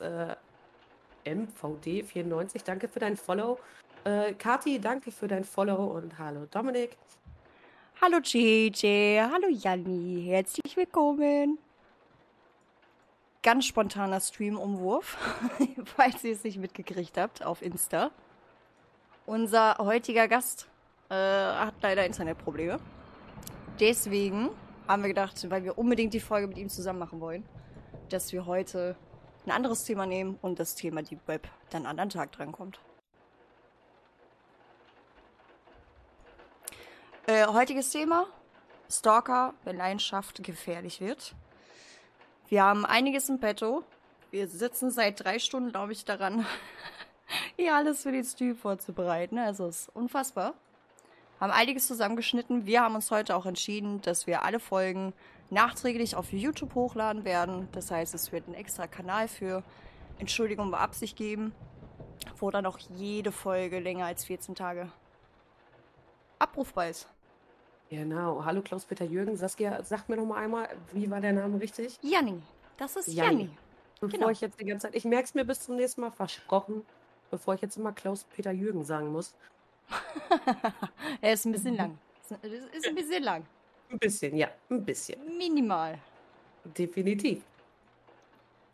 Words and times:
Äh, 0.00 0.36
MVD94, 1.24 2.64
danke 2.64 2.88
für 2.88 3.00
dein 3.00 3.16
Follow. 3.16 3.58
Äh, 4.04 4.34
Kati, 4.34 4.80
danke 4.80 5.10
für 5.10 5.26
dein 5.26 5.44
Follow 5.44 5.86
und 5.96 6.18
hallo 6.18 6.46
Dominik. 6.50 6.96
Hallo 8.00 8.18
JJ, 8.22 9.20
hallo 9.20 9.48
Janni, 9.48 10.24
herzlich 10.26 10.76
willkommen. 10.76 11.58
Ganz 13.42 13.66
spontaner 13.66 14.20
Stream-Umwurf, 14.20 15.16
falls 15.96 16.22
ihr 16.24 16.32
es 16.32 16.44
nicht 16.44 16.58
mitgekriegt 16.58 17.16
habt 17.16 17.44
auf 17.44 17.62
Insta. 17.62 18.10
Unser 19.24 19.78
heutiger 19.78 20.28
Gast 20.28 20.68
äh, 21.08 21.14
hat 21.14 21.74
leider 21.82 22.06
Internetprobleme. 22.06 22.78
Deswegen 23.80 24.50
haben 24.86 25.02
wir 25.02 25.08
gedacht, 25.08 25.50
weil 25.50 25.64
wir 25.64 25.76
unbedingt 25.76 26.14
die 26.14 26.20
Folge 26.20 26.46
mit 26.46 26.58
ihm 26.58 26.68
zusammen 26.68 26.98
machen 27.00 27.20
wollen, 27.20 27.44
dass 28.08 28.32
wir 28.32 28.46
heute 28.46 28.96
ein 29.46 29.52
anderes 29.52 29.84
Thema 29.84 30.06
nehmen 30.06 30.38
und 30.42 30.58
das 30.58 30.74
Thema 30.74 31.02
Deep 31.02 31.20
Web 31.26 31.48
dann 31.70 31.86
an 31.86 31.96
den 31.96 32.10
Tag 32.10 32.32
drankommt. 32.32 32.80
Äh, 37.26 37.46
heutiges 37.46 37.90
Thema: 37.90 38.26
Stalker, 38.90 39.54
wenn 39.64 39.76
Leidenschaft 39.76 40.42
gefährlich 40.42 41.00
wird. 41.00 41.34
Wir 42.48 42.64
haben 42.64 42.84
einiges 42.84 43.28
im 43.28 43.40
Petto. 43.40 43.84
Wir 44.30 44.48
sitzen 44.48 44.90
seit 44.90 45.24
drei 45.24 45.38
Stunden, 45.38 45.70
glaube 45.70 45.92
ich, 45.92 46.04
daran, 46.04 46.44
hier 47.56 47.74
alles 47.74 48.02
für 48.02 48.12
den 48.12 48.24
Stream 48.24 48.56
vorzubereiten. 48.56 49.38
Also 49.38 49.66
es 49.66 49.82
ist 49.82 49.96
unfassbar. 49.96 50.54
Haben 51.40 51.52
einiges 51.52 51.86
zusammengeschnitten. 51.86 52.66
Wir 52.66 52.82
haben 52.82 52.94
uns 52.94 53.10
heute 53.10 53.36
auch 53.36 53.46
entschieden, 53.46 54.00
dass 54.02 54.26
wir 54.26 54.42
alle 54.42 54.58
Folgen 54.58 55.12
nachträglich 55.50 56.16
auf 56.16 56.32
YouTube 56.32 56.74
hochladen 56.74 57.24
werden. 57.24 57.68
Das 57.72 57.90
heißt, 57.90 58.14
es 58.14 58.32
wird 58.32 58.46
einen 58.46 58.54
extra 58.54 58.86
Kanal 58.86 59.28
für 59.28 59.62
Entschuldigung 60.18 60.70
beabsichtigt 60.70 61.16
geben, 61.16 61.52
wo 62.38 62.50
dann 62.50 62.66
auch 62.66 62.78
jede 62.78 63.32
Folge 63.32 63.78
länger 63.80 64.06
als 64.06 64.24
14 64.24 64.54
Tage 64.54 64.90
abrufbar 66.38 66.88
ist. 66.88 67.08
Genau. 67.88 68.44
Hallo 68.44 68.62
Klaus-Peter 68.62 69.04
Jürgen. 69.04 69.36
Saskia, 69.36 69.82
sag 69.84 70.08
mir 70.08 70.16
noch 70.16 70.26
mal 70.26 70.42
einmal, 70.42 70.68
wie 70.92 71.08
war 71.10 71.20
der 71.20 71.32
Name 71.32 71.60
richtig? 71.60 71.98
Janni. 72.02 72.42
Das 72.76 72.96
ist 72.96 73.08
Janni. 73.08 73.44
Janni. 73.44 73.50
Bevor 74.00 74.18
genau. 74.18 74.30
ich 74.30 74.40
jetzt 74.40 74.60
die 74.60 74.66
ganze 74.66 74.86
Zeit, 74.88 74.96
ich 74.96 75.04
merke 75.04 75.24
es 75.24 75.34
mir 75.34 75.44
bis 75.44 75.60
zum 75.60 75.76
nächsten 75.76 76.02
Mal 76.02 76.10
versprochen, 76.10 76.84
bevor 77.30 77.54
ich 77.54 77.62
jetzt 77.62 77.76
immer 77.76 77.92
Klaus-Peter 77.92 78.50
Jürgen 78.50 78.84
sagen 78.84 79.10
muss. 79.12 79.34
er 81.20 81.32
ist 81.32 81.46
ein 81.46 81.52
bisschen 81.52 81.76
lang. 81.76 81.98
Ist 82.72 82.88
ein 82.88 82.94
bisschen 82.94 83.22
lang. 83.22 83.46
Ein 83.90 83.98
bisschen, 83.98 84.36
ja, 84.36 84.48
ein 84.70 84.84
bisschen. 84.84 85.20
Minimal. 85.38 85.98
Definitiv. 86.64 87.42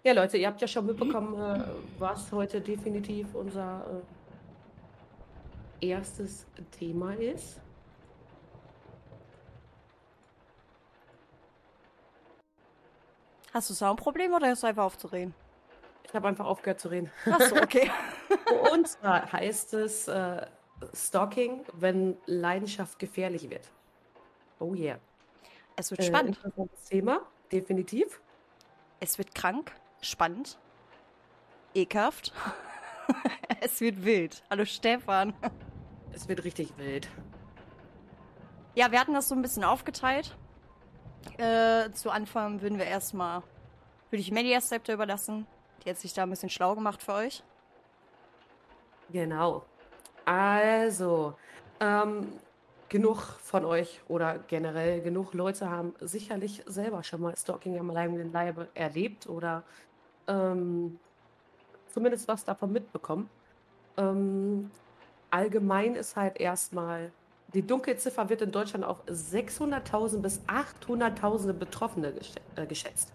Ja, 0.04 0.12
Leute, 0.12 0.36
ihr 0.36 0.48
habt 0.48 0.60
ja 0.60 0.66
schon 0.66 0.86
mitbekommen, 0.86 1.40
äh, 1.40 1.64
was 1.98 2.32
heute 2.32 2.60
definitiv 2.60 3.34
unser 3.34 4.02
äh, 5.80 5.86
erstes 5.88 6.46
Thema 6.72 7.14
ist. 7.14 7.60
Hast 13.52 13.68
du 13.68 13.74
Soundprobleme 13.74 14.34
oder 14.34 14.48
hörst 14.48 14.62
du 14.62 14.66
einfach 14.66 14.84
auf 14.84 14.96
zu 14.96 15.08
reden? 15.08 15.34
Ich 16.04 16.14
habe 16.14 16.26
einfach 16.26 16.46
aufgehört 16.46 16.80
zu 16.80 16.88
reden. 16.88 17.10
Achso, 17.26 17.56
okay. 17.56 17.90
Und 18.72 18.88
zwar 18.88 19.30
heißt 19.30 19.74
es 19.74 20.08
äh, 20.08 20.46
Stalking, 20.94 21.64
wenn 21.74 22.16
Leidenschaft 22.26 22.98
gefährlich 22.98 23.50
wird. 23.50 23.70
Oh 24.62 24.74
yeah. 24.74 25.00
Es 25.74 25.90
wird 25.90 26.00
äh, 26.00 26.04
spannend. 26.04 26.36
Interessantes 26.36 26.84
Thema, 26.84 27.22
definitiv. 27.50 28.20
Es 29.00 29.18
wird 29.18 29.34
krank, 29.34 29.72
spannend, 30.00 30.56
ekelhaft. 31.74 32.32
es 33.60 33.80
wird 33.80 34.04
wild. 34.04 34.44
Hallo 34.50 34.64
Stefan. 34.64 35.34
Es 36.12 36.28
wird 36.28 36.44
richtig 36.44 36.78
wild. 36.78 37.08
Ja, 38.76 38.92
wir 38.92 39.00
hatten 39.00 39.14
das 39.14 39.28
so 39.28 39.34
ein 39.34 39.42
bisschen 39.42 39.64
aufgeteilt. 39.64 40.36
Äh, 41.38 41.90
zu 41.90 42.10
Anfang 42.10 42.62
würden 42.62 42.78
wir 42.78 42.86
erstmal, 42.86 43.42
würde 44.10 44.20
ich 44.20 44.30
Melly 44.30 44.56
Zepter 44.60 44.94
überlassen. 44.94 45.48
Die 45.84 45.90
hat 45.90 45.98
sich 45.98 46.12
da 46.12 46.22
ein 46.22 46.30
bisschen 46.30 46.50
schlau 46.50 46.76
gemacht 46.76 47.02
für 47.02 47.14
euch. 47.14 47.42
Genau. 49.10 49.64
Also, 50.24 51.34
ähm, 51.80 52.32
genug 52.92 53.22
von 53.42 53.64
euch 53.64 54.00
oder 54.06 54.38
generell 54.38 55.00
genug 55.00 55.32
Leute 55.32 55.70
haben 55.70 55.94
sicherlich 56.00 56.62
selber 56.66 57.02
schon 57.02 57.22
mal 57.22 57.34
Stalking 57.34 57.78
am 57.78 57.90
eigenen 57.90 58.30
Leibe 58.30 58.68
erlebt 58.74 59.26
oder 59.26 59.64
ähm, 60.28 60.98
zumindest 61.88 62.28
was 62.28 62.44
davon 62.44 62.70
mitbekommen. 62.70 63.30
Ähm, 63.96 64.70
allgemein 65.30 65.94
ist 65.94 66.16
halt 66.16 66.38
erstmal 66.38 67.10
die 67.54 67.66
Dunkelziffer 67.66 68.28
wird 68.28 68.42
in 68.42 68.52
Deutschland 68.52 68.84
auf 68.84 69.02
600.000 69.06 70.18
bis 70.18 70.40
800.000 70.42 71.52
Betroffene 71.54 72.12
äh, 72.56 72.66
geschätzt. 72.66 73.12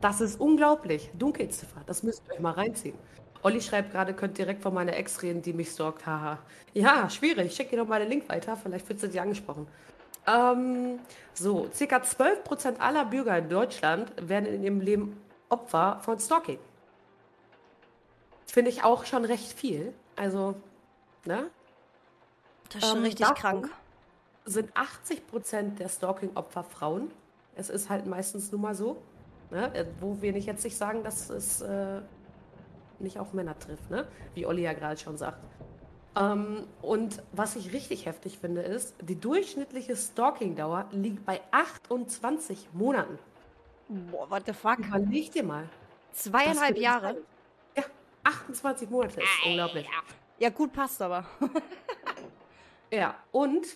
Das 0.00 0.22
ist 0.22 0.40
unglaublich. 0.40 1.10
Dunkelziffer, 1.18 1.82
das 1.86 2.02
müsst 2.02 2.22
ihr 2.28 2.34
euch 2.34 2.40
mal 2.40 2.52
reinziehen. 2.52 2.96
Olli 3.42 3.60
schreibt 3.60 3.92
gerade, 3.92 4.12
könnt 4.14 4.36
direkt 4.36 4.62
von 4.62 4.74
meiner 4.74 4.94
Ex 4.96 5.22
reden, 5.22 5.42
die 5.42 5.52
mich 5.52 5.70
stalkt. 5.70 6.06
Haha. 6.06 6.38
Ja, 6.74 7.08
schwierig. 7.08 7.54
Schick 7.54 7.70
dir 7.70 7.78
doch 7.78 7.86
mal 7.86 8.00
den 8.00 8.08
Link 8.08 8.28
weiter. 8.28 8.56
Vielleicht 8.56 8.88
wird 8.88 9.00
sie 9.00 9.08
dir 9.08 9.22
angesprochen. 9.22 9.66
Ähm, 10.26 10.98
so, 11.32 11.68
circa 11.72 11.96
12% 11.98 12.78
aller 12.78 13.06
Bürger 13.06 13.38
in 13.38 13.48
Deutschland 13.48 14.12
werden 14.20 14.46
in 14.46 14.62
ihrem 14.62 14.80
Leben 14.80 15.20
Opfer 15.48 15.98
von 16.02 16.18
Stalking. 16.20 16.58
Finde 18.46 18.70
ich 18.70 18.84
auch 18.84 19.04
schon 19.04 19.24
recht 19.24 19.52
viel. 19.52 19.94
Also, 20.16 20.54
ne? 21.24 21.50
Das 22.68 22.82
ist 22.82 22.88
schon 22.88 22.98
ähm, 22.98 23.04
richtig 23.04 23.34
krank. 23.34 23.70
Sind 24.44 24.70
80 24.74 25.26
Prozent 25.26 25.78
der 25.78 25.88
Stalking-Opfer 25.88 26.64
Frauen. 26.64 27.10
Es 27.56 27.70
ist 27.70 27.88
halt 27.90 28.06
meistens 28.06 28.52
nun 28.52 28.60
mal 28.60 28.74
so. 28.74 29.00
Ne? 29.50 29.74
Äh, 29.74 29.86
wo 30.00 30.20
wir 30.20 30.32
nicht 30.32 30.46
jetzt 30.46 30.64
nicht 30.64 30.76
sagen, 30.76 31.02
dass 31.02 31.30
es 31.30 31.60
äh, 31.62 32.00
nicht 33.00 33.18
auch 33.18 33.32
Männer 33.32 33.58
trifft, 33.58 33.90
ne? 33.90 34.06
wie 34.34 34.46
Olli 34.46 34.62
ja 34.62 34.72
gerade 34.72 34.98
schon 34.98 35.16
sagt. 35.16 35.42
Ähm, 36.16 36.66
und 36.82 37.22
was 37.32 37.56
ich 37.56 37.72
richtig 37.72 38.06
heftig 38.06 38.38
finde, 38.38 38.62
ist, 38.62 38.94
die 39.00 39.18
durchschnittliche 39.18 39.96
Stalking-Dauer 39.96 40.88
liegt 40.92 41.24
bei 41.24 41.40
28 41.50 42.68
Monaten. 42.72 43.18
Boah, 43.88 44.30
what 44.30 44.42
the 44.46 44.52
fuck? 44.52 44.78
Überleg 44.78 45.32
dir 45.32 45.44
mal. 45.44 45.68
Zweieinhalb 46.12 46.76
Jahre? 46.76 47.16
Ja, 47.76 47.84
28 48.24 48.90
Monate 48.90 49.20
ist 49.20 49.46
unglaublich. 49.46 49.88
Ja, 50.38 50.48
gut, 50.48 50.72
passt 50.72 51.00
aber. 51.02 51.24
Ja, 52.92 53.14
und 53.30 53.66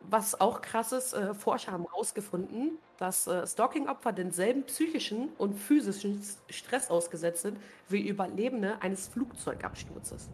was 0.00 0.40
auch 0.40 0.62
krass 0.62 0.92
ist, 0.92 1.12
äh, 1.12 1.34
Forscher 1.34 1.72
haben 1.72 1.84
herausgefunden, 1.84 2.78
dass 2.96 3.26
äh, 3.26 3.46
Stalking-Opfer 3.46 4.12
denselben 4.12 4.64
psychischen 4.64 5.28
und 5.38 5.54
physischen 5.54 6.22
Stress 6.48 6.90
ausgesetzt 6.90 7.42
sind 7.42 7.58
wie 7.88 8.08
Überlebende 8.08 8.80
eines 8.80 9.08
Flugzeugabsturzes. 9.08 10.30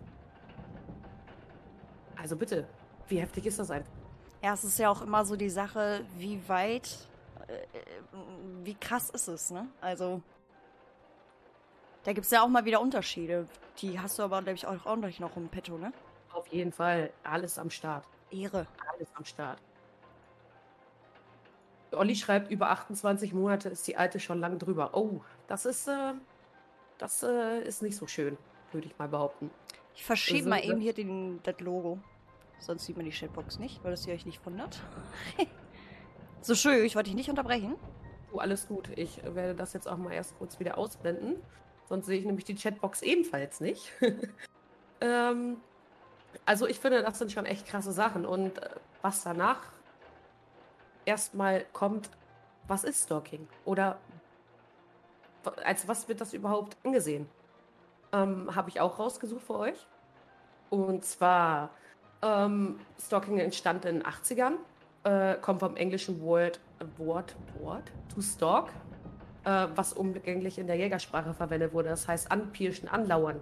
Also 2.17 2.37
bitte, 2.37 2.67
wie 3.09 3.21
heftig 3.21 3.47
ist 3.47 3.59
das 3.59 3.71
einfach? 3.71 3.93
Ja, 4.43 4.55
es 4.55 4.65
ist 4.65 4.79
ja 4.79 4.91
auch 4.91 5.03
immer 5.03 5.25
so 5.25 5.37
die 5.37 5.51
Sache, 5.51 6.05
wie 6.17 6.41
weit, 6.49 6.99
äh, 7.49 7.67
wie 8.63 8.75
krass 8.75 9.11
ist 9.11 9.29
es, 9.29 9.51
ne? 9.51 9.67
Also, 9.81 10.23
da 12.05 12.13
gibt 12.13 12.27
es 12.27 12.31
ja 12.31 12.43
auch 12.43 12.49
mal 12.49 12.65
wieder 12.65 12.81
Unterschiede. 12.81 13.49
Die 13.79 13.99
hast 13.99 14.19
du 14.19 14.23
aber, 14.23 14.41
glaube 14.43 14.55
ich, 14.55 14.67
auch, 14.67 14.87
auch 14.87 14.97
noch 14.97 15.37
im 15.37 15.49
Petto, 15.49 15.77
ne? 15.77 15.93
Auf 16.33 16.47
jeden 16.49 16.73
Fall, 16.73 17.11
alles 17.25 17.59
am 17.59 17.71
Start. 17.71 18.05
Ehre. 18.31 18.67
Alles 18.97 19.09
am 19.15 19.25
Start. 19.25 19.63
Olli 21.93 22.17
schreibt, 22.17 22.51
über 22.51 22.71
28 22.71 23.33
Monate 23.33 23.69
ist 23.69 23.87
die 23.87 23.97
alte 23.97 24.21
schon 24.21 24.41
lang 24.41 24.59
drüber. 24.59 24.91
Oh, 24.95 25.21
das 25.47 25.67
ist, 25.67 25.89
äh, 25.89 26.15
das 26.99 27.23
äh, 27.23 27.63
ist 27.63 27.83
nicht 27.83 27.97
so 27.97 28.07
schön, 28.07 28.37
würde 28.73 28.87
ich 28.89 28.99
mal 28.99 29.09
behaupten. 29.09 29.51
Ich 29.95 30.05
verschiebe 30.05 30.51
also, 30.51 30.51
mal 30.51 30.65
eben 30.65 30.81
hier 30.81 30.93
den, 30.93 31.41
das 31.43 31.59
Logo. 31.61 31.99
Sonst 32.59 32.87
sieht 32.87 32.97
man 32.97 33.05
die 33.07 33.13
Chatbox 33.13 33.59
nicht, 33.59 33.83
weil 33.85 33.91
das 33.91 34.07
ihr 34.07 34.15
euch 34.15 34.27
nicht 34.27 34.45
wundert. 34.45 34.83
so 36.41 36.55
schön, 36.55 36.85
ich 36.85 36.97
wollte 36.97 37.11
dich 37.11 37.17
nicht 37.17 37.31
unterbrechen. 37.31 37.77
Oh, 38.33 38.39
alles 38.39 38.67
gut. 38.67 38.91
Ich 38.97 39.23
werde 39.23 39.55
das 39.55 39.73
jetzt 39.73 39.89
auch 39.89 39.97
mal 39.97 40.13
erst 40.13 40.37
kurz 40.39 40.59
wieder 40.59 40.79
ausblenden. 40.79 41.37
Sonst 41.89 42.07
sehe 42.07 42.19
ich 42.19 42.25
nämlich 42.25 42.45
die 42.45 42.55
Chatbox 42.55 43.03
ebenfalls 43.03 43.61
nicht. 43.61 43.93
ähm, 45.01 45.59
also 46.45 46.67
ich 46.67 46.79
finde, 46.81 47.03
das 47.03 47.19
sind 47.19 47.33
schon 47.33 47.47
echt 47.47 47.67
krasse 47.67 47.93
Sachen. 47.93 48.27
Und 48.27 48.59
äh, 48.59 48.71
was 49.03 49.23
danach 49.23 49.61
erstmal 51.05 51.65
kommt, 51.73 52.11
was 52.69 52.85
ist 52.85 53.05
Stalking? 53.05 53.49
Oder 53.65 53.99
als 55.65 55.87
was 55.89 56.09
wird 56.09 56.21
das 56.21 56.33
überhaupt 56.35 56.77
angesehen? 56.85 57.29
Ähm, 58.13 58.55
Habe 58.55 58.69
ich 58.71 58.81
auch 58.81 58.99
rausgesucht 58.99 59.43
für 59.45 59.59
euch. 59.59 59.87
Und 60.71 61.05
zwar, 61.05 61.71
ähm, 62.23 62.81
Stalking 63.01 63.39
entstand 63.39 63.85
in 63.85 63.97
den 64.01 64.07
80ern, 64.07 64.55
äh, 65.05 65.37
kommt 65.37 65.61
vom 65.61 65.77
englischen 65.77 66.21
Wort, 66.23 66.61
Wort, 66.99 67.37
Wort, 67.61 67.93
to 68.13 68.21
stalk. 68.21 68.71
äh, 69.45 69.69
was 69.77 69.93
umgänglich 69.93 70.59
in 70.59 70.67
der 70.67 70.77
Jägersprache 70.77 71.33
verwendet 71.35 71.73
wurde. 71.73 71.89
Das 71.91 72.09
heißt 72.09 72.31
anpirschen, 72.33 72.89
anlauern. 72.89 73.41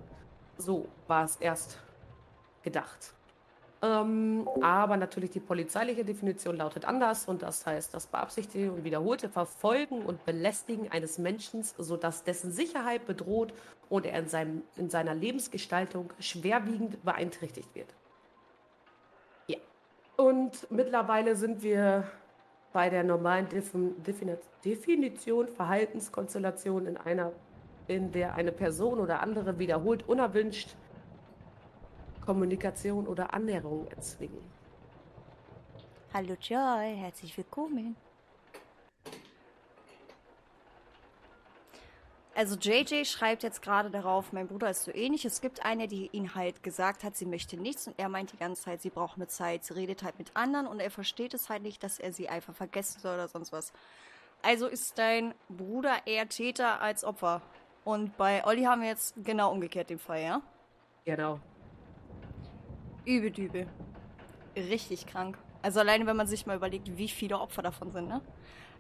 So 0.59 0.89
war 1.09 1.25
es 1.25 1.37
erst 1.37 1.79
gedacht. 2.65 3.15
Ähm, 3.85 4.49
aber 4.63 4.97
natürlich 4.97 5.31
die 5.31 5.41
polizeiliche 5.41 6.05
Definition 6.05 6.57
lautet 6.57 6.87
anders 6.87 7.29
und 7.29 7.43
das 7.43 7.67
heißt 7.67 7.93
das 7.93 8.07
beabsichtigte 8.07 8.73
und 8.73 8.83
wiederholte 8.83 9.29
Verfolgen 9.29 10.07
und 10.07 10.25
Belästigen 10.25 10.91
eines 10.91 11.19
Menschen, 11.19 11.63
sodass 11.63 12.25
dessen 12.25 12.51
Sicherheit 12.51 13.07
bedroht 13.07 13.53
und 13.91 14.07
er 14.07 14.19
in, 14.21 14.29
seinem, 14.29 14.63
in 14.77 14.89
seiner 14.89 15.15
Lebensgestaltung 15.15 16.13
schwerwiegend 16.19 17.05
beeinträchtigt 17.05 17.75
wird. 17.75 17.95
Ja. 19.49 19.59
Und 20.17 20.71
mittlerweile 20.71 21.37
sind 21.37 21.63
wir 21.63 22.05
bei 22.73 22.89
der 22.89 23.05
normalen 23.05 23.49
Defin 23.51 23.95
Definition 24.65 25.47
Verhaltenskonstellation 25.49 26.87
in 26.87 26.97
einer, 26.97 27.33
in 27.87 28.13
der 28.13 28.35
eine 28.35 28.51
Person 28.51 28.99
oder 28.99 29.21
andere 29.21 29.59
wiederholt 29.59 30.09
unerwünscht 30.09 30.75
Kommunikation 32.25 33.07
oder 33.07 33.35
Annäherung 33.35 33.87
erzwingen. 33.89 34.41
Hallo 36.13 36.37
Joy, 36.41 36.97
herzlich 36.97 37.37
willkommen. 37.37 37.97
Also 42.37 42.57
JJ 42.57 43.05
schreibt 43.05 43.45
jetzt 43.45 43.63
gerade 43.63 43.91
darauf, 43.91 44.33
mein 44.33 44.49
Bruder 44.49 44.69
ist 44.71 44.83
so 44.83 44.93
ähnlich. 44.93 45.25
Es 45.25 45.41
gibt 45.41 45.65
eine, 45.65 45.87
die 45.87 46.09
ihn 46.13 46.35
halt 46.35 46.65
gesagt 46.65 47.05
hat, 47.05 47.17
sie 47.17 47.27
möchte 47.27 47.57
nichts 47.57 47.87
und 47.87 47.95
er 47.97 48.09
meint 48.09 48.33
die 48.33 48.37
ganze 48.37 48.63
Zeit, 48.63 48.83
sie 48.83 48.91
braucht 48.91 49.17
eine 49.17 49.29
Zeit. 49.29 49.65
Sie 49.65 49.75
redet 49.75 50.03
halt 50.03 50.19
mit 50.19 50.35
anderen 50.35 50.67
und 50.67 50.81
er 50.81 50.91
versteht 50.91 51.33
es 51.33 51.49
halt 51.49 51.63
nicht, 51.63 51.83
dass 51.85 52.01
er 52.01 52.13
sie 52.13 52.29
einfach 52.29 52.55
vergessen 52.55 53.01
soll 53.01 53.15
oder 53.15 53.29
sonst 53.29 53.53
was. 53.53 53.73
Also 54.43 54.67
ist 54.67 54.99
dein 54.99 55.33
Bruder 55.49 56.07
eher 56.07 56.29
Täter 56.29 56.81
als 56.81 57.05
Opfer. 57.05 57.41
Und 57.85 58.17
bei 58.17 58.45
Olli 58.45 58.65
haben 58.65 58.83
wir 58.83 58.89
jetzt 58.89 59.15
genau 59.23 59.53
umgekehrt 59.53 59.91
den 59.91 59.99
Fall, 59.99 60.23
ja? 60.23 60.43
Genau. 61.05 61.39
Übel 63.05 63.31
dübel. 63.31 63.67
Richtig 64.57 65.07
krank. 65.07 65.39
Also 65.63 65.81
alleine, 65.81 66.07
wenn 66.07 66.17
man 66.17 66.27
sich 66.27 66.47
mal 66.47 66.57
überlegt, 66.57 66.97
wie 66.97 67.09
viele 67.09 67.39
Opfer 67.39 67.63
davon 67.63 67.91
sind, 67.93 68.09
ne? 68.09 68.21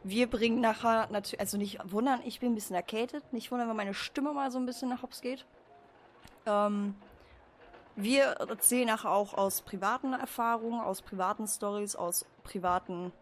Wir 0.07 0.28
bringen 0.28 0.61
nachher 0.61 1.09
natürlich, 1.11 1.40
also 1.40 1.57
nicht 1.57 1.78
wundern, 1.90 2.21
ich 2.26 2.38
bin 2.38 2.52
ein 2.52 2.54
bisschen 2.54 2.76
erkältet. 2.76 3.33
Nicht 3.33 3.50
wundern, 3.50 3.71
wenn 3.71 3.76
meine 3.76 3.95
Stimme 3.95 4.35
mal 4.35 4.50
so 4.50 4.59
ein 4.59 4.66
bisschen 4.66 4.90
nach 4.90 5.02
Hops 5.02 5.23
geht. 5.23 5.47
Ähm, 6.45 6.95
wir 7.97 8.25
erzählen 8.25 8.88
nachher 8.88 9.12
auch 9.12 9.33
aus 9.35 9.62
privaten 9.62 10.12
Erfahrungen, 10.12 10.81
aus 10.81 11.00
privaten 11.00 11.47
Stories, 11.47 11.97
aus 11.97 12.26
privaten 12.43 13.12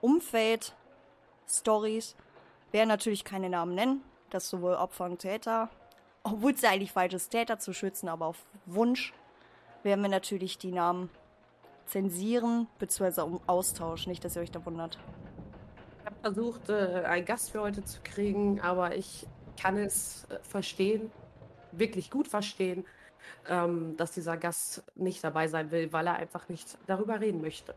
Umfeld 0.00 0.74
Stories. 1.48 2.16
Werden 2.72 2.88
natürlich 2.88 3.24
keine 3.24 3.48
Namen 3.48 3.76
nennen, 3.76 4.02
das 4.30 4.50
sowohl 4.50 4.74
Opfer 4.74 5.04
und 5.04 5.18
Täter, 5.18 5.68
obwohl 6.24 6.52
es 6.52 6.62
ja 6.62 6.70
eigentlich 6.70 6.90
falsch 6.90 7.14
ist, 7.14 7.30
Täter 7.30 7.60
zu 7.60 7.72
schützen, 7.72 8.08
aber 8.08 8.26
auf 8.26 8.38
Wunsch 8.66 9.12
werden 9.84 10.02
wir 10.02 10.10
natürlich 10.10 10.58
die 10.58 10.72
Namen 10.72 11.10
zensieren 11.86 12.66
bzw. 12.78 13.38
austauschen. 13.46 14.10
Nicht, 14.10 14.24
dass 14.24 14.36
ihr 14.36 14.42
euch 14.42 14.50
da 14.50 14.64
wundert. 14.64 14.98
Ich 16.00 16.06
habe 16.06 16.16
versucht, 16.20 16.68
äh, 16.68 17.02
einen 17.04 17.24
Gast 17.24 17.50
für 17.50 17.60
heute 17.60 17.84
zu 17.84 18.00
kriegen, 18.02 18.60
aber 18.60 18.96
ich 18.96 19.26
kann 19.60 19.76
es 19.76 20.26
äh, 20.30 20.38
verstehen, 20.42 21.10
wirklich 21.72 22.10
gut 22.10 22.28
verstehen, 22.28 22.84
ähm, 23.48 23.96
dass 23.96 24.12
dieser 24.12 24.36
Gast 24.36 24.82
nicht 24.94 25.22
dabei 25.22 25.48
sein 25.48 25.70
will, 25.70 25.92
weil 25.92 26.06
er 26.06 26.16
einfach 26.16 26.48
nicht 26.48 26.78
darüber 26.86 27.20
reden 27.20 27.40
möchte. 27.40 27.74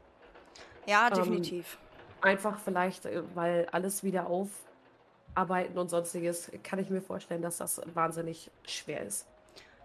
Ja, 0.85 1.07
ähm, 1.07 1.13
definitiv. 1.13 1.77
Einfach 2.21 2.59
vielleicht, 2.59 3.05
äh, 3.05 3.23
weil 3.35 3.67
alles 3.71 4.03
wieder 4.03 4.27
aufarbeiten 4.27 5.77
und 5.77 5.89
sonstiges, 5.89 6.51
kann 6.63 6.79
ich 6.79 6.89
mir 6.89 7.01
vorstellen, 7.01 7.41
dass 7.41 7.57
das 7.57 7.81
wahnsinnig 7.93 8.51
schwer 8.65 9.05
ist. 9.05 9.27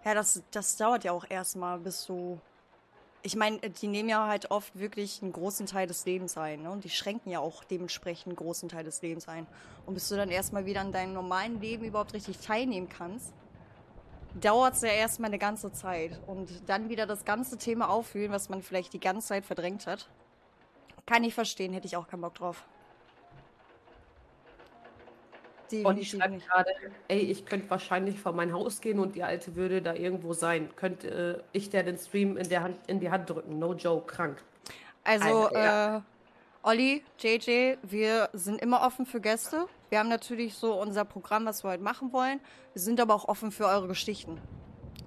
Ja, 0.05 0.13
das, 0.13 0.43
das 0.51 0.75
dauert 0.75 1.03
ja 1.03 1.11
auch 1.11 1.25
erstmal, 1.29 1.79
bis 1.79 2.05
du. 2.05 2.39
Ich 3.25 3.37
meine, 3.37 3.57
die 3.59 3.87
nehmen 3.87 4.09
ja 4.09 4.27
halt 4.27 4.51
oft 4.51 4.77
wirklich 4.77 5.21
einen 5.21 5.31
großen 5.31 5.65
Teil 5.65 5.87
des 5.87 6.05
Lebens 6.05 6.37
ein. 6.37 6.63
Ne? 6.63 6.71
Und 6.71 6.83
die 6.83 6.89
schränken 6.89 7.31
ja 7.31 7.39
auch 7.39 7.63
dementsprechend 7.63 8.27
einen 8.27 8.35
großen 8.35 8.67
Teil 8.67 8.83
des 8.83 9.01
Lebens 9.01 9.29
ein. 9.29 9.47
Und 9.85 9.93
bis 9.93 10.09
du 10.09 10.17
dann 10.17 10.29
erstmal 10.29 10.65
wieder 10.65 10.81
an 10.81 10.91
deinem 10.91 11.13
normalen 11.13 11.61
Leben 11.61 11.85
überhaupt 11.85 12.13
richtig 12.13 12.39
teilnehmen 12.39 12.89
kannst, 12.89 13.33
dauert 14.41 14.73
es 14.73 14.81
ja 14.81 14.89
erstmal 14.89 15.29
eine 15.29 15.39
ganze 15.39 15.71
Zeit. 15.71 16.19
Und 16.27 16.67
dann 16.67 16.89
wieder 16.89 17.05
das 17.05 17.23
ganze 17.23 17.57
Thema 17.57 17.89
auffühlen, 17.89 18.33
was 18.33 18.49
man 18.49 18.61
vielleicht 18.61 18.91
die 18.91 18.99
ganze 18.99 19.29
Zeit 19.29 19.45
verdrängt 19.45 19.87
hat. 19.87 20.09
Kann 21.05 21.23
ich 21.23 21.33
verstehen, 21.33 21.71
hätte 21.71 21.87
ich 21.87 21.95
auch 21.95 22.07
keinen 22.07 22.21
Bock 22.21 22.35
drauf. 22.35 22.65
Und 25.81 25.97
ich 25.97 26.11
schreibe 26.11 26.37
gerade, 26.37 26.69
ey, 27.07 27.19
ich 27.19 27.45
könnte 27.45 27.69
wahrscheinlich 27.69 28.19
vor 28.19 28.33
mein 28.33 28.53
Haus 28.53 28.81
gehen 28.81 28.99
und 28.99 29.15
die 29.15 29.23
Alte 29.23 29.55
würde 29.55 29.81
da 29.81 29.93
irgendwo 29.93 30.33
sein. 30.33 30.69
Könnte 30.75 31.41
äh, 31.41 31.43
ich 31.51 31.69
der 31.69 31.83
den 31.83 31.97
Stream 31.97 32.37
in, 32.37 32.49
der 32.49 32.63
Hand, 32.63 32.77
in 32.87 32.99
die 32.99 33.09
Hand 33.09 33.29
drücken? 33.29 33.59
No 33.59 33.73
joke, 33.73 34.13
krank. 34.13 34.43
Also, 35.03 35.47
Alter, 35.47 35.63
ja. 35.63 35.97
äh, 35.97 36.01
Olli, 36.65 37.03
JJ, 37.19 37.75
wir 37.83 38.29
sind 38.33 38.61
immer 38.61 38.85
offen 38.85 39.05
für 39.05 39.19
Gäste. 39.19 39.67
Wir 39.89 39.99
haben 39.99 40.09
natürlich 40.09 40.53
so 40.53 40.79
unser 40.79 41.03
Programm, 41.03 41.45
was 41.45 41.63
wir 41.63 41.71
heute 41.71 41.83
machen 41.83 42.13
wollen. 42.13 42.39
Wir 42.73 42.81
sind 42.81 43.01
aber 43.01 43.13
auch 43.13 43.27
offen 43.27 43.51
für 43.51 43.65
eure 43.65 43.87
Geschichten. 43.87 44.39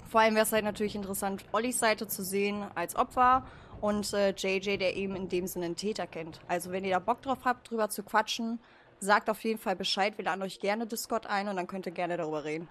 Vor 0.08 0.20
allem 0.20 0.34
wäre 0.34 0.44
es 0.44 0.52
halt 0.52 0.64
natürlich 0.64 0.94
interessant, 0.94 1.44
Ollis 1.52 1.78
Seite 1.78 2.08
zu 2.08 2.22
sehen 2.22 2.64
als 2.74 2.94
Opfer 2.94 3.46
und 3.80 4.12
äh, 4.12 4.30
JJ, 4.36 4.76
der 4.76 4.96
eben 4.96 5.16
in 5.16 5.28
dem 5.28 5.46
Sinne 5.46 5.66
einen 5.66 5.76
Täter 5.76 6.06
kennt. 6.06 6.40
Also 6.46 6.72
wenn 6.72 6.84
ihr 6.84 6.92
da 6.92 6.98
Bock 6.98 7.22
drauf 7.22 7.38
habt, 7.44 7.70
drüber 7.70 7.88
zu 7.88 8.02
quatschen, 8.02 8.60
sagt 9.00 9.30
auf 9.30 9.42
jeden 9.44 9.58
Fall 9.58 9.76
Bescheid. 9.76 10.16
Wir 10.16 10.24
laden 10.24 10.42
euch 10.42 10.60
gerne 10.60 10.86
Discord 10.86 11.26
ein 11.26 11.48
und 11.48 11.56
dann 11.56 11.66
könnt 11.66 11.86
ihr 11.86 11.92
gerne 11.92 12.16
darüber 12.16 12.44
reden. 12.44 12.68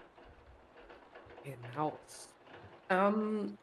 Genau. 1.44 1.98
Ähm, 2.90 3.58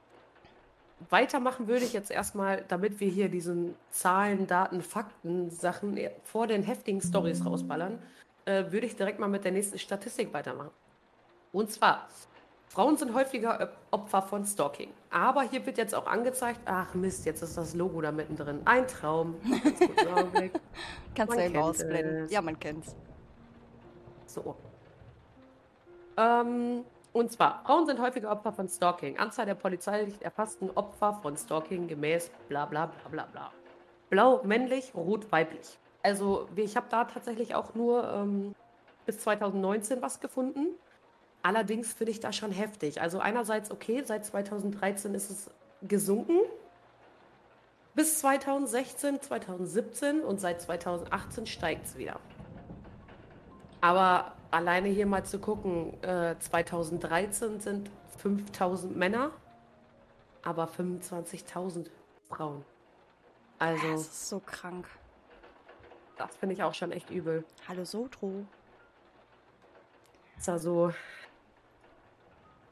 weitermachen 1.10 1.66
würde 1.66 1.84
ich 1.84 1.92
jetzt 1.92 2.10
erstmal, 2.10 2.64
damit 2.68 3.00
wir 3.00 3.08
hier 3.08 3.28
diesen 3.28 3.74
Zahlen, 3.90 4.46
Daten, 4.46 4.82
Fakten, 4.82 5.50
Sachen 5.50 5.98
vor 6.24 6.46
den 6.46 6.62
heftigen 6.62 7.00
Stories 7.00 7.44
rausballern, 7.44 7.98
äh, 8.44 8.70
würde 8.70 8.86
ich 8.86 8.96
direkt 8.96 9.18
mal 9.18 9.28
mit 9.28 9.44
der 9.44 9.52
nächsten 9.52 9.78
Statistik 9.78 10.32
weitermachen. 10.32 10.70
Und 11.52 11.70
zwar 11.70 12.08
Frauen 12.72 12.96
sind 12.96 13.12
häufiger 13.12 13.70
Opfer 13.90 14.22
von 14.22 14.46
Stalking. 14.46 14.94
Aber 15.10 15.42
hier 15.42 15.66
wird 15.66 15.76
jetzt 15.76 15.94
auch 15.94 16.06
angezeigt, 16.06 16.60
ach 16.64 16.94
Mist, 16.94 17.26
jetzt 17.26 17.42
ist 17.42 17.58
das 17.58 17.74
Logo 17.74 18.00
da 18.00 18.10
mittendrin. 18.10 18.62
Ein 18.64 18.88
Traum. 18.88 19.34
Kannst 21.14 21.36
du 21.36 21.44
eben 21.44 21.56
ausblenden. 21.58 22.28
Ja, 22.30 22.40
man 22.40 22.58
kennt's. 22.58 22.96
So. 24.24 24.56
Ähm, 26.16 26.86
und 27.12 27.30
zwar, 27.30 27.62
Frauen 27.66 27.84
sind 27.84 28.00
häufiger 28.00 28.30
Opfer 28.30 28.54
von 28.54 28.70
Stalking. 28.70 29.18
Anzahl 29.18 29.44
der 29.44 29.54
polizeilich 29.54 30.22
erfassten 30.22 30.70
Opfer 30.70 31.12
von 31.20 31.36
Stalking 31.36 31.88
gemäß 31.88 32.30
bla 32.48 32.64
bla 32.64 32.86
bla 32.86 33.08
bla 33.10 33.26
bla. 33.26 33.50
Blau 34.08 34.42
männlich, 34.44 34.94
rot 34.94 35.30
weiblich. 35.30 35.78
Also 36.02 36.48
ich 36.56 36.74
habe 36.74 36.86
da 36.88 37.04
tatsächlich 37.04 37.54
auch 37.54 37.74
nur 37.74 38.10
ähm, 38.10 38.54
bis 39.04 39.18
2019 39.18 40.00
was 40.00 40.20
gefunden. 40.20 40.68
Allerdings 41.42 41.92
finde 41.92 42.12
ich 42.12 42.20
das 42.20 42.36
schon 42.36 42.52
heftig. 42.52 43.00
Also 43.00 43.18
einerseits 43.18 43.70
okay, 43.70 44.02
seit 44.04 44.24
2013 44.24 45.14
ist 45.14 45.30
es 45.30 45.50
gesunken. 45.82 46.38
Bis 47.94 48.20
2016, 48.20 49.20
2017 49.20 50.20
und 50.22 50.40
seit 50.40 50.62
2018 50.62 51.46
steigt 51.46 51.86
es 51.86 51.98
wieder. 51.98 52.20
Aber 53.80 54.32
alleine 54.50 54.88
hier 54.88 55.06
mal 55.06 55.24
zu 55.24 55.40
gucken, 55.40 56.00
äh, 56.02 56.36
2013 56.38 57.60
sind 57.60 57.90
5000 58.18 58.96
Männer, 58.96 59.32
aber 60.42 60.68
25.000 60.68 61.90
Frauen. 62.28 62.64
Also. 63.58 63.92
Das 63.92 64.00
ist 64.02 64.28
so 64.28 64.40
krank. 64.40 64.86
Das 66.16 66.34
finde 66.36 66.54
ich 66.54 66.62
auch 66.62 66.74
schon 66.74 66.92
echt 66.92 67.10
übel. 67.10 67.44
Hallo 67.68 67.84
Sotro. 67.84 68.46
Ist 70.38 70.48
also 70.48 70.92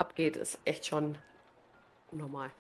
abgeht, 0.01 0.37
ist 0.37 0.59
echt 0.65 0.87
schon 0.87 1.17
normal. 2.11 2.51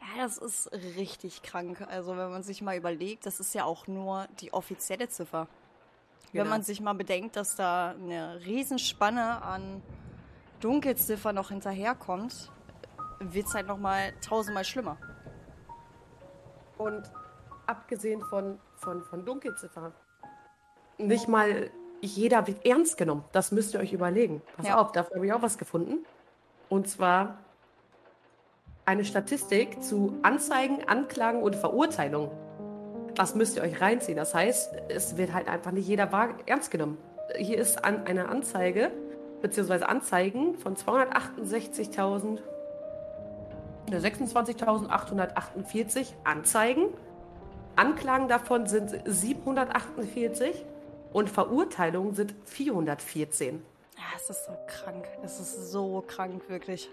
Ja, 0.00 0.22
das 0.22 0.38
ist 0.38 0.70
richtig 0.96 1.42
krank. 1.42 1.80
Also 1.88 2.16
wenn 2.16 2.30
man 2.30 2.42
sich 2.42 2.62
mal 2.62 2.76
überlegt, 2.76 3.26
das 3.26 3.40
ist 3.40 3.54
ja 3.54 3.64
auch 3.64 3.86
nur 3.86 4.26
die 4.40 4.52
offizielle 4.52 5.08
Ziffer. 5.08 5.48
Genau. 6.32 6.44
Wenn 6.44 6.50
man 6.50 6.62
sich 6.62 6.80
mal 6.80 6.94
bedenkt, 6.94 7.36
dass 7.36 7.56
da 7.56 7.90
eine 7.90 8.40
Riesenspanne 8.44 9.42
an 9.42 9.82
Dunkelziffer 10.60 11.32
noch 11.32 11.50
hinterherkommt, 11.50 12.50
wird 13.20 13.46
es 13.46 13.54
halt 13.54 13.66
nochmal 13.66 14.12
tausendmal 14.20 14.64
schlimmer. 14.64 14.98
Und 16.76 17.10
abgesehen 17.66 18.20
von, 18.22 18.58
von, 18.76 19.04
von 19.04 19.24
Dunkelziffer, 19.24 19.92
nicht 20.98 21.28
mal 21.28 21.70
jeder 22.00 22.46
wird 22.46 22.66
ernst 22.66 22.98
genommen. 22.98 23.24
Das 23.32 23.52
müsst 23.52 23.74
ihr 23.74 23.80
euch 23.80 23.92
überlegen. 23.92 24.42
Pass 24.56 24.66
ja. 24.66 24.78
auf, 24.78 24.92
dafür 24.92 25.16
habe 25.16 25.26
ich 25.26 25.32
auch 25.32 25.42
was 25.42 25.56
gefunden. 25.56 26.04
Und 26.68 26.88
zwar 26.88 27.38
eine 28.84 29.04
Statistik 29.04 29.82
zu 29.82 30.18
Anzeigen, 30.22 30.86
Anklagen 30.86 31.42
und 31.42 31.56
Verurteilungen. 31.56 32.30
Das 33.14 33.34
müsst 33.34 33.56
ihr 33.56 33.62
euch 33.62 33.80
reinziehen. 33.80 34.16
Das 34.16 34.34
heißt, 34.34 34.74
es 34.88 35.16
wird 35.16 35.32
halt 35.32 35.48
einfach 35.48 35.70
nicht 35.70 35.88
jeder 35.88 36.10
ernst 36.46 36.70
genommen. 36.70 36.98
hier 37.38 37.58
ist 37.58 37.84
an, 37.84 38.06
eine 38.06 38.28
Anzeige, 38.28 38.90
beziehungsweise 39.40 39.88
Anzeigen 39.88 40.58
von 40.58 40.76
268.000, 40.76 42.40
26.848 43.90 46.08
Anzeigen. 46.24 46.88
Anklagen 47.76 48.28
davon 48.28 48.66
sind 48.66 49.00
748 49.04 50.64
und 51.12 51.30
Verurteilungen 51.30 52.14
sind 52.14 52.34
414. 52.44 53.62
Ja, 53.96 54.04
es 54.16 54.30
ist 54.30 54.44
so 54.46 54.52
krank. 54.66 55.06
Es 55.22 55.40
ist 55.40 55.70
so 55.70 56.04
krank, 56.06 56.48
wirklich. 56.48 56.90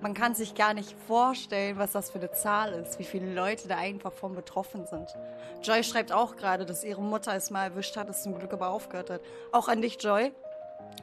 Man 0.00 0.12
kann 0.12 0.34
sich 0.34 0.54
gar 0.54 0.74
nicht 0.74 0.94
vorstellen, 1.06 1.78
was 1.78 1.92
das 1.92 2.10
für 2.10 2.18
eine 2.18 2.30
Zahl 2.30 2.74
ist, 2.74 2.98
wie 2.98 3.04
viele 3.04 3.32
Leute 3.32 3.68
da 3.68 3.78
einfach 3.78 4.12
von 4.12 4.34
betroffen 4.34 4.86
sind. 4.86 5.16
Joy 5.62 5.82
schreibt 5.82 6.12
auch 6.12 6.36
gerade, 6.36 6.66
dass 6.66 6.84
ihre 6.84 7.00
Mutter 7.00 7.34
es 7.34 7.50
mal 7.50 7.64
erwischt 7.64 7.96
hat, 7.96 8.10
es 8.10 8.22
zum 8.22 8.38
Glück 8.38 8.52
aber 8.52 8.68
aufgehört 8.68 9.08
hat. 9.08 9.22
Auch 9.50 9.68
an 9.68 9.80
dich, 9.80 10.02
Joy. 10.02 10.32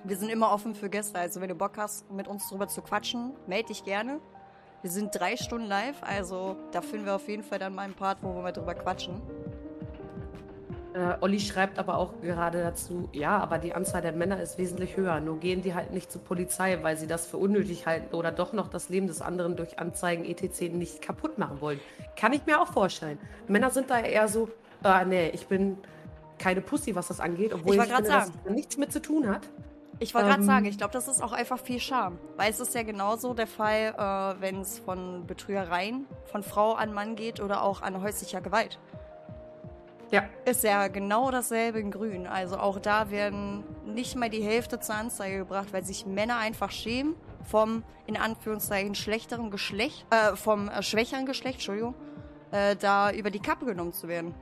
Wir 0.04 0.18
sind 0.18 0.30
immer 0.30 0.52
offen 0.52 0.76
für 0.76 0.90
Gäste, 0.90 1.20
also 1.20 1.42
wenn 1.42 1.50
du 1.50 1.56
Bock 1.56 1.78
hast, 1.78 2.10
mit 2.12 2.28
uns 2.28 2.48
drüber 2.48 2.68
zu 2.68 2.82
quatschen, 2.82 3.34
melde 3.48 3.70
dich 3.70 3.84
gerne. 3.84 4.20
Wir 4.82 4.90
sind 4.90 5.14
drei 5.14 5.36
Stunden 5.36 5.68
live, 5.68 6.02
also 6.02 6.56
da 6.72 6.82
finden 6.82 7.06
wir 7.06 7.16
auf 7.16 7.28
jeden 7.28 7.44
Fall 7.44 7.60
dann 7.60 7.76
mal 7.76 7.84
einen 7.84 7.94
Part, 7.94 8.20
wo 8.22 8.34
wir 8.34 8.42
mal 8.42 8.52
drüber 8.52 8.74
quatschen. 8.74 9.22
Äh, 10.94 11.16
Olli 11.22 11.40
schreibt 11.40 11.80
aber 11.80 11.98
auch 11.98 12.20
gerade 12.22 12.62
dazu, 12.62 13.08
ja, 13.14 13.38
aber 13.38 13.60
die 13.60 13.74
Anzahl 13.74 14.02
der 14.02 14.12
Männer 14.12 14.42
ist 14.42 14.58
wesentlich 14.58 14.98
höher. 14.98 15.20
Nur 15.22 15.40
gehen 15.40 15.62
die 15.62 15.74
halt 15.74 15.94
nicht 15.94 16.12
zur 16.12 16.22
Polizei, 16.22 16.80
weil 16.82 16.98
sie 16.98 17.08
das 17.08 17.26
für 17.26 17.38
unnötig 17.38 17.86
halten 17.86 18.14
oder 18.16 18.32
doch 18.32 18.52
noch 18.52 18.68
das 18.68 18.90
Leben 18.90 19.08
des 19.08 19.22
anderen 19.22 19.56
durch 19.56 19.80
Anzeigen 19.80 20.26
etc. 20.26 20.74
nicht 20.74 21.02
kaputt 21.02 21.38
machen 21.38 21.62
wollen. 21.62 21.80
Kann 22.18 22.34
ich 22.34 22.46
mir 22.46 22.62
auch 22.62 22.68
vorstellen. 22.68 23.18
Männer 23.48 23.70
sind 23.70 23.90
da 23.90 24.00
eher 24.00 24.28
so, 24.28 24.50
äh, 24.84 25.06
nee, 25.06 25.30
ich 25.30 25.48
bin 25.48 25.78
keine 26.38 26.62
Pussy, 26.62 26.96
was 26.96 27.08
das 27.08 27.20
angeht, 27.20 27.54
obwohl 27.54 27.76
ich, 27.76 27.82
ich 27.82 27.88
finde, 27.88 28.10
sagen. 28.10 28.34
das 28.44 28.54
nichts 28.54 28.78
mit 28.78 28.92
zu 28.92 29.02
tun 29.02 29.30
hat. 29.30 29.48
Ich 30.00 30.16
wollte 30.16 30.30
gerade 30.30 30.42
ähm, 30.42 30.48
sagen, 30.48 30.66
ich 30.66 30.80
glaube, 30.80 30.94
das 30.94 31.08
ist 31.08 31.22
auch 31.22 31.32
einfach 31.32 31.60
viel 31.60 31.80
Scham. 31.80 32.18
Weil 32.36 32.50
es 32.50 32.60
ist 32.60 32.74
ja 32.74 32.82
genauso 32.82 33.36
der 33.36 33.46
Fall, 33.46 33.94
äh, 33.96 34.42
wenn 34.42 34.62
es 34.62 34.80
von 34.80 35.28
Betrügereien 35.28 36.08
von 36.26 36.42
Frau 36.42 36.74
an 36.74 36.92
Mann 36.92 37.16
geht 37.16 37.40
oder 37.40 37.62
auch 37.62 37.84
an 37.84 38.02
häuslicher 38.02 38.42
Gewalt. 38.42 38.80
Ja. 40.12 40.26
Ist 40.46 40.64
ja 40.64 40.90
genau 40.90 41.32
dasselbe 41.32 41.80
in 41.80 41.90
Grün. 41.90 42.28
Also 42.28 42.58
auch 42.58 42.80
da 42.80 43.10
werden 43.12 43.64
nicht 43.86 44.18
mal 44.18 44.30
die 44.30 44.44
Hälfte 44.44 44.80
zur 44.80 44.96
Anzeige 44.96 45.40
gebracht, 45.40 45.70
weil 45.72 45.86
sich 45.86 46.06
Männer 46.06 46.38
einfach 46.38 46.70
schämen 46.70 47.16
vom, 47.44 47.84
in 48.06 48.18
Anführungszeichen, 48.18 48.94
schlechteren 48.94 49.52
Geschlecht, 49.52 50.06
äh, 50.10 50.36
vom 50.36 50.68
äh, 50.68 50.84
schwächeren 50.84 51.26
Geschlecht, 51.26 51.56
Entschuldigung, 51.56 51.96
äh, 52.52 52.76
da 52.76 53.12
über 53.12 53.32
die 53.32 53.40
Kappe 53.40 53.66
genommen 53.66 53.94
zu 53.94 54.10
werden. 54.10 54.34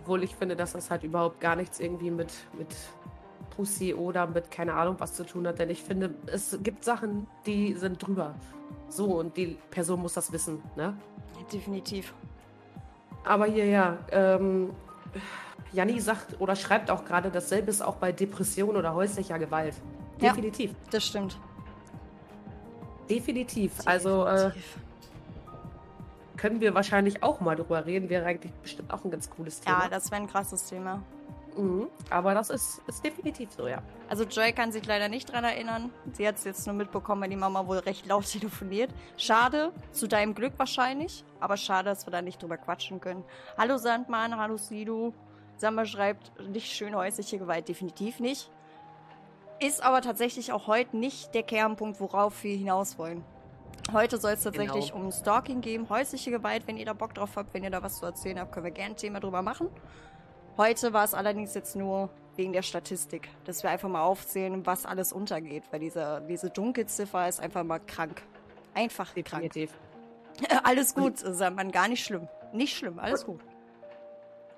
Obwohl 0.00 0.24
ich 0.24 0.34
finde, 0.34 0.56
dass 0.56 0.72
das 0.72 0.90
halt 0.90 1.04
überhaupt 1.04 1.40
gar 1.40 1.56
nichts 1.56 1.80
irgendwie 1.80 2.10
mit, 2.10 2.32
mit 2.56 2.74
Pussy 3.50 3.92
oder 3.92 4.26
mit 4.26 4.50
keine 4.50 4.72
Ahnung 4.72 4.96
was 4.98 5.12
zu 5.12 5.26
tun 5.26 5.46
hat. 5.46 5.58
Denn 5.58 5.68
ich 5.68 5.82
finde, 5.82 6.14
es 6.26 6.58
gibt 6.62 6.84
Sachen, 6.84 7.26
die 7.44 7.74
sind 7.74 7.98
drüber. 7.98 8.34
So, 8.88 9.18
und 9.18 9.36
die 9.36 9.58
Person 9.70 10.00
muss 10.00 10.14
das 10.14 10.32
wissen, 10.32 10.62
ne? 10.74 10.96
Definitiv. 11.52 12.14
Aber 13.28 13.44
hier, 13.44 13.66
ja, 13.66 13.98
ähm, 14.10 14.70
Janni 15.74 16.00
sagt 16.00 16.40
oder 16.40 16.56
schreibt 16.56 16.90
auch 16.90 17.04
gerade, 17.04 17.30
dasselbe 17.30 17.70
ist 17.70 17.82
auch 17.82 17.96
bei 17.96 18.10
Depression 18.10 18.74
oder 18.74 18.94
häuslicher 18.94 19.38
Gewalt. 19.38 19.74
Definitiv. 20.18 20.70
Ja, 20.70 20.76
das 20.92 21.04
stimmt. 21.04 21.38
Definitiv. 23.10 23.76
Definitiv. 23.76 23.86
Also 23.86 24.24
äh, 24.24 24.50
können 26.38 26.60
wir 26.62 26.74
wahrscheinlich 26.74 27.22
auch 27.22 27.40
mal 27.40 27.54
drüber 27.54 27.84
reden. 27.84 28.08
Wäre 28.08 28.24
eigentlich 28.24 28.52
bestimmt 28.62 28.90
auch 28.92 29.04
ein 29.04 29.10
ganz 29.10 29.28
cooles 29.28 29.60
Thema. 29.60 29.82
Ja, 29.82 29.88
das 29.90 30.10
wäre 30.10 30.22
ein 30.22 30.28
krasses 30.28 30.64
Thema. 30.64 31.02
Mhm. 31.58 31.88
Aber 32.08 32.34
das 32.34 32.50
ist, 32.50 32.80
ist 32.86 33.04
definitiv 33.04 33.50
so, 33.52 33.66
ja. 33.66 33.82
Also 34.08 34.24
Joy 34.24 34.52
kann 34.52 34.70
sich 34.70 34.86
leider 34.86 35.08
nicht 35.08 35.30
dran 35.30 35.42
erinnern. 35.42 35.90
Sie 36.12 36.26
hat 36.26 36.36
es 36.36 36.44
jetzt 36.44 36.66
nur 36.66 36.76
mitbekommen, 36.76 37.22
weil 37.22 37.30
die 37.30 37.36
Mama 37.36 37.66
wohl 37.66 37.78
recht 37.78 38.06
laut 38.06 38.26
telefoniert. 38.30 38.90
Schade, 39.16 39.72
zu 39.90 40.06
deinem 40.06 40.34
Glück 40.34 40.52
wahrscheinlich. 40.56 41.24
Aber 41.40 41.56
schade, 41.56 41.90
dass 41.90 42.06
wir 42.06 42.12
da 42.12 42.22
nicht 42.22 42.40
drüber 42.40 42.56
quatschen 42.56 43.00
können. 43.00 43.24
Hallo 43.58 43.76
Sandmann, 43.76 44.36
hallo 44.36 44.56
Sidu. 44.56 45.12
Samba 45.56 45.84
schreibt, 45.84 46.30
nicht 46.48 46.72
schön 46.72 46.94
häusliche 46.94 47.38
Gewalt, 47.38 47.68
definitiv 47.68 48.20
nicht. 48.20 48.48
Ist 49.58 49.82
aber 49.82 50.02
tatsächlich 50.02 50.52
auch 50.52 50.68
heute 50.68 50.96
nicht 50.96 51.34
der 51.34 51.42
Kernpunkt, 51.42 51.98
worauf 51.98 52.44
wir 52.44 52.56
hinaus 52.56 52.96
wollen. 52.96 53.24
Heute 53.92 54.18
soll 54.18 54.32
es 54.32 54.44
tatsächlich 54.44 54.92
genau. 54.92 55.06
um 55.06 55.10
Stalking 55.10 55.60
gehen, 55.60 55.88
häusliche 55.88 56.30
Gewalt. 56.30 56.68
Wenn 56.68 56.76
ihr 56.76 56.86
da 56.86 56.92
Bock 56.92 57.14
drauf 57.14 57.30
habt, 57.34 57.52
wenn 57.54 57.64
ihr 57.64 57.70
da 57.70 57.82
was 57.82 57.98
zu 57.98 58.06
erzählen 58.06 58.38
habt, 58.38 58.52
können 58.52 58.66
wir 58.66 58.70
gerne 58.70 58.94
ein 58.94 58.96
Thema 58.96 59.18
drüber 59.18 59.42
machen. 59.42 59.68
Heute 60.58 60.92
war 60.92 61.04
es 61.04 61.14
allerdings 61.14 61.54
jetzt 61.54 61.76
nur 61.76 62.10
wegen 62.34 62.52
der 62.52 62.62
Statistik, 62.62 63.28
dass 63.44 63.62
wir 63.62 63.70
einfach 63.70 63.88
mal 63.88 64.02
aufzählen, 64.02 64.66
was 64.66 64.86
alles 64.86 65.12
untergeht, 65.12 65.62
weil 65.70 65.78
diese, 65.78 66.20
diese 66.28 66.50
Dunkelziffer 66.50 67.28
ist 67.28 67.38
einfach 67.38 67.62
mal 67.62 67.78
krank. 67.78 68.22
Einfach 68.74 69.12
Definitiv. 69.12 69.70
krank. 70.36 70.60
alles 70.64 70.96
gut, 70.96 71.22
ist 71.22 71.38
man 71.38 71.70
gar 71.70 71.86
nicht 71.86 72.04
schlimm. 72.04 72.26
Nicht 72.52 72.76
schlimm, 72.76 72.98
alles 72.98 73.24
gut. 73.24 73.40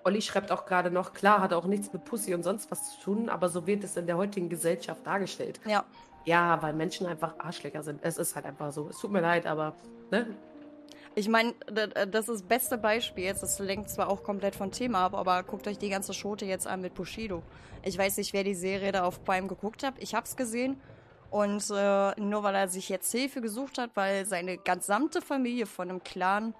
Olli 0.02 0.22
schreibt 0.22 0.50
auch 0.50 0.64
gerade 0.64 0.90
noch, 0.90 1.12
klar, 1.12 1.42
hat 1.42 1.52
auch 1.52 1.66
nichts 1.66 1.92
mit 1.92 2.06
Pussy 2.06 2.32
und 2.34 2.44
sonst 2.44 2.70
was 2.70 2.92
zu 2.92 3.00
tun, 3.02 3.28
aber 3.28 3.50
so 3.50 3.66
wird 3.66 3.84
es 3.84 3.94
in 3.98 4.06
der 4.06 4.16
heutigen 4.16 4.48
Gesellschaft 4.48 5.06
dargestellt. 5.06 5.60
Ja. 5.66 5.84
Ja, 6.24 6.62
weil 6.62 6.72
Menschen 6.72 7.06
einfach 7.06 7.34
Arschlecker 7.38 7.82
sind. 7.82 8.00
Es 8.02 8.16
ist 8.16 8.36
halt 8.36 8.46
einfach 8.46 8.72
so. 8.72 8.88
Es 8.88 8.98
tut 8.98 9.10
mir 9.10 9.20
leid, 9.20 9.46
aber 9.46 9.74
ne, 10.10 10.26
ich 11.14 11.28
meine, 11.28 11.54
das 11.66 12.28
ist 12.28 12.28
das 12.28 12.42
beste 12.42 12.78
Beispiel 12.78 13.24
jetzt. 13.24 13.42
Das 13.42 13.58
lenkt 13.58 13.90
zwar 13.90 14.08
auch 14.08 14.22
komplett 14.22 14.54
von 14.54 14.70
Thema 14.70 15.06
ab, 15.06 15.14
aber 15.14 15.42
guckt 15.42 15.66
euch 15.66 15.78
die 15.78 15.88
ganze 15.88 16.14
Schote 16.14 16.44
jetzt 16.44 16.66
an 16.66 16.80
mit 16.80 16.94
Bushido. 16.94 17.42
Ich 17.82 17.98
weiß 17.98 18.16
nicht, 18.18 18.32
wer 18.32 18.44
die 18.44 18.54
Serie 18.54 18.92
da 18.92 19.04
auf 19.04 19.24
Prime 19.24 19.48
geguckt 19.48 19.82
hat. 19.82 19.94
Ich 19.98 20.14
hab's 20.14 20.36
gesehen. 20.36 20.80
Und 21.30 21.64
äh, 21.70 22.20
nur 22.20 22.42
weil 22.42 22.54
er 22.54 22.68
sich 22.68 22.88
jetzt 22.88 23.10
Hilfe 23.12 23.40
gesucht 23.40 23.78
hat, 23.78 23.90
weil 23.94 24.26
seine 24.26 24.58
gesamte 24.58 25.22
Familie 25.22 25.66
von 25.66 25.88
einem 25.88 26.02
Clan 26.02 26.54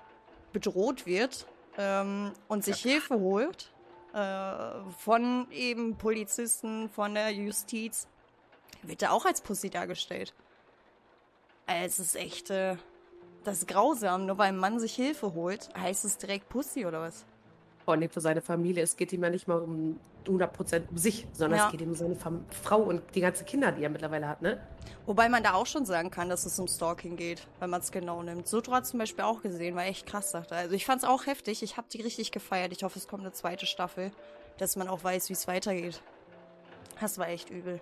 bedroht 0.53 1.07
wird 1.07 1.47
ähm, 1.77 2.33
und 2.49 2.65
sich 2.65 2.85
ja. 2.85 2.93
Hilfe 2.93 3.19
holt 3.19 3.73
äh, 4.15 4.81
von 4.99 5.51
eben 5.51 5.97
Polizisten, 5.97 6.89
von 6.89 7.15
der 7.15 7.31
Justiz, 7.31 8.07
wird 8.83 9.03
er 9.03 9.13
auch 9.13 9.27
als 9.27 9.41
Pussy 9.41 9.71
dargestellt. 9.71 10.35
Also, 11.67 12.03
es 12.03 12.15
ist 12.15 12.17
echt. 12.17 12.51
Äh, 12.51 12.77
das 13.45 13.59
ist 13.59 13.69
grausam. 13.69 14.27
Nur 14.27 14.39
weil 14.39 14.49
ein 14.49 14.57
Mann 14.57 14.79
sich 14.81 14.95
Hilfe 14.95 15.35
holt, 15.35 15.69
heißt 15.77 16.05
es 16.05 16.19
direkt 16.19 16.49
Pussy 16.49 16.87
oder 16.87 17.01
was? 17.01 17.25
Vor 17.85 17.95
allem 17.95 18.11
für 18.11 18.21
seine 18.21 18.41
Familie. 18.41 18.83
Es 18.83 18.97
geht 18.97 19.13
ihm 19.13 19.23
ja 19.23 19.31
nicht 19.31 19.49
mal 19.49 19.61
um 19.61 19.99
100% 20.27 20.89
um 20.91 20.99
sich, 20.99 21.27
sondern 21.33 21.59
ja. 21.59 21.67
es 21.67 21.73
geht 21.73 21.81
ihm 21.81 21.91
um 21.91 21.95
seine 21.95 22.17
Frau 22.63 22.83
und 22.83 23.03
die 23.15 23.21
ganzen 23.21 23.47
Kinder, 23.47 23.73
die 23.73 23.83
er 23.83 23.89
mittlerweile 23.89 24.29
hat, 24.29 24.43
ne? 24.43 24.61
Wobei 25.07 25.29
man 25.29 25.43
da 25.43 25.55
auch 25.55 25.67
schon 25.67 25.87
sagen 25.87 26.11
kann, 26.11 26.29
dass 26.29 26.45
es 26.45 26.59
um 26.59 26.69
Stalking 26.69 27.17
geht, 27.17 27.47
wenn 27.59 27.71
man 27.71 27.81
es 27.81 27.91
genau 27.91 28.23
nimmt. 28.23 28.47
Sutro 28.47 28.73
hat 28.73 28.87
zum 28.87 28.99
Beispiel 28.99 29.25
auch 29.25 29.43
gesehen, 29.43 29.75
war 29.75 29.85
echt 29.85 30.07
krass, 30.07 30.31
sagte 30.31 30.55
Also 30.55 30.75
ich 30.75 30.85
fand 30.85 31.03
es 31.03 31.09
auch 31.09 31.27
heftig. 31.27 31.63
Ich 31.63 31.77
habe 31.77 31.89
die 31.91 32.03
richtig 32.03 32.33
gefeiert. 32.33 32.73
Ich 32.73 32.83
hoffe, 32.83 32.99
es 32.99 33.09
kommt 33.09 33.23
eine 33.23 33.33
zweite 33.33 33.67
Staffel, 33.67 34.13
dass 34.59 34.77
man 34.77 34.89
auch 34.89 35.03
weiß, 35.03 35.29
wie 35.31 35.33
es 35.33 35.49
weitergeht. 35.49 36.03
Das 37.01 37.19
war 37.19 37.29
echt 37.29 37.51
übel. 37.51 37.81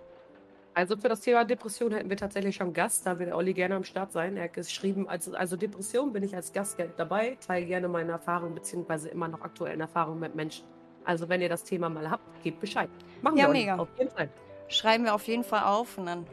Also 0.74 0.96
für 0.96 1.08
das 1.08 1.20
Thema 1.20 1.44
Depression 1.44 1.92
hätten 1.92 2.08
wir 2.08 2.16
tatsächlich 2.16 2.54
schon 2.54 2.72
Gast, 2.72 3.04
da 3.04 3.18
will 3.18 3.32
Olli 3.32 3.52
gerne 3.52 3.74
am 3.74 3.84
Start 3.84 4.12
sein. 4.12 4.36
Er 4.36 4.44
hat 4.44 4.52
geschrieben, 4.52 5.08
also, 5.08 5.34
also 5.34 5.56
Depression 5.56 6.12
bin 6.12 6.22
ich 6.22 6.36
als 6.36 6.52
Gast 6.52 6.78
dabei, 6.96 7.36
teile 7.44 7.66
gerne 7.66 7.88
meine 7.88 8.12
Erfahrungen 8.12 8.54
beziehungsweise 8.54 9.08
immer 9.08 9.26
noch 9.26 9.40
aktuellen 9.40 9.80
Erfahrungen 9.80 10.20
mit 10.20 10.34
Menschen. 10.34 10.64
Also 11.04 11.28
wenn 11.28 11.40
ihr 11.40 11.48
das 11.48 11.64
Thema 11.64 11.88
mal 11.88 12.08
habt, 12.10 12.22
gebt 12.42 12.60
Bescheid. 12.60 12.90
Machen 13.22 13.38
ja, 13.38 13.46
wir 13.46 13.52
mega. 13.52 13.76
auf 13.76 13.88
jeden 13.98 14.10
Fall. 14.10 14.28
Schreiben 14.68 15.04
wir 15.04 15.14
auf 15.14 15.26
jeden 15.26 15.42
Fall 15.42 15.64
auf 15.64 15.96
und 15.98 16.06
dann 16.06 16.26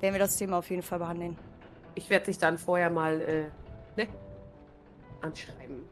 werden 0.00 0.14
wir 0.14 0.18
das 0.18 0.36
Thema 0.36 0.58
auf 0.58 0.68
jeden 0.68 0.82
Fall 0.82 0.98
behandeln. 0.98 1.38
Ich 1.94 2.10
werde 2.10 2.26
dich 2.26 2.38
dann 2.38 2.58
vorher 2.58 2.90
mal 2.90 3.20
äh, 3.20 3.44
ne, 3.96 4.08
anschreiben. 5.20 5.84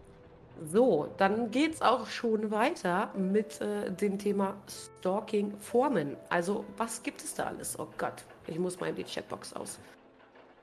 So, 0.66 1.09
dann 1.18 1.51
geht 1.51 1.75
es 1.75 1.83
auch 1.83 2.07
schon 2.07 2.51
weiter 2.51 3.11
mit 3.14 3.61
äh, 3.61 3.90
dem 3.90 4.18
Thema 4.18 4.57
Stalking-Formen. 4.68 6.16
Also, 6.29 6.64
was 6.77 7.03
gibt 7.03 7.23
es 7.23 7.35
da 7.35 7.44
alles? 7.44 7.79
Oh 7.79 7.88
Gott, 7.97 8.25
ich 8.47 8.59
muss 8.59 8.81
mal 8.81 8.88
in 8.88 8.97
die 8.97 9.05
Chatbox 9.05 9.53
aus. 9.53 9.79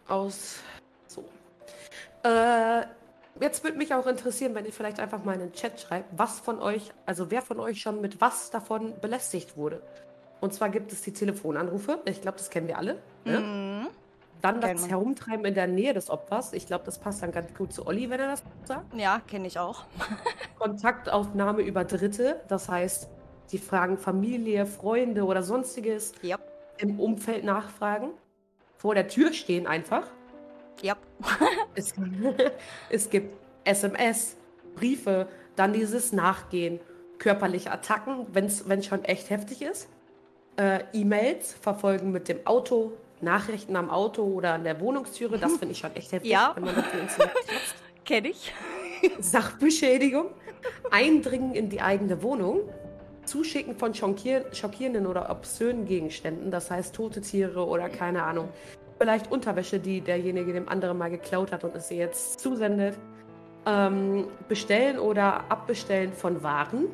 Aus. 0.08 0.60
So. 1.08 1.24
Äh, 2.24 2.82
jetzt 3.40 3.64
würde 3.64 3.78
mich 3.78 3.94
auch 3.94 4.06
interessieren, 4.06 4.54
wenn 4.54 4.66
ihr 4.66 4.74
vielleicht 4.74 5.00
einfach 5.00 5.24
mal 5.24 5.34
in 5.34 5.40
den 5.40 5.54
Chat 5.54 5.80
schreibt, 5.80 6.10
was 6.18 6.40
von 6.40 6.60
euch, 6.60 6.92
also 7.06 7.32
wer 7.32 7.42
von 7.42 7.60
euch 7.60 7.82
schon 7.82 8.02
mit 8.02 8.20
was 8.20 8.52
davon 8.52 9.00
belästigt 9.00 9.56
wurde. 9.56 9.82
Und 10.42 10.54
zwar 10.54 10.70
gibt 10.70 10.92
es 10.92 11.02
die 11.02 11.14
Telefonanrufe. 11.14 12.02
Ich 12.06 12.22
glaube, 12.22 12.38
das 12.38 12.50
kennen 12.50 12.68
wir 12.68 12.78
alle. 12.78 13.02
Ne? 13.24 13.40
Mhm. 13.40 13.88
Dann 14.46 14.62
das 14.62 14.90
Herumtreiben 14.90 15.46
in 15.46 15.54
der 15.54 15.68
Nähe 15.68 15.94
des 15.94 16.10
Opfers. 16.10 16.54
Ich 16.54 16.68
glaube, 16.68 16.86
das 16.86 17.00
passt 17.00 17.24
dann 17.24 17.32
ganz 17.32 17.54
gut 17.54 17.74
zu 17.74 17.88
Olli, 17.88 18.10
wenn 18.10 18.20
er 18.20 18.28
das 18.28 18.44
sagt. 18.66 18.94
Ja, 18.96 19.20
kenne 19.28 19.48
ich 19.48 19.58
auch. 19.58 19.86
Kontaktaufnahme 20.60 21.62
über 21.62 21.84
Dritte. 21.84 22.42
Das 22.48 22.70
heißt, 22.70 23.10
die 23.52 23.58
fragen 23.58 23.98
Familie, 23.98 24.66
Freunde 24.66 25.26
oder 25.26 25.44
sonstiges 25.44 26.14
yep. 26.24 26.40
im 26.78 27.00
Umfeld 27.00 27.44
nachfragen. 27.44 28.10
Vor 28.78 28.94
der 28.96 29.08
Tür 29.08 29.34
stehen 29.34 29.68
einfach. 29.68 30.08
Ja. 30.82 30.96
es, 31.76 31.94
es 32.90 33.10
gibt 33.10 33.36
SMS, 33.64 34.36
Briefe, 34.76 35.28
dann 35.56 35.74
dieses 35.74 36.12
Nachgehen, 36.12 36.80
körperliche 37.18 37.72
Attacken, 37.72 38.28
wenn 38.34 38.46
es 38.46 38.86
schon 38.86 39.04
echt 39.06 39.30
heftig 39.30 39.62
ist. 39.62 39.90
Äh, 40.58 40.84
E-Mails 40.94 41.54
verfolgen 41.54 42.12
mit 42.12 42.30
dem 42.30 42.46
Auto, 42.46 42.94
Nachrichten 43.22 43.76
am 43.76 43.90
Auto 43.90 44.24
oder 44.24 44.54
an 44.54 44.64
der 44.64 44.80
Wohnungstüre, 44.80 45.38
das 45.38 45.54
finde 45.58 45.74
ich 45.74 45.80
schon 45.80 45.96
echt 45.96 46.12
heftig, 46.12 46.32
Ja. 46.32 46.52
wenn 46.56 46.66
man 46.66 46.76
das 46.76 46.86
so 46.92 46.98
ins 46.98 47.18
Kenn 48.06 48.26
ich. 48.26 48.54
Sachbeschädigung, 49.20 50.28
Eindringen 50.92 51.54
in 51.56 51.70
die 51.70 51.82
eigene 51.82 52.22
Wohnung, 52.22 52.62
Zuschicken 53.26 53.76
von 53.76 53.94
schockier 53.94 54.46
schockierenden 54.52 55.08
oder 55.08 55.30
obszönen 55.30 55.86
Gegenständen, 55.86 56.52
das 56.52 56.70
heißt 56.70 56.94
tote 56.96 57.22
Tiere 57.22 57.66
oder 57.66 57.90
keine 57.90 58.22
Ahnung, 58.24 58.50
vielleicht 59.00 59.32
Unterwäsche, 59.32 59.80
die 59.80 60.02
derjenige 60.02 60.54
dem 60.54 60.70
anderen 60.70 60.98
mal 60.98 61.10
geklaut 61.10 61.52
hat 61.52 61.64
und 61.64 61.76
es 61.76 61.90
ihr 61.90 61.98
jetzt 61.98 62.40
zusendet, 62.40 62.98
ähm, 63.66 64.28
Bestellen 64.48 65.00
oder 65.00 65.50
Abbestellen 65.50 66.14
von 66.14 66.44
Waren, 66.44 66.86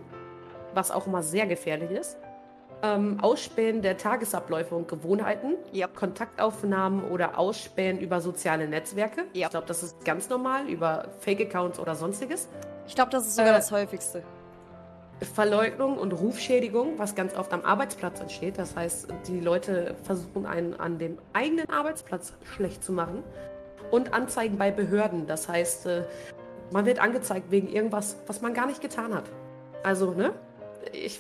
was 0.73 0.89
auch 0.91 1.05
immer 1.07 1.21
sehr 1.21 1.45
gefährlich 1.47 1.91
ist, 1.91 2.17
ähm, 2.83 3.19
Ausspähen 3.21 3.81
der 3.81 3.97
Tagesabläufe 3.97 4.75
und 4.75 4.87
Gewohnheiten, 4.87 5.55
Ja. 5.71 5.87
Kontaktaufnahmen 5.87 7.03
oder 7.11 7.37
Ausspähen 7.37 7.99
über 7.99 8.21
soziale 8.21 8.67
Netzwerke. 8.67 9.21
Ja. 9.33 9.47
Ich 9.47 9.51
glaube, 9.51 9.67
das 9.67 9.83
ist 9.83 10.03
ganz 10.05 10.29
normal, 10.29 10.67
über 10.67 11.09
Fake-Accounts 11.19 11.79
oder 11.79 11.95
sonstiges. 11.95 12.47
Ich 12.87 12.95
glaube, 12.95 13.11
das 13.11 13.27
ist 13.27 13.35
sogar 13.35 13.51
Äh, 13.51 13.57
das 13.57 13.71
häufigste. 13.71 14.23
Verleugnung 15.35 15.97
und 15.99 16.13
Rufschädigung, 16.13 16.97
was 16.97 17.13
ganz 17.13 17.35
oft 17.35 17.53
am 17.53 17.61
Arbeitsplatz 17.63 18.19
entsteht. 18.19 18.57
Das 18.57 18.75
heißt, 18.75 19.07
die 19.27 19.39
Leute 19.39 19.95
versuchen 20.03 20.47
einen 20.47 20.73
an 20.73 20.97
dem 20.97 21.19
eigenen 21.33 21.69
Arbeitsplatz 21.69 22.33
schlecht 22.55 22.83
zu 22.83 22.91
machen. 22.91 23.23
Und 23.91 24.13
Anzeigen 24.13 24.57
bei 24.57 24.71
Behörden. 24.71 25.27
Das 25.27 25.47
heißt, 25.47 25.85
äh, 25.85 26.03
man 26.71 26.85
wird 26.85 26.99
angezeigt 26.99 27.51
wegen 27.51 27.67
irgendwas, 27.67 28.15
was 28.25 28.41
man 28.41 28.53
gar 28.53 28.65
nicht 28.65 28.81
getan 28.81 29.13
hat. 29.13 29.25
Also, 29.83 30.11
ne? 30.11 30.33
Ich, 30.93 31.19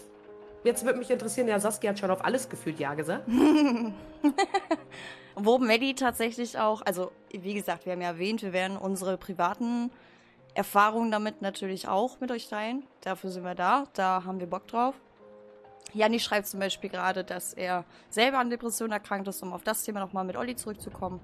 jetzt 0.63 0.85
würde 0.85 0.99
mich 0.99 1.09
interessieren, 1.09 1.47
ja, 1.47 1.59
Saskia 1.59 1.91
hat 1.91 1.99
schon 1.99 2.11
auf 2.11 2.23
alles 2.23 2.49
gefühlt 2.49 2.79
Ja 2.79 2.93
gesagt. 2.93 3.23
Wo 5.35 5.57
Maddie 5.57 5.95
tatsächlich 5.95 6.59
auch, 6.59 6.81
also 6.81 7.11
wie 7.31 7.53
gesagt, 7.53 7.85
wir 7.85 7.93
haben 7.93 8.01
ja 8.01 8.09
erwähnt, 8.09 8.41
wir 8.41 8.53
werden 8.53 8.77
unsere 8.77 9.17
privaten 9.17 9.91
Erfahrungen 10.53 11.11
damit 11.11 11.41
natürlich 11.41 11.87
auch 11.87 12.19
mit 12.19 12.31
euch 12.31 12.49
teilen. 12.49 12.83
Dafür 13.01 13.29
sind 13.29 13.43
wir 13.43 13.55
da, 13.55 13.85
da 13.93 14.23
haben 14.25 14.39
wir 14.39 14.47
Bock 14.47 14.67
drauf. 14.67 14.95
Janni 15.93 16.19
schreibt 16.19 16.47
zum 16.47 16.59
Beispiel 16.59 16.89
gerade, 16.89 17.23
dass 17.23 17.53
er 17.53 17.85
selber 18.09 18.39
an 18.39 18.49
Depressionen 18.49 18.93
erkrankt 18.93 19.27
ist, 19.27 19.41
um 19.43 19.53
auf 19.53 19.63
das 19.63 19.83
Thema 19.83 19.99
nochmal 19.99 20.23
mit 20.23 20.37
Olli 20.37 20.55
zurückzukommen. 20.55 21.19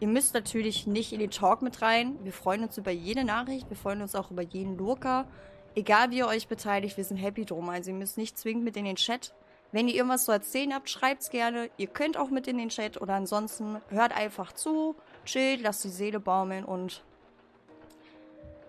Ihr 0.00 0.08
müsst 0.08 0.34
natürlich 0.34 0.86
nicht 0.86 1.12
in 1.12 1.18
den 1.18 1.30
Talk 1.30 1.62
mit 1.62 1.82
rein. 1.82 2.16
Wir 2.22 2.32
freuen 2.32 2.62
uns 2.62 2.78
über 2.78 2.90
jede 2.90 3.24
Nachricht, 3.24 3.68
wir 3.68 3.76
freuen 3.76 4.02
uns 4.02 4.14
auch 4.14 4.30
über 4.30 4.42
jeden 4.42 4.78
Lurker. 4.78 5.26
Egal 5.78 6.10
wie 6.10 6.18
ihr 6.18 6.26
euch 6.26 6.48
beteiligt, 6.48 6.96
wir 6.96 7.04
sind 7.04 7.18
happy 7.18 7.44
drum. 7.44 7.68
Also 7.68 7.92
ihr 7.92 7.96
müsst 7.96 8.18
nicht 8.18 8.36
zwingend 8.36 8.64
mit 8.64 8.76
in 8.76 8.84
den 8.84 8.96
Chat. 8.96 9.32
Wenn 9.70 9.86
ihr 9.86 9.94
irgendwas 9.94 10.24
zu 10.24 10.32
erzählen 10.32 10.74
habt, 10.74 10.90
schreibt's 10.90 11.30
gerne. 11.30 11.70
Ihr 11.76 11.86
könnt 11.86 12.16
auch 12.16 12.30
mit 12.30 12.48
in 12.48 12.58
den 12.58 12.68
Chat 12.68 13.00
oder 13.00 13.14
ansonsten 13.14 13.80
hört 13.88 14.10
einfach 14.10 14.52
zu, 14.52 14.96
chillt, 15.24 15.60
lasst 15.62 15.84
die 15.84 15.88
Seele 15.90 16.18
baumeln 16.18 16.64
und 16.64 17.04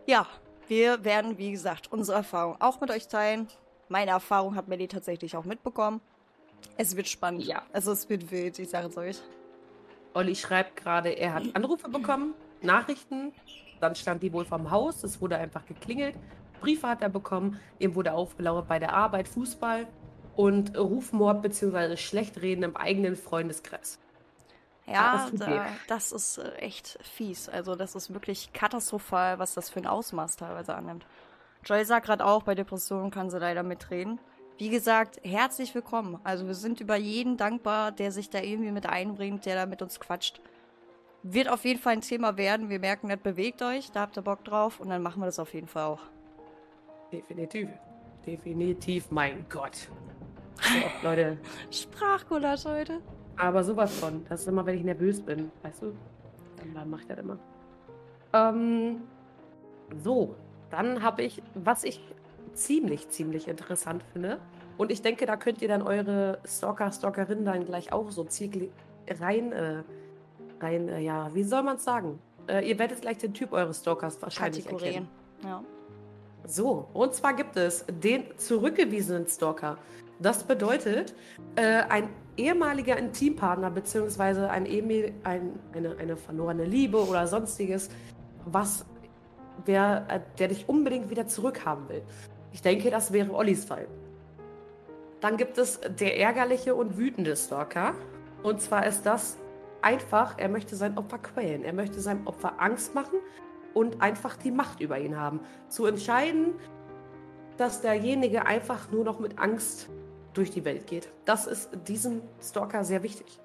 ja, 0.06 0.28
wir 0.68 1.04
werden, 1.04 1.40
wie 1.40 1.50
gesagt, 1.50 1.92
unsere 1.92 2.18
Erfahrung 2.20 2.58
auch 2.60 2.80
mit 2.80 2.92
euch 2.92 3.08
teilen. 3.08 3.48
Meine 3.88 4.12
Erfahrung 4.12 4.54
hat 4.54 4.68
Melly 4.68 4.88
tatsächlich 4.88 5.36
auch 5.36 5.46
mitbekommen. 5.46 6.02
Es 6.78 6.96
wird 6.96 7.08
spannend. 7.08 7.44
Ja. 7.44 7.64
Also 7.74 7.92
es 7.92 8.08
wird 8.08 8.30
wild, 8.30 8.60
ich 8.60 8.70
sage 8.70 8.86
es 8.86 8.98
euch. 8.98 9.20
Olli 10.14 10.36
schreibt 10.36 10.76
gerade, 10.76 11.10
er 11.10 11.34
hat 11.34 11.56
Anrufe 11.56 11.90
bekommen, 11.90 12.36
Nachrichten. 12.62 13.34
Dann 13.80 13.96
stand 13.96 14.22
die 14.22 14.32
wohl 14.32 14.46
vom 14.46 14.70
Haus, 14.70 15.04
es 15.04 15.20
wurde 15.20 15.38
einfach 15.38 15.66
geklingelt. 15.66 16.14
Briefe 16.60 16.88
hat 16.88 17.02
er 17.02 17.10
bekommen, 17.10 17.60
ihm 17.80 17.96
wurde 17.96 18.14
aufgelauert 18.14 18.68
bei 18.68 18.80
der 18.80 18.94
Arbeit, 18.94 19.28
Fußball 19.28 19.88
und 20.36 20.78
Rufmord 20.78 21.42
bzw. 21.42 21.98
Schlechtreden 21.98 22.64
im 22.64 22.76
eigenen 22.76 23.16
Freundeskreis. 23.16 24.00
Ja, 24.86 25.30
da, 25.34 25.68
das 25.88 26.12
ist 26.12 26.42
echt 26.58 26.98
fies. 27.04 27.48
Also 27.48 27.76
das 27.76 27.94
ist 27.94 28.14
wirklich 28.14 28.52
katastrophal, 28.54 29.38
was 29.38 29.54
das 29.54 29.70
für 29.70 29.80
ein 29.80 29.86
Ausmaß 29.86 30.38
teilweise 30.38 30.74
annimmt. 30.74 31.06
Joy 31.64 31.86
sagt 31.86 32.08
gerade 32.08 32.26
auch, 32.26 32.44
bei 32.44 32.56
Depressionen 32.56 33.12
kann 33.12 33.30
sie 33.30 33.38
leider 33.38 33.64
mitreden. 33.64 34.20
Wie 34.58 34.70
gesagt, 34.70 35.20
herzlich 35.24 35.76
willkommen. 35.76 36.20
Also 36.24 36.48
wir 36.48 36.56
sind 36.56 36.82
über 36.82 36.96
jeden 36.96 37.38
dankbar, 37.38 37.92
der 37.92 38.12
sich 38.12 38.30
da 38.30 38.40
irgendwie 38.40 38.72
mit 38.72 38.88
einbringt, 38.88 39.46
der 39.46 39.56
da 39.56 39.66
mit 39.66 39.82
uns 39.82 40.00
quatscht. 40.00 40.42
Wird 41.22 41.50
auf 41.50 41.66
jeden 41.66 41.80
Fall 41.80 41.94
ein 41.94 42.02
Thema 42.02 42.38
werden. 42.38 42.70
Wir 42.70 42.80
merken, 42.80 43.10
das 43.10 43.20
bewegt 43.20 43.62
euch, 43.62 43.92
da 43.92 44.02
habt 44.02 44.18
ihr 44.18 44.24
Bock 44.24 44.44
drauf 44.44 44.80
und 44.80 44.90
dann 44.90 45.04
machen 45.04 45.22
wir 45.22 45.28
das 45.28 45.40
auf 45.40 45.54
jeden 45.54 45.68
Fall 45.68 45.84
auch. 45.84 46.02
Definitiv. 47.12 47.70
Definitiv, 48.26 49.12
mein 49.12 49.46
Gott. 49.50 49.90
So 50.62 51.08
Leute. 51.08 51.38
Sprachgulasch 51.72 52.66
heute. 52.66 53.02
Aber 53.38 53.64
sowas 53.64 53.98
von. 53.98 54.26
Das 54.28 54.42
ist 54.42 54.48
immer, 54.48 54.66
wenn 54.66 54.76
ich 54.76 54.84
nervös 54.84 55.22
bin. 55.22 55.52
Weißt 55.64 55.82
du? 55.82 55.94
Dann, 56.58 56.74
dann 56.74 56.90
mache 56.90 57.02
ich 57.02 57.08
das 57.08 57.18
immer. 57.20 57.40
Ähm, 58.34 59.02
so, 60.04 60.36
dann 60.70 61.02
habe 61.02 61.24
ich, 61.24 61.42
was 61.56 61.84
ich 61.84 62.02
ziemlich, 62.54 63.10
ziemlich 63.10 63.48
interessant 63.48 64.04
finde. 64.12 64.40
Und 64.78 64.92
ich 64.92 65.02
denke, 65.02 65.26
da 65.26 65.36
könnt 65.36 65.62
ihr 65.62 65.68
dann 65.68 65.82
eure 65.82 66.40
Stalker, 66.46 66.92
Stalkerinnen 66.92 67.46
dann 67.46 67.66
gleich 67.66 67.92
auch 67.92 68.12
so 68.12 68.24
ziel 68.24 68.72
rein, 69.20 69.52
äh, 69.52 69.84
rein, 70.62 70.90
äh, 70.90 71.00
ja, 71.00 71.34
wie 71.34 71.44
soll 71.44 71.64
man 71.64 71.78
es 71.78 71.84
sagen? 71.84 72.20
Äh, 72.48 72.70
ihr 72.70 72.80
werdet 72.80 73.02
gleich 73.02 73.18
den 73.18 73.34
Typ 73.34 73.52
eures 73.54 73.80
Stalkers 73.80 74.22
wahrscheinlich 74.22 74.66
Kategorien. 74.66 75.08
erkennen. 75.08 75.10
Ja. 75.44 75.64
So, 76.46 76.88
und 76.94 77.14
zwar 77.14 77.34
gibt 77.36 77.56
es 77.58 77.86
den 77.88 78.26
zurückgewiesenen 78.38 79.28
Stalker. 79.28 79.78
Das 80.20 80.44
bedeutet, 80.44 81.14
äh, 81.56 81.84
ein 81.90 82.10
ehemaliger 82.38 82.98
Intimpartner 82.98 83.70
bzw. 83.70 84.48
Ein, 84.48 84.66
ehemel- 84.66 85.14
ein, 85.24 85.60
eine, 85.74 85.96
eine 85.98 86.18
verlorene 86.18 86.66
Liebe 86.66 86.98
oder 86.98 87.28
sonstiges, 87.28 87.90
was 88.46 88.86
wer, 89.66 90.06
äh, 90.10 90.20
der 90.38 90.50
dich 90.50 90.68
unbedingt 90.68 91.10
wieder 91.10 91.28
zurückhaben 91.28 91.88
will. 91.90 92.02
Ich 92.52 92.62
denke, 92.62 92.90
das 92.90 93.14
wäre 93.14 93.34
Ollis 93.34 93.66
Fall. 93.66 93.88
Dann 95.22 95.38
gibt 95.38 95.58
es 95.58 95.80
der 96.00 96.18
ärgerliche 96.18 96.76
und 96.76 96.98
wütende 96.98 97.36
Stalker. 97.36 97.94
Und 98.42 98.62
zwar 98.62 98.88
ist 98.88 99.06
das 99.06 99.38
einfach, 99.82 100.38
er 100.38 100.50
möchte 100.50 100.76
sein 100.76 100.98
Opfer 100.98 101.20
quälen. 101.20 101.64
Er 101.64 101.74
möchte 101.74 102.00
seinem 102.00 102.26
Opfer 102.26 102.54
Angst 102.60 102.96
machen 102.96 103.20
und 103.74 104.02
einfach 104.02 104.36
die 104.36 104.52
Macht 104.52 104.82
über 104.82 105.00
ihn 105.00 105.18
haben. 105.18 105.42
Zu 105.68 105.86
entscheiden, 105.86 106.54
dass 107.58 107.82
derjenige 107.82 108.46
einfach 108.46 108.92
nur 108.92 109.04
noch 109.04 109.20
mit 109.20 109.40
Angst 109.40 109.90
durch 110.34 110.52
die 110.52 110.64
Welt 110.66 110.88
geht. 110.88 111.10
Das 111.26 111.48
ist 111.48 111.70
diesem 111.88 112.22
Stalker 112.42 112.84
sehr 112.84 113.04
wichtig. 113.04 113.40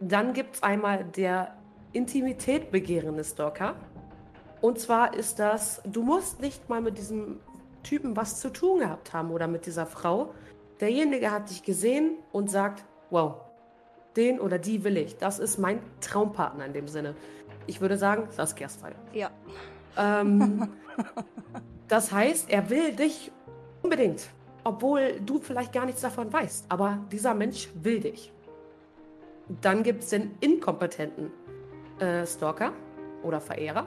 Dann 0.00 0.32
gibt 0.32 0.56
es 0.56 0.62
einmal 0.62 1.04
der 1.04 1.56
Intimität 1.92 2.70
begehrende 2.70 3.24
Stalker. 3.24 3.74
Und 4.60 4.78
zwar 4.78 5.14
ist 5.14 5.38
das, 5.38 5.82
du 5.84 6.02
musst 6.02 6.40
nicht 6.40 6.68
mal 6.68 6.80
mit 6.80 6.98
diesem 6.98 7.40
Typen 7.82 8.16
was 8.16 8.40
zu 8.40 8.50
tun 8.50 8.80
gehabt 8.80 9.12
haben 9.12 9.30
oder 9.30 9.46
mit 9.46 9.66
dieser 9.66 9.86
Frau. 9.86 10.34
Derjenige 10.80 11.30
hat 11.30 11.50
dich 11.50 11.62
gesehen 11.62 12.16
und 12.32 12.50
sagt, 12.50 12.84
wow, 13.10 13.36
den 14.16 14.40
oder 14.40 14.58
die 14.58 14.84
will 14.84 14.96
ich. 14.96 15.16
Das 15.16 15.38
ist 15.38 15.58
mein 15.58 15.80
Traumpartner 16.00 16.66
in 16.66 16.72
dem 16.72 16.88
Sinne. 16.88 17.14
Ich 17.68 17.80
würde 17.80 17.96
sagen, 17.96 18.26
Saskias 18.30 18.76
Fall. 18.76 18.94
Ja. 19.12 19.30
Ähm, 19.96 20.68
das 21.88 22.10
heißt, 22.10 22.50
er 22.50 22.68
will 22.70 22.96
dich 22.96 23.30
unbedingt, 23.82 24.26
obwohl 24.64 25.20
du 25.24 25.38
vielleicht 25.38 25.72
gar 25.72 25.86
nichts 25.86 26.00
davon 26.00 26.32
weißt. 26.32 26.66
Aber 26.70 26.98
dieser 27.12 27.34
Mensch 27.34 27.68
will 27.74 28.00
dich. 28.00 28.32
Dann 29.60 29.82
gibt 29.82 30.02
es 30.02 30.10
den 30.10 30.32
inkompetenten 30.40 31.30
äh, 32.00 32.26
Stalker 32.26 32.72
oder 33.22 33.40
Verehrer. 33.40 33.86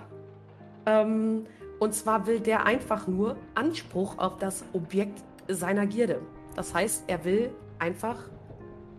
Ähm, 0.86 1.46
und 1.80 1.94
zwar 1.94 2.28
will 2.28 2.39
der 2.39 2.65
einfach 2.65 3.08
nur 3.08 3.36
Anspruch 3.56 4.17
auf 4.20 4.38
das 4.38 4.63
Objekt 4.74 5.24
seiner 5.48 5.88
Gierde. 5.88 6.22
Das 6.56 6.74
heißt, 6.74 7.06
er 7.08 7.26
will 7.26 7.52
einfach, 7.80 8.17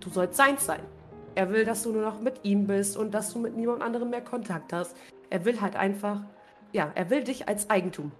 du 0.00 0.10
sollst 0.10 0.36
seins 0.36 0.66
sein. 0.66 0.80
Er 1.34 1.50
will, 1.50 1.64
dass 1.64 1.82
du 1.82 1.92
nur 1.92 2.02
noch 2.02 2.20
mit 2.20 2.40
ihm 2.44 2.66
bist 2.66 2.96
und 2.96 3.12
dass 3.12 3.32
du 3.32 3.38
mit 3.38 3.56
niemand 3.56 3.82
anderem 3.82 4.10
mehr 4.10 4.22
Kontakt 4.22 4.72
hast. 4.72 4.96
Er 5.30 5.44
will 5.44 5.60
halt 5.60 5.76
einfach, 5.76 6.20
ja, 6.72 6.90
er 6.94 7.10
will 7.10 7.24
dich 7.24 7.48
als 7.48 7.70
Eigentum. 7.70 8.12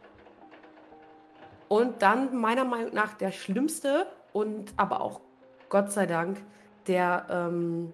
Und 1.68 2.02
dann 2.02 2.38
meiner 2.38 2.64
Meinung 2.64 2.94
nach 2.94 3.14
der 3.14 3.32
schlimmste 3.32 4.06
und 4.32 4.72
aber 4.76 5.00
auch 5.00 5.20
Gott 5.68 5.92
sei 5.92 6.06
Dank 6.06 6.38
der 6.86 7.26
ähm, 7.30 7.92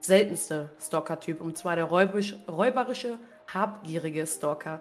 seltenste 0.00 0.70
Stalker-Typ. 0.80 1.40
Und 1.40 1.56
zwar 1.58 1.76
der 1.76 1.84
räubisch, 1.84 2.36
räuberische, 2.48 3.18
habgierige 3.52 4.26
Stalker. 4.26 4.80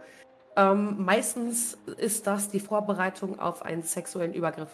Ähm, 0.56 1.04
meistens 1.04 1.78
ist 1.98 2.28
das 2.28 2.50
die 2.50 2.60
Vorbereitung 2.60 3.40
auf 3.40 3.64
einen 3.64 3.84
sexuellen 3.84 4.34
Übergriff. 4.34 4.72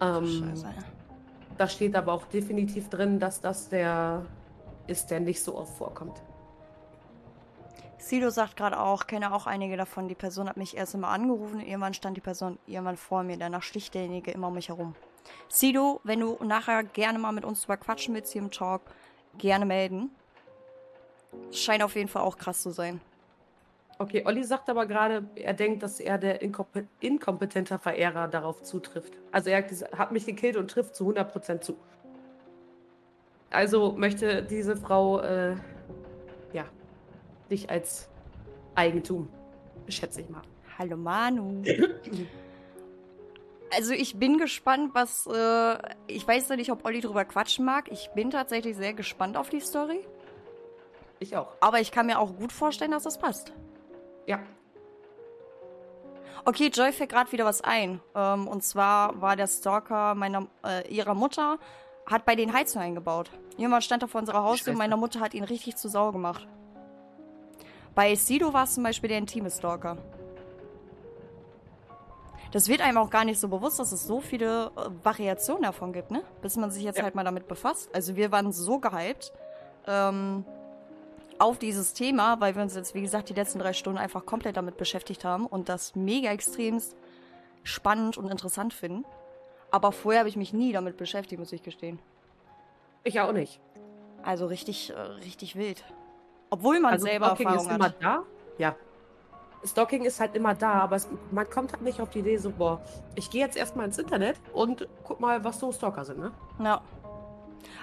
Ähm, 0.00 0.26
Scheiße. 0.26 0.66
Da 1.60 1.68
steht 1.68 1.94
aber 1.94 2.14
auch 2.14 2.24
definitiv 2.24 2.88
drin, 2.88 3.18
dass 3.18 3.42
das 3.42 3.68
der 3.68 4.24
ist, 4.86 5.10
der 5.10 5.20
nicht 5.20 5.42
so 5.42 5.58
oft 5.58 5.76
vorkommt. 5.76 6.22
Sido 7.98 8.30
sagt 8.30 8.56
gerade 8.56 8.80
auch, 8.80 9.06
kenne 9.06 9.34
auch 9.34 9.46
einige 9.46 9.76
davon. 9.76 10.08
Die 10.08 10.14
Person 10.14 10.48
hat 10.48 10.56
mich 10.56 10.74
erst 10.74 10.94
immer 10.94 11.08
angerufen 11.08 11.56
und 11.56 11.66
irgendwann 11.66 11.92
stand 11.92 12.16
die 12.16 12.22
Person 12.22 12.58
irgendwann 12.66 12.96
vor 12.96 13.24
mir. 13.24 13.36
Danach 13.36 13.62
schlich 13.62 13.90
derjenige 13.90 14.30
immer 14.30 14.48
um 14.48 14.54
mich 14.54 14.70
herum. 14.70 14.94
Sido, 15.50 16.00
wenn 16.02 16.20
du 16.20 16.38
nachher 16.42 16.82
gerne 16.82 17.18
mal 17.18 17.32
mit 17.32 17.44
uns 17.44 17.60
drüber 17.60 17.76
quatschen 17.76 18.14
willst 18.14 18.32
hier 18.32 18.40
im 18.40 18.50
Talk, 18.50 18.80
gerne 19.36 19.66
melden. 19.66 20.10
Scheint 21.52 21.82
auf 21.82 21.94
jeden 21.94 22.08
Fall 22.08 22.22
auch 22.22 22.38
krass 22.38 22.62
zu 22.62 22.70
sein. 22.70 23.02
Okay, 24.00 24.22
Olli 24.24 24.42
sagt 24.44 24.70
aber 24.70 24.86
gerade, 24.86 25.28
er 25.34 25.52
denkt, 25.52 25.82
dass 25.82 26.00
er 26.00 26.16
der 26.16 26.40
inkompe 26.40 26.86
inkompetenter 27.00 27.78
Verehrer 27.78 28.28
darauf 28.28 28.62
zutrifft. 28.62 29.12
Also 29.30 29.50
er 29.50 29.62
hat 29.98 30.10
mich 30.10 30.24
gekillt 30.24 30.56
und 30.56 30.70
trifft 30.70 30.96
zu 30.96 31.10
100% 31.10 31.60
zu. 31.60 31.76
Also 33.50 33.92
möchte 33.92 34.42
diese 34.42 34.74
Frau, 34.74 35.20
äh, 35.20 35.54
ja, 36.54 36.64
dich 37.50 37.68
als 37.68 38.08
Eigentum, 38.74 39.28
schätze 39.86 40.22
ich 40.22 40.30
mal. 40.30 40.42
Hallo 40.78 40.96
Manu. 40.96 41.62
Also 43.72 43.92
ich 43.92 44.18
bin 44.18 44.36
gespannt, 44.36 44.90
was. 44.94 45.28
Äh, 45.28 45.78
ich 46.08 46.26
weiß 46.26 46.48
ja 46.48 46.56
nicht, 46.56 46.72
ob 46.72 46.84
Olli 46.84 47.00
drüber 47.00 47.24
quatschen 47.24 47.64
mag. 47.64 47.88
Ich 47.92 48.10
bin 48.16 48.30
tatsächlich 48.30 48.76
sehr 48.76 48.94
gespannt 48.94 49.36
auf 49.36 49.48
die 49.48 49.60
Story. 49.60 50.00
Ich 51.20 51.36
auch. 51.36 51.54
Aber 51.60 51.78
ich 51.78 51.92
kann 51.92 52.06
mir 52.06 52.18
auch 52.18 52.34
gut 52.34 52.50
vorstellen, 52.50 52.90
dass 52.90 53.04
das 53.04 53.16
passt. 53.16 53.52
Ja. 54.30 54.38
Okay, 56.44 56.68
Joy 56.68 56.92
fällt 56.92 57.10
gerade 57.10 57.30
wieder 57.32 57.44
was 57.44 57.60
ein. 57.60 58.00
Ähm, 58.14 58.48
und 58.48 58.62
zwar 58.62 59.20
war 59.20 59.36
der 59.36 59.46
Stalker 59.46 60.14
meiner, 60.14 60.46
äh, 60.64 60.88
ihrer 60.88 61.14
Mutter, 61.14 61.58
hat 62.06 62.24
bei 62.24 62.34
den 62.34 62.52
Heizung 62.52 62.80
eingebaut. 62.80 63.30
Jemand 63.56 63.84
stand 63.84 64.02
da 64.02 64.06
vor 64.06 64.20
unserer 64.20 64.42
Haustür 64.42 64.72
und 64.72 64.78
meine 64.78 64.96
Mutter 64.96 65.20
hat 65.20 65.34
ihn 65.34 65.44
richtig 65.44 65.76
zu 65.76 65.88
Sau 65.88 66.12
gemacht. 66.12 66.46
Bei 67.94 68.14
Sido 68.14 68.52
war 68.52 68.64
es 68.64 68.74
zum 68.74 68.84
Beispiel 68.84 69.08
der 69.08 69.18
intime 69.18 69.50
Stalker. 69.50 69.98
Das 72.52 72.68
wird 72.68 72.80
einem 72.80 72.98
auch 72.98 73.10
gar 73.10 73.24
nicht 73.24 73.38
so 73.38 73.48
bewusst, 73.48 73.78
dass 73.78 73.92
es 73.92 74.06
so 74.06 74.20
viele 74.20 74.66
äh, 74.76 75.04
Variationen 75.04 75.64
davon 75.64 75.92
gibt, 75.92 76.10
ne? 76.10 76.22
Bis 76.40 76.56
man 76.56 76.70
sich 76.70 76.82
jetzt 76.82 76.98
ja. 76.98 77.04
halt 77.04 77.14
mal 77.14 77.24
damit 77.24 77.46
befasst. 77.48 77.90
Also 77.94 78.16
wir 78.16 78.32
waren 78.32 78.52
so 78.52 78.78
gehypt. 78.78 79.32
Ähm, 79.86 80.44
auf 81.40 81.58
dieses 81.58 81.94
Thema, 81.94 82.38
weil 82.40 82.54
wir 82.54 82.62
uns 82.62 82.74
jetzt, 82.74 82.94
wie 82.94 83.00
gesagt, 83.00 83.30
die 83.30 83.34
letzten 83.34 83.58
drei 83.58 83.72
Stunden 83.72 83.98
einfach 83.98 84.26
komplett 84.26 84.56
damit 84.56 84.76
beschäftigt 84.76 85.24
haben 85.24 85.46
und 85.46 85.68
das 85.68 85.96
mega 85.96 86.30
extremst 86.30 86.94
spannend 87.62 88.18
und 88.18 88.30
interessant 88.30 88.74
finden. 88.74 89.06
Aber 89.70 89.90
vorher 89.92 90.20
habe 90.20 90.28
ich 90.28 90.36
mich 90.36 90.52
nie 90.52 90.72
damit 90.72 90.98
beschäftigt, 90.98 91.38
muss 91.38 91.52
ich 91.52 91.62
gestehen. 91.62 91.98
Ich 93.04 93.20
auch 93.20 93.32
nicht. 93.32 93.58
Also 94.22 94.46
richtig, 94.46 94.90
äh, 94.90 95.00
richtig 95.00 95.56
wild. 95.56 95.82
Obwohl 96.50 96.78
man 96.78 96.92
also 96.92 97.06
selber 97.06 97.26
Stalking 97.26 97.46
Erfahrung 97.46 97.66
ist 97.68 97.74
immer 97.74 97.90
da. 97.90 98.22
Ja. 98.58 98.76
Stalking 99.64 100.04
ist 100.04 100.20
halt 100.20 100.34
immer 100.34 100.54
da, 100.54 100.72
aber 100.72 100.96
es, 100.96 101.08
man 101.30 101.48
kommt 101.48 101.72
halt 101.72 101.82
nicht 101.82 102.00
auf 102.02 102.10
die 102.10 102.18
Idee 102.18 102.36
so, 102.36 102.50
boah, 102.50 102.82
ich 103.14 103.30
gehe 103.30 103.42
jetzt 103.42 103.56
erstmal 103.56 103.86
ins 103.86 103.98
Internet 103.98 104.36
und 104.52 104.86
guck 105.04 105.20
mal, 105.20 105.42
was 105.42 105.58
so 105.58 105.72
Stalker 105.72 106.04
sind, 106.04 106.18
ne? 106.18 106.32
Ja. 106.62 106.82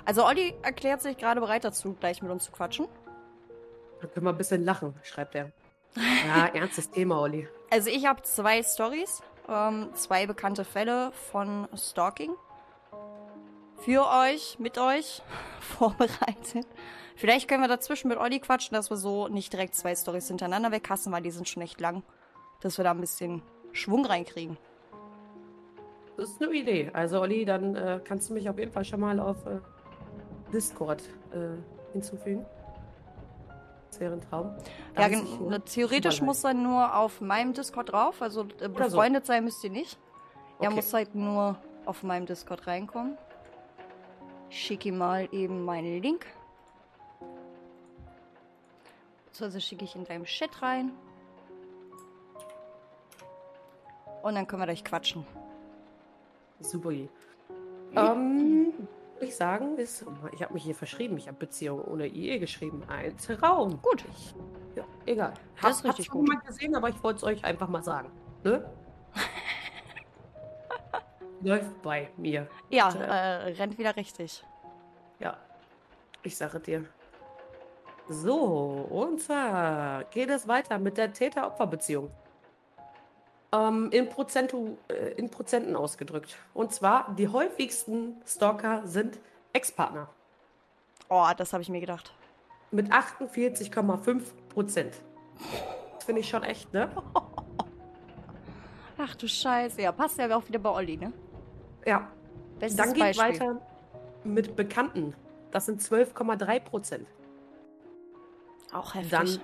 Also 0.05 0.25
Olli 0.25 0.53
erklärt 0.61 1.01
sich 1.01 1.17
gerade 1.17 1.39
bereit 1.39 1.63
dazu, 1.63 1.95
gleich 1.99 2.21
mit 2.21 2.31
uns 2.31 2.45
zu 2.45 2.51
quatschen. 2.51 2.87
Da 4.01 4.07
können 4.07 4.25
wir 4.25 4.31
ein 4.31 4.37
bisschen 4.37 4.63
lachen, 4.63 4.93
schreibt 5.03 5.35
er. 5.35 5.51
Ja, 6.27 6.47
ernstes 6.47 6.91
Thema, 6.91 7.19
Olli. 7.21 7.47
Also 7.71 7.89
ich 7.89 8.05
habe 8.05 8.21
zwei 8.21 8.61
Stories, 8.61 9.21
ähm, 9.49 9.89
zwei 9.93 10.27
bekannte 10.27 10.63
Fälle 10.63 11.11
von 11.31 11.67
Stalking 11.75 12.35
für 13.77 14.07
euch, 14.07 14.59
mit 14.59 14.77
euch 14.77 15.21
vorbereitet. 15.59 16.67
Vielleicht 17.15 17.47
können 17.47 17.63
wir 17.63 17.67
dazwischen 17.67 18.09
mit 18.09 18.19
Olli 18.19 18.39
quatschen, 18.39 18.75
dass 18.75 18.89
wir 18.89 18.97
so 18.97 19.27
nicht 19.27 19.51
direkt 19.51 19.75
zwei 19.75 19.95
Stories 19.95 20.27
hintereinander 20.27 20.71
weghassen, 20.71 21.11
weil 21.11 21.23
die 21.23 21.31
sind 21.31 21.49
schon 21.49 21.63
echt 21.63 21.81
lang. 21.81 22.03
Dass 22.61 22.77
wir 22.77 22.83
da 22.83 22.91
ein 22.91 23.01
bisschen 23.01 23.41
Schwung 23.71 24.05
reinkriegen. 24.05 24.57
Das 26.15 26.29
ist 26.29 26.41
eine 26.41 26.51
Idee. 26.51 26.91
Also 26.93 27.21
Olli, 27.21 27.45
dann 27.45 27.75
äh, 27.75 27.99
kannst 28.03 28.29
du 28.29 28.33
mich 28.33 28.49
auf 28.49 28.57
jeden 28.57 28.71
Fall 28.71 28.85
schon 28.85 28.99
mal 28.99 29.19
auf 29.19 29.45
äh, 29.45 29.59
Discord 30.51 31.01
äh, 31.31 31.57
hinzufügen. 31.93 32.45
Das 33.97 34.01
wäre 34.01 34.13
ein 34.13 34.21
Traum. 34.21 34.55
Da 34.93 35.07
ja, 35.07 35.17
ich, 35.17 35.63
theoretisch 35.73 36.21
muss 36.21 36.43
er 36.43 36.53
nur 36.53 36.95
auf 36.95 37.19
meinem 37.19 37.53
Discord 37.53 37.91
drauf. 37.91 38.21
Also 38.21 38.45
äh, 38.59 38.69
befreundet 38.69 39.25
so. 39.25 39.33
sein 39.33 39.43
müsst 39.43 39.63
ihr 39.63 39.71
nicht. 39.71 39.97
Okay. 40.57 40.65
Er 40.65 40.71
muss 40.71 40.93
halt 40.93 41.15
nur 41.15 41.57
auf 41.85 42.03
meinem 42.03 42.27
Discord 42.27 42.67
reinkommen. 42.67 43.17
Ich 44.51 44.61
schicke 44.61 44.89
ihm 44.89 44.99
mal 44.99 45.27
eben 45.31 45.65
meinen 45.65 45.99
Link. 46.01 46.27
Also 49.39 49.59
schicke 49.59 49.85
ich 49.85 49.95
in 49.95 50.03
deinem 50.03 50.25
Chat 50.25 50.61
rein. 50.61 50.91
Und 54.21 54.35
dann 54.35 54.45
können 54.45 54.61
wir 54.61 54.65
gleich 54.65 54.83
quatschen. 54.83 55.25
Super. 56.59 56.91
Ähm, 57.95 58.73
ich 59.21 59.35
sagen, 59.35 59.77
ist, 59.77 60.05
ich 60.31 60.43
habe 60.43 60.53
mich 60.53 60.63
hier 60.63 60.75
verschrieben. 60.75 61.17
Ich 61.17 61.27
habe 61.27 61.37
Beziehung 61.37 61.83
ohne 61.83 62.07
Ehe 62.07 62.39
geschrieben. 62.39 62.83
Ein 62.87 63.17
Traum. 63.17 63.81
Gut. 63.81 64.03
Ich, 64.11 64.35
ja, 64.75 64.83
egal. 65.05 65.33
Das 65.55 65.63
hab, 65.63 65.71
ist 65.71 65.85
richtig 65.85 66.09
gut. 66.09 66.27
mal 66.27 66.39
gesehen, 66.39 66.75
aber 66.75 66.89
ich 66.89 67.01
wollte 67.03 67.17
es 67.17 67.23
euch 67.23 67.43
einfach 67.43 67.67
mal 67.67 67.83
sagen. 67.83 68.11
Ne? 68.43 68.69
Läuft 71.41 71.81
bei 71.81 72.09
mir. 72.17 72.47
Ja, 72.69 72.89
äh, 72.89 73.53
rennt 73.53 73.77
wieder 73.77 73.95
richtig. 73.95 74.43
Ja, 75.19 75.37
ich 76.23 76.35
sage 76.35 76.59
dir. 76.59 76.85
So, 78.09 78.87
und 78.89 79.21
zwar 79.21 80.05
geht 80.05 80.29
es 80.29 80.47
weiter 80.47 80.79
mit 80.79 80.97
der 80.97 81.11
Täter-Opfer-Beziehung. 81.11 82.09
Ähm, 83.57 83.89
in, 83.91 84.09
Prozentu, 84.09 84.77
äh, 84.89 85.13
in 85.13 85.29
Prozenten 85.29 85.75
ausgedrückt. 85.75 86.37
Und 86.53 86.73
zwar, 86.73 87.13
die 87.15 87.27
häufigsten 87.27 88.21
Stalker 88.25 88.85
sind 88.85 89.19
Ex-Partner. 89.53 90.09
Oh, 91.09 91.25
das 91.35 91.53
habe 91.53 91.63
ich 91.63 91.69
mir 91.69 91.79
gedacht. 91.79 92.13
Mit 92.71 92.91
48,5 92.91 94.21
Prozent. 94.49 94.95
Finde 96.05 96.21
ich 96.21 96.29
schon 96.29 96.43
echt, 96.43 96.71
ne? 96.73 96.89
Ach 98.97 99.15
du 99.15 99.27
Scheiße. 99.27 99.81
Ja, 99.81 99.91
passt 99.91 100.17
ja 100.17 100.35
auch 100.35 100.47
wieder 100.47 100.59
bei 100.59 100.69
Olli, 100.69 100.97
ne? 100.97 101.13
Ja. 101.85 102.11
Bestes 102.59 102.77
Dann 102.77 102.93
geht 102.93 103.03
Beispiel. 103.03 103.25
weiter 103.25 103.61
mit 104.23 104.55
Bekannten. 104.55 105.15
Das 105.51 105.65
sind 105.65 105.81
12,3 105.81 106.59
Prozent. 106.59 107.07
Auch 108.73 108.93
heftig. 108.95 109.11
Dann 109.11 109.41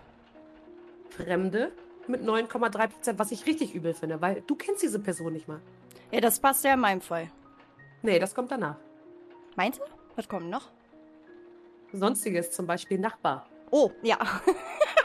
Fremde 1.09 1.71
mit 2.09 2.21
9,3 2.21 2.87
Prozent, 2.87 3.19
was 3.19 3.31
ich 3.31 3.45
richtig 3.45 3.73
übel 3.73 3.93
finde, 3.93 4.21
weil 4.21 4.41
du 4.47 4.55
kennst 4.55 4.83
diese 4.83 4.99
Person 4.99 5.33
nicht 5.33 5.47
mal. 5.47 5.61
Ja, 6.11 6.21
das 6.21 6.39
passt 6.39 6.63
ja 6.63 6.73
in 6.73 6.79
meinem 6.79 7.01
Fall. 7.01 7.29
Nee, 8.01 8.19
das 8.19 8.35
kommt 8.35 8.51
danach. 8.51 8.77
Meinst 9.55 9.79
du? 9.79 9.83
Was 10.15 10.27
kommt 10.27 10.49
noch? 10.49 10.69
Sonstiges, 11.91 12.51
zum 12.51 12.67
Beispiel 12.67 12.99
Nachbar. 12.99 13.47
Oh, 13.71 13.91
ja. 14.01 14.17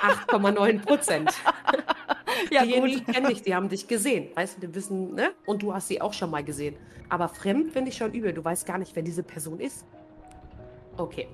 8,9 0.02 0.84
Prozent. 0.84 1.32
ja, 2.50 2.62
Diejenigen 2.62 3.04
gut. 3.04 3.14
kennen 3.14 3.28
dich, 3.28 3.42
die 3.42 3.54
haben 3.54 3.68
dich 3.68 3.88
gesehen. 3.88 4.28
Weißt 4.34 4.56
du, 4.56 4.66
die 4.66 4.74
wissen, 4.74 5.14
ne? 5.14 5.30
Und 5.46 5.62
du 5.62 5.72
hast 5.72 5.88
sie 5.88 6.00
auch 6.00 6.12
schon 6.12 6.30
mal 6.30 6.44
gesehen. 6.44 6.76
Aber 7.08 7.28
fremd 7.28 7.72
finde 7.72 7.90
ich 7.90 7.96
schon 7.96 8.12
übel. 8.12 8.32
Du 8.32 8.44
weißt 8.44 8.66
gar 8.66 8.78
nicht, 8.78 8.94
wer 8.94 9.02
diese 9.02 9.22
Person 9.22 9.60
ist. 9.60 9.86
Okay. 10.96 11.28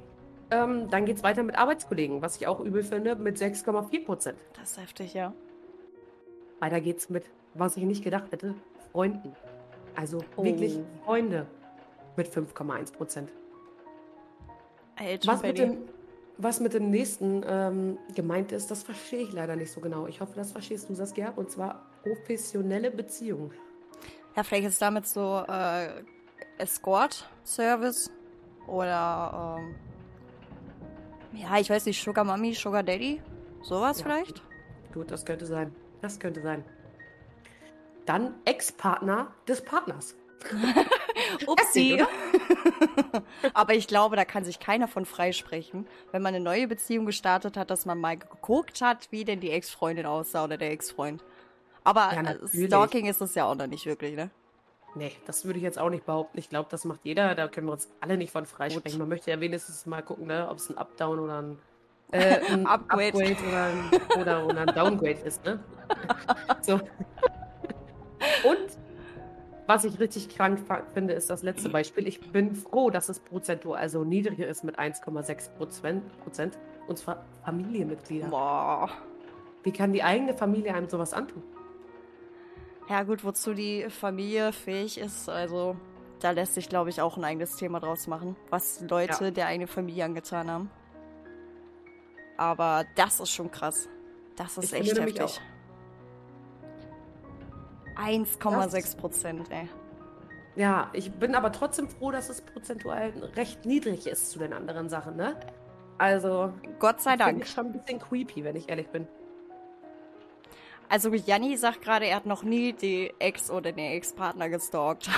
Ähm, 0.51 0.89
dann 0.91 1.07
geht 1.07 1.17
es 1.17 1.23
weiter 1.23 1.43
mit 1.43 1.57
Arbeitskollegen, 1.57 2.23
was 2.23 2.37
ich 2.37 2.47
auch 2.47 2.61
übel 2.61 2.85
finde, 2.85 3.17
mit 3.17 3.37
6,4 3.39 4.05
Prozent. 4.05 4.39
Das 4.59 4.73
ist 4.73 4.81
heftig, 4.81 5.15
ja. 5.15 5.33
Weiter 6.65 6.81
geht's 6.81 7.11
mit, 7.11 7.25
was 7.53 7.77
ich 7.77 7.85
nicht 7.85 8.03
gedacht 8.03 8.33
hätte, 8.33 8.55
Freunden. 8.91 9.37
Also 9.95 10.25
oh. 10.37 10.45
wirklich 10.45 10.79
Freunde 11.05 11.47
mit 12.17 12.29
5,1 12.29 12.93
Prozent. 12.95 13.31
Was 15.27 15.43
mit, 15.43 15.59
dem, 15.59 15.79
was 16.39 16.61
mit 16.61 16.73
dem 16.73 16.91
nächsten 16.91 17.45
ähm, 17.47 17.99
gemeint 18.15 18.53
ist, 18.53 18.71
das 18.71 18.83
verstehe 18.83 19.21
ich 19.21 19.33
leider 19.33 19.57
nicht 19.57 19.73
so 19.73 19.81
genau. 19.81 20.07
Ich 20.07 20.21
hoffe, 20.21 20.33
das 20.37 20.53
verstehst 20.53 20.89
du, 20.89 20.95
Saskia. 20.95 21.33
Und 21.37 21.51
zwar 21.51 21.85
professionelle 22.03 22.91
Beziehungen. 22.91 23.51
Ja, 24.35 24.43
vielleicht 24.43 24.69
ist 24.69 24.81
damit 24.81 25.07
so 25.07 25.45
äh, 25.47 25.89
Escort-Service 26.57 28.11
oder 28.67 29.59
ähm, 29.59 29.75
ja, 31.35 31.59
ich 31.59 31.69
weiß 31.69 31.85
nicht, 31.87 32.03
Sugar 32.03 32.25
Mommy, 32.25 32.55
Sugar 32.55 32.83
Daddy, 32.83 33.21
sowas 33.63 33.99
ja. 33.99 34.07
vielleicht? 34.07 34.43
Gut, 34.95 35.11
das 35.11 35.27
könnte 35.27 35.45
sein. 35.45 35.75
Das 36.05 36.21
könnte 36.21 36.43
sein. 36.43 36.63
Dann 38.05 38.35
Ex-Partner 38.45 39.33
des 39.49 39.65
Partners. 39.65 40.15
Upsi. 41.47 42.05
Aber 43.55 43.73
ich 43.73 43.89
glaube, 43.89 44.15
da 44.15 44.27
kann 44.27 44.45
sich 44.45 44.61
keiner 44.61 44.87
von 44.87 45.07
freisprechen, 45.07 45.87
wenn 46.13 46.21
man 46.21 46.35
eine 46.35 46.45
neue 46.45 46.69
Beziehung 46.69 47.07
gestartet 47.07 47.57
hat, 47.57 47.71
dass 47.71 47.87
man 47.87 47.99
mal 47.99 48.19
geguckt 48.19 48.83
hat, 48.83 49.11
wie 49.13 49.25
denn 49.25 49.41
die 49.41 49.49
Ex-Freundin 49.49 50.05
aussah 50.05 50.45
oder 50.45 50.59
der 50.59 50.73
Ex-Freund. 50.73 51.25
Aber 51.85 52.13
ja, 52.13 52.67
Stalking 52.67 53.07
ist 53.07 53.23
es 53.23 53.35
ja 53.35 53.47
auch 53.47 53.55
noch 53.55 53.67
nicht 53.67 53.87
wirklich, 53.87 54.15
ne? 54.15 54.29
Nee, 54.95 55.13
das 55.25 55.47
würde 55.47 55.59
ich 55.59 55.63
jetzt 55.63 55.79
auch 55.79 55.89
nicht 55.89 56.05
behaupten. 56.05 56.39
Ich 56.39 56.51
glaube, 56.51 56.69
das 56.71 56.85
macht 56.85 57.01
jeder. 57.05 57.35
Da 57.35 57.49
können 57.49 57.67
wir 57.67 57.73
uns 57.73 57.89
alle 58.03 58.19
nicht 58.19 58.31
von 58.31 58.45
freisprechen. 58.45 58.99
Man 58.99 59.09
möchte 59.09 59.31
ja 59.31 59.41
wenigstens 59.41 59.87
mal 59.87 60.03
gucken, 60.03 60.27
ne, 60.27 60.49
ob 60.51 60.59
es 60.59 60.69
ein 60.69 60.77
Updown 60.77 61.19
oder 61.19 61.41
ein 61.41 61.59
äh, 62.15 62.41
ein 62.53 62.67
Upgrade. 62.67 63.09
Upgrade, 63.09 63.37
oder, 63.49 63.65
ein, 63.65 64.21
oder, 64.21 64.47
oder 64.47 64.61
ein 64.61 64.75
Downgrade 64.75 65.21
ist, 65.25 65.45
ne? 65.45 65.59
so. 66.63 66.75
Und 66.75 68.79
was 69.67 69.85
ich 69.85 69.99
richtig 69.99 70.29
krank 70.29 70.61
finde, 70.93 71.15
ist 71.15 71.31
das 71.31 71.43
letzte 71.43 71.71
Beispiel. 71.71 72.07
Ich 72.07 72.21
bin 72.33 72.55
froh, 72.55 72.91
dass 72.91 73.09
es 73.09 73.21
prozentual 73.21 73.89
so 73.89 74.05
niedriger 74.05 74.47
ist 74.47 74.63
mit 74.63 74.79
1,6 74.79 75.51
Prozent, 75.57 76.19
Prozent. 76.23 76.59
Und 76.87 76.99
zwar 76.99 77.25
Familienmitglieder. 77.45 78.29
Boah. 78.29 78.91
Wie 79.63 79.73
kann 79.73 79.93
die 79.93 80.03
eigene 80.03 80.35
Familie 80.35 80.75
einem 80.75 80.89
sowas 80.89 81.15
antun? 81.15 81.43
Ja, 82.91 83.03
gut, 83.05 83.25
wozu 83.25 83.55
die 83.55 83.87
Familie 83.89 84.53
fähig 84.53 84.99
ist, 84.99 85.31
also 85.31 85.77
da 86.21 86.33
lässt 86.33 86.55
sich, 86.55 86.69
glaube 86.69 86.91
ich, 86.91 87.01
auch 87.01 87.17
ein 87.17 87.25
eigenes 87.25 87.57
Thema 87.57 87.81
draus 87.81 88.07
machen, 88.07 88.37
was 88.51 88.85
Leute 88.89 89.25
Ja. 89.25 89.31
der 89.31 89.47
eigenen 89.47 89.69
Familie 89.69 90.05
angetan 90.05 90.51
haben. 90.51 90.71
Aber 92.37 92.85
das 92.97 93.21
ist 93.21 93.31
schon 93.31 93.51
krass. 93.51 93.89
Das 94.37 94.59
ist 94.59 94.73
Ich 94.73 94.81
echt 94.81 94.99
heftig. 94.99 95.41
1,6 97.97 98.97
Prozent, 98.97 99.51
ey. 99.51 99.69
Ja, 100.57 100.91
ich 100.93 101.13
bin 101.13 101.35
aber 101.35 101.53
trotzdem 101.53 101.89
froh, 101.89 102.11
dass 102.11 102.29
es 102.29 102.41
prozentual 102.41 103.11
recht 103.37 103.65
niedrig 103.65 104.07
ist 104.07 104.31
zu 104.31 104.39
den 104.39 104.53
anderen 104.53 104.89
Sachen, 104.89 105.17
ne? 105.17 105.37
Also, 105.99 106.53
Gott 106.79 107.01
sei 107.01 107.17
Dank. 107.17 107.43
ich 107.43 107.51
schon 107.51 107.67
ein 107.67 107.73
bisschen 107.73 108.01
creepy, 108.01 108.43
wenn 108.45 108.57
ich 108.57 108.69
ehrlich 108.69 108.89
bin. 108.89 109.07
Also 110.89 111.13
Janni 111.15 111.57
sagt 111.57 111.83
gerade, 111.83 112.07
er 112.07 112.17
hat 112.17 112.27
noch 112.27 112.43
nie 112.43 112.73
die 112.73 113.13
Ex 113.19 113.51
oder 113.51 113.73
den 113.73 113.93
Ex-Partner 113.93 114.49
gestalkt. 114.49 115.09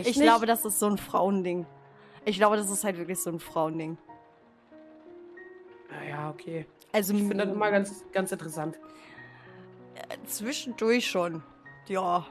Ich 0.00 0.16
nicht? 0.16 0.22
glaube, 0.22 0.46
das 0.46 0.64
ist 0.64 0.78
so 0.78 0.86
ein 0.86 0.96
Frauending. 0.96 1.66
Ich 2.24 2.36
glaube, 2.36 2.56
das 2.56 2.70
ist 2.70 2.84
halt 2.84 2.96
wirklich 2.96 3.20
so 3.20 3.28
ein 3.30 3.38
Frauending. 3.38 3.98
Ja, 6.02 6.08
ja, 6.08 6.30
okay. 6.30 6.66
Also 6.92 7.12
Ich 7.12 7.20
finde 7.20 7.44
das 7.44 7.54
immer 7.54 7.70
ganz, 7.70 8.04
ganz 8.12 8.32
interessant. 8.32 8.78
zwischendurch 10.26 11.06
schon. 11.06 11.42
Ja. 11.88 12.26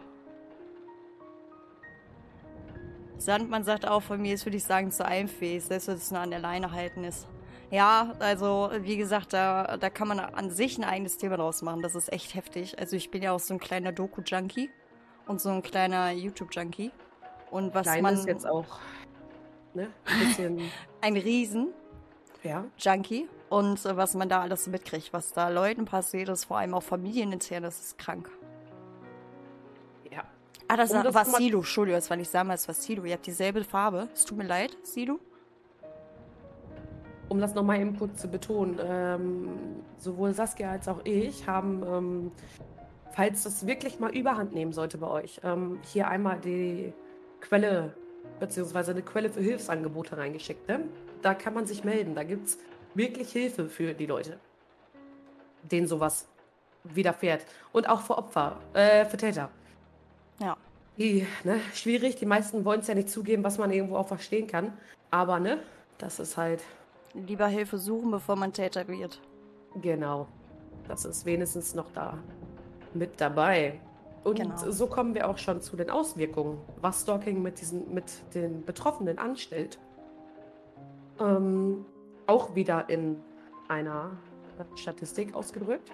Sandmann 3.17 3.63
sagt 3.63 3.87
auch, 3.87 4.01
von 4.01 4.21
mir 4.21 4.33
ist, 4.33 4.45
würde 4.45 4.57
ich 4.57 4.63
sagen, 4.63 4.91
zu 4.91 5.05
einfähig, 5.05 5.63
selbst 5.63 5.87
wenn 5.87 5.95
es 5.95 6.11
nur 6.11 6.19
an 6.19 6.31
der 6.31 6.39
Leine 6.39 6.71
halten 6.71 7.03
ist. 7.03 7.27
Ja, 7.71 8.13
also 8.19 8.69
wie 8.81 8.97
gesagt, 8.97 9.33
da, 9.33 9.77
da 9.77 9.89
kann 9.89 10.07
man 10.07 10.19
an 10.19 10.51
sich 10.51 10.77
ein 10.77 10.83
eigenes 10.83 11.17
Thema 11.17 11.37
draus 11.37 11.61
machen. 11.61 11.81
Das 11.81 11.95
ist 11.95 12.11
echt 12.11 12.35
heftig. 12.35 12.77
Also 12.77 12.95
ich 12.95 13.09
bin 13.09 13.23
ja 13.23 13.31
auch 13.31 13.39
so 13.39 13.53
ein 13.53 13.59
kleiner 13.59 13.91
Doku-Junkie 13.91 14.69
und 15.25 15.41
so 15.41 15.49
ein 15.49 15.63
kleiner 15.63 16.11
YouTube-Junkie. 16.11 16.91
Und 17.49 17.73
was 17.73 17.83
Klein 17.83 18.03
man... 18.03 18.13
ist 18.15 18.27
jetzt 18.27 18.45
auch, 18.45 18.79
ne? 19.73 19.89
Ein 20.05 20.19
bisschen, 20.19 20.61
Ein 21.01 21.17
Riesen, 21.17 21.69
ja. 22.43 22.65
Junkie. 22.77 23.27
Und 23.53 23.85
äh, 23.85 23.95
was 23.95 24.15
man 24.15 24.29
da 24.29 24.41
alles 24.41 24.65
mitkriegt, 24.65 25.13
was 25.13 25.31
da 25.31 25.49
Leuten 25.49 25.85
passiert 25.85 26.27
ist, 26.29 26.45
vor 26.45 26.57
allem 26.57 26.73
auch 26.73 26.81
familienintern, 26.81 27.61
das 27.61 27.79
ist 27.79 27.97
krank. 27.99 28.27
Ja. 30.11 30.23
Ah, 30.67 30.75
das 30.75 30.89
Um 30.89 31.03
das 31.03 31.13
war 31.13 31.25
Silo, 31.25 31.59
Entschuldigung, 31.59 31.99
das 31.99 32.09
war 32.09 32.17
nicht 32.17 32.31
Sama, 32.31 32.53
das 32.53 32.67
war 32.67 32.73
Silo. 32.73 33.03
Ihr 33.05 33.13
habt 33.13 33.27
dieselbe 33.27 33.63
Farbe. 33.63 34.09
Es 34.11 34.25
tut 34.25 34.39
mir 34.39 34.47
leid, 34.47 34.75
Silo. 34.81 35.19
Um 37.29 37.39
das 37.39 37.53
nochmal 37.53 37.79
eben 37.79 37.95
kurz 37.95 38.21
zu 38.21 38.27
betonen, 38.27 38.79
ähm, 38.83 39.49
sowohl 39.97 40.33
Saskia 40.33 40.71
als 40.71 40.87
auch 40.87 41.01
ich 41.03 41.45
haben, 41.45 41.83
ähm, 41.87 42.31
falls 43.11 43.43
das 43.43 43.67
wirklich 43.67 43.99
mal 43.99 44.15
überhand 44.17 44.55
nehmen 44.55 44.73
sollte 44.73 44.97
bei 44.97 45.07
euch, 45.07 45.41
ähm, 45.43 45.77
hier 45.83 46.07
einmal 46.07 46.39
die 46.39 46.91
Quelle, 47.39 47.93
beziehungsweise 48.39 48.91
eine 48.91 49.03
Quelle 49.03 49.29
für 49.29 49.41
Hilfsangebote 49.41 50.17
reingeschickt. 50.17 50.67
Ne? 50.67 50.85
Da 51.21 51.35
kann 51.35 51.53
man 51.53 51.67
sich 51.67 51.83
melden. 51.83 52.15
Da 52.15 52.23
gibt 52.23 52.47
es 52.47 52.57
wirklich 52.95 53.31
Hilfe 53.31 53.67
für 53.69 53.93
die 53.93 54.05
Leute, 54.05 54.39
denen 55.63 55.87
sowas 55.87 56.27
widerfährt. 56.83 57.45
Und 57.71 57.87
auch 57.89 58.01
für 58.01 58.17
Opfer, 58.17 58.57
äh, 58.73 59.05
für 59.05 59.17
Täter. 59.17 59.49
Ja. 60.39 60.57
Die, 60.97 61.25
ne, 61.43 61.59
schwierig. 61.73 62.17
Die 62.17 62.25
meisten 62.25 62.65
wollen 62.65 62.81
es 62.81 62.87
ja 62.87 62.95
nicht 62.95 63.09
zugeben, 63.09 63.43
was 63.43 63.57
man 63.57 63.71
irgendwo 63.71 63.97
auch 63.97 64.07
verstehen 64.07 64.47
kann. 64.47 64.73
Aber, 65.11 65.39
ne, 65.39 65.59
das 65.97 66.19
ist 66.19 66.37
halt, 66.37 66.61
Lieber 67.15 67.45
Hilfe 67.47 67.77
suchen, 67.77 68.09
bevor 68.09 68.35
man 68.35 68.51
Täter 68.53 68.87
wird. 68.87 69.21
genau. 69.81 70.27
Das 70.87 71.05
ist 71.05 71.25
wenigstens 71.25 71.75
noch 71.75 71.91
da 71.93 72.17
mit 72.93 73.21
dabei. 73.21 73.79
Und 74.23 74.37
Genau. 74.39 74.57
so 74.71 74.87
kommen 74.87 75.13
wir 75.15 75.29
auch 75.29 75.37
schon 75.37 75.61
zu 75.61 75.75
den 75.77 75.89
Auswirkungen, 75.89 76.59
was 76.81 77.01
Stalking 77.01 77.41
mit, 77.41 77.61
diesen, 77.61 77.93
mit 77.93 78.05
den 78.33 78.65
Betroffenen 78.65 79.17
anstellt. 79.19 79.77
Ähm, 81.19 81.85
auch 82.27 82.55
wieder 82.55 82.89
in 82.89 83.17
einer 83.67 84.11
Statistik 84.75 85.35
ausgedrückt. 85.35 85.91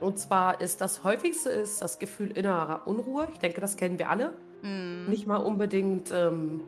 Und 0.00 0.18
zwar 0.18 0.60
ist 0.60 0.80
das 0.80 1.04
häufigste 1.04 1.50
ist 1.50 1.80
das 1.80 1.98
Gefühl 1.98 2.30
innerer 2.36 2.86
Unruhe. 2.86 3.28
Ich 3.32 3.38
denke, 3.38 3.60
das 3.60 3.76
kennen 3.76 3.98
wir 3.98 4.10
alle. 4.10 4.34
Mhm. 4.62 5.06
Nicht 5.08 5.26
mal 5.26 5.36
unbedingt 5.36 6.10
ähm, 6.12 6.62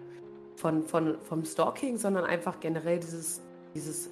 von, 0.56 0.84
von, 0.84 1.18
vom 1.20 1.44
Stalking, 1.44 1.98
sondern 1.98 2.24
einfach 2.24 2.60
generell 2.60 2.98
dieses, 2.98 3.42
dieses 3.74 4.10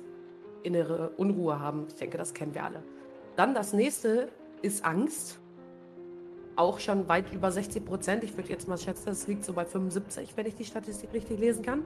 innere 0.62 1.10
Unruhe 1.16 1.60
haben. 1.60 1.86
Ich 1.88 1.94
denke, 1.94 2.18
das 2.18 2.34
kennen 2.34 2.54
wir 2.54 2.64
alle. 2.64 2.82
Dann 3.36 3.54
das 3.54 3.72
nächste 3.72 4.28
ist 4.62 4.84
Angst. 4.84 5.38
Auch 6.56 6.78
schon 6.78 7.08
weit 7.08 7.32
über 7.32 7.50
60 7.50 7.84
Prozent. 7.84 8.24
Ich 8.24 8.36
würde 8.36 8.48
jetzt 8.48 8.68
mal 8.68 8.78
schätzen, 8.78 9.10
es 9.10 9.26
liegt 9.26 9.44
so 9.44 9.52
bei 9.52 9.64
75, 9.64 10.36
wenn 10.36 10.46
ich 10.46 10.54
die 10.54 10.64
Statistik 10.64 11.12
richtig 11.12 11.38
lesen 11.40 11.64
kann. 11.64 11.80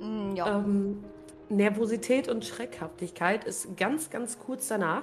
Mm, 0.00 0.34
ja. 0.34 0.58
Ähm, 0.58 1.04
Nervosität 1.50 2.28
und 2.28 2.44
Schreckhaftigkeit 2.44 3.44
ist 3.44 3.76
ganz, 3.76 4.10
ganz 4.10 4.38
kurz 4.38 4.68
danach. 4.68 5.02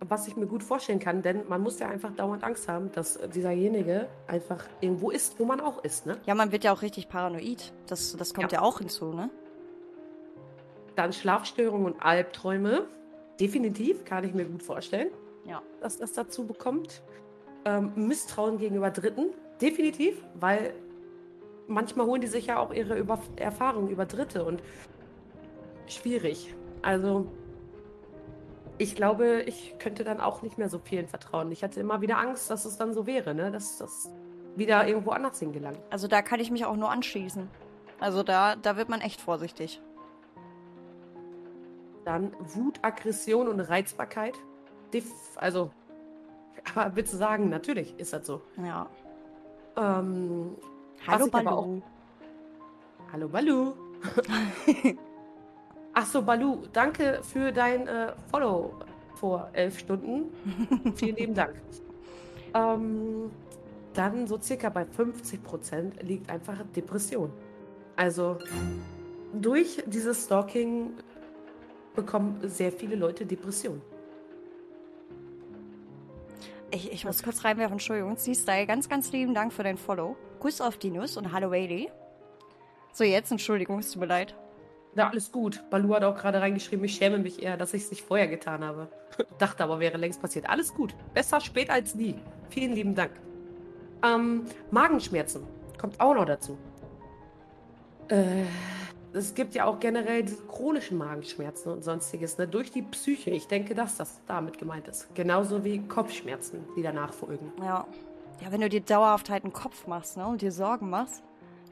Was 0.00 0.26
ich 0.26 0.36
mir 0.36 0.46
gut 0.46 0.62
vorstellen 0.62 0.98
kann, 0.98 1.22
denn 1.22 1.48
man 1.48 1.62
muss 1.62 1.78
ja 1.78 1.88
einfach 1.88 2.12
dauernd 2.14 2.44
Angst 2.44 2.68
haben, 2.68 2.90
dass 2.92 3.18
dieserjenige 3.34 4.08
einfach 4.26 4.62
irgendwo 4.80 5.10
ist, 5.10 5.38
wo 5.38 5.44
man 5.44 5.60
auch 5.60 5.82
ist. 5.82 6.04
Ne? 6.04 6.18
ja, 6.26 6.34
man 6.34 6.52
wird 6.52 6.64
ja 6.64 6.72
auch 6.74 6.82
richtig 6.82 7.08
paranoid. 7.08 7.72
Das, 7.86 8.14
das 8.16 8.34
kommt 8.34 8.52
ja. 8.52 8.58
Ja. 8.58 8.64
auch 8.64 8.78
hinzu, 8.78 9.12
ne? 9.14 9.30
Dann 10.96 11.12
Schlafstörungen 11.12 11.86
und 11.92 12.02
Albträume. 12.02 12.86
Definitiv, 13.40 14.04
kann 14.04 14.24
ich 14.24 14.34
mir 14.34 14.44
gut 14.44 14.62
vorstellen, 14.62 15.08
Ja. 15.46 15.62
dass 15.80 15.98
das 15.98 16.12
dazu 16.12 16.46
bekommt. 16.46 17.02
Ähm, 17.64 17.92
Misstrauen 17.94 18.58
gegenüber 18.58 18.90
Dritten. 18.90 19.30
Definitiv, 19.60 20.22
weil 20.34 20.74
manchmal 21.66 22.06
holen 22.06 22.20
die 22.20 22.26
sich 22.26 22.46
ja 22.46 22.58
auch 22.58 22.72
ihre 22.74 22.98
über 22.98 23.18
Erfahrungen 23.36 23.88
über 23.88 24.04
Dritte 24.04 24.44
und 24.44 24.62
schwierig. 25.86 26.54
Also 26.82 27.26
ich 28.78 28.96
glaube, 28.96 29.42
ich 29.42 29.76
könnte 29.78 30.04
dann 30.04 30.20
auch 30.20 30.42
nicht 30.42 30.58
mehr 30.58 30.68
so 30.68 30.78
vielen 30.78 31.06
vertrauen. 31.06 31.52
Ich 31.52 31.62
hatte 31.62 31.80
immer 31.80 32.00
wieder 32.00 32.18
Angst, 32.18 32.50
dass 32.50 32.64
es 32.64 32.76
dann 32.76 32.92
so 32.92 33.06
wäre, 33.06 33.34
ne? 33.34 33.50
dass 33.50 33.78
das 33.78 34.10
wieder 34.56 34.86
irgendwo 34.86 35.10
anders 35.10 35.38
hingelangt. 35.38 35.78
Also 35.90 36.08
da 36.08 36.22
kann 36.22 36.40
ich 36.40 36.50
mich 36.50 36.64
auch 36.64 36.76
nur 36.76 36.90
anschließen. 36.90 37.48
Also 38.00 38.22
da, 38.22 38.56
da 38.56 38.76
wird 38.76 38.88
man 38.88 39.00
echt 39.00 39.20
vorsichtig. 39.20 39.80
Dann 42.04 42.32
Wut, 42.38 42.80
Aggression 42.82 43.48
und 43.48 43.60
Reizbarkeit. 43.60 44.34
Also, 45.36 45.70
aber 46.74 46.94
willst 46.94 47.12
du 47.12 47.16
sagen, 47.16 47.48
natürlich 47.48 47.98
ist 47.98 48.12
das 48.12 48.26
so. 48.26 48.42
Ja. 48.62 48.88
Ähm, 49.76 50.56
Hallo, 51.06 51.26
Balu. 51.26 51.82
hallo 53.12 53.28
Balu. 53.28 53.72
Ach 55.96 56.06
so, 56.06 56.22
Balu, 56.22 56.62
danke 56.72 57.20
für 57.22 57.52
dein 57.52 57.86
äh, 57.86 58.12
Follow 58.30 58.74
vor 59.14 59.48
elf 59.52 59.78
Stunden. 59.78 60.32
Vielen 60.96 61.16
lieben 61.16 61.34
Dank. 61.34 61.54
Ähm, 62.52 63.30
dann 63.94 64.26
so 64.26 64.40
circa 64.40 64.70
bei 64.70 64.84
50 64.84 65.42
Prozent 65.44 66.02
liegt 66.02 66.28
einfach 66.30 66.56
Depression. 66.74 67.32
Also 67.94 68.38
durch 69.32 69.84
dieses 69.86 70.24
Stalking 70.24 70.94
bekommen 71.94 72.40
sehr 72.42 72.72
viele 72.72 72.96
Leute 72.96 73.24
Depression. 73.24 73.80
Ich, 76.72 76.92
ich 76.92 77.04
muss 77.04 77.22
kurz 77.22 77.44
reinwerfen, 77.44 77.74
Entschuldigung. 77.74 78.16
Sea-Style, 78.16 78.66
ganz, 78.66 78.88
ganz 78.88 79.12
lieben 79.12 79.32
Dank 79.32 79.52
für 79.52 79.62
dein 79.62 79.78
Follow. 79.78 80.16
Grüß 80.40 80.60
auf 80.60 80.76
Dinus 80.76 81.16
und 81.16 81.30
hallo, 81.30 81.52
Whaley. 81.52 81.88
So, 82.92 83.04
jetzt, 83.04 83.30
Entschuldigung, 83.30 83.78
es 83.78 83.92
tut 83.92 84.00
mir 84.00 84.06
leid. 84.06 84.34
Ja, 84.96 85.08
alles 85.08 85.32
gut. 85.32 85.62
Balu 85.70 85.94
hat 85.94 86.04
auch 86.04 86.16
gerade 86.16 86.40
reingeschrieben, 86.40 86.84
ich 86.84 86.94
schäme 86.94 87.18
mich 87.18 87.42
eher, 87.42 87.56
dass 87.56 87.74
ich 87.74 87.84
es 87.84 87.90
nicht 87.90 88.04
vorher 88.04 88.28
getan 88.28 88.64
habe. 88.64 88.88
Dachte 89.38 89.64
aber, 89.64 89.80
wäre 89.80 89.98
längst 89.98 90.20
passiert. 90.20 90.48
Alles 90.48 90.72
gut. 90.72 90.94
Besser 91.14 91.40
spät 91.40 91.70
als 91.70 91.94
nie. 91.94 92.14
Vielen 92.50 92.72
lieben 92.72 92.94
Dank. 92.94 93.12
Ähm, 94.04 94.44
Magenschmerzen 94.70 95.42
kommt 95.78 96.00
auch 96.00 96.14
noch 96.14 96.26
dazu. 96.26 96.58
Äh, 98.08 98.44
es 99.12 99.34
gibt 99.34 99.54
ja 99.54 99.64
auch 99.64 99.80
generell 99.80 100.22
diese 100.24 100.42
chronischen 100.46 100.98
Magenschmerzen 100.98 101.72
und 101.72 101.84
sonstiges, 101.84 102.36
ne? 102.36 102.46
Durch 102.46 102.70
die 102.70 102.82
Psyche. 102.82 103.30
Ich 103.30 103.46
denke, 103.46 103.74
dass 103.74 103.96
das 103.96 104.20
damit 104.26 104.58
gemeint 104.58 104.88
ist. 104.88 105.14
Genauso 105.14 105.64
wie 105.64 105.78
Kopfschmerzen, 105.86 106.64
die 106.76 106.82
danach 106.82 107.12
folgen. 107.12 107.52
Ja. 107.60 107.86
Ja, 108.40 108.50
wenn 108.50 108.60
du 108.60 108.68
dir 108.68 108.80
dauerhaft 108.80 109.30
halt 109.30 109.44
einen 109.44 109.52
Kopf 109.52 109.86
machst, 109.86 110.16
ne, 110.16 110.26
und 110.26 110.42
dir 110.42 110.50
Sorgen 110.50 110.90
machst, 110.90 111.22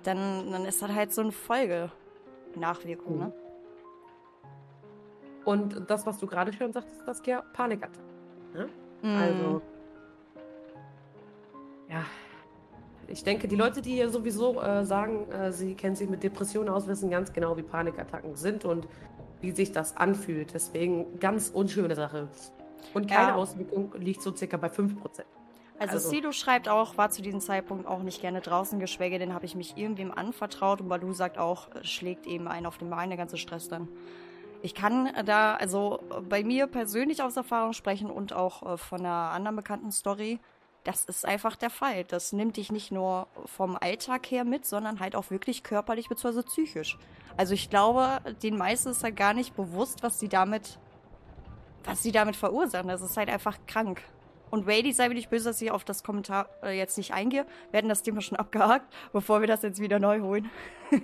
dann, 0.04 0.52
dann 0.52 0.64
ist 0.64 0.80
das 0.80 0.90
halt 0.90 1.12
so 1.12 1.20
eine 1.20 1.32
Folge. 1.32 1.90
Nachwirkung, 2.60 3.14
Mhm. 3.14 3.20
ne? 3.20 3.32
Und 5.44 5.90
das, 5.90 6.06
was 6.06 6.18
du 6.18 6.26
gerade 6.26 6.52
schon 6.52 6.72
sagtest, 6.72 7.02
das 7.06 7.20
ja 7.26 7.42
Panikattacken. 7.52 8.06
Ne? 8.54 8.68
Mm. 9.02 9.16
Also, 9.20 9.62
ja. 11.88 12.04
Ich 13.08 13.24
denke, 13.24 13.48
die 13.48 13.56
Leute, 13.56 13.82
die 13.82 13.90
hier 13.90 14.08
sowieso 14.08 14.60
äh, 14.62 14.84
sagen, 14.84 15.28
äh, 15.32 15.52
sie 15.52 15.74
kennen 15.74 15.96
sich 15.96 16.08
mit 16.08 16.22
Depressionen 16.22 16.68
aus, 16.68 16.86
wissen 16.86 17.10
ganz 17.10 17.32
genau, 17.32 17.56
wie 17.56 17.62
Panikattacken 17.62 18.36
sind 18.36 18.64
und 18.64 18.86
wie 19.40 19.50
sich 19.50 19.72
das 19.72 19.96
anfühlt. 19.96 20.54
Deswegen 20.54 21.18
ganz 21.18 21.48
unschöne 21.50 21.96
Sache. 21.96 22.28
Und 22.94 23.08
keine 23.10 23.30
Ja. 23.30 23.34
Auswirkung 23.34 23.92
liegt 23.98 24.22
so 24.22 24.34
circa 24.34 24.56
bei 24.56 24.68
5%. 24.68 25.26
Also, 25.82 25.94
Also- 25.94 26.10
Sido 26.10 26.32
schreibt 26.32 26.68
auch, 26.68 26.96
war 26.96 27.10
zu 27.10 27.22
diesem 27.22 27.40
Zeitpunkt 27.40 27.86
auch 27.86 28.02
nicht 28.02 28.20
gerne 28.20 28.40
draußen, 28.40 28.78
geschweige 28.78 29.18
denn 29.18 29.34
habe 29.34 29.44
ich 29.46 29.54
mich 29.54 29.76
irgendwem 29.76 30.12
anvertraut. 30.12 30.80
Und 30.80 30.88
Balu 30.88 31.12
sagt 31.12 31.38
auch, 31.38 31.68
äh, 31.74 31.84
schlägt 31.84 32.26
eben 32.26 32.48
einen 32.48 32.66
auf 32.66 32.78
den 32.78 32.90
Bein, 32.90 33.10
der 33.10 33.16
ganze 33.18 33.36
Stress 33.36 33.68
dann. 33.68 33.88
Ich 34.62 34.74
kann 34.74 35.10
da 35.24 35.54
also 35.56 36.00
bei 36.28 36.44
mir 36.44 36.68
persönlich 36.68 37.22
aus 37.22 37.36
Erfahrung 37.36 37.72
sprechen 37.72 38.10
und 38.10 38.32
auch 38.32 38.62
äh, 38.74 38.76
von 38.76 39.00
einer 39.00 39.30
anderen 39.32 39.56
bekannten 39.56 39.90
Story. 39.90 40.38
Das 40.84 41.04
ist 41.04 41.24
einfach 41.26 41.56
der 41.56 41.70
Fall. 41.70 42.04
Das 42.04 42.32
nimmt 42.32 42.56
dich 42.56 42.70
nicht 42.72 42.90
nur 42.92 43.26
vom 43.46 43.76
Alltag 43.80 44.26
her 44.30 44.44
mit, 44.44 44.64
sondern 44.66 45.00
halt 45.00 45.14
auch 45.16 45.30
wirklich 45.30 45.62
körperlich 45.62 46.08
bzw. 46.08 46.42
psychisch. 46.42 46.98
Also 47.36 47.54
ich 47.54 47.70
glaube, 47.70 48.20
den 48.42 48.56
meisten 48.56 48.90
ist 48.90 49.02
halt 49.02 49.16
gar 49.16 49.32
nicht 49.34 49.56
bewusst, 49.56 50.02
was 50.02 50.18
sie 50.20 50.28
damit, 50.28 50.78
was 51.84 52.02
sie 52.02 52.12
damit 52.12 52.36
verursachen. 52.36 52.88
Das 52.88 53.00
ist 53.00 53.16
halt 53.16 53.28
einfach 53.30 53.58
krank. 53.66 54.02
Und 54.52 54.68
Rady 54.68 54.92
sei 54.92 55.08
mir 55.08 55.14
nicht 55.14 55.30
böse, 55.30 55.46
dass 55.46 55.62
ich 55.62 55.70
auf 55.70 55.82
das 55.82 56.04
Kommentar 56.04 56.46
äh, 56.62 56.76
jetzt 56.76 56.98
nicht 56.98 57.14
eingehe. 57.14 57.46
Wir 57.70 57.78
hatten 57.78 57.88
das 57.88 58.02
Thema 58.02 58.20
schon 58.20 58.36
abgehakt, 58.38 58.92
bevor 59.10 59.40
wir 59.40 59.48
das 59.48 59.62
jetzt 59.62 59.80
wieder 59.80 59.98
neu 59.98 60.20
holen. 60.20 60.50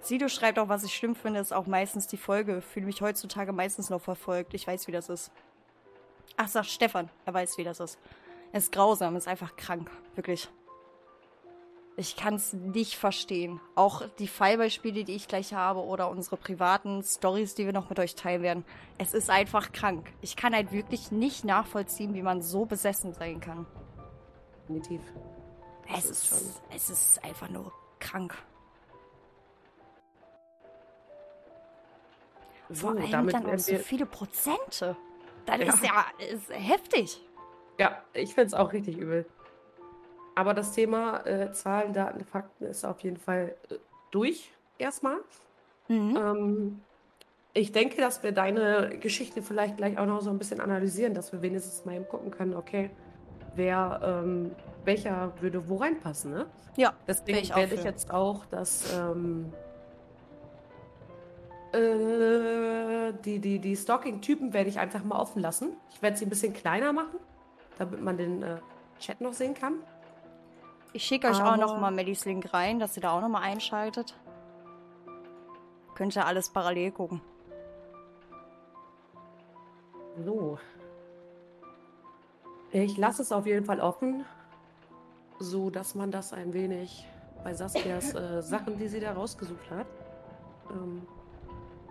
Sido 0.00 0.28
schreibt 0.28 0.58
auch, 0.58 0.70
was 0.70 0.82
ich 0.82 0.94
schlimm 0.94 1.14
finde, 1.14 1.40
ist 1.40 1.52
auch 1.52 1.66
meistens 1.66 2.06
die 2.06 2.16
Folge. 2.16 2.62
Fühle 2.62 2.86
mich 2.86 3.02
heutzutage 3.02 3.52
meistens 3.52 3.90
noch 3.90 4.00
verfolgt. 4.00 4.54
Ich 4.54 4.66
weiß, 4.66 4.86
wie 4.86 4.92
das 4.92 5.10
ist. 5.10 5.30
Ach, 6.38 6.48
sagt 6.48 6.68
Stefan. 6.68 7.10
Er 7.26 7.34
weiß, 7.34 7.58
wie 7.58 7.64
das 7.64 7.80
ist. 7.80 7.98
Es 8.50 8.64
ist 8.64 8.72
grausam, 8.72 9.14
ist 9.14 9.28
einfach 9.28 9.54
krank. 9.56 9.90
Wirklich. 10.14 10.48
Ich 12.02 12.16
kann 12.16 12.34
es 12.34 12.52
nicht 12.52 12.96
verstehen. 12.96 13.60
Auch 13.76 14.02
die 14.18 14.26
Fallbeispiele, 14.26 15.04
die 15.04 15.14
ich 15.14 15.28
gleich 15.28 15.54
habe 15.54 15.84
oder 15.84 16.10
unsere 16.10 16.36
privaten 16.36 17.04
Stories, 17.04 17.54
die 17.54 17.64
wir 17.64 17.72
noch 17.72 17.90
mit 17.90 18.00
euch 18.00 18.16
teilen 18.16 18.42
werden. 18.42 18.64
Es 18.98 19.14
ist 19.14 19.30
einfach 19.30 19.70
krank. 19.70 20.12
Ich 20.20 20.34
kann 20.34 20.52
halt 20.52 20.72
wirklich 20.72 21.12
nicht 21.12 21.44
nachvollziehen, 21.44 22.12
wie 22.14 22.22
man 22.22 22.42
so 22.42 22.64
besessen 22.64 23.12
sein 23.14 23.40
kann. 23.40 23.66
Definitiv. 24.62 25.00
Es 25.96 26.06
ist 26.06 26.26
schon- 26.26 26.38
es 26.74 26.90
ist 26.90 27.22
einfach 27.24 27.48
nur 27.50 27.70
krank. 28.00 28.34
So, 32.68 32.88
Vor 32.88 32.90
allem 33.00 33.10
damit 33.12 33.34
dann 33.34 33.42
auch 33.44 33.46
wären 33.50 33.58
so 33.60 33.76
viele 33.76 34.06
Prozente. 34.06 34.96
Das 35.46 35.60
Ja. 35.60 35.66
ist 35.68 35.84
ja 35.84 36.04
ist 36.34 36.50
heftig. 36.50 37.20
Ja, 37.78 38.02
ich 38.12 38.34
finde 38.34 38.46
es 38.48 38.54
auch 38.54 38.72
richtig 38.72 38.96
übel. 38.98 39.24
Aber 40.34 40.54
das 40.54 40.72
Thema 40.72 41.26
äh, 41.26 41.52
Zahlen, 41.52 41.92
Daten, 41.92 42.24
Fakten 42.24 42.64
ist 42.64 42.84
auf 42.84 43.00
jeden 43.00 43.18
Fall 43.18 43.54
äh, 43.70 43.74
durch 44.10 44.50
erstmal. 44.78 45.18
Mhm. 45.88 46.16
Ähm, 46.16 46.80
ich 47.54 47.72
denke, 47.72 48.00
dass 48.00 48.22
wir 48.22 48.32
deine 48.32 48.96
Geschichte 48.98 49.42
vielleicht 49.42 49.76
gleich 49.76 49.98
auch 49.98 50.06
noch 50.06 50.22
so 50.22 50.30
ein 50.30 50.38
bisschen 50.38 50.60
analysieren, 50.60 51.12
dass 51.12 51.32
wir 51.32 51.42
wenigstens 51.42 51.84
mal 51.84 51.94
eben 51.94 52.08
gucken 52.08 52.30
können, 52.30 52.54
okay, 52.54 52.90
wer, 53.54 54.00
ähm, 54.02 54.52
welcher 54.84 55.32
würde 55.40 55.68
wo 55.68 55.76
reinpassen, 55.76 56.32
ne? 56.32 56.46
Ja, 56.76 56.94
Deswegen 57.06 57.38
ich 57.38 57.54
werde 57.54 57.74
ich 57.74 57.82
für. 57.82 57.88
jetzt 57.88 58.10
auch 58.10 58.46
das, 58.46 58.96
ähm, 58.96 59.52
äh, 61.72 63.12
die, 63.24 63.38
die, 63.38 63.58
die 63.58 63.76
Stalking-Typen 63.76 64.54
werde 64.54 64.70
ich 64.70 64.78
einfach 64.78 65.04
mal 65.04 65.18
offen 65.18 65.42
lassen. 65.42 65.76
Ich 65.92 66.00
werde 66.00 66.16
sie 66.16 66.24
ein 66.24 66.30
bisschen 66.30 66.54
kleiner 66.54 66.94
machen, 66.94 67.18
damit 67.78 68.00
man 68.00 68.16
den 68.16 68.42
äh, 68.42 68.56
Chat 68.98 69.20
noch 69.20 69.34
sehen 69.34 69.52
kann. 69.52 69.74
Ich 70.92 71.04
schicke 71.04 71.28
euch 71.28 71.36
auch 71.40 71.52
Aber- 71.52 71.56
noch 71.56 71.80
mal 71.80 71.90
Mellys 71.90 72.24
Link 72.24 72.52
rein, 72.52 72.78
dass 72.78 72.96
ihr 72.96 73.02
da 73.02 73.12
auch 73.12 73.20
noch 73.20 73.28
mal 73.28 73.40
einschaltet. 73.42 74.18
Könnt 75.94 76.16
ihr 76.16 76.26
alles 76.26 76.50
parallel 76.50 76.90
gucken. 76.92 77.20
So. 80.24 80.58
Ich 82.70 82.96
lasse 82.96 83.22
es 83.22 83.32
auf 83.32 83.46
jeden 83.46 83.64
Fall 83.66 83.80
offen, 83.80 84.24
so 85.38 85.70
dass 85.70 85.94
man 85.94 86.10
das 86.10 86.32
ein 86.32 86.52
wenig 86.52 87.06
bei 87.44 87.52
Saskias 87.54 88.14
äh, 88.14 88.42
Sachen, 88.42 88.78
die 88.78 88.88
sie 88.88 89.00
da 89.00 89.12
rausgesucht 89.12 89.70
hat, 89.70 89.86
ähm, 90.70 91.02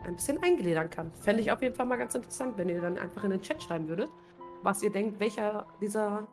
ein 0.05 0.15
bisschen 0.15 0.41
eingliedern 0.41 0.89
kann. 0.89 1.11
Fände 1.13 1.41
ich 1.41 1.51
auf 1.51 1.61
jeden 1.61 1.75
Fall 1.75 1.85
mal 1.85 1.97
ganz 1.97 2.15
interessant, 2.15 2.57
wenn 2.57 2.69
ihr 2.69 2.81
dann 2.81 2.97
einfach 2.97 3.23
in 3.23 3.31
den 3.31 3.41
Chat 3.41 3.61
schreiben 3.61 3.87
würdet, 3.87 4.09
was 4.63 4.81
ihr 4.81 4.91
denkt, 4.91 5.19
welcher 5.19 5.67
dieser 5.79 6.27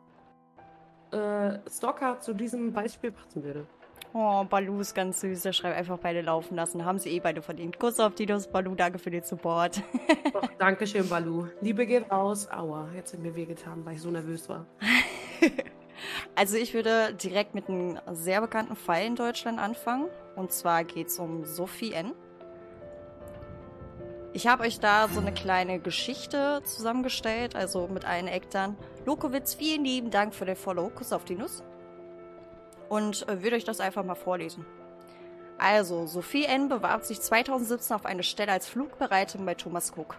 äh, 1.11 1.59
Stalker 1.69 2.19
zu 2.19 2.33
diesem 2.33 2.73
Beispiel 2.73 3.11
passen 3.11 3.43
würde. 3.43 3.65
Oh, 4.13 4.43
Balu 4.43 4.79
ist 4.79 4.95
ganz 4.95 5.21
süß. 5.21 5.43
Der 5.43 5.53
schreibt 5.53 5.77
einfach 5.77 5.99
beide 5.99 6.21
laufen 6.21 6.55
lassen. 6.55 6.83
Haben 6.83 6.97
sie 6.97 7.09
eh 7.09 7.19
beide 7.19 7.41
verdient. 7.41 7.79
Kuss 7.79 7.99
auf 7.99 8.15
Dinos, 8.15 8.47
Balu. 8.47 8.73
Danke 8.73 8.97
für 8.97 9.11
den 9.11 9.23
Support. 9.23 9.83
Doch, 10.33 10.49
Dankeschön, 10.57 11.07
Balu. 11.07 11.47
Liebe 11.61 11.85
geht 11.85 12.09
raus. 12.11 12.49
Aua, 12.51 12.89
jetzt 12.95 13.11
sind 13.11 13.21
mir 13.21 13.35
wehgetan, 13.35 13.85
weil 13.85 13.95
ich 13.95 14.01
so 14.01 14.09
nervös 14.09 14.49
war. 14.49 14.65
Also 16.33 16.55
ich 16.55 16.73
würde 16.73 17.13
direkt 17.13 17.55
mit 17.55 17.67
einem 17.67 17.99
sehr 18.13 18.39
bekannten 18.39 18.77
Fall 18.77 19.03
in 19.03 19.17
Deutschland 19.17 19.59
anfangen. 19.59 20.07
Und 20.37 20.53
zwar 20.53 20.85
geht 20.85 21.07
es 21.07 21.19
um 21.19 21.43
Sophie 21.43 21.91
N. 21.91 22.13
Ich 24.31 24.47
habe 24.47 24.63
euch 24.63 24.79
da 24.79 25.07
so 25.09 25.19
eine 25.19 25.33
kleine 25.33 25.79
Geschichte 25.79 26.61
zusammengestellt, 26.63 27.55
also 27.55 27.87
mit 27.87 28.05
allen 28.05 28.27
Eckdaten. 28.27 28.77
Lokowitz, 29.05 29.53
vielen 29.53 29.85
lieben 29.85 30.11
Dank 30.11 30.33
für 30.35 30.45
den 30.45 30.55
Follow. 30.55 30.89
Kuss 30.89 31.13
auf 31.13 31.25
die 31.25 31.35
Nuss. 31.35 31.63
Und 32.89 33.27
äh, 33.27 33.41
würde 33.41 33.55
euch 33.55 33.63
das 33.63 33.79
einfach 33.79 34.03
mal 34.03 34.15
vorlesen. 34.15 34.65
Also, 35.57 36.05
Sophie 36.05 36.45
N. 36.45 36.69
bewarb 36.69 37.03
sich 37.03 37.19
2017 37.21 37.95
auf 37.95 38.05
eine 38.05 38.23
Stelle 38.23 38.51
als 38.51 38.67
Flugbereitung 38.67 39.45
bei 39.45 39.55
Thomas 39.55 39.93
Cook. 39.95 40.17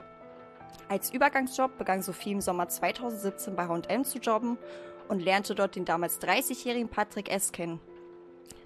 Als 0.89 1.13
Übergangsjob 1.13 1.79
begann 1.79 2.03
Sophie 2.03 2.33
im 2.33 2.41
Sommer 2.41 2.69
2017 2.69 3.57
bei 3.57 3.67
H&M 3.67 4.05
zu 4.05 4.19
jobben 4.19 4.59
und 5.09 5.21
lernte 5.21 5.55
dort 5.55 5.77
den 5.77 5.85
damals 5.85 6.21
30-jährigen 6.21 6.89
Patrick 6.89 7.31
S. 7.31 7.53
kennen. 7.53 7.81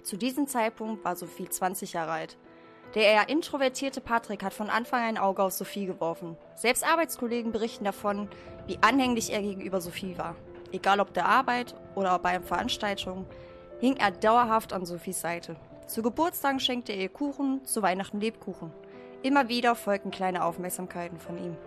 Zu 0.03 0.17
diesem 0.17 0.47
Zeitpunkt 0.47 1.03
war 1.03 1.15
Sophie 1.15 1.49
20 1.49 1.93
Jahre 1.93 2.11
alt. 2.11 2.37
Der 2.95 3.03
eher 3.03 3.27
introvertierte 3.27 3.99
Patrick 3.99 4.41
hat 4.41 4.53
von 4.53 4.69
Anfang 4.69 5.01
an 5.01 5.07
ein 5.09 5.17
Auge 5.17 5.43
auf 5.43 5.51
Sophie 5.51 5.85
geworfen. 5.85 6.37
Selbst 6.55 6.89
Arbeitskollegen 6.89 7.51
berichten 7.51 7.83
davon, 7.83 8.29
wie 8.67 8.79
anhänglich 8.79 9.33
er 9.33 9.41
gegenüber 9.41 9.81
Sophie 9.81 10.17
war. 10.17 10.35
Egal 10.71 11.01
ob 11.01 11.13
der 11.13 11.25
Arbeit 11.25 11.75
oder 11.93 12.17
bei 12.19 12.39
Veranstaltungen, 12.39 13.25
hing 13.81 13.97
er 13.97 14.11
dauerhaft 14.11 14.71
an 14.71 14.85
Sophies 14.85 15.19
Seite. 15.19 15.57
Zu 15.87 16.01
Geburtstagen 16.01 16.61
schenkte 16.61 16.93
er 16.93 17.01
ihr 17.01 17.09
Kuchen, 17.09 17.65
zu 17.65 17.81
Weihnachten 17.81 18.21
Lebkuchen. 18.21 18.71
Immer 19.23 19.49
wieder 19.49 19.75
folgten 19.75 20.11
kleine 20.11 20.45
Aufmerksamkeiten 20.45 21.19
von 21.19 21.37
ihm. 21.37 21.57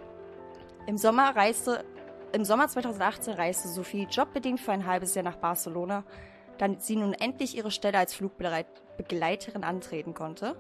Im 0.87 0.97
Sommer 0.97 1.37
reiste 1.37 1.85
im 2.33 2.45
Sommer 2.45 2.69
2018 2.69 3.35
reiste 3.35 3.69
Sophie 3.69 4.07
jobbedingt 4.11 4.61
für 4.61 4.73
ein 4.73 4.87
halbes 4.87 5.15
Jahr 5.15 5.25
nach 5.25 5.37
Barcelona, 5.37 6.05
da 6.59 6.69
sie 6.79 6.97
nun 6.97 7.15
endlich 7.15 7.57
ihre 7.57 7.71
Stelle 7.71 7.99
als 7.99 8.15
Flugbegleiterin 8.15 9.65
antreten 9.65 10.13
konnte. 10.13 10.57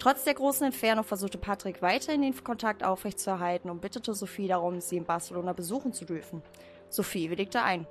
Trotz 0.00 0.24
der 0.24 0.32
großen 0.32 0.64
Entfernung 0.64 1.04
versuchte 1.04 1.36
Patrick 1.36 1.82
weiterhin 1.82 2.22
den 2.22 2.42
Kontakt 2.42 2.82
aufrechtzuerhalten 2.82 3.68
und 3.68 3.82
bittete 3.82 4.14
Sophie 4.14 4.48
darum, 4.48 4.80
sie 4.80 4.96
in 4.96 5.04
Barcelona 5.04 5.52
besuchen 5.52 5.92
zu 5.92 6.06
dürfen. 6.06 6.42
Sophie 6.88 7.28
willigte 7.28 7.62
ein. 7.62 7.86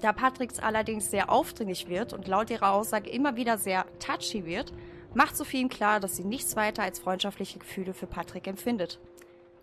Da 0.00 0.12
Patrick 0.12 0.52
allerdings 0.62 1.10
sehr 1.10 1.28
aufdringlich 1.28 1.88
wird 1.88 2.12
und 2.12 2.28
laut 2.28 2.50
ihrer 2.50 2.70
Aussage 2.70 3.10
immer 3.10 3.34
wieder 3.34 3.58
sehr 3.58 3.86
touchy 3.98 4.46
wird, 4.46 4.72
macht 5.14 5.36
Sophie 5.36 5.62
ihm 5.62 5.68
klar, 5.68 5.98
dass 5.98 6.14
sie 6.14 6.22
nichts 6.22 6.54
weiter 6.54 6.84
als 6.84 7.00
freundschaftliche 7.00 7.58
Gefühle 7.58 7.92
für 7.92 8.06
Patrick 8.06 8.46
empfindet. 8.46 9.00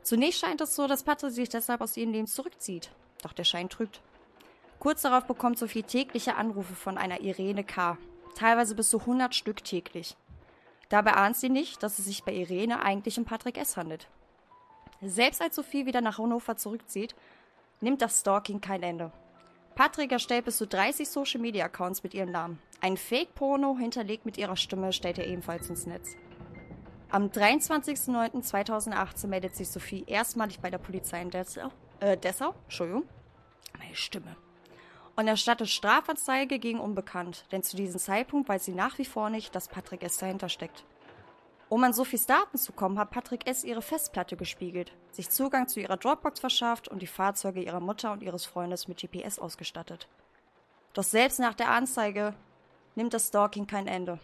Zunächst 0.01 0.41
scheint 0.41 0.59
es 0.59 0.75
so, 0.75 0.87
dass 0.87 1.03
Patrick 1.03 1.31
sich 1.31 1.47
deshalb 1.47 1.79
aus 1.79 1.95
ihrem 1.95 2.11
Leben 2.11 2.27
zurückzieht. 2.27 2.91
Doch 3.21 3.31
der 3.31 3.45
Schein 3.45 3.69
trügt. 3.69 4.01
Kurz 4.79 5.03
darauf 5.03 5.23
bekommt 5.27 5.57
Sophie 5.57 5.83
tägliche 5.83 6.35
Anrufe 6.35 6.75
von 6.75 6.97
einer 6.97 7.21
Irene 7.21 7.63
K. 7.63 7.97
Teilweise 8.35 8.75
bis 8.75 8.89
zu 8.89 8.99
100 8.99 9.33
Stück 9.33 9.63
täglich. 9.63 10.17
Dabei 10.93 11.13
ahnt 11.15 11.35
sie 11.35 11.49
nicht, 11.49 11.81
dass 11.81 11.97
es 11.97 12.05
sich 12.05 12.23
bei 12.23 12.31
Irene 12.31 12.79
eigentlich 12.83 13.17
um 13.17 13.25
Patrick 13.25 13.57
S. 13.57 13.77
handelt. 13.77 14.07
Selbst 15.01 15.41
als 15.41 15.55
Sophie 15.55 15.87
wieder 15.87 16.01
nach 16.01 16.19
Hannover 16.19 16.55
zurückzieht, 16.55 17.15
nimmt 17.81 18.03
das 18.03 18.19
Stalking 18.19 18.61
kein 18.61 18.83
Ende. 18.83 19.11
Patrick 19.73 20.11
erstellt 20.11 20.45
bis 20.45 20.57
zu 20.57 20.67
30 20.67 21.09
Social-Media-Accounts 21.09 22.03
mit 22.03 22.13
ihrem 22.13 22.29
Namen. 22.29 22.59
Ein 22.79 22.97
Fake-Porno 22.97 23.75
hinterlegt 23.75 24.27
mit 24.27 24.37
ihrer 24.37 24.55
Stimme 24.55 24.93
stellt 24.93 25.17
er 25.17 25.25
ebenfalls 25.25 25.67
ins 25.67 25.87
Netz. 25.87 26.15
Am 27.09 27.29
23.09.2018 27.29 29.25
meldet 29.25 29.55
sich 29.55 29.69
Sophie 29.69 30.03
erstmalig 30.05 30.59
bei 30.59 30.69
der 30.69 30.77
Polizei 30.77 31.23
in 31.23 31.31
Dessau, 31.31 31.71
äh, 32.01 32.17
Dessau, 32.17 32.53
Entschuldigung, 32.65 33.05
meine 33.79 33.95
Stimme, 33.95 34.35
und 35.15 35.27
erstattet 35.27 35.69
Strafanzeige 35.69 36.59
gegen 36.59 36.79
Unbekannt, 36.79 37.45
denn 37.51 37.63
zu 37.63 37.77
diesem 37.77 37.99
Zeitpunkt 37.99 38.49
weiß 38.49 38.65
sie 38.65 38.73
nach 38.73 38.97
wie 38.97 39.05
vor 39.05 39.29
nicht, 39.29 39.53
dass 39.55 39.67
Patrick 39.67 40.03
S. 40.03 40.17
dahinter 40.17 40.49
steckt. 40.49 40.83
Um 41.69 41.83
an 41.83 41.93
Sophies 41.93 42.25
Daten 42.25 42.57
zu 42.57 42.71
kommen, 42.71 42.99
hat 42.99 43.11
Patrick 43.11 43.47
S. 43.47 43.63
ihre 43.63 43.81
Festplatte 43.81 44.37
gespiegelt, 44.37 44.91
sich 45.11 45.29
Zugang 45.29 45.67
zu 45.67 45.79
ihrer 45.79 45.97
Dropbox 45.97 46.39
verschafft 46.39 46.87
und 46.87 47.01
die 47.01 47.07
Fahrzeuge 47.07 47.61
ihrer 47.63 47.79
Mutter 47.79 48.11
und 48.11 48.21
ihres 48.21 48.45
Freundes 48.45 48.87
mit 48.87 48.99
GPS 48.99 49.39
ausgestattet. 49.39 50.07
Doch 50.93 51.03
selbst 51.03 51.39
nach 51.39 51.55
der 51.55 51.71
Anzeige 51.71 52.35
nimmt 52.95 53.13
das 53.13 53.29
Stalking 53.29 53.65
kein 53.65 53.87
Ende. 53.87 54.19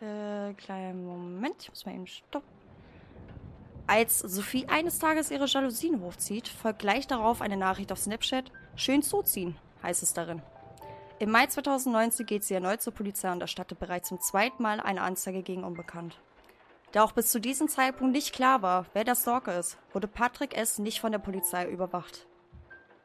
Äh, 0.00 0.54
kleinen 0.54 1.06
Moment, 1.06 1.62
ich 1.62 1.70
muss 1.70 1.86
mal 1.86 1.94
eben 1.94 2.06
stoppen. 2.06 2.48
Als 3.86 4.20
Sophie 4.20 4.66
eines 4.68 4.98
Tages 4.98 5.30
ihre 5.30 5.46
Jalousien 5.46 6.00
hochzieht, 6.00 6.48
folgt 6.48 6.78
gleich 6.78 7.06
darauf 7.06 7.40
eine 7.40 7.56
Nachricht 7.56 7.90
auf 7.90 7.98
Snapchat. 7.98 8.52
Schön 8.76 9.02
zuziehen, 9.02 9.56
heißt 9.82 10.02
es 10.02 10.14
darin. 10.14 10.42
Im 11.18 11.30
Mai 11.30 11.46
2019 11.46 12.24
geht 12.24 12.44
sie 12.44 12.54
erneut 12.54 12.80
zur 12.80 12.94
Polizei 12.94 13.30
und 13.30 13.42
erstattet 13.42 13.78
bereits 13.78 14.08
zum 14.08 14.20
zweiten 14.20 14.62
Mal 14.62 14.80
eine 14.80 15.02
Anzeige 15.02 15.42
gegen 15.42 15.64
Unbekannt. 15.64 16.18
Da 16.92 17.04
auch 17.04 17.12
bis 17.12 17.30
zu 17.30 17.40
diesem 17.40 17.68
Zeitpunkt 17.68 18.12
nicht 18.12 18.34
klar 18.34 18.62
war, 18.62 18.86
wer 18.94 19.04
der 19.04 19.14
Stalker 19.14 19.58
ist, 19.58 19.78
wurde 19.92 20.08
Patrick 20.08 20.56
S. 20.56 20.78
nicht 20.78 21.00
von 21.00 21.12
der 21.12 21.18
Polizei 21.18 21.68
überwacht. 21.68 22.26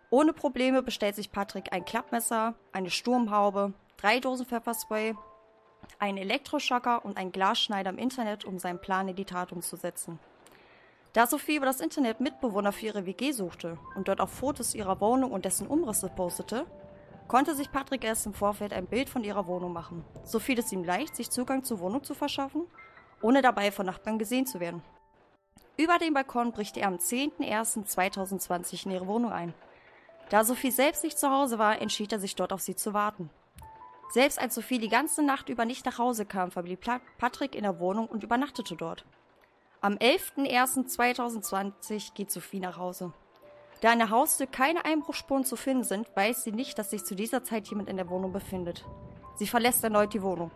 Ohne 0.10 0.34
Probleme 0.34 0.82
bestellt 0.82 1.16
sich 1.16 1.32
Patrick 1.32 1.74
ein 1.74 1.84
Klappmesser, 1.84 2.56
eine 2.72 2.90
Sturmhaube, 2.90 3.74
drei 3.98 4.20
Dosen 4.20 4.46
Pfefferspray, 4.46 5.16
einen 6.00 6.18
Elektroschocker 6.18 7.04
und 7.04 7.18
einen 7.18 7.32
Glasschneider 7.32 7.90
im 7.90 7.98
Internet, 7.98 8.46
um 8.46 8.60
seinen 8.60 8.80
Plan 8.80 9.08
in 9.08 9.16
die 9.16 9.26
Tat 9.26 9.52
umzusetzen. 9.52 10.20
Da 11.16 11.28
Sophie 11.28 11.56
über 11.56 11.66
das 11.66 11.80
Internet 11.80 12.20
Mitbewohner 12.20 12.74
für 12.74 12.88
ihre 12.88 13.06
WG 13.06 13.32
suchte 13.32 13.78
und 13.96 14.10
dort 14.10 14.20
auch 14.20 14.28
Fotos 14.28 14.76
ihrer 14.76 15.00
Wohnung 15.00 15.32
und 15.32 15.46
dessen 15.46 15.66
Umrisse 15.66 16.10
postete, 16.10 16.66
konnte 17.30 17.56
sich 17.56 17.72
Patrick 17.72 18.04
erst 18.04 18.26
im 18.26 18.34
Vorfeld 18.34 18.74
ein 18.74 18.86
Bild 18.86 19.08
von 19.08 19.24
ihrer 19.24 19.48
Wohnung 19.48 19.72
machen. 19.72 20.04
So 20.26 20.40
fiel 20.40 20.60
es 20.60 20.74
ihm 20.74 20.84
leicht, 20.84 21.16
sich 21.16 21.32
Zugang 21.32 21.64
zur 21.64 21.80
Wohnung 21.80 22.04
zu 22.04 22.16
verschaffen, 22.16 22.68
ohne 23.22 23.42
dabei 23.42 23.72
von 23.72 23.86
Nachbarn 23.86 24.20
gesehen 24.20 24.46
zu 24.46 24.60
werden. 24.60 24.82
Über 25.78 26.00
den 26.00 26.14
Balkon 26.14 26.52
bricht 26.52 26.76
er 26.76 26.90
am 26.90 26.96
10.01.2020 26.96 28.86
in 28.86 28.92
ihre 28.92 29.08
Wohnung 29.08 29.32
ein. 29.32 29.54
Da 30.28 30.44
Sophie 30.44 30.72
selbst 30.72 31.06
nicht 31.06 31.18
zu 31.18 31.32
Hause 31.32 31.58
war, 31.58 31.82
entschied 31.82 32.12
er 32.12 32.20
sich 32.20 32.36
dort 32.36 32.52
auf 32.52 32.60
sie 32.60 32.76
zu 32.76 32.94
warten. 32.94 33.30
Selbst 34.10 34.38
als 34.38 34.54
Sophie 34.54 34.80
die 34.80 34.90
ganze 34.90 35.24
Nacht 35.24 35.48
über 35.48 35.64
nicht 35.64 35.86
nach 35.86 35.98
Hause 35.98 36.26
kam, 36.26 36.52
verblieb 36.52 36.82
Patrick 37.18 37.56
in 37.56 37.64
der 37.64 37.80
Wohnung 37.80 38.08
und 38.08 38.24
übernachtete 38.24 38.76
dort. 38.76 39.06
Am 39.86 39.94
11.01.2020 39.98 42.14
geht 42.16 42.32
Sophie 42.32 42.60
nach 42.60 42.80
Hause. 42.80 43.14
Da 43.82 43.94
in 43.94 44.00
der 44.00 44.10
Haustür 44.10 44.48
keine 44.48 44.84
Einbruchspuren 44.84 45.46
zu 45.46 45.56
finden 45.56 45.84
sind, 45.84 46.08
weiß 46.16 46.44
sie 46.44 46.54
nicht, 46.54 46.80
dass 46.80 46.90
sich 46.90 47.06
zu 47.06 47.14
dieser 47.14 47.44
Zeit 47.44 47.68
jemand 47.68 47.90
in 47.90 47.98
der 47.98 48.10
Wohnung 48.10 48.34
befindet. 48.34 48.84
Sie 49.36 49.46
verlässt 49.46 49.84
erneut 49.84 50.16
die 50.16 50.24
Wohnung. 50.24 50.50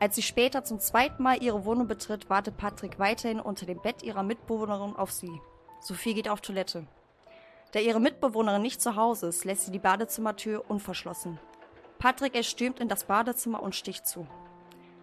Als 0.00 0.16
sie 0.16 0.22
später 0.22 0.64
zum 0.64 0.80
zweiten 0.80 1.22
Mal 1.22 1.40
ihre 1.40 1.64
Wohnung 1.64 1.86
betritt, 1.86 2.28
wartet 2.28 2.56
Patrick 2.56 2.98
weiterhin 2.98 3.38
unter 3.38 3.66
dem 3.66 3.80
Bett 3.80 4.02
ihrer 4.02 4.24
Mitbewohnerin 4.24 4.96
auf 4.96 5.12
sie. 5.12 5.40
Sophie 5.78 6.14
geht 6.14 6.28
auf 6.28 6.40
Toilette. 6.40 6.88
Da 7.70 7.78
ihre 7.78 8.00
Mitbewohnerin 8.00 8.62
nicht 8.62 8.82
zu 8.82 8.96
Hause 8.96 9.28
ist, 9.28 9.44
lässt 9.44 9.66
sie 9.66 9.70
die 9.70 9.78
Badezimmertür 9.78 10.68
unverschlossen. 10.68 11.38
Patrick 12.00 12.34
erstürmt 12.34 12.80
in 12.80 12.88
das 12.88 13.04
Badezimmer 13.04 13.62
und 13.62 13.76
sticht 13.76 14.08
zu. 14.08 14.26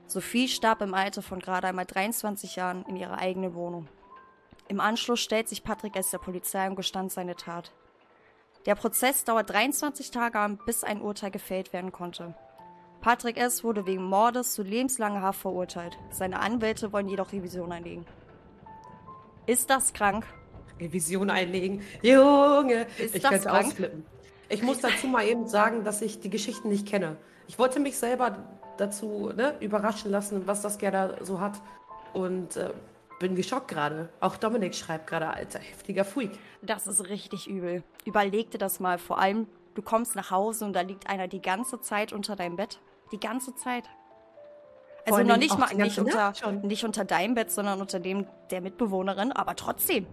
Sophie 0.07 0.47
starb 0.47 0.81
im 0.81 0.93
Alter 0.93 1.21
von 1.21 1.39
gerade 1.39 1.67
einmal 1.67 1.85
23 1.85 2.55
Jahren 2.55 2.85
in 2.87 2.95
ihrer 2.95 3.17
eigenen 3.19 3.53
Wohnung. 3.53 3.87
Im 4.69 4.79
Anschluss 4.79 5.19
stellt 5.19 5.47
sich 5.49 5.63
Patrick 5.63 5.95
S. 5.95 6.11
der 6.11 6.17
Polizei 6.17 6.67
und 6.67 6.75
gestand 6.75 7.11
seine 7.11 7.35
Tat. 7.35 7.71
Der 8.65 8.75
Prozess 8.75 9.23
dauert 9.23 9.49
23 9.49 10.11
Tage 10.11 10.39
an, 10.39 10.59
bis 10.65 10.83
ein 10.83 11.01
Urteil 11.01 11.31
gefällt 11.31 11.73
werden 11.73 11.91
konnte. 11.91 12.35
Patrick 13.01 13.37
S. 13.37 13.63
wurde 13.63 13.85
wegen 13.85 14.03
Mordes 14.03 14.53
zu 14.53 14.63
lebenslanger 14.63 15.21
Haft 15.21 15.41
verurteilt. 15.41 15.97
Seine 16.09 16.39
Anwälte 16.39 16.91
wollen 16.91 17.07
jedoch 17.07 17.31
Revision 17.31 17.71
einlegen. 17.71 18.05
Ist 19.45 19.69
das 19.69 19.93
krank? 19.93 20.25
Revision 20.79 21.29
einlegen. 21.29 21.81
Junge, 22.01 22.87
Ist 22.97 23.15
ich 23.15 23.21
das 23.21 23.43
krank? 23.43 23.67
ausflippen. 23.67 24.05
Ich 24.49 24.63
muss 24.63 24.79
dazu 24.79 25.07
mal 25.07 25.25
eben 25.25 25.47
sagen, 25.47 25.83
dass 25.83 26.01
ich 26.01 26.19
die 26.19 26.29
Geschichten 26.29 26.69
nicht 26.69 26.87
kenne. 26.87 27.17
Ich 27.47 27.59
wollte 27.59 27.79
mich 27.79 27.97
selber 27.97 28.37
dazu 28.77 29.31
ne, 29.35 29.55
überraschen 29.59 30.11
lassen, 30.11 30.47
was 30.47 30.61
das 30.61 30.77
gerne 30.77 31.15
so 31.21 31.39
hat. 31.39 31.61
Und 32.13 32.55
äh, 32.55 32.71
bin 33.19 33.35
geschockt 33.35 33.67
gerade. 33.67 34.09
Auch 34.19 34.37
Dominik 34.37 34.75
schreibt 34.75 35.07
gerade, 35.07 35.27
alter, 35.27 35.59
heftiger 35.59 36.05
Freak. 36.05 36.31
Das 36.61 36.87
ist 36.87 37.09
richtig 37.09 37.47
übel. 37.47 37.83
Überleg 38.05 38.51
dir 38.51 38.57
das 38.57 38.79
mal. 38.79 38.97
Vor 38.97 39.19
allem, 39.19 39.47
du 39.73 39.81
kommst 39.81 40.15
nach 40.15 40.31
Hause 40.31 40.65
und 40.65 40.73
da 40.73 40.81
liegt 40.81 41.09
einer 41.09 41.27
die 41.27 41.41
ganze 41.41 41.81
Zeit 41.81 42.13
unter 42.13 42.35
deinem 42.35 42.55
Bett. 42.55 42.79
Die 43.11 43.19
ganze 43.19 43.55
Zeit. 43.55 43.85
Also 45.05 45.23
noch 45.23 45.37
nicht 45.37 45.57
mal 45.57 45.73
nicht 45.73 45.99
unter, 45.99 46.33
nicht 46.63 46.83
unter 46.83 47.05
deinem 47.05 47.33
Bett, 47.33 47.49
sondern 47.49 47.79
unter 47.79 47.99
dem 47.99 48.27
der 48.51 48.59
Mitbewohnerin, 48.59 49.31
aber 49.31 49.55
trotzdem. 49.55 50.05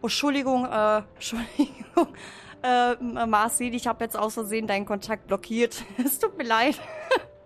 Oh, 0.00 0.04
Entschuldigung, 0.06 0.64
äh, 0.64 0.98
Entschuldigung, 1.14 2.08
äh, 2.62 2.94
Marci, 3.26 3.68
ich 3.68 3.86
habe 3.86 4.04
jetzt 4.04 4.16
aus 4.16 4.34
Versehen 4.34 4.66
deinen 4.66 4.86
Kontakt 4.86 5.26
blockiert. 5.26 5.84
es 6.04 6.18
tut 6.18 6.36
mir 6.38 6.44
leid. 6.44 6.78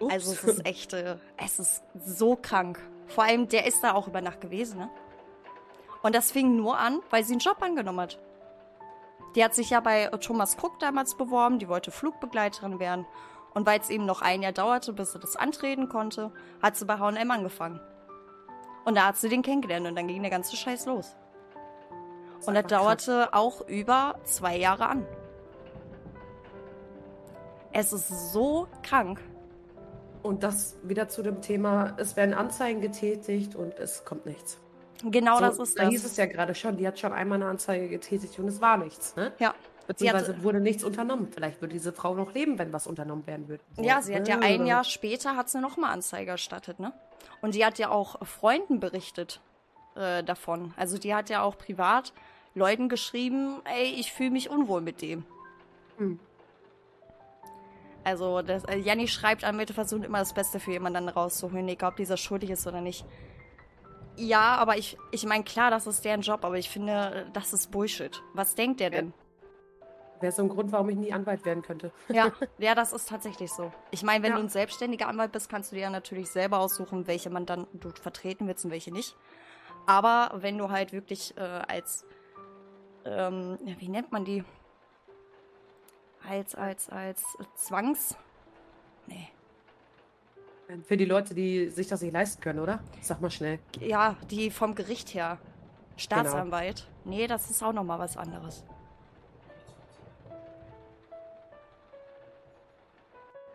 Ups. 0.00 0.12
Also 0.12 0.32
es 0.32 0.44
ist 0.44 0.66
echt, 0.66 0.92
äh, 0.92 1.16
es 1.36 1.58
ist 1.58 1.82
so 2.04 2.36
krank. 2.36 2.78
Vor 3.08 3.24
allem, 3.24 3.48
der 3.48 3.66
ist 3.66 3.82
da 3.82 3.94
auch 3.94 4.06
über 4.08 4.20
Nacht 4.20 4.40
gewesen, 4.40 4.78
ne? 4.78 4.90
Und 6.02 6.14
das 6.14 6.30
fing 6.30 6.56
nur 6.56 6.78
an, 6.78 7.00
weil 7.10 7.24
sie 7.24 7.32
einen 7.32 7.40
Job 7.40 7.60
angenommen 7.60 8.00
hat. 8.00 8.18
Die 9.34 9.44
hat 9.44 9.54
sich 9.54 9.70
ja 9.70 9.80
bei 9.80 10.04
äh, 10.04 10.18
Thomas 10.18 10.56
Cook 10.60 10.78
damals 10.78 11.16
beworben, 11.16 11.58
die 11.58 11.68
wollte 11.68 11.90
Flugbegleiterin 11.90 12.78
werden. 12.78 13.06
Und 13.54 13.66
weil 13.66 13.80
es 13.80 13.90
eben 13.90 14.06
noch 14.06 14.22
ein 14.22 14.42
Jahr 14.42 14.52
dauerte, 14.52 14.92
bis 14.92 15.12
sie 15.12 15.18
das 15.18 15.36
antreten 15.36 15.88
konnte, 15.88 16.32
hat 16.62 16.76
sie 16.76 16.84
bei 16.84 16.98
H&M 16.98 17.30
angefangen. 17.30 17.80
Und 18.84 18.96
da 18.96 19.06
hat 19.06 19.16
sie 19.16 19.28
den 19.28 19.42
kennengelernt 19.42 19.86
und 19.86 19.96
dann 19.96 20.06
ging 20.06 20.22
der 20.22 20.30
ganze 20.30 20.56
Scheiß 20.56 20.86
los. 20.86 21.16
Und 22.46 22.54
das 22.54 22.64
einfach 22.64 22.68
krass. 22.68 22.80
dauerte 22.80 23.34
auch 23.34 23.66
über 23.66 24.18
zwei 24.24 24.56
Jahre 24.56 24.86
an. 24.86 25.06
Es 27.72 27.92
ist 27.92 28.32
so 28.32 28.68
krank. 28.82 29.20
Und 30.22 30.42
das 30.42 30.76
wieder 30.82 31.08
zu 31.08 31.22
dem 31.22 31.40
Thema, 31.40 31.94
es 31.96 32.16
werden 32.16 32.34
Anzeigen 32.34 32.80
getätigt 32.80 33.54
und 33.54 33.78
es 33.78 34.04
kommt 34.04 34.26
nichts. 34.26 34.58
Genau 35.04 35.36
so, 35.36 35.40
das 35.40 35.58
ist 35.58 35.78
da 35.78 35.84
das. 35.84 35.92
hieß 35.92 36.04
es 36.04 36.16
ja 36.16 36.26
gerade 36.26 36.54
schon, 36.54 36.76
die 36.76 36.86
hat 36.86 36.98
schon 36.98 37.12
einmal 37.12 37.40
eine 37.40 37.50
Anzeige 37.50 37.88
getätigt 37.88 38.38
und 38.38 38.48
es 38.48 38.60
war 38.60 38.76
nichts. 38.76 39.14
Ne? 39.16 39.32
ja. 39.38 39.54
Beziehungsweise 39.86 40.42
wurde 40.42 40.60
nichts 40.60 40.84
unternommen. 40.84 41.28
Vielleicht 41.32 41.62
würde 41.62 41.72
diese 41.72 41.94
Frau 41.94 42.14
noch 42.14 42.34
leben, 42.34 42.58
wenn 42.58 42.74
was 42.74 42.86
unternommen 42.86 43.26
werden 43.26 43.48
würde. 43.48 43.64
Ja, 43.78 44.02
sie 44.02 44.14
hat 44.14 44.28
ja 44.28 44.38
ein 44.38 44.66
Jahr 44.66 44.84
später 44.84 45.34
hat 45.34 45.48
sie 45.48 45.62
nochmal 45.62 45.92
Anzeige 45.92 46.32
erstattet, 46.32 46.78
ne? 46.78 46.92
Und 47.40 47.54
die 47.54 47.64
hat 47.64 47.78
ja 47.78 47.88
auch 47.88 48.22
Freunden 48.26 48.80
berichtet 48.80 49.40
äh, 49.96 50.22
davon. 50.22 50.74
Also 50.76 50.98
die 50.98 51.14
hat 51.14 51.30
ja 51.30 51.42
auch 51.42 51.56
privat 51.56 52.12
Leuten 52.54 52.90
geschrieben, 52.90 53.62
ey, 53.64 53.94
ich 53.98 54.12
fühle 54.12 54.30
mich 54.30 54.50
unwohl 54.50 54.82
mit 54.82 55.00
dem. 55.00 55.24
Hm. 55.96 56.20
Also 58.08 58.40
das, 58.40 58.64
äh, 58.64 58.78
Janni 58.78 59.06
schreibt, 59.06 59.44
Anwälte 59.44 59.74
versuchen 59.74 60.02
immer 60.02 60.18
das 60.18 60.32
Beste 60.32 60.58
für 60.60 60.70
jemanden 60.70 61.04
dann 61.04 61.08
rauszuholen, 61.10 61.68
egal 61.68 61.90
ob 61.90 61.96
dieser 61.96 62.16
schuldig 62.16 62.48
ist 62.48 62.66
oder 62.66 62.80
nicht. 62.80 63.04
Ja, 64.16 64.56
aber 64.56 64.78
ich, 64.78 64.96
ich 65.10 65.26
meine, 65.26 65.44
klar, 65.44 65.70
das 65.70 65.86
ist 65.86 66.04
deren 66.06 66.22
Job, 66.22 66.42
aber 66.44 66.56
ich 66.56 66.70
finde, 66.70 67.26
das 67.34 67.52
ist 67.52 67.70
Bullshit. 67.70 68.22
Was 68.32 68.54
denkt 68.54 68.80
der 68.80 68.88
denn? 68.88 69.12
Wäre 70.20 70.32
so 70.32 70.42
ein 70.42 70.48
Grund, 70.48 70.72
warum 70.72 70.88
ich 70.88 70.96
nie 70.96 71.12
Anwalt 71.12 71.44
werden 71.44 71.62
könnte. 71.62 71.92
Ja, 72.08 72.32
ja, 72.58 72.74
das 72.74 72.94
ist 72.94 73.10
tatsächlich 73.10 73.52
so. 73.52 73.70
Ich 73.90 74.02
meine, 74.02 74.24
wenn 74.24 74.30
Ja. 74.30 74.36
du 74.38 74.42
ein 74.44 74.48
selbstständiger 74.48 75.06
Anwalt 75.06 75.30
bist, 75.32 75.50
kannst 75.50 75.70
du 75.70 75.76
dir 75.76 75.82
ja 75.82 75.90
natürlich 75.90 76.30
selber 76.30 76.60
aussuchen, 76.60 77.06
welche 77.06 77.28
man 77.28 77.44
dann 77.44 77.66
du 77.74 77.90
vertreten 77.90 78.48
willst 78.48 78.64
und 78.64 78.70
welche 78.70 78.90
nicht. 78.90 79.14
Aber 79.86 80.30
wenn 80.36 80.56
du 80.56 80.70
halt 80.70 80.92
wirklich 80.94 81.36
äh, 81.36 81.40
als, 81.42 82.06
ähm, 83.04 83.58
wie 83.78 83.88
nennt 83.90 84.10
man 84.12 84.24
die? 84.24 84.44
Als, 86.26 86.54
als, 86.54 86.88
als 86.90 87.22
Zwangs... 87.56 88.16
Nee. 89.06 89.28
Für 90.86 90.96
die 90.96 91.06
Leute, 91.06 91.34
die 91.34 91.68
sich 91.70 91.88
das 91.88 92.02
nicht 92.02 92.12
leisten 92.12 92.42
können, 92.42 92.58
oder? 92.60 92.80
Sag 93.00 93.20
mal 93.20 93.30
schnell. 93.30 93.58
Ja, 93.80 94.16
die 94.30 94.50
vom 94.50 94.74
Gericht 94.74 95.14
her. 95.14 95.38
Staatsanwalt. 95.96 96.86
Nee, 97.04 97.26
das 97.26 97.50
ist 97.50 97.62
auch 97.62 97.72
nochmal 97.72 97.98
was 97.98 98.16
anderes. 98.16 98.64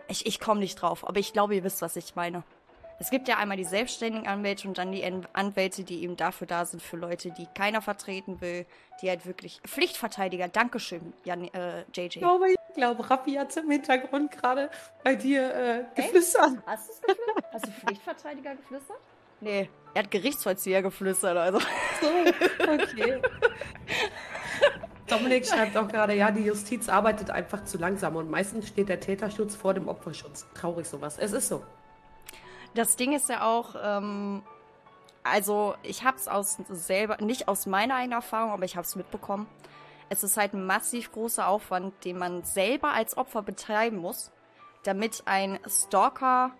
Ich, 0.08 0.26
ich 0.26 0.40
komme 0.40 0.60
nicht 0.60 0.76
drauf, 0.76 1.08
aber 1.08 1.20
ich 1.20 1.34
glaube, 1.34 1.56
ihr 1.56 1.64
wisst, 1.64 1.82
was 1.82 1.96
ich 1.96 2.16
meine. 2.16 2.44
Es 3.04 3.10
gibt 3.10 3.28
ja 3.28 3.36
einmal 3.38 3.58
die 3.58 3.66
selbstständigen 3.66 4.28
Anwälte 4.30 4.66
und 4.66 4.78
dann 4.78 4.94
die 4.94 5.04
An- 5.04 5.28
Anwälte, 5.34 5.84
die 5.84 6.04
eben 6.04 6.16
dafür 6.16 6.48
da 6.48 6.64
sind 6.64 6.82
für 6.82 6.96
Leute, 6.96 7.32
die 7.32 7.48
keiner 7.54 7.82
vertreten 7.82 8.40
will, 8.40 8.66
die 9.02 9.10
halt 9.10 9.26
wirklich 9.26 9.60
Pflichtverteidiger. 9.68 10.48
Dankeschön, 10.48 11.12
Jan, 11.26 11.54
äh, 11.54 11.84
JJ. 11.94 12.20
glaube, 12.20 12.52
ich 12.52 12.76
glaube, 12.76 13.10
Raffi 13.10 13.34
hat 13.34 13.58
im 13.58 13.70
Hintergrund 13.70 14.32
gerade 14.32 14.70
bei 15.04 15.16
dir 15.16 15.54
äh, 15.54 15.84
geflüstert. 16.02 16.52
Hast 16.66 16.88
du 16.88 16.94
es 16.94 17.02
geflüstert? 17.02 17.44
Hast 17.52 17.66
du 17.68 17.72
Pflichtverteidiger 17.72 18.56
geflüstert? 18.56 18.98
Nee, 19.42 19.70
er 19.94 20.04
hat 20.04 20.10
Gerichtsvollzieher 20.10 20.82
geflüstert, 20.82 21.36
also. 21.36 21.60
So, 21.60 22.08
okay. 22.62 23.22
Dominik 25.08 25.46
schreibt 25.46 25.76
auch 25.76 25.90
gerade, 25.90 26.14
ja, 26.16 26.32
die 26.32 26.44
Justiz 26.46 26.88
arbeitet 26.88 27.30
einfach 27.32 27.66
zu 27.66 27.78
langsam 27.78 28.16
und 28.16 28.32
meistens 28.32 28.70
steht 28.70 28.88
der 28.88 29.02
Täterschutz 29.02 29.58
vor 29.58 29.74
dem 29.74 29.90
Opferschutz. 29.90 30.46
Traurig 30.54 30.88
sowas. 30.88 31.18
Es 31.20 31.34
ist 31.34 31.50
so. 31.50 31.62
Das 32.76 32.96
Ding 32.96 33.14
ist 33.14 33.30
ja 33.30 33.46
auch, 33.46 33.76
ähm, 33.82 34.42
also 35.24 35.76
ich 35.84 36.04
habe 36.04 36.18
es 36.18 36.28
aus 36.28 36.58
selber, 36.70 37.18
nicht 37.22 37.48
aus 37.48 37.66
meiner 37.66 37.96
eigenen 37.96 38.14
Erfahrung, 38.14 38.52
aber 38.52 38.66
ich 38.66 38.76
habe 38.76 38.86
es 38.86 38.96
mitbekommen. 38.96 39.48
Es 40.10 40.24
ist 40.24 40.38
halt 40.38 40.54
ein 40.54 40.66
massiv 40.66 41.12
großer 41.12 41.48
Aufwand, 41.48 42.06
den 42.06 42.18
man 42.18 42.44
selber 42.44 42.92
als 42.94 43.18
Opfer 43.18 43.42
betreiben 43.42 43.98
muss, 43.98 44.32
damit 44.84 45.24
ein 45.26 45.60
Stalker 45.68 46.52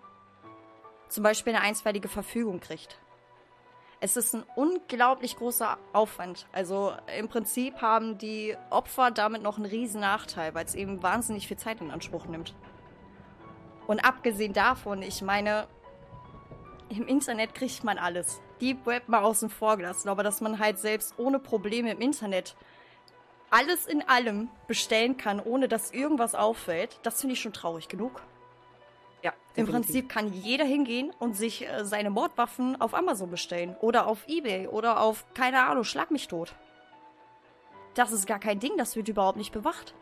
zum 1.08 1.22
Beispiel 1.22 1.54
eine 1.54 1.62
einstweilige 1.62 2.08
Verfügung 2.08 2.60
kriegt. 2.60 2.98
Es 4.00 4.16
ist 4.16 4.34
ein 4.34 4.44
unglaublich 4.54 5.36
großer 5.36 5.78
Aufwand. 5.92 6.46
Also 6.52 6.92
im 7.18 7.28
Prinzip 7.28 7.80
haben 7.80 8.18
die 8.18 8.56
Opfer 8.70 9.10
damit 9.10 9.42
noch 9.42 9.56
einen 9.56 9.66
riesen 9.66 10.00
Nachteil, 10.00 10.54
weil 10.54 10.64
es 10.64 10.74
eben 10.74 11.02
wahnsinnig 11.02 11.48
viel 11.48 11.56
Zeit 11.56 11.80
in 11.80 11.90
Anspruch 11.90 12.26
nimmt. 12.26 12.54
Und 13.86 14.04
abgesehen 14.04 14.52
davon, 14.52 15.02
ich 15.02 15.22
meine, 15.22 15.68
im 16.88 17.06
Internet 17.06 17.54
kriegt 17.54 17.84
man 17.84 17.98
alles. 17.98 18.40
Deep 18.60 18.86
Web 18.86 19.08
mal 19.08 19.22
außen 19.22 19.50
vor 19.50 19.76
gelassen, 19.76 20.08
aber 20.08 20.22
dass 20.22 20.40
man 20.40 20.58
halt 20.58 20.78
selbst 20.78 21.14
ohne 21.18 21.38
Probleme 21.38 21.92
im 21.92 22.00
Internet 22.00 22.56
alles 23.50 23.86
in 23.86 24.02
allem 24.08 24.48
bestellen 24.66 25.16
kann, 25.16 25.40
ohne 25.40 25.68
dass 25.68 25.92
irgendwas 25.92 26.34
auffällt, 26.34 26.98
das 27.02 27.20
finde 27.20 27.34
ich 27.34 27.40
schon 27.40 27.52
traurig 27.52 27.88
genug. 27.88 28.22
Ja, 29.22 29.32
Im 29.54 29.66
Prinzip 29.66 30.08
kann 30.08 30.32
jeder 30.32 30.64
hingehen 30.64 31.12
und 31.18 31.34
sich 31.36 31.66
äh, 31.66 31.84
seine 31.84 32.10
Mordwaffen 32.10 32.80
auf 32.80 32.94
Amazon 32.94 33.30
bestellen 33.30 33.76
oder 33.80 34.06
auf 34.06 34.26
Ebay 34.26 34.66
oder 34.66 35.00
auf, 35.00 35.24
keine 35.34 35.62
Ahnung, 35.64 35.84
schlag 35.84 36.10
mich 36.10 36.28
tot. 36.28 36.54
Das 37.94 38.12
ist 38.12 38.26
gar 38.26 38.40
kein 38.40 38.58
Ding, 38.58 38.72
das 38.76 38.96
wird 38.96 39.08
überhaupt 39.08 39.38
nicht 39.38 39.52
bewacht. 39.52 39.94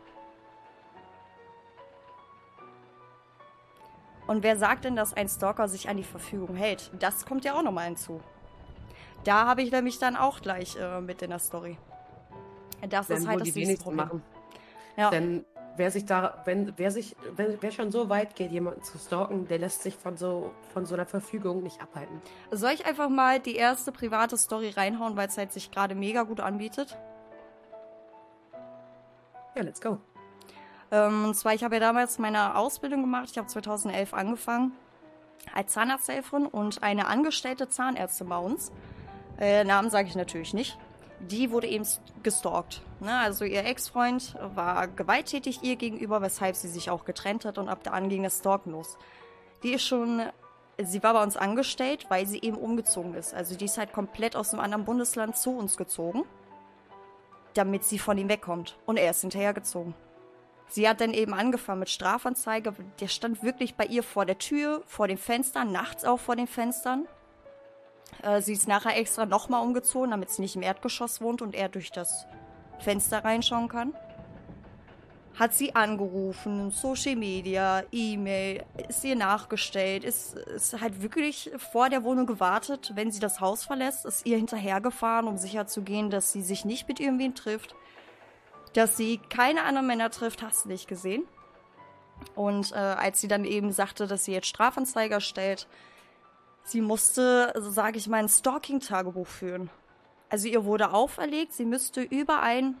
Und 4.27 4.43
wer 4.43 4.57
sagt 4.57 4.85
denn, 4.85 4.95
dass 4.95 5.13
ein 5.13 5.27
Stalker 5.27 5.67
sich 5.67 5.89
an 5.89 5.97
die 5.97 6.03
Verfügung 6.03 6.55
hält? 6.55 6.91
Das 6.99 7.25
kommt 7.25 7.43
ja 7.45 7.55
auch 7.55 7.63
nochmal 7.63 7.85
hinzu. 7.85 8.21
Da 9.23 9.45
habe 9.45 9.61
ich 9.61 9.71
nämlich 9.71 9.99
dann 9.99 10.15
auch 10.15 10.41
gleich 10.41 10.75
äh, 10.75 11.01
mit 11.01 11.21
in 11.21 11.29
der 11.29 11.39
Story. 11.39 11.77
Das 12.89 13.07
Dann 13.07 13.17
ist 13.17 13.27
halt 13.27 13.41
das 13.41 13.55
nächste 13.55 13.77
Problem. 13.83 13.97
Machen. 13.97 14.23
Ja. 14.97 15.09
Denn 15.09 15.45
wer 15.77 15.91
sich 15.91 16.05
da, 16.05 16.41
wenn, 16.45 16.73
wer 16.77 16.91
sich, 16.91 17.15
wenn, 17.35 17.57
wer 17.61 17.71
schon 17.71 17.91
so 17.91 18.09
weit 18.09 18.35
geht, 18.35 18.51
jemanden 18.51 18.83
zu 18.83 18.97
stalken, 18.97 19.47
der 19.47 19.59
lässt 19.59 19.83
sich 19.83 19.95
von 19.95 20.17
so, 20.17 20.51
von 20.73 20.85
so 20.85 20.93
einer 20.93 21.05
Verfügung 21.05 21.63
nicht 21.63 21.81
abhalten. 21.81 22.21
Soll 22.51 22.71
ich 22.71 22.85
einfach 22.85 23.09
mal 23.09 23.39
die 23.39 23.55
erste 23.55 23.91
private 23.91 24.37
Story 24.37 24.69
reinhauen, 24.69 25.15
weil 25.15 25.27
es 25.27 25.37
halt 25.37 25.51
sich 25.51 25.71
gerade 25.71 25.95
mega 25.95 26.23
gut 26.23 26.39
anbietet? 26.39 26.97
Ja, 29.55 29.63
let's 29.63 29.79
go. 29.79 29.99
Ähm, 30.93 31.25
und 31.25 31.33
zwar, 31.33 31.53
ich 31.53 31.65
habe 31.65 31.75
ja 31.75 31.81
damals 31.81 32.19
meine 32.19 32.55
Ausbildung 32.55 33.01
gemacht. 33.01 33.27
Ich 33.31 33.37
habe 33.37 33.47
2011 33.47 34.13
angefangen 34.13 34.71
als 35.53 35.73
Zahnarzthelferin 35.73 36.45
und 36.45 36.83
eine 36.83 37.07
angestellte 37.07 37.67
Zahnärztin 37.67 38.29
bei 38.29 38.37
uns. 38.37 38.71
Äh, 39.37 39.65
Namen 39.65 39.89
sage 39.89 40.07
ich 40.07 40.15
natürlich 40.15 40.53
nicht 40.53 40.77
die 41.29 41.51
wurde 41.51 41.67
eben 41.67 41.85
gestalkt. 42.21 42.81
Ne? 42.99 43.15
Also 43.17 43.45
ihr 43.45 43.65
Ex-Freund 43.65 44.35
war 44.55 44.87
gewalttätig 44.87 45.63
ihr 45.63 45.75
gegenüber, 45.75 46.21
weshalb 46.21 46.55
sie 46.55 46.67
sich 46.67 46.89
auch 46.89 47.05
getrennt 47.05 47.45
hat 47.45 47.57
und 47.57 47.69
ab 47.69 47.79
da 47.83 47.91
an 47.91 48.09
ging 48.09 48.23
das 48.23 48.39
Stalken 48.39 48.71
los. 48.71 48.97
Die 49.63 49.73
ist 49.73 49.83
schon, 49.83 50.21
sie 50.77 51.03
war 51.03 51.13
bei 51.13 51.23
uns 51.23 51.37
angestellt, 51.37 52.05
weil 52.09 52.25
sie 52.25 52.41
eben 52.41 52.57
umgezogen 52.57 53.13
ist. 53.13 53.33
Also 53.33 53.55
die 53.55 53.65
ist 53.65 53.77
halt 53.77 53.93
komplett 53.93 54.35
aus 54.35 54.53
einem 54.53 54.63
anderen 54.63 54.85
Bundesland 54.85 55.37
zu 55.37 55.55
uns 55.55 55.77
gezogen, 55.77 56.23
damit 57.53 57.83
sie 57.83 57.99
von 57.99 58.17
ihm 58.17 58.29
wegkommt. 58.29 58.77
Und 58.85 58.97
er 58.97 59.11
ist 59.11 59.21
hinterhergezogen. 59.21 59.93
Sie 60.69 60.89
hat 60.89 61.01
dann 61.01 61.13
eben 61.13 61.33
angefangen 61.33 61.79
mit 61.79 61.89
Strafanzeige. 61.89 62.73
Der 62.99 63.07
stand 63.07 63.43
wirklich 63.43 63.75
bei 63.75 63.85
ihr 63.85 64.03
vor 64.03 64.25
der 64.25 64.37
Tür, 64.37 64.83
vor 64.87 65.07
den 65.07 65.17
Fenstern, 65.17 65.71
nachts 65.71 66.03
auch 66.03 66.19
vor 66.19 66.35
den 66.35 66.47
Fenstern. 66.47 67.07
Äh, 68.21 68.41
sie 68.41 68.53
ist 68.53 68.67
nachher 68.67 68.97
extra 68.97 69.25
nochmal 69.25 69.61
umgezogen, 69.61 70.11
damit 70.11 70.31
sie 70.31 70.41
nicht 70.41 70.55
im 70.55 70.61
Erdgeschoss 70.61 71.21
wohnt 71.21 71.41
und 71.41 71.55
er 71.55 71.69
durch 71.69 71.91
das 71.91 72.25
Fenster 72.79 73.23
reinschauen 73.23 73.69
kann. 73.69 73.93
Hat 75.35 75.55
sie 75.55 75.73
angerufen, 75.73 76.69
Social 76.69 77.15
Media, 77.15 77.81
E-Mail, 77.91 78.63
ist 78.87 79.03
ihr 79.03 79.15
nachgestellt, 79.15 80.03
ist, 80.03 80.35
ist 80.35 80.79
halt 80.79 81.01
wirklich 81.01 81.49
vor 81.57 81.89
der 81.89 82.03
Wohnung 82.03 82.27
gewartet, 82.27 82.91
wenn 82.93 83.09
sie 83.09 83.19
das 83.19 83.39
Haus 83.39 83.63
verlässt, 83.63 84.05
ist 84.05 84.27
ihr 84.27 84.37
hinterhergefahren, 84.37 85.27
um 85.27 85.37
sicherzugehen, 85.37 86.11
dass 86.11 86.31
sie 86.31 86.43
sich 86.43 86.65
nicht 86.65 86.87
mit 86.87 86.99
irgendwen 86.99 87.33
trifft, 87.33 87.73
dass 88.73 88.97
sie 88.97 89.19
keine 89.29 89.63
anderen 89.63 89.87
Männer 89.87 90.09
trifft, 90.09 90.41
hast 90.41 90.65
du 90.65 90.69
nicht 90.69 90.87
gesehen. 90.87 91.23
Und 92.35 92.71
äh, 92.71 92.75
als 92.75 93.21
sie 93.21 93.27
dann 93.27 93.45
eben 93.45 93.71
sagte, 93.71 94.07
dass 94.07 94.25
sie 94.25 94.33
jetzt 94.33 94.47
Strafanzeiger 94.47 95.19
stellt, 95.19 95.67
Sie 96.65 96.81
musste, 96.81 97.53
sage 97.57 97.97
ich 97.97 98.07
mal, 98.07 98.17
ein 98.17 98.29
Stalking-Tagebuch 98.29 99.27
führen. 99.27 99.69
Also 100.29 100.47
ihr 100.47 100.65
wurde 100.65 100.93
auferlegt, 100.93 101.53
sie 101.53 101.65
müsste 101.65 102.01
über 102.01 102.41
ein 102.41 102.77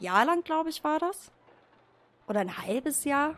Jahr 0.00 0.24
lang, 0.24 0.42
glaube 0.44 0.70
ich, 0.70 0.82
war 0.82 0.98
das, 0.98 1.30
oder 2.26 2.40
ein 2.40 2.56
halbes 2.56 3.04
Jahr, 3.04 3.36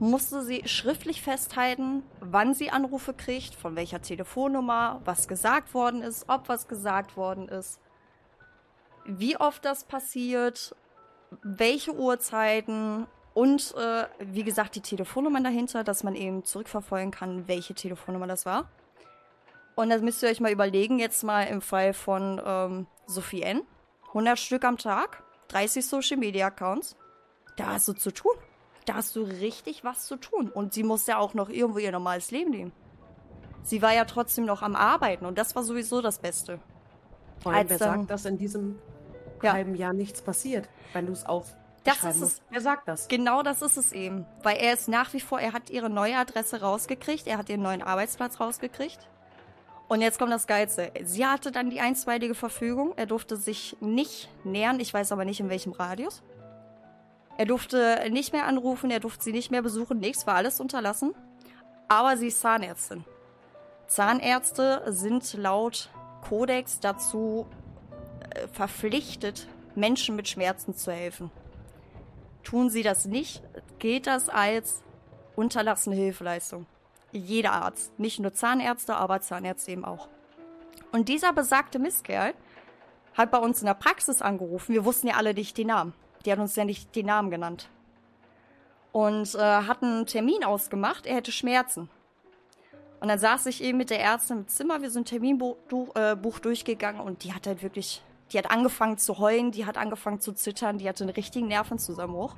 musste 0.00 0.42
sie 0.42 0.62
schriftlich 0.66 1.22
festhalten, 1.22 2.02
wann 2.20 2.54
sie 2.54 2.70
Anrufe 2.70 3.14
kriegt, 3.14 3.54
von 3.54 3.76
welcher 3.76 4.02
Telefonnummer, 4.02 5.00
was 5.04 5.28
gesagt 5.28 5.74
worden 5.74 6.02
ist, 6.02 6.28
ob 6.28 6.48
was 6.48 6.68
gesagt 6.68 7.16
worden 7.16 7.48
ist, 7.48 7.80
wie 9.04 9.36
oft 9.36 9.64
das 9.64 9.84
passiert, 9.84 10.74
welche 11.42 11.94
Uhrzeiten 11.94 13.06
und 13.34 13.74
äh, 13.76 14.06
wie 14.18 14.44
gesagt 14.44 14.74
die 14.74 14.80
Telefonnummern 14.80 15.44
dahinter, 15.44 15.84
dass 15.84 16.02
man 16.02 16.14
eben 16.14 16.44
zurückverfolgen 16.44 17.10
kann, 17.10 17.46
welche 17.46 17.74
Telefonnummer 17.74 18.26
das 18.26 18.46
war. 18.46 18.68
Und 19.76 19.90
das 19.90 20.02
müsst 20.02 20.22
ihr 20.22 20.28
euch 20.28 20.40
mal 20.40 20.50
überlegen, 20.50 20.98
jetzt 20.98 21.22
mal 21.22 21.44
im 21.44 21.60
Fall 21.60 21.92
von 21.92 22.40
ähm, 22.44 22.86
Sophie 23.06 23.42
N. 23.42 23.62
100 24.08 24.38
Stück 24.38 24.64
am 24.64 24.76
Tag, 24.76 25.22
30 25.48 25.86
Social 25.86 26.16
Media 26.16 26.48
Accounts. 26.48 26.96
Da 27.56 27.66
hast 27.74 27.86
du 27.86 27.92
zu 27.92 28.10
tun. 28.10 28.32
Da 28.86 28.94
hast 28.94 29.14
du 29.14 29.22
richtig 29.22 29.84
was 29.84 30.06
zu 30.06 30.16
tun. 30.16 30.48
Und 30.48 30.72
sie 30.72 30.82
muss 30.82 31.06
ja 31.06 31.18
auch 31.18 31.34
noch 31.34 31.48
irgendwo 31.48 31.78
ihr 31.78 31.92
normales 31.92 32.30
Leben 32.30 32.52
leben. 32.52 32.72
Sie 33.62 33.82
war 33.82 33.92
ja 33.92 34.04
trotzdem 34.04 34.46
noch 34.46 34.62
am 34.62 34.74
Arbeiten 34.74 35.26
und 35.26 35.36
das 35.36 35.54
war 35.54 35.62
sowieso 35.62 36.00
das 36.00 36.18
Beste. 36.18 36.58
Vor 37.40 37.52
allem, 37.52 37.68
wer 37.68 37.78
sagt, 37.78 38.10
dass 38.10 38.24
in 38.24 38.38
diesem 38.38 38.78
ja. 39.42 39.52
halben 39.52 39.74
Jahr 39.74 39.92
nichts 39.92 40.22
passiert, 40.22 40.68
wenn 40.92 41.06
du 41.06 41.12
es 41.12 41.24
auf 41.26 41.54
das 41.84 42.04
ist 42.04 42.20
es. 42.20 42.42
Wer 42.50 42.60
sagt 42.60 42.86
das? 42.86 43.08
Genau 43.08 43.42
das 43.42 43.62
ist 43.62 43.76
es 43.76 43.92
eben. 43.92 44.26
Weil 44.42 44.58
er 44.58 44.74
ist 44.74 44.88
nach 44.88 45.12
wie 45.14 45.20
vor, 45.20 45.40
er 45.40 45.52
hat 45.52 45.70
ihre 45.70 45.88
neue 45.88 46.16
Adresse 46.16 46.60
rausgekriegt, 46.60 47.26
er 47.26 47.38
hat 47.38 47.48
ihren 47.48 47.62
neuen 47.62 47.82
Arbeitsplatz 47.82 48.40
rausgekriegt. 48.40 48.98
Und 49.88 50.02
jetzt 50.02 50.18
kommt 50.18 50.32
das 50.32 50.46
Geilste. 50.46 50.92
Sie 51.02 51.24
hatte 51.24 51.50
dann 51.50 51.70
die 51.70 51.80
einstweilige 51.80 52.34
Verfügung. 52.34 52.92
Er 52.96 53.06
durfte 53.06 53.36
sich 53.36 53.74
nicht 53.80 54.28
nähern. 54.44 54.80
Ich 54.80 54.92
weiß 54.92 55.12
aber 55.12 55.24
nicht, 55.24 55.40
in 55.40 55.48
welchem 55.48 55.72
Radius. 55.72 56.22
Er 57.38 57.46
durfte 57.46 58.04
nicht 58.10 58.34
mehr 58.34 58.46
anrufen. 58.46 58.90
Er 58.90 59.00
durfte 59.00 59.24
sie 59.24 59.32
nicht 59.32 59.50
mehr 59.50 59.62
besuchen. 59.62 59.98
Nichts 59.98 60.26
war 60.26 60.34
alles 60.34 60.60
unterlassen. 60.60 61.14
Aber 61.88 62.18
sie 62.18 62.26
ist 62.26 62.40
Zahnärztin. 62.40 63.04
Zahnärzte 63.86 64.82
sind 64.88 65.32
laut 65.32 65.88
Kodex 66.28 66.80
dazu 66.80 67.46
verpflichtet, 68.52 69.48
Menschen 69.74 70.16
mit 70.16 70.28
Schmerzen 70.28 70.74
zu 70.74 70.92
helfen. 70.92 71.30
Tun 72.44 72.70
sie 72.70 72.82
das 72.82 73.04
nicht, 73.04 73.42
gilt 73.78 74.06
das 74.06 74.28
als 74.28 74.82
unterlassene 75.36 75.96
Hilfeleistung 75.96 76.66
jeder 77.12 77.52
Arzt. 77.52 77.98
Nicht 77.98 78.20
nur 78.20 78.32
Zahnärzte, 78.32 78.94
aber 78.94 79.20
Zahnärzte 79.20 79.72
eben 79.72 79.84
auch. 79.84 80.08
Und 80.92 81.08
dieser 81.08 81.32
besagte 81.32 81.78
Misskerl 81.78 82.34
hat 83.14 83.30
bei 83.30 83.38
uns 83.38 83.60
in 83.60 83.66
der 83.66 83.74
Praxis 83.74 84.22
angerufen. 84.22 84.74
Wir 84.74 84.84
wussten 84.84 85.08
ja 85.08 85.16
alle 85.16 85.34
nicht 85.34 85.56
die 85.56 85.64
Namen. 85.64 85.94
Die 86.24 86.32
hat 86.32 86.38
uns 86.38 86.56
ja 86.56 86.64
nicht 86.64 86.94
die 86.94 87.02
Namen 87.02 87.30
genannt. 87.30 87.68
Und 88.92 89.34
äh, 89.34 89.38
hat 89.38 89.82
einen 89.82 90.06
Termin 90.06 90.44
ausgemacht, 90.44 91.06
er 91.06 91.16
hätte 91.16 91.32
Schmerzen. 91.32 91.90
Und 93.00 93.08
dann 93.08 93.18
saß 93.18 93.46
ich 93.46 93.62
eben 93.62 93.78
mit 93.78 93.90
der 93.90 94.00
Ärztin 94.00 94.38
im 94.38 94.48
Zimmer, 94.48 94.82
wir 94.82 94.90
sind 94.90 95.08
Terminbuch 95.08 95.56
äh, 95.94 96.16
durchgegangen 96.16 97.00
und 97.00 97.22
die 97.22 97.32
hat 97.32 97.46
halt 97.46 97.62
wirklich, 97.62 98.02
die 98.32 98.38
hat 98.38 98.50
angefangen 98.50 98.98
zu 98.98 99.18
heulen, 99.18 99.50
die 99.50 99.66
hat 99.66 99.78
angefangen 99.78 100.20
zu 100.20 100.32
zittern, 100.32 100.78
die 100.78 100.88
hatte 100.88 101.04
einen 101.04 101.12
richtigen 101.12 101.48
Nervenzusammenbruch. 101.48 102.36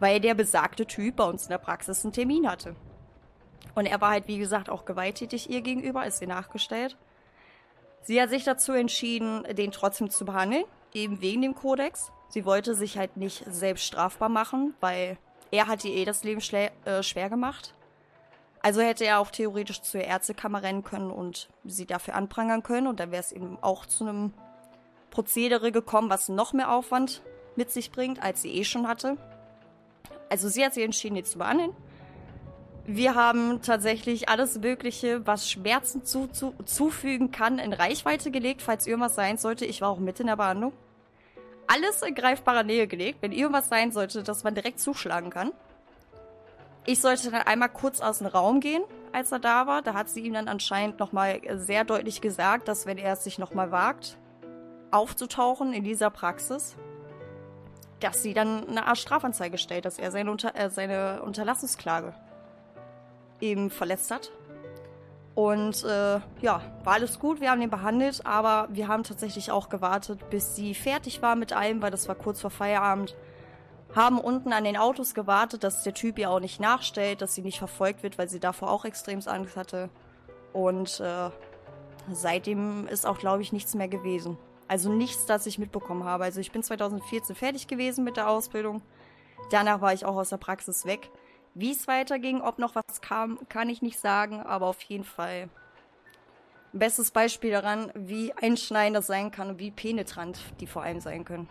Weil 0.00 0.20
der 0.20 0.34
besagte 0.34 0.86
Typ 0.86 1.16
bei 1.16 1.24
uns 1.24 1.44
in 1.44 1.50
der 1.50 1.58
Praxis 1.58 2.04
einen 2.04 2.12
Termin 2.12 2.48
hatte. 2.48 2.76
Und 3.74 3.86
er 3.86 4.00
war 4.00 4.10
halt, 4.10 4.28
wie 4.28 4.38
gesagt, 4.38 4.70
auch 4.70 4.84
gewalttätig 4.84 5.50
ihr 5.50 5.60
gegenüber, 5.60 6.06
ist 6.06 6.20
ihr 6.22 6.28
nachgestellt. 6.28 6.96
Sie 8.02 8.20
hat 8.20 8.30
sich 8.30 8.44
dazu 8.44 8.72
entschieden, 8.72 9.44
den 9.52 9.70
trotzdem 9.70 10.08
zu 10.08 10.24
behandeln, 10.24 10.64
eben 10.94 11.20
wegen 11.20 11.42
dem 11.42 11.54
Kodex. 11.54 12.10
Sie 12.28 12.44
wollte 12.44 12.74
sich 12.74 12.96
halt 12.96 13.16
nicht 13.16 13.44
selbst 13.46 13.84
strafbar 13.84 14.28
machen, 14.28 14.74
weil 14.80 15.18
er 15.50 15.66
hat 15.66 15.84
ihr 15.84 15.94
eh 15.94 16.04
das 16.04 16.24
Leben 16.24 16.40
äh, 16.84 17.02
schwer 17.02 17.28
gemacht. 17.28 17.74
Also 18.60 18.80
hätte 18.80 19.04
er 19.04 19.20
auch 19.20 19.30
theoretisch 19.30 19.82
zur 19.82 20.00
Ärztekammer 20.00 20.62
rennen 20.62 20.84
können 20.84 21.10
und 21.10 21.48
sie 21.64 21.86
dafür 21.86 22.14
anprangern 22.14 22.62
können. 22.62 22.86
Und 22.86 23.00
dann 23.00 23.12
wäre 23.12 23.22
es 23.22 23.32
eben 23.32 23.58
auch 23.62 23.86
zu 23.86 24.04
einem 24.06 24.32
Prozedere 25.10 25.72
gekommen, 25.72 26.10
was 26.10 26.28
noch 26.28 26.52
mehr 26.52 26.72
Aufwand 26.72 27.22
mit 27.56 27.70
sich 27.70 27.90
bringt, 27.90 28.22
als 28.22 28.42
sie 28.42 28.52
eh 28.54 28.64
schon 28.64 28.86
hatte. 28.86 29.16
Also 30.28 30.48
sie 30.48 30.64
hat 30.64 30.74
sich 30.74 30.84
entschieden, 30.84 31.16
ihn 31.16 31.24
zu 31.24 31.38
behandeln. 31.38 31.74
Wir 32.86 33.14
haben 33.14 33.60
tatsächlich 33.60 34.28
alles 34.30 34.58
Mögliche, 34.58 35.26
was 35.26 35.50
Schmerzen 35.50 36.04
zu, 36.04 36.26
zu, 36.26 36.54
zufügen 36.64 37.30
kann, 37.30 37.58
in 37.58 37.74
Reichweite 37.74 38.30
gelegt, 38.30 38.62
falls 38.62 38.86
irgendwas 38.86 39.14
sein 39.14 39.36
sollte. 39.36 39.66
Ich 39.66 39.82
war 39.82 39.90
auch 39.90 39.98
mit 39.98 40.20
in 40.20 40.26
der 40.26 40.36
Behandlung. 40.36 40.72
Alles 41.66 42.00
in 42.00 42.14
greifbarer 42.14 42.62
Nähe 42.62 42.86
gelegt, 42.86 43.18
wenn 43.20 43.32
irgendwas 43.32 43.68
sein 43.68 43.92
sollte, 43.92 44.22
dass 44.22 44.42
man 44.42 44.54
direkt 44.54 44.80
zuschlagen 44.80 45.28
kann. 45.28 45.52
Ich 46.86 47.02
sollte 47.02 47.30
dann 47.30 47.42
einmal 47.42 47.68
kurz 47.68 48.00
aus 48.00 48.18
dem 48.18 48.28
Raum 48.28 48.60
gehen, 48.60 48.82
als 49.12 49.32
er 49.32 49.38
da 49.38 49.66
war. 49.66 49.82
Da 49.82 49.92
hat 49.92 50.08
sie 50.08 50.20
ihm 50.20 50.32
dann 50.32 50.48
anscheinend 50.48 50.98
nochmal 50.98 51.42
sehr 51.56 51.84
deutlich 51.84 52.22
gesagt, 52.22 52.68
dass 52.68 52.86
wenn 52.86 52.96
er 52.96 53.12
es 53.12 53.24
sich 53.24 53.38
nochmal 53.38 53.70
wagt, 53.70 54.16
aufzutauchen 54.90 55.72
in 55.72 55.84
dieser 55.84 56.10
Praxis, 56.10 56.76
dass 58.00 58.22
sie 58.22 58.34
dann 58.34 58.68
eine 58.68 58.86
Art 58.86 58.98
Strafanzeige 58.98 59.58
stellt, 59.58 59.84
dass 59.84 59.98
er 59.98 60.10
seine, 60.10 60.30
Unter 60.30 60.54
äh, 60.56 60.70
seine 60.70 61.22
Unterlassungsklage 61.22 62.14
eben 63.40 63.70
verletzt 63.70 64.10
hat. 64.10 64.30
Und 65.34 65.84
äh, 65.84 66.20
ja, 66.40 66.62
war 66.82 66.94
alles 66.94 67.20
gut, 67.20 67.40
wir 67.40 67.50
haben 67.50 67.62
ihn 67.62 67.70
behandelt, 67.70 68.26
aber 68.26 68.66
wir 68.72 68.88
haben 68.88 69.04
tatsächlich 69.04 69.52
auch 69.52 69.68
gewartet, 69.68 70.30
bis 70.30 70.56
sie 70.56 70.74
fertig 70.74 71.22
war 71.22 71.36
mit 71.36 71.52
allem, 71.52 71.80
weil 71.80 71.92
das 71.92 72.08
war 72.08 72.16
kurz 72.16 72.40
vor 72.40 72.50
Feierabend. 72.50 73.14
Haben 73.94 74.18
unten 74.18 74.52
an 74.52 74.64
den 74.64 74.76
Autos 74.76 75.14
gewartet, 75.14 75.62
dass 75.62 75.84
der 75.84 75.94
Typ 75.94 76.18
ihr 76.18 76.30
auch 76.30 76.40
nicht 76.40 76.60
nachstellt, 76.60 77.22
dass 77.22 77.36
sie 77.36 77.42
nicht 77.42 77.58
verfolgt 77.58 78.02
wird, 78.02 78.18
weil 78.18 78.28
sie 78.28 78.40
davor 78.40 78.70
auch 78.70 78.84
extrem 78.84 79.20
Angst 79.26 79.56
hatte. 79.56 79.90
Und 80.52 80.98
äh, 80.98 81.30
seitdem 82.10 82.88
ist 82.88 83.06
auch, 83.06 83.18
glaube 83.18 83.42
ich, 83.42 83.52
nichts 83.52 83.76
mehr 83.76 83.88
gewesen. 83.88 84.38
Also 84.68 84.92
nichts, 84.92 85.26
das 85.26 85.46
ich 85.46 85.58
mitbekommen 85.58 86.04
habe. 86.04 86.24
Also 86.24 86.40
ich 86.40 86.52
bin 86.52 86.62
2014 86.62 87.34
fertig 87.34 87.66
gewesen 87.66 88.04
mit 88.04 88.16
der 88.16 88.28
Ausbildung. 88.28 88.82
Danach 89.50 89.80
war 89.80 89.94
ich 89.94 90.04
auch 90.04 90.16
aus 90.16 90.28
der 90.28 90.36
Praxis 90.36 90.84
weg. 90.84 91.10
Wie 91.54 91.72
es 91.72 91.88
weiterging, 91.88 92.42
ob 92.42 92.58
noch 92.58 92.74
was 92.74 93.00
kam, 93.00 93.38
kann 93.48 93.70
ich 93.70 93.82
nicht 93.82 93.98
sagen, 93.98 94.42
aber 94.42 94.66
auf 94.66 94.82
jeden 94.82 95.04
Fall 95.04 95.48
bestes 96.72 97.10
Beispiel 97.10 97.50
daran, 97.50 97.90
wie 97.94 98.32
einschneidend 98.34 98.96
das 98.96 99.06
sein 99.06 99.30
kann 99.30 99.48
und 99.48 99.58
wie 99.58 99.70
penetrant 99.70 100.38
die 100.60 100.66
vor 100.66 100.82
allem 100.82 101.00
sein 101.00 101.24
können. 101.24 101.48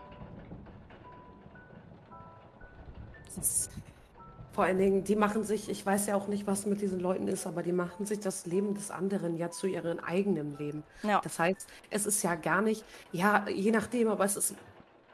Vor 4.58 4.64
allen 4.64 4.80
Dingen, 4.80 5.03
die 5.03 5.16
machen 5.16 5.43
sich, 5.43 5.70
ich 5.70 5.86
weiß 5.86 6.08
ja 6.08 6.16
auch 6.16 6.28
nicht, 6.28 6.47
was 6.47 6.66
mit 6.66 6.82
diesen 6.82 6.99
Leuten 6.99 7.28
ist, 7.28 7.45
aber 7.45 7.62
die 7.62 7.72
machen 7.72 8.08
sich 8.08 8.22
das 8.22 8.47
Leben 8.47 8.74
des 8.74 8.89
anderen 8.89 9.38
ja 9.38 9.51
zu 9.51 9.68
ihrem 9.68 9.99
eigenen 9.99 10.58
Leben. 10.58 10.82
Ja. 11.03 11.22
Das 11.24 11.38
heißt, 11.38 11.68
es 11.91 12.08
ist 12.08 12.24
ja 12.24 12.34
gar 12.34 12.64
nicht, 12.64 12.84
ja, 13.12 13.45
je 13.47 13.70
nachdem, 13.70 14.08
aber 14.08 14.26
es 14.26 14.36
ist 14.36 14.55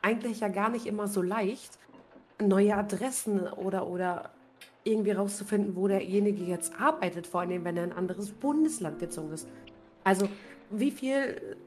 eigentlich 0.02 0.40
ja 0.40 0.48
gar 0.48 0.70
nicht 0.70 0.86
immer 0.86 1.10
so 1.10 1.22
leicht, 1.22 1.78
neue 2.40 2.74
Adressen 2.74 3.42
oder, 3.42 3.86
oder 3.86 4.30
irgendwie 4.86 5.12
rauszufinden, 5.12 5.76
wo 5.76 5.90
derjenige 5.90 6.46
jetzt 6.46 6.80
arbeitet, 6.80 7.28
vor 7.28 7.42
allem 7.42 7.66
wenn 7.66 7.76
er 7.76 7.84
in 7.84 7.92
ein 7.92 7.98
anderes 7.98 8.32
Bundesland 8.32 9.00
gezogen 9.00 9.34
ist. 9.34 9.50
Also 10.06 10.30
wie 10.70 10.92
viel 10.92 11.58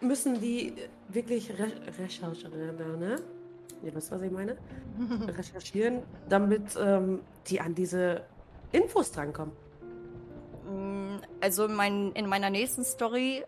müssen 0.00 0.40
die 0.40 0.72
wirklich 1.10 1.50
re 1.50 1.70
recherchieren, 1.98 2.76
ne? 2.98 3.16
Ihr 3.86 3.94
wisst, 3.94 4.10
was 4.10 4.20
ich 4.20 4.32
meine? 4.32 4.56
recherchieren, 5.28 6.02
damit 6.28 6.76
ähm, 6.76 7.20
die 7.46 7.60
an 7.60 7.76
diese 7.76 8.22
Infos 8.72 9.12
drankommen. 9.12 9.54
Mm, 10.68 11.18
also 11.40 11.68
mein, 11.68 12.10
in 12.12 12.26
meiner 12.26 12.50
nächsten 12.50 12.84
Story 12.84 13.44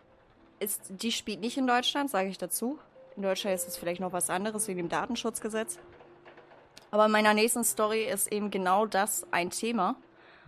ist, 0.61 0.81
die 0.89 1.11
spielt 1.11 1.41
nicht 1.41 1.57
in 1.57 1.67
Deutschland, 1.67 2.09
sage 2.09 2.29
ich 2.29 2.37
dazu. 2.37 2.79
In 3.17 3.23
Deutschland 3.23 3.53
ist 3.53 3.67
es 3.67 3.75
vielleicht 3.75 3.99
noch 3.99 4.13
was 4.13 4.29
anderes 4.29 4.69
wegen 4.69 4.77
dem 4.77 4.89
Datenschutzgesetz. 4.89 5.77
Aber 6.89 7.07
in 7.07 7.11
meiner 7.11 7.33
nächsten 7.33 7.65
Story 7.65 8.05
ist 8.05 8.31
eben 8.31 8.49
genau 8.49 8.85
das 8.85 9.27
ein 9.31 9.49
Thema. 9.49 9.97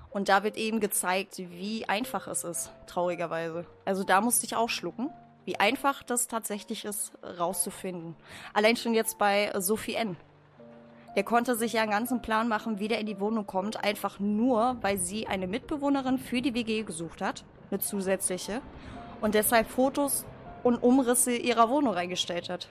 Und 0.10 0.30
da 0.30 0.44
wird 0.44 0.56
eben 0.56 0.80
gezeigt, 0.80 1.38
wie 1.38 1.88
einfach 1.90 2.28
es 2.28 2.46
ist, 2.46 2.72
traurigerweise. 2.88 3.66
Also 3.84 4.06
da 4.06 4.22
musste 4.22 4.46
ich 4.46 4.56
auch 4.56 4.70
schlucken, 4.70 5.10
wie 5.46 5.60
einfach 5.60 6.04
das 6.04 6.28
tatsächlich 6.28 6.86
ist, 6.86 7.12
rauszufinden. 7.40 8.16
Allein 8.54 8.76
schon 8.76 8.94
jetzt 8.94 9.18
bei 9.18 9.52
Sophie 9.60 9.96
N. 9.96 10.18
Der 11.16 11.24
konnte 11.24 11.56
sich 11.56 11.74
ja 11.74 11.82
einen 11.82 11.92
ganzen 11.92 12.22
Plan 12.22 12.48
machen, 12.48 12.80
wie 12.80 12.88
der 12.88 13.00
in 13.00 13.06
die 13.06 13.20
Wohnung 13.20 13.46
kommt, 13.46 13.84
einfach 13.84 14.20
nur, 14.20 14.78
weil 14.82 14.98
sie 14.98 15.28
eine 15.28 15.48
Mitbewohnerin 15.48 16.18
für 16.18 16.42
die 16.42 16.54
WG 16.54 16.84
gesucht 16.84 17.22
hat, 17.22 17.44
eine 17.70 17.80
zusätzliche, 17.80 18.62
und 19.20 19.36
deshalb 19.36 19.70
Fotos 19.70 20.26
und 20.64 20.82
Umrisse 20.82 21.36
ihrer 21.36 21.70
Wohnung 21.70 21.94
reingestellt 21.94 22.50
hat. 22.50 22.70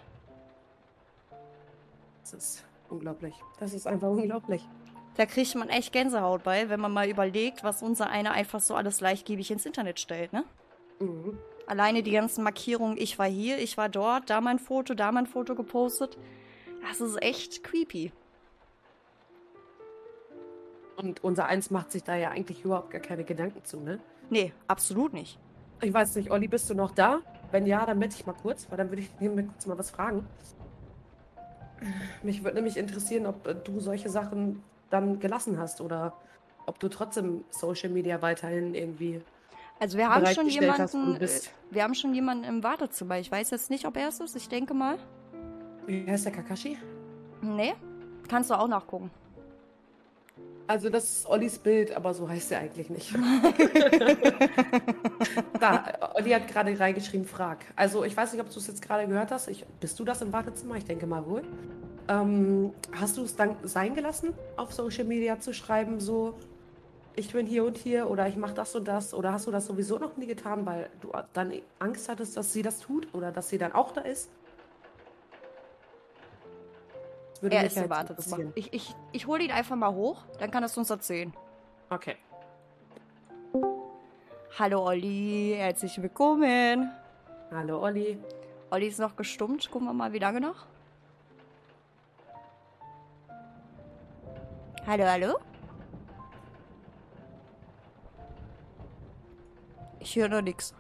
Das 2.23 2.33
ist 2.33 2.65
unglaublich. 2.89 3.35
Das 3.59 3.75
ist 3.75 3.87
einfach 3.87 4.09
unglaublich. 4.09 4.67
Da 5.17 5.27
kriegt 5.27 5.55
man 5.55 5.69
echt 5.69 5.93
Gänsehaut 5.93 6.45
bei, 6.45 6.69
wenn 6.69 6.81
man 6.81 6.93
mal 6.93 7.09
überlegt, 7.09 7.63
was 7.63 7.83
unser 7.83 8.09
einer 8.09 8.33
einfach 8.33 8.61
so 8.61 8.75
alles 8.75 9.01
leichtgebig 9.01 9.51
ins 9.51 9.67
Internet 9.67 10.01
stellt, 10.01 10.33
ne? 10.33 10.45
Mhm. 10.99 11.39
Alleine 11.71 12.03
die 12.03 12.11
ganzen 12.11 12.43
Markierungen, 12.43 12.97
ich 12.99 13.17
war 13.21 13.29
hier, 13.29 13.59
ich 13.59 13.77
war 13.77 13.89
dort, 13.89 14.29
da 14.29 14.41
mein 14.41 14.59
Foto, 14.59 14.93
da 14.93 15.13
mein 15.13 15.27
Foto 15.27 15.55
gepostet. 15.55 16.19
Das 16.83 17.01
ist 17.01 17.23
echt 17.23 17.63
creepy. 17.63 18.11
Und 20.97 21.23
unser 21.23 21.47
Eins 21.47 21.71
macht 21.71 21.93
sich 21.93 22.03
da 22.03 22.17
ja 22.17 22.31
eigentlich 22.31 22.65
überhaupt 22.65 22.91
gar 22.91 23.01
keine 23.01 23.23
Gedanken 23.23 23.65
zu, 23.65 23.79
ne? 23.79 24.01
Nee, 24.31 24.53
absolut 24.67 25.13
nicht. 25.13 25.39
Ich 25.81 25.95
weiß 25.95 26.17
nicht, 26.17 26.33
Olli, 26.33 26.49
bist 26.49 26.69
du 26.69 26.75
noch 26.75 26.91
da? 26.91 27.21
Wenn 27.53 27.67
ja, 27.67 27.87
dann 27.87 28.01
melde 28.01 28.17
ich 28.17 28.27
mal 28.27 28.33
kurz, 28.33 28.67
weil 28.69 28.77
dann 28.77 28.91
würde 28.91 29.03
ich 29.03 29.21
mir 29.21 29.31
kurz 29.45 29.65
mal 29.67 29.79
was 29.79 29.93
fragen. 29.93 30.27
Mich 32.25 32.43
würde 32.43 32.57
nämlich 32.57 32.79
interessieren, 32.79 33.27
ob 33.27 33.47
äh, 33.47 33.55
du 33.55 33.79
solche 33.79 34.09
Sachen 34.09 34.65
dann 34.91 35.21
gelassen 35.21 35.57
hast 35.57 35.81
oder 35.81 36.15
ob 36.67 36.81
du 36.81 36.89
trotzdem 36.89 37.45
Social 37.51 37.91
Media 37.91 38.21
weiterhin 38.23 38.75
irgendwie. 38.75 39.23
Also 39.81 39.97
wir 39.97 40.09
haben 40.11 40.27
schon 40.27 40.47
jemanden, 40.47 41.17
äh, 41.17 41.29
wir 41.71 41.83
haben 41.83 41.95
schon 41.95 42.15
jemanden 42.15 42.45
im 42.45 42.63
Wartezimmer. 42.63 43.19
Ich 43.19 43.33
weiß 43.33 43.51
jetzt 43.51 43.71
nicht, 43.71 43.87
ob 43.87 43.97
er 43.97 44.09
es 44.09 44.21
ist. 44.21 44.37
Ich 44.37 44.49
denke 44.49 44.75
mal. 44.75 44.99
Wie 45.87 46.07
heißt 46.07 46.27
der 46.27 46.33
Kakashi? 46.33 46.77
Nee, 47.41 47.73
kannst 48.29 48.51
du 48.51 48.55
auch 48.55 48.69
nachgucken. 48.69 49.11
Also 50.67 50.91
das 50.91 51.05
ist 51.05 51.27
Ollis 51.27 51.59
Bild, 51.59 51.97
aber 51.97 52.13
so 52.13 52.29
heißt 52.29 52.53
er 52.53 52.61
eigentlich 52.61 52.91
nicht. 52.91 53.13
da, 55.59 56.13
Olli 56.15 56.31
hat 56.31 56.47
gerade 56.47 56.79
reingeschrieben, 56.79 57.27
frag. 57.27 57.65
Also 57.75 58.05
ich 58.05 58.17
weiß 58.17 58.33
nicht, 58.35 58.43
ob 58.43 58.53
du 58.53 58.59
es 58.59 58.67
jetzt 58.67 58.83
gerade 58.83 59.09
gehört 59.09 59.33
hast. 59.33 59.49
Ich, 59.49 59.65
bist 59.81 59.99
du 59.99 60.05
das 60.05 60.21
im 60.21 60.33
Wartezimmer? 60.33 60.77
Ich 60.77 60.85
denke 60.85 61.07
mal 61.07 61.27
wohl. 61.27 61.43
Ähm, 62.07 62.73
hast 62.93 63.17
du 63.17 63.25
es 63.25 63.35
dann 63.35 63.57
sein 63.63 63.95
gelassen, 63.95 64.35
auf 64.57 64.73
Social 64.73 65.05
Media 65.05 65.41
zu 65.41 65.55
schreiben, 65.55 65.99
so 66.01 66.35
ich 67.17 67.33
bin 67.33 67.47
hier 67.47 67.65
und 67.65 67.77
hier 67.77 68.09
oder 68.09 68.29
ich 68.29 68.37
mache 68.37 68.55
das 68.55 68.75
und 68.75 68.87
das? 68.87 69.15
Oder 69.15 69.33
hast 69.33 69.47
du 69.47 69.51
das 69.51 69.67
sowieso 69.67 69.99
noch 69.99 70.17
nie 70.17 70.27
getan, 70.27 70.65
weil 70.67 70.89
du 71.01 71.13
dann 71.33 71.53
Angst 71.79 72.09
hattest, 72.09 72.37
dass 72.37 72.53
sie 72.53 72.63
das 72.63 72.81
tut 72.81 73.13
oder 73.15 73.33
dass 73.33 73.49
sie 73.49 73.59
dann 73.59 73.73
auch 73.73 73.93
da 73.93 74.03
ist? 74.03 74.31
würde 77.41 77.57
er 77.57 77.63
mich 77.63 77.73
ist 77.73 77.79
halt 77.79 77.91
Wartezimmer. 77.91 78.53
Ich, 78.55 78.73
ich, 78.73 78.95
ich 79.13 79.27
hole 79.27 79.43
ihn 79.43 79.51
einfach 79.51 79.77
mal 79.77 79.93
hoch, 79.93 80.25
dann 80.39 80.51
kann 80.51 80.63
er 80.63 80.67
es 80.67 80.77
uns 80.77 80.91
erzählen. 80.91 81.33
Okay. 81.89 82.17
Hallo 84.59 84.85
Olli, 84.85 85.55
herzlich 85.57 86.01
willkommen. 86.03 86.91
Hallo 87.51 87.83
Olli. 87.83 88.19
Olli 88.71 88.89
ist 88.89 88.99
noch 88.99 89.17
gestummt. 89.17 89.71
Gucken 89.71 89.89
wir 89.89 89.95
mal, 89.95 90.13
wie 90.13 90.19
lange 90.19 90.41
noch. 90.41 90.67
Hallo, 94.87 95.05
hallo? 95.05 95.39
Ich 100.01 100.17
höre 100.17 100.29
noch 100.29 100.41
nichts. 100.41 100.75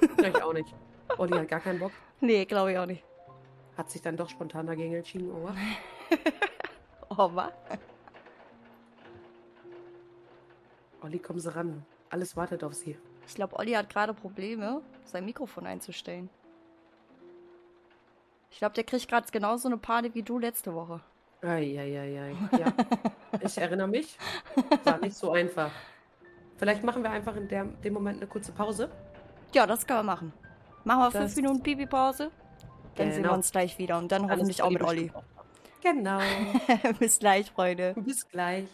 Ich 0.00 0.42
auch 0.42 0.52
nicht. 0.52 0.74
Olli 1.18 1.32
hat 1.32 1.48
gar 1.48 1.60
keinen 1.60 1.80
Bock. 1.80 1.92
Nee, 2.18 2.46
glaube 2.46 2.72
ich 2.72 2.78
auch 2.78 2.86
nicht. 2.86 3.04
Hat 3.76 3.90
sich 3.90 4.00
dann 4.00 4.16
doch 4.16 4.30
spontan 4.30 4.66
dagegen 4.66 4.94
entschieden, 4.94 5.30
oder? 5.30 5.54
Oma. 7.22 7.52
Olli, 11.02 11.18
kommen 11.18 11.40
Sie 11.40 11.54
ran. 11.54 11.84
Alles 12.08 12.34
wartet 12.36 12.64
auf 12.64 12.72
Sie. 12.72 12.96
Ich 13.26 13.34
glaube, 13.34 13.58
Olli 13.58 13.72
hat 13.72 13.90
gerade 13.90 14.14
Probleme, 14.14 14.80
sein 15.04 15.26
Mikrofon 15.26 15.66
einzustellen. 15.66 16.30
Ich 18.50 18.58
glaube, 18.58 18.74
der 18.74 18.84
kriegt 18.84 19.08
gerade 19.08 19.30
genauso 19.30 19.68
eine 19.68 19.76
Panik 19.76 20.14
wie 20.14 20.22
du 20.22 20.38
letzte 20.38 20.72
Woche. 20.74 21.00
Eieiei. 21.42 22.34
Ja. 22.58 22.72
ich 23.40 23.58
erinnere 23.58 23.88
mich. 23.88 24.16
War 24.84 24.98
nicht 24.98 25.16
so 25.16 25.32
einfach. 25.32 25.70
Vielleicht 26.58 26.82
machen 26.84 27.02
wir 27.02 27.10
einfach 27.10 27.36
in 27.36 27.48
der, 27.48 27.64
dem 27.64 27.92
Moment 27.92 28.18
eine 28.18 28.26
kurze 28.26 28.52
Pause. 28.52 28.88
Ja, 29.52 29.66
das 29.66 29.86
können 29.86 30.00
wir 30.00 30.04
machen. 30.04 30.32
Machen 30.84 31.00
wir 31.00 31.10
das 31.10 31.22
fünf 31.22 31.36
Minuten 31.36 31.62
Pipi-Pause. 31.62 32.30
Dann 32.94 33.06
genau. 33.06 33.14
sehen 33.14 33.24
wir 33.24 33.32
uns 33.32 33.50
gleich 33.52 33.78
wieder 33.78 33.98
und 33.98 34.10
dann 34.10 34.22
Alles 34.22 34.32
hoffentlich 34.32 34.62
auch 34.62 34.70
mit 34.70 34.82
Olli. 34.82 35.12
Genau. 35.82 36.20
Bis 36.98 37.18
gleich, 37.18 37.50
Freunde. 37.50 37.94
Bis 37.96 38.26
gleich. 38.28 38.66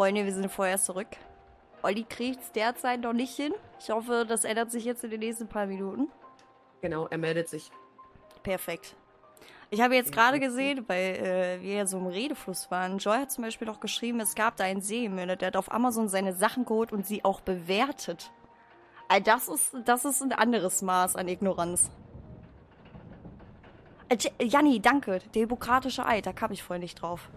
Freunde, 0.00 0.24
wir 0.24 0.32
sind 0.32 0.50
vorher 0.50 0.78
zurück. 0.78 1.08
Olli 1.82 2.04
kriegt 2.04 2.40
es 2.40 2.52
derzeit 2.52 3.02
noch 3.02 3.12
nicht 3.12 3.36
hin. 3.36 3.52
Ich 3.80 3.90
hoffe, 3.90 4.24
das 4.26 4.44
ändert 4.44 4.70
sich 4.70 4.86
jetzt 4.86 5.04
in 5.04 5.10
den 5.10 5.20
nächsten 5.20 5.46
paar 5.46 5.66
Minuten. 5.66 6.08
Genau, 6.80 7.06
er 7.08 7.18
meldet 7.18 7.50
sich. 7.50 7.70
Perfekt. 8.42 8.96
Ich 9.68 9.82
habe 9.82 9.96
jetzt 9.96 10.10
gerade 10.10 10.40
gesehen, 10.40 10.86
weil 10.86 11.16
äh, 11.16 11.60
wir 11.60 11.74
ja 11.74 11.86
so 11.86 11.98
im 11.98 12.06
Redefluss 12.06 12.70
waren. 12.70 12.96
Joy 12.96 13.18
hat 13.18 13.30
zum 13.30 13.44
Beispiel 13.44 13.66
noch 13.66 13.78
geschrieben, 13.78 14.20
es 14.20 14.34
gab 14.34 14.56
da 14.56 14.64
einen 14.64 14.80
Seemüller, 14.80 15.36
der 15.36 15.48
hat 15.48 15.56
auf 15.56 15.70
Amazon 15.70 16.08
seine 16.08 16.32
Sachen 16.32 16.64
geholt 16.64 16.94
und 16.94 17.06
sie 17.06 17.22
auch 17.22 17.42
bewertet. 17.42 18.32
Also 19.06 19.24
das 19.24 19.48
ist, 19.48 19.76
das 19.84 20.06
ist 20.06 20.22
ein 20.22 20.32
anderes 20.32 20.80
Maß 20.80 21.14
an 21.16 21.28
Ignoranz. 21.28 21.90
Äh, 24.08 24.16
Janni, 24.42 24.80
danke. 24.80 25.18
Demokratische 25.34 26.06
Eid, 26.06 26.24
da 26.24 26.32
kam 26.32 26.52
ich 26.52 26.62
vorhin 26.62 26.80
nicht 26.80 27.02
drauf. 27.02 27.28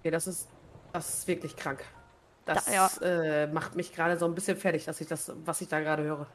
Okay, 0.00 0.10
das 0.10 0.26
ist, 0.26 0.50
das 0.94 1.08
ist 1.12 1.28
wirklich 1.28 1.56
krank. 1.56 1.84
Das 2.44 2.66
da, 2.66 2.72
ja. 2.72 2.90
äh, 3.02 3.46
macht 3.48 3.74
mich 3.74 3.92
gerade 3.92 4.16
so 4.16 4.26
ein 4.26 4.34
bisschen 4.34 4.56
fertig, 4.56 4.84
dass 4.84 5.00
ich 5.00 5.08
das, 5.08 5.32
was 5.44 5.60
ich 5.60 5.68
da 5.68 5.80
gerade 5.80 6.04
höre. 6.04 6.26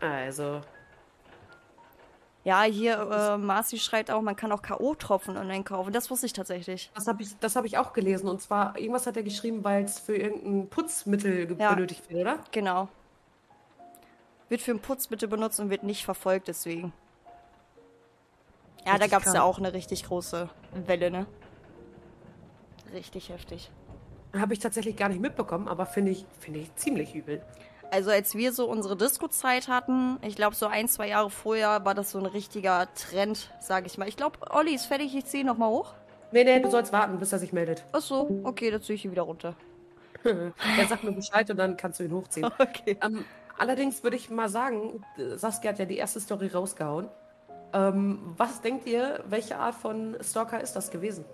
Also. 0.00 0.60
Ja, 2.44 2.62
hier, 2.62 2.98
äh, 2.98 3.36
Marci 3.36 3.78
schreibt 3.78 4.10
auch, 4.10 4.20
man 4.20 4.36
kann 4.36 4.52
auch 4.52 4.62
K.O.-Tropfen 4.62 5.38
online 5.38 5.64
kaufen. 5.64 5.92
Das 5.92 6.08
wusste 6.10 6.26
ich 6.26 6.32
tatsächlich. 6.32 6.90
Das 6.94 7.08
habe 7.08 7.22
ich, 7.22 7.34
hab 7.42 7.64
ich 7.64 7.78
auch 7.78 7.92
gelesen. 7.92 8.28
Und 8.28 8.40
zwar, 8.40 8.78
irgendwas 8.78 9.06
hat 9.06 9.16
er 9.16 9.22
geschrieben, 9.24 9.64
weil 9.64 9.84
es 9.84 9.98
für 9.98 10.16
irgendein 10.16 10.68
Putzmittel 10.68 11.56
ja. 11.58 11.74
benötigt 11.74 12.08
wird, 12.08 12.20
oder? 12.20 12.38
Genau. 12.52 12.88
Wird 14.48 14.60
für 14.60 14.72
ein 14.72 14.80
Putzmittel 14.80 15.28
benutzt 15.28 15.58
und 15.58 15.70
wird 15.70 15.82
nicht 15.82 16.04
verfolgt, 16.04 16.46
deswegen. 16.46 16.92
Ja, 18.84 18.92
richtig 18.92 19.10
da 19.10 19.16
gab 19.18 19.26
es 19.26 19.32
ja 19.32 19.42
auch 19.42 19.58
eine 19.58 19.72
richtig 19.72 20.04
große 20.04 20.48
Welle, 20.86 21.10
ne? 21.10 21.26
Richtig 22.92 23.28
heftig. 23.30 23.70
Habe 24.34 24.54
ich 24.54 24.60
tatsächlich 24.60 24.96
gar 24.96 25.08
nicht 25.08 25.20
mitbekommen, 25.20 25.68
aber 25.68 25.86
finde 25.86 26.12
ich, 26.12 26.24
find 26.40 26.56
ich 26.56 26.74
ziemlich 26.76 27.14
übel. 27.14 27.42
Also 27.90 28.10
als 28.10 28.34
wir 28.34 28.54
so 28.54 28.66
unsere 28.66 28.96
Disco-Zeit 28.96 29.68
hatten, 29.68 30.16
ich 30.22 30.34
glaube 30.34 30.56
so 30.56 30.66
ein, 30.66 30.88
zwei 30.88 31.08
Jahre 31.08 31.28
vorher, 31.28 31.84
war 31.84 31.94
das 31.94 32.12
so 32.12 32.18
ein 32.18 32.24
richtiger 32.24 32.88
Trend, 32.94 33.50
sage 33.60 33.86
ich 33.86 33.98
mal. 33.98 34.08
Ich 34.08 34.16
glaube, 34.16 34.38
Olli 34.50 34.74
ist 34.74 34.86
fertig, 34.86 35.14
ich 35.14 35.26
ziehe 35.26 35.44
nochmal 35.44 35.68
hoch. 35.68 35.92
Nee, 36.32 36.44
nee, 36.44 36.60
du 36.60 36.70
sollst 36.70 36.94
warten, 36.94 37.18
bis 37.18 37.32
er 37.32 37.38
sich 37.38 37.52
meldet. 37.52 37.84
Ach 37.92 38.00
so, 38.00 38.40
okay, 38.44 38.70
dann 38.70 38.80
ziehe 38.80 38.94
ich 38.94 39.04
ihn 39.04 39.10
wieder 39.10 39.22
runter. 39.22 39.54
er 40.24 40.86
sagt 40.88 41.04
mir 41.04 41.12
Bescheid 41.12 41.50
und 41.50 41.58
dann 41.58 41.76
kannst 41.76 42.00
du 42.00 42.04
ihn 42.04 42.12
hochziehen. 42.12 42.48
Okay. 42.58 42.96
Ähm, 43.02 43.26
allerdings 43.58 44.02
würde 44.02 44.16
ich 44.16 44.30
mal 44.30 44.48
sagen, 44.48 45.04
Saskia 45.34 45.72
hat 45.72 45.78
ja 45.78 45.84
die 45.84 45.98
erste 45.98 46.20
Story 46.20 46.46
rausgehauen. 46.46 47.08
Ähm, 47.74 48.34
was 48.38 48.62
denkt 48.62 48.86
ihr, 48.86 49.22
welche 49.28 49.58
Art 49.58 49.74
von 49.74 50.16
Stalker 50.22 50.62
ist 50.62 50.74
das 50.74 50.90
gewesen? 50.90 51.26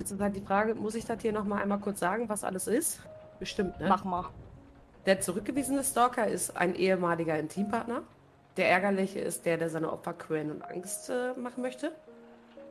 Jetzt 0.00 0.12
ist 0.12 0.20
halt 0.20 0.34
die 0.34 0.40
Frage, 0.40 0.74
muss 0.74 0.94
ich 0.94 1.04
das 1.04 1.20
hier 1.20 1.30
nochmal 1.30 1.62
einmal 1.62 1.78
kurz 1.78 2.00
sagen, 2.00 2.30
was 2.30 2.42
alles 2.42 2.66
ist? 2.66 3.00
Bestimmt, 3.38 3.78
ne? 3.78 3.86
Mach 3.86 4.02
mal. 4.02 4.30
Der 5.04 5.20
zurückgewiesene 5.20 5.84
Stalker 5.84 6.26
ist 6.26 6.56
ein 6.56 6.74
ehemaliger 6.74 7.38
Intimpartner. 7.38 8.02
Der 8.56 8.70
ärgerliche 8.70 9.20
ist 9.20 9.44
der, 9.44 9.58
der 9.58 9.68
seine 9.68 9.92
Opfer 9.92 10.14
quälen 10.14 10.50
und 10.50 10.62
Angst 10.62 11.10
äh, 11.10 11.34
machen 11.38 11.62
möchte. 11.62 11.92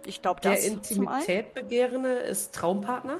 Ich 0.08 0.24
glaube, 0.24 0.42
das 0.42 0.62
Der 0.62 0.72
Intimität 0.72 1.54
begehrende 1.54 2.14
ist 2.14 2.56
Traumpartner. 2.56 3.20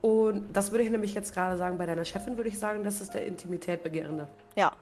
Und 0.00 0.52
das 0.52 0.70
würde 0.70 0.84
ich 0.84 0.90
nämlich 0.90 1.12
jetzt 1.14 1.34
gerade 1.34 1.56
sagen, 1.56 1.76
bei 1.76 1.86
deiner 1.86 2.04
Chefin 2.04 2.36
würde 2.36 2.50
ich 2.50 2.58
sagen, 2.58 2.84
das 2.84 3.00
ist 3.00 3.14
der 3.14 3.26
Intimität 3.26 3.82
begehrende. 3.82 4.28
Ja. 4.54 4.72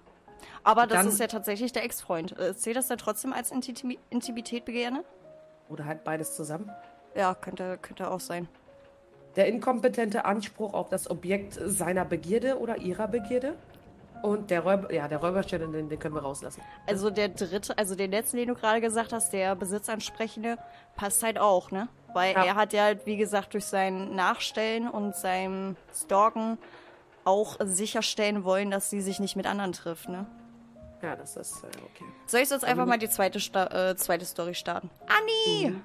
Aber 0.63 0.87
das 0.87 0.99
Dann, 0.99 1.09
ist 1.09 1.21
ja 1.21 1.27
tatsächlich 1.27 1.73
der 1.73 1.85
Ex-Freund. 1.85 2.39
Äh, 2.39 2.55
zählt 2.55 2.77
das 2.77 2.89
dann 2.89 2.99
trotzdem 2.99 3.33
als 3.33 3.51
Intimität 3.51 4.67
begehrende? 4.67 5.05
Oder 5.71 5.87
halt 5.87 6.05
beides 6.05 6.37
zusammen? 6.37 6.71
Ja, 7.15 7.35
könnte, 7.35 7.79
könnte 7.81 8.11
auch 8.11 8.21
sein. 8.21 8.49
Der 9.37 9.47
inkompetente 9.47 10.25
Anspruch 10.25 10.75
auf 10.75 10.89
das 10.89 11.11
Objekt 11.11 11.59
seiner 11.65 12.05
Begierde 12.05 12.59
oder 12.59 12.79
ihrer 12.79 13.09
Begierde. 13.09 13.55
Und 14.23 14.51
der 14.51 14.61
Räuber, 14.61 14.93
ja, 14.93 15.09
der 15.09 15.19
Räuberstelle, 15.19 15.67
den, 15.67 15.89
den 15.89 15.99
können 15.99 16.15
wir 16.15 16.23
rauslassen. 16.23 16.63
Also 16.87 17.11
der 17.11 17.29
dritte, 17.29 17.77
also 17.77 17.97
den 17.97 18.13
letzten, 18.13 18.37
den 18.37 18.49
du 18.49 18.55
gerade 18.55 18.81
gesagt 18.81 19.13
hast, 19.13 19.33
der 19.33 19.57
Besitzansprechende, 19.57 20.59
passt 20.95 21.25
halt 21.25 21.39
auch, 21.39 21.73
ne? 21.73 21.89
Weil 22.15 22.35
ja. 22.35 22.45
er 22.45 22.55
hat 22.55 22.73
ja 22.73 22.85
halt, 22.85 23.05
wie 23.05 23.17
gesagt, 23.17 23.55
durch 23.55 23.65
sein 23.65 24.15
Nachstellen 24.15 24.89
und 24.89 25.17
sein 25.17 25.77
Stalken 25.93 26.59
auch 27.25 27.57
sicherstellen 27.65 28.45
wollen, 28.45 28.71
dass 28.71 28.91
sie 28.91 29.01
sich 29.01 29.19
nicht 29.19 29.35
mit 29.35 29.47
anderen 29.47 29.73
trifft, 29.73 30.09
ne? 30.09 30.27
Ja, 31.03 31.17
das 31.17 31.37
ist 31.37 31.65
äh, 31.65 31.67
okay. 31.67 32.05
Soll 32.27 32.43
ich 32.43 32.51
jetzt 32.51 32.65
einfach 32.65 32.87
mal 32.87 32.99
die 32.99 33.11
zweite, 33.11 33.41
Sta 33.41 33.91
äh, 33.91 33.97
zweite 33.97 34.25
Story 34.25 34.55
starten? 34.55 34.89
Anni! 35.07 35.71
Mhm. 35.71 35.83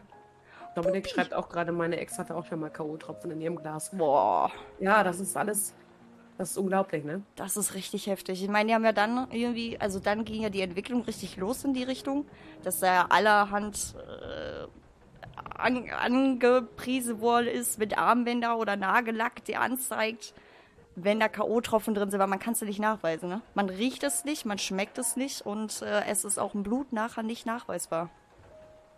Dominik 0.78 1.10
schreibt 1.10 1.34
auch 1.34 1.50
gerade, 1.50 1.72
meine 1.72 1.98
Ex 1.98 2.20
hatte 2.20 2.36
auch 2.36 2.46
schon 2.46 2.60
mal 2.60 2.70
K.O.-Tropfen 2.70 3.32
in 3.32 3.42
ihrem 3.42 3.56
Glas. 3.56 3.90
Boah. 3.98 4.52
Ja, 4.80 5.04
das 5.04 5.20
ist 5.20 5.36
alles. 5.36 5.74
Das 6.38 6.52
ist 6.52 6.58
unglaublich, 6.58 7.04
ne? 7.04 7.24
Das 7.36 7.58
ist 7.58 7.74
richtig 7.74 8.06
heftig. 8.06 8.44
Ich 8.44 8.50
meine, 8.50 8.68
die 8.68 8.76
haben 8.76 8.86
ja 8.86 8.92
dann 8.92 9.28
irgendwie, 9.32 9.80
also 9.80 10.00
dann 10.00 10.24
ging 10.24 10.44
ja 10.44 10.50
die 10.50 10.62
Entwicklung 10.62 11.02
richtig 11.02 11.36
los 11.38 11.64
in 11.64 11.74
die 11.74 11.84
Richtung, 11.84 12.28
dass 12.64 12.80
da 12.80 12.94
ja 12.94 13.06
allerhand 13.10 13.96
äh, 13.98 14.68
an, 15.58 15.90
angepriesen 15.90 17.22
worden 17.22 17.48
ist 17.48 17.80
mit 17.80 17.98
Armbänder 17.98 18.60
oder 18.60 18.76
Nagellack, 18.76 19.44
der 19.46 19.62
anzeigt, 19.62 20.36
wenn 20.96 21.20
da 21.20 21.28
K.O.-Tropfen 21.28 21.96
drin 21.96 22.12
sind, 22.12 22.20
weil 22.20 22.28
man 22.28 22.38
kann 22.38 22.54
es 22.54 22.60
ja 22.60 22.68
nicht 22.68 22.80
nachweisen, 22.80 23.30
ne? 23.30 23.42
Man 23.56 23.70
riecht 23.70 24.04
es 24.04 24.26
nicht, 24.26 24.46
man 24.46 24.60
schmeckt 24.60 25.00
es 25.00 25.16
nicht 25.16 25.42
und 25.42 25.82
äh, 25.82 26.04
es 26.06 26.24
ist 26.24 26.38
auch 26.38 26.54
im 26.54 26.62
Blut 26.62 26.94
nachher 26.94 27.24
nicht 27.24 27.48
nachweisbar. 27.48 28.12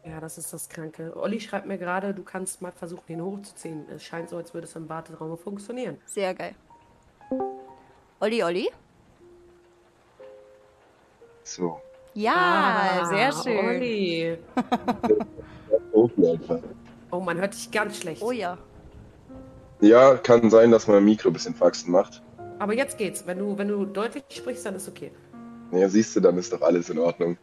Ja, 0.10 0.20
das 0.20 0.40
ist 0.40 0.52
das 0.52 0.70
Kranke. 0.70 1.16
Olli 1.16 1.40
schreibt 1.40 1.68
mir 1.68 1.78
gerade, 1.78 2.16
du 2.16 2.24
kannst 2.24 2.64
mal 2.64 2.72
versuchen, 2.72 3.04
ihn 3.10 3.22
hochzuziehen. 3.22 3.86
Es 3.96 4.04
scheint 4.04 4.30
so, 4.30 4.38
als 4.38 4.56
würde 4.56 4.66
es 4.66 4.76
im 4.76 4.90
Warteraum 4.90 5.38
funktionieren. 5.38 5.98
Sehr 6.06 6.34
geil. 6.34 6.56
Olli, 8.20 8.44
Olli? 8.44 8.72
So. 11.44 11.80
Ja, 12.16 12.34
ah, 12.34 13.06
sehr 13.06 13.32
schön. 13.32 13.66
Olli. 13.66 14.38
oh, 17.12 17.20
man 17.20 17.38
hört 17.38 17.54
dich 17.54 17.70
ganz 17.70 17.98
schlecht. 17.98 18.24
Oh 18.24 18.32
ja. 18.32 18.58
Ja, 19.80 20.16
kann 20.16 20.50
sein, 20.50 20.72
dass 20.72 20.88
mein 20.88 21.06
Mikro 21.06 21.30
ein 21.30 21.34
bisschen 21.34 21.54
Faxen 21.54 21.92
macht. 21.92 22.24
Aber 22.58 22.74
jetzt 22.74 22.98
geht's. 22.98 23.28
Wenn 23.28 23.38
du, 23.38 23.56
wenn 23.60 23.68
du 23.68 23.86
deutlich 23.86 24.24
sprichst, 24.30 24.66
dann 24.66 24.76
ist 24.76 24.90
okay. 24.90 25.12
Ja, 25.72 25.88
siehst 25.88 26.16
du, 26.16 26.20
dann 26.20 26.38
ist 26.40 26.52
doch 26.52 26.62
alles 26.62 26.90
in 26.90 26.98
Ordnung. 26.98 27.38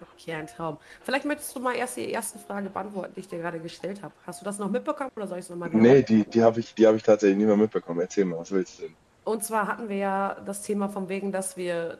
Okay, 0.00 0.32
ein 0.32 0.46
Traum. 0.46 0.78
Vielleicht 1.02 1.24
möchtest 1.24 1.54
du 1.54 1.60
mal 1.60 1.74
erst 1.74 1.96
die 1.96 2.10
erste 2.10 2.38
Frage 2.38 2.70
beantworten, 2.70 3.12
die 3.14 3.20
ich 3.20 3.28
dir 3.28 3.38
gerade 3.38 3.58
gestellt 3.58 4.02
habe. 4.02 4.14
Hast 4.26 4.40
du 4.40 4.44
das 4.44 4.58
noch 4.58 4.70
mitbekommen 4.70 5.10
oder 5.16 5.26
soll 5.26 5.38
ich 5.38 5.44
es 5.44 5.50
nochmal 5.50 5.70
Nee, 5.72 6.02
die, 6.02 6.24
die 6.24 6.42
habe 6.42 6.60
ich, 6.60 6.74
hab 6.80 6.94
ich 6.94 7.02
tatsächlich 7.02 7.38
nicht 7.38 7.46
mehr 7.46 7.56
mitbekommen. 7.56 8.00
Erzähl 8.00 8.24
mal, 8.24 8.38
was 8.38 8.50
willst 8.50 8.78
du 8.78 8.82
denn? 8.84 8.94
Und 9.24 9.44
zwar 9.44 9.66
hatten 9.66 9.88
wir 9.88 9.96
ja 9.96 10.36
das 10.46 10.62
Thema 10.62 10.88
von 10.88 11.08
wegen, 11.08 11.32
dass 11.32 11.56
wir 11.56 11.98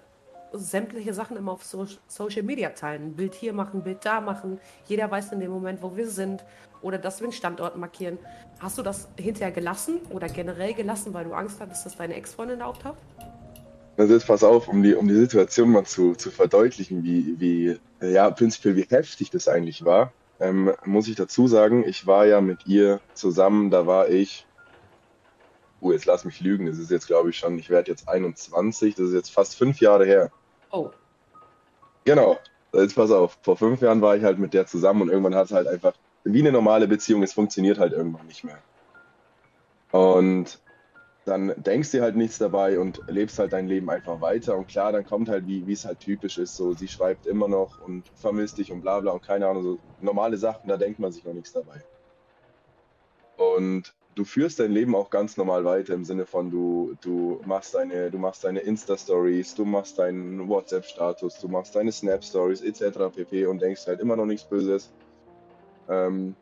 sämtliche 0.53 1.13
Sachen 1.13 1.37
immer 1.37 1.53
auf 1.53 1.65
so 1.65 1.87
Social 2.07 2.43
Media 2.43 2.71
teilen. 2.71 3.15
Bild 3.15 3.35
hier 3.35 3.53
machen, 3.53 3.83
Bild 3.83 4.05
da 4.05 4.21
machen. 4.21 4.61
Jeder 4.87 5.11
weiß 5.11 5.33
in 5.33 5.41
dem 5.41 5.51
Moment, 5.51 5.83
wo 5.83 5.97
wir 5.97 6.09
sind. 6.09 6.45
Oder 6.81 6.99
dass 6.99 7.21
wir 7.21 7.25
einen 7.25 7.33
Standort 7.33 7.77
markieren. 7.77 8.19
Hast 8.61 8.79
du 8.79 8.83
das 8.83 9.09
hinterher 9.19 9.51
gelassen 9.51 10.01
oder 10.11 10.29
generell 10.29 10.75
gelassen, 10.75 11.13
weil 11.13 11.25
du 11.25 11.35
Angst 11.35 11.61
hattest, 11.61 11.85
dass 11.85 11.97
deine 11.97 12.15
Ex-Freundin 12.15 12.61
da 12.61 12.67
auftaucht? 12.67 12.99
Also 13.99 14.15
jetzt 14.15 14.29
pass 14.29 14.45
auf, 14.45 14.69
um 14.69 14.85
die, 14.85 14.95
um 14.95 15.09
die 15.09 15.17
Situation 15.17 15.71
mal 15.71 15.85
zu, 15.85 16.15
zu 16.15 16.31
verdeutlichen, 16.31 17.03
wie, 17.03 17.35
wie, 17.41 17.79
ja, 18.01 18.31
prinzipiell 18.31 18.77
wie 18.77 18.87
heftig 18.89 19.31
das 19.31 19.49
eigentlich 19.49 19.85
war, 19.85 20.13
ähm, 20.39 20.73
muss 20.85 21.09
ich 21.09 21.17
dazu 21.17 21.49
sagen, 21.49 21.85
ich 21.85 22.07
war 22.07 22.25
ja 22.25 22.41
mit 22.41 22.65
ihr 22.69 23.01
zusammen, 23.15 23.73
da 23.73 23.89
war 23.89 24.09
ich, 24.09 24.47
oh, 25.81 25.91
jetzt 25.91 26.05
lass 26.05 26.25
mich 26.25 26.41
lügen, 26.41 26.67
das 26.67 26.79
ist 26.79 26.93
jetzt 26.93 27.09
glaube 27.09 27.31
ich 27.31 27.39
schon, 27.39 27.59
ich 27.59 27.71
werde 27.71 27.91
jetzt 27.91 28.09
21, 28.09 28.95
das 28.95 29.09
ist 29.09 29.15
jetzt 29.15 29.33
fast 29.33 29.57
fünf 29.57 29.81
Jahre 29.81 30.07
her. 30.07 30.31
Oh. 30.71 30.91
Genau, 32.05 32.39
jetzt 32.73 32.95
pass 32.95 33.11
auf, 33.11 33.37
vor 33.43 33.57
fünf 33.57 33.81
Jahren 33.81 34.01
war 34.01 34.17
ich 34.17 34.23
halt 34.23 34.39
mit 34.39 34.55
der 34.55 34.67
zusammen 34.67 35.03
und 35.03 35.09
irgendwann 35.09 35.35
hat 35.35 35.47
es 35.47 35.53
halt 35.53 35.67
einfach, 35.67 35.95
wie 36.23 36.39
eine 36.39 36.53
normale 36.53 36.87
Beziehung, 36.87 37.25
es 37.25 37.33
funktioniert 37.33 37.81
halt 37.81 37.95
irgendwann 37.95 38.29
nicht 38.29 38.45
mehr. 38.45 38.59
Und 39.91 40.61
dann 41.29 41.53
denkst 41.57 41.93
du 41.93 42.01
halt 42.01 42.17
nichts 42.17 42.39
dabei 42.39 42.79
und 42.79 43.03
lebst 43.07 43.39
halt 43.39 43.53
dein 43.53 43.69
Leben 43.69 43.91
einfach 43.91 44.21
weiter. 44.21 44.57
Und 44.57 44.67
klar, 44.67 44.93
dann 44.93 45.05
kommt 45.05 45.29
halt, 45.29 45.47
wie 45.47 45.71
es 45.71 45.85
halt 45.85 46.01
typisch 46.01 46.39
ist, 46.39 46.57
so 46.57 46.73
sie 46.73 46.89
schreibt 46.89 47.27
immer 47.27 47.49
noch 47.49 47.81
und 47.87 48.09
vermisst 48.15 48.59
dich 48.59 48.73
und 48.73 48.81
bla 48.81 49.01
bla 49.01 49.13
und 49.13 49.23
keine 49.23 49.47
Ahnung, 49.47 49.63
so 49.63 49.79
normale 50.01 50.39
Sachen, 50.39 50.69
da 50.69 50.77
denkt 50.77 50.99
man 50.99 51.13
sich 51.13 51.25
noch 51.25 51.35
nichts 51.35 51.53
dabei. 51.53 51.83
Und 53.37 53.95
du 54.15 54.25
führst 54.25 54.59
dein 54.59 54.73
Leben 54.73 54.97
auch 54.97 55.11
ganz 55.11 55.37
normal 55.37 55.65
weiter 55.65 55.95
im 55.95 56.05
Sinne 56.05 56.27
von 56.27 56.51
du, 56.51 56.97
du 57.03 57.41
machst 57.45 57.75
deine, 57.75 58.11
du 58.11 58.19
machst 58.19 58.43
deine 58.43 58.61
Insta-Stories, 58.61 59.55
du 59.55 59.65
machst 59.65 59.99
deinen 59.99 60.49
WhatsApp-Status, 60.49 61.39
du 61.41 61.49
machst 61.49 61.77
deine 61.77 61.93
Snap-Stories 61.93 62.63
etc. 62.63 63.15
pp. 63.15 63.47
und 63.47 63.61
denkst 63.61 63.87
halt 63.87 64.01
immer 64.01 64.17
noch 64.17 64.27
nichts 64.27 64.49
Böses. 64.49 64.91
Ähm, 65.89 66.35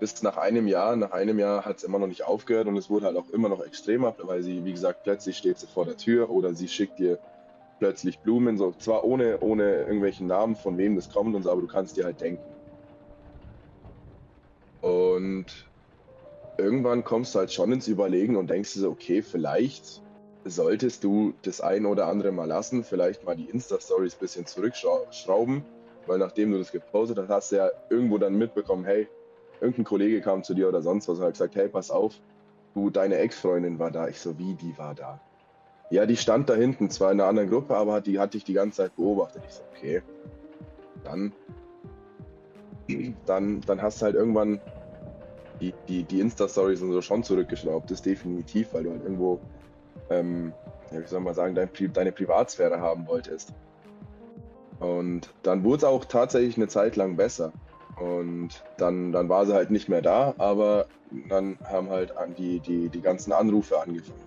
bis 0.00 0.22
nach 0.22 0.36
einem 0.36 0.66
Jahr, 0.66 0.96
nach 0.96 1.12
einem 1.12 1.38
Jahr 1.38 1.64
hat 1.64 1.78
es 1.78 1.84
immer 1.84 1.98
noch 1.98 2.06
nicht 2.06 2.24
aufgehört 2.24 2.66
und 2.66 2.76
es 2.76 2.90
wurde 2.90 3.06
halt 3.06 3.16
auch 3.16 3.28
immer 3.30 3.48
noch 3.48 3.64
extremer, 3.64 4.14
weil 4.22 4.42
sie, 4.42 4.64
wie 4.64 4.72
gesagt, 4.72 5.02
plötzlich 5.04 5.36
steht 5.36 5.58
sie 5.58 5.66
vor 5.66 5.84
der 5.84 5.96
Tür 5.96 6.30
oder 6.30 6.54
sie 6.54 6.68
schickt 6.68 6.98
dir 6.98 7.18
plötzlich 7.78 8.20
Blumen, 8.20 8.56
so 8.56 8.72
zwar 8.72 9.04
ohne, 9.04 9.40
ohne 9.40 9.80
irgendwelchen 9.82 10.26
Namen, 10.26 10.56
von 10.56 10.78
wem 10.78 10.96
das 10.96 11.10
kommt 11.10 11.34
und 11.34 11.42
so, 11.42 11.50
aber 11.50 11.60
du 11.60 11.66
kannst 11.66 11.96
dir 11.96 12.04
halt 12.04 12.20
denken. 12.20 12.42
Und 14.80 15.46
irgendwann 16.58 17.04
kommst 17.04 17.34
du 17.34 17.40
halt 17.40 17.52
schon 17.52 17.72
ins 17.72 17.88
Überlegen 17.88 18.36
und 18.36 18.50
denkst 18.50 18.74
dir 18.74 18.80
so, 18.80 18.90
okay, 18.90 19.22
vielleicht 19.22 20.02
solltest 20.44 21.02
du 21.04 21.34
das 21.42 21.60
ein 21.60 21.86
oder 21.86 22.06
andere 22.06 22.32
mal 22.32 22.46
lassen, 22.46 22.84
vielleicht 22.84 23.24
mal 23.24 23.34
die 23.34 23.48
Insta-Stories 23.48 24.14
ein 24.14 24.20
bisschen 24.20 24.46
zurückschrauben, 24.46 25.64
weil 26.06 26.18
nachdem 26.18 26.52
du 26.52 26.58
das 26.58 26.70
gepostet 26.70 27.18
hast, 27.18 27.28
hast 27.30 27.52
du 27.52 27.56
ja 27.56 27.70
irgendwo 27.88 28.18
dann 28.18 28.34
mitbekommen, 28.34 28.84
hey, 28.84 29.08
irgendein 29.64 29.84
Kollege 29.84 30.20
kam 30.20 30.42
zu 30.42 30.54
dir 30.54 30.68
oder 30.68 30.82
sonst 30.82 31.08
was 31.08 31.18
und 31.18 31.24
hat 31.24 31.32
gesagt, 31.32 31.56
hey, 31.56 31.68
pass 31.68 31.90
auf, 31.90 32.20
du, 32.74 32.90
deine 32.90 33.16
Ex-Freundin 33.16 33.78
war 33.78 33.90
da. 33.90 34.08
Ich 34.08 34.20
so, 34.20 34.38
wie, 34.38 34.54
die 34.54 34.76
war 34.78 34.94
da? 34.94 35.20
Ja, 35.90 36.06
die 36.06 36.16
stand 36.16 36.48
da 36.48 36.54
hinten, 36.54 36.90
zwar 36.90 37.12
in 37.12 37.20
einer 37.20 37.28
anderen 37.28 37.50
Gruppe, 37.50 37.76
aber 37.76 38.00
die 38.00 38.18
hat 38.18 38.34
dich 38.34 38.44
die 38.44 38.54
ganze 38.54 38.78
Zeit 38.78 38.96
beobachtet. 38.96 39.42
Ich 39.46 39.54
so, 39.54 39.62
okay, 39.76 40.02
dann, 41.04 41.32
dann, 43.26 43.60
dann 43.60 43.82
hast 43.82 44.00
du 44.00 44.06
halt 44.06 44.14
irgendwann 44.14 44.60
die, 45.60 45.74
die, 45.88 46.02
die 46.04 46.20
Insta-Stories 46.20 46.82
und 46.82 46.92
so 46.92 47.02
schon 47.02 47.22
zurückgeschraubt. 47.22 47.90
Das 47.90 47.98
ist 47.98 48.06
definitiv, 48.06 48.72
weil 48.72 48.84
du 48.84 48.90
halt 48.90 49.02
irgendwo, 49.02 49.40
ähm, 50.10 50.52
ja, 50.90 51.00
wie 51.00 51.06
soll 51.06 51.20
man 51.20 51.34
sagen, 51.34 51.54
dein, 51.54 51.70
deine 51.92 52.12
Privatsphäre 52.12 52.80
haben 52.80 53.06
wolltest. 53.06 53.52
Und 54.80 55.32
dann 55.42 55.64
wurde 55.64 55.78
es 55.78 55.84
auch 55.84 56.04
tatsächlich 56.04 56.56
eine 56.56 56.68
Zeit 56.68 56.96
lang 56.96 57.16
besser. 57.16 57.52
Und 58.00 58.64
dann, 58.76 59.12
dann 59.12 59.28
war 59.28 59.46
sie 59.46 59.54
halt 59.54 59.70
nicht 59.70 59.88
mehr 59.88 60.02
da, 60.02 60.34
aber 60.38 60.86
dann 61.28 61.58
haben 61.64 61.90
halt 61.90 62.12
die, 62.38 62.60
die, 62.60 62.88
die 62.88 63.00
ganzen 63.00 63.32
Anrufe 63.32 63.80
angefangen. 63.80 64.18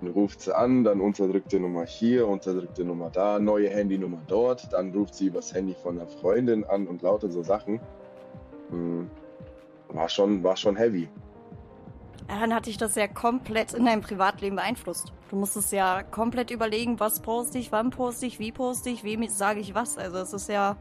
Dann 0.00 0.10
ruft 0.10 0.40
sie 0.40 0.56
an, 0.56 0.82
dann 0.82 1.00
unterdrückte 1.00 1.60
Nummer 1.60 1.84
hier, 1.84 2.26
unterdrückte 2.26 2.84
Nummer 2.84 3.10
da, 3.10 3.38
neue 3.38 3.68
Handynummer 3.68 4.20
dort, 4.26 4.72
dann 4.72 4.92
ruft 4.92 5.14
sie 5.14 5.26
übers 5.26 5.54
Handy 5.54 5.74
von 5.74 5.98
einer 5.98 6.08
Freundin 6.08 6.64
an 6.64 6.86
und 6.86 7.02
lauter 7.02 7.30
so 7.30 7.42
Sachen. 7.42 7.80
Hm, 8.70 9.10
war 9.88 10.08
schon, 10.08 10.42
war 10.42 10.56
schon 10.56 10.76
heavy. 10.76 11.08
Dann 12.28 12.54
hat 12.54 12.66
dich 12.66 12.78
das 12.78 12.94
ja 12.94 13.08
komplett 13.08 13.74
in 13.74 13.84
deinem 13.84 14.02
Privatleben 14.02 14.56
beeinflusst. 14.56 15.12
Du 15.30 15.36
musstest 15.36 15.72
ja 15.72 16.02
komplett 16.02 16.50
überlegen, 16.50 16.98
was 17.00 17.20
poste 17.20 17.58
ich, 17.58 17.72
wann 17.72 17.90
poste 17.90 18.24
ich, 18.26 18.38
wie 18.38 18.52
poste 18.52 18.88
ich, 18.88 19.04
wem 19.04 19.26
sage 19.28 19.60
ich 19.60 19.74
was. 19.74 19.98
Also 19.98 20.18
es 20.18 20.32
ist 20.32 20.48
ja 20.48 20.60
ja, 20.60 20.76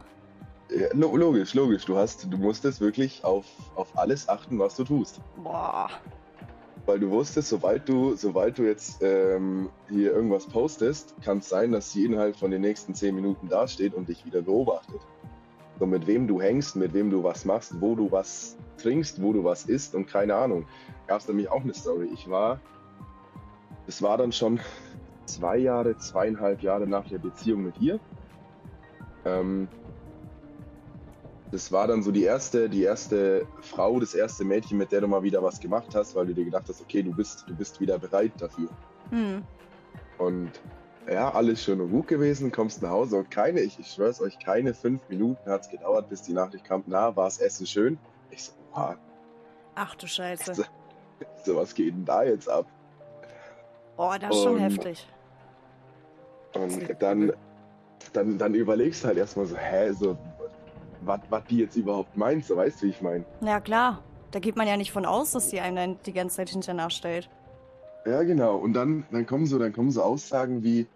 logisch, 0.94 1.54
logisch. 1.54 1.86
Du 1.86 1.98
hast, 1.98 2.32
du 2.32 2.38
musstest 2.38 2.82
wirklich 2.82 3.24
auf, 3.24 3.46
auf 3.76 3.98
alles 3.98 4.30
achten, 4.30 4.60
was 4.60 4.76
du 4.76 4.84
tust. 4.84 5.20
Boah. 5.44 5.90
Weil 6.86 7.00
du 7.00 7.10
wusstest, 7.12 7.50
sobald 7.50 7.88
du, 7.88 8.16
sobald 8.16 8.58
du 8.58 8.64
jetzt 8.64 9.02
ähm, 9.02 9.70
hier 9.90 10.12
irgendwas 10.12 10.48
postest, 10.48 11.16
kann 11.24 11.40
es 11.40 11.50
sein, 11.50 11.72
dass 11.72 11.92
sie 11.92 12.06
innerhalb 12.06 12.36
von 12.36 12.52
den 12.52 12.62
nächsten 12.62 12.96
zehn 12.96 13.16
Minuten 13.16 13.48
dasteht 13.48 13.94
und 13.94 14.10
dich 14.10 14.26
wieder 14.26 14.42
beobachtet. 14.42 15.02
So 15.80 15.86
mit 15.86 16.08
wem 16.08 16.28
du 16.28 16.42
hängst, 16.42 16.76
mit 16.76 16.94
wem 16.94 17.10
du 17.10 17.24
was 17.24 17.46
machst, 17.46 17.80
wo 17.80 17.96
du 17.96 18.12
was 18.12 18.58
trinkst, 18.78 19.22
wo 19.22 19.34
du 19.34 19.44
was 19.44 19.66
isst 19.66 19.96
und 19.96 20.08
keine 20.08 20.36
Ahnung. 20.36 20.66
Gab 21.08 21.22
es 21.22 21.28
nämlich 21.28 21.50
auch 21.50 21.62
eine 21.62 21.74
Story. 21.74 22.10
Ich 22.14 22.30
war, 22.30 22.60
es 23.88 24.02
war 24.02 24.18
dann 24.18 24.32
schon 24.32 24.60
zwei 25.26 25.58
Jahre, 25.58 25.96
zweieinhalb 25.98 26.62
Jahre 26.62 26.88
nach 26.88 27.08
der 27.08 27.20
Beziehung 27.20 27.64
mit 27.64 27.80
ihr. 27.80 28.00
Ähm, 29.26 29.68
das 31.52 31.72
war 31.72 31.88
dann 31.88 32.04
so 32.04 32.12
die 32.12 32.24
erste, 32.24 32.70
die 32.70 32.84
erste 32.84 33.47
Frau, 33.62 34.00
das 34.00 34.14
erste 34.14 34.45
Mädchen, 34.45 34.78
mit 34.78 34.91
der 34.91 35.02
du 35.02 35.08
mal 35.08 35.24
wieder 35.24 35.41
was 35.41 35.60
gemacht 35.60 35.95
hast, 35.95 36.16
weil 36.16 36.28
du 36.28 36.34
dir 36.34 36.45
gedacht 36.45 36.66
hast, 36.68 36.82
okay, 36.82 37.02
du 37.02 37.12
bist, 37.12 37.45
du 37.47 37.56
bist 37.56 37.80
wieder 37.80 37.97
bereit 37.97 38.32
dafür. 38.38 38.70
Mhm. 39.10 39.43
Und 40.18 40.52
ja, 41.10 41.34
alles 41.34 41.64
schön 41.64 41.82
und 41.82 41.89
gut 41.89 42.08
gewesen, 42.08 42.52
kommst 42.52 42.84
nach 42.84 42.91
Hause 42.91 43.18
und 43.18 43.32
keine, 43.32 43.62
ich, 43.62 43.80
ich 43.80 43.88
schwör's 43.88 44.22
euch, 44.22 44.38
keine 44.38 44.76
fünf 44.76 45.02
Minuten 45.10 45.50
hat 45.50 45.62
es 45.62 45.70
gedauert, 45.70 46.08
bis 46.10 46.22
die 46.22 46.34
Nachricht 46.34 46.66
kam, 46.66 46.84
na, 46.86 47.16
war 47.16 47.26
das 47.26 47.39
Essen 47.39 47.66
schön? 47.66 47.97
Ich 48.30 48.43
so, 48.43 48.52
boah. 48.72 48.95
Ach 49.76 49.95
du 49.95 50.08
Scheiße. 50.08 50.54
So, 50.54 50.64
so, 51.43 51.56
was 51.56 51.74
geht 51.74 51.95
denn 51.95 52.06
da 52.06 52.24
jetzt 52.24 52.47
ab? 52.47 52.68
Boah, 53.97 54.20
das 54.20 54.36
ist 54.36 54.43
schon 54.43 54.60
heftig. 54.60 55.08
Und 56.54 57.02
dann, 57.02 57.34
dann, 58.14 58.38
dann 58.38 58.54
überlegst 58.54 59.04
du 59.04 59.08
halt 59.08 59.18
erstmal 59.18 59.45
so, 59.45 59.58
hä, 59.58 59.91
so, 59.93 60.18
was 61.02 61.43
die 61.50 61.58
jetzt 61.58 61.76
überhaupt 61.76 62.18
meint, 62.18 62.45
so 62.45 62.56
weißt 62.56 62.82
du, 62.82 62.86
wie 62.86 62.89
ich 62.89 63.02
meine. 63.02 63.26
Ja, 63.41 63.60
klar. 63.60 64.04
Da 64.32 64.39
geht 64.39 64.56
man 64.56 64.68
ja 64.68 64.78
nicht 64.78 64.91
von 64.91 65.06
aus, 65.06 65.32
dass 65.32 65.50
sie 65.50 65.60
einem 65.60 65.76
dann 65.76 65.97
die 66.06 66.14
ganze 66.14 66.38
Zeit 66.38 66.50
hinterher 66.50 66.76
nachstellt. 66.76 67.30
Ja, 68.06 68.24
genau. 68.24 68.58
Und 68.58 68.74
dann, 68.74 69.06
dann 69.12 69.26
kommen 69.26 69.45
so, 69.45 69.58
dann 69.58 69.74
kommen 69.74 69.91
so 69.91 70.04
Aussagen 70.04 70.64
wie, 70.64 70.88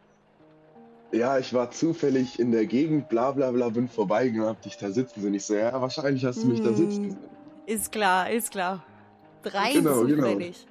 ja, 1.11 1.37
ich 1.37 1.53
war 1.53 1.71
zufällig 1.71 2.39
in 2.39 2.51
der 2.51 2.65
Gegend, 2.65 3.09
bla 3.09 3.31
bla 3.31 3.51
bla, 3.51 3.69
bin 3.69 3.87
vorbeigegangen, 3.87 4.47
hab 4.47 4.61
dich 4.61 4.77
da 4.77 4.91
sitzen 4.91 5.21
sehen. 5.21 5.33
Ich 5.33 5.45
so, 5.45 5.55
ja, 5.55 5.79
wahrscheinlich 5.81 6.25
hast 6.25 6.43
du 6.43 6.47
mich 6.47 6.59
hm, 6.59 6.65
da 6.65 6.73
sitzen. 6.73 7.17
Ist 7.65 7.91
klar, 7.91 8.29
ist 8.29 8.51
klar. 8.51 8.83
Drei 9.43 9.73
genau, 9.73 10.05
zufällig. 10.05 10.65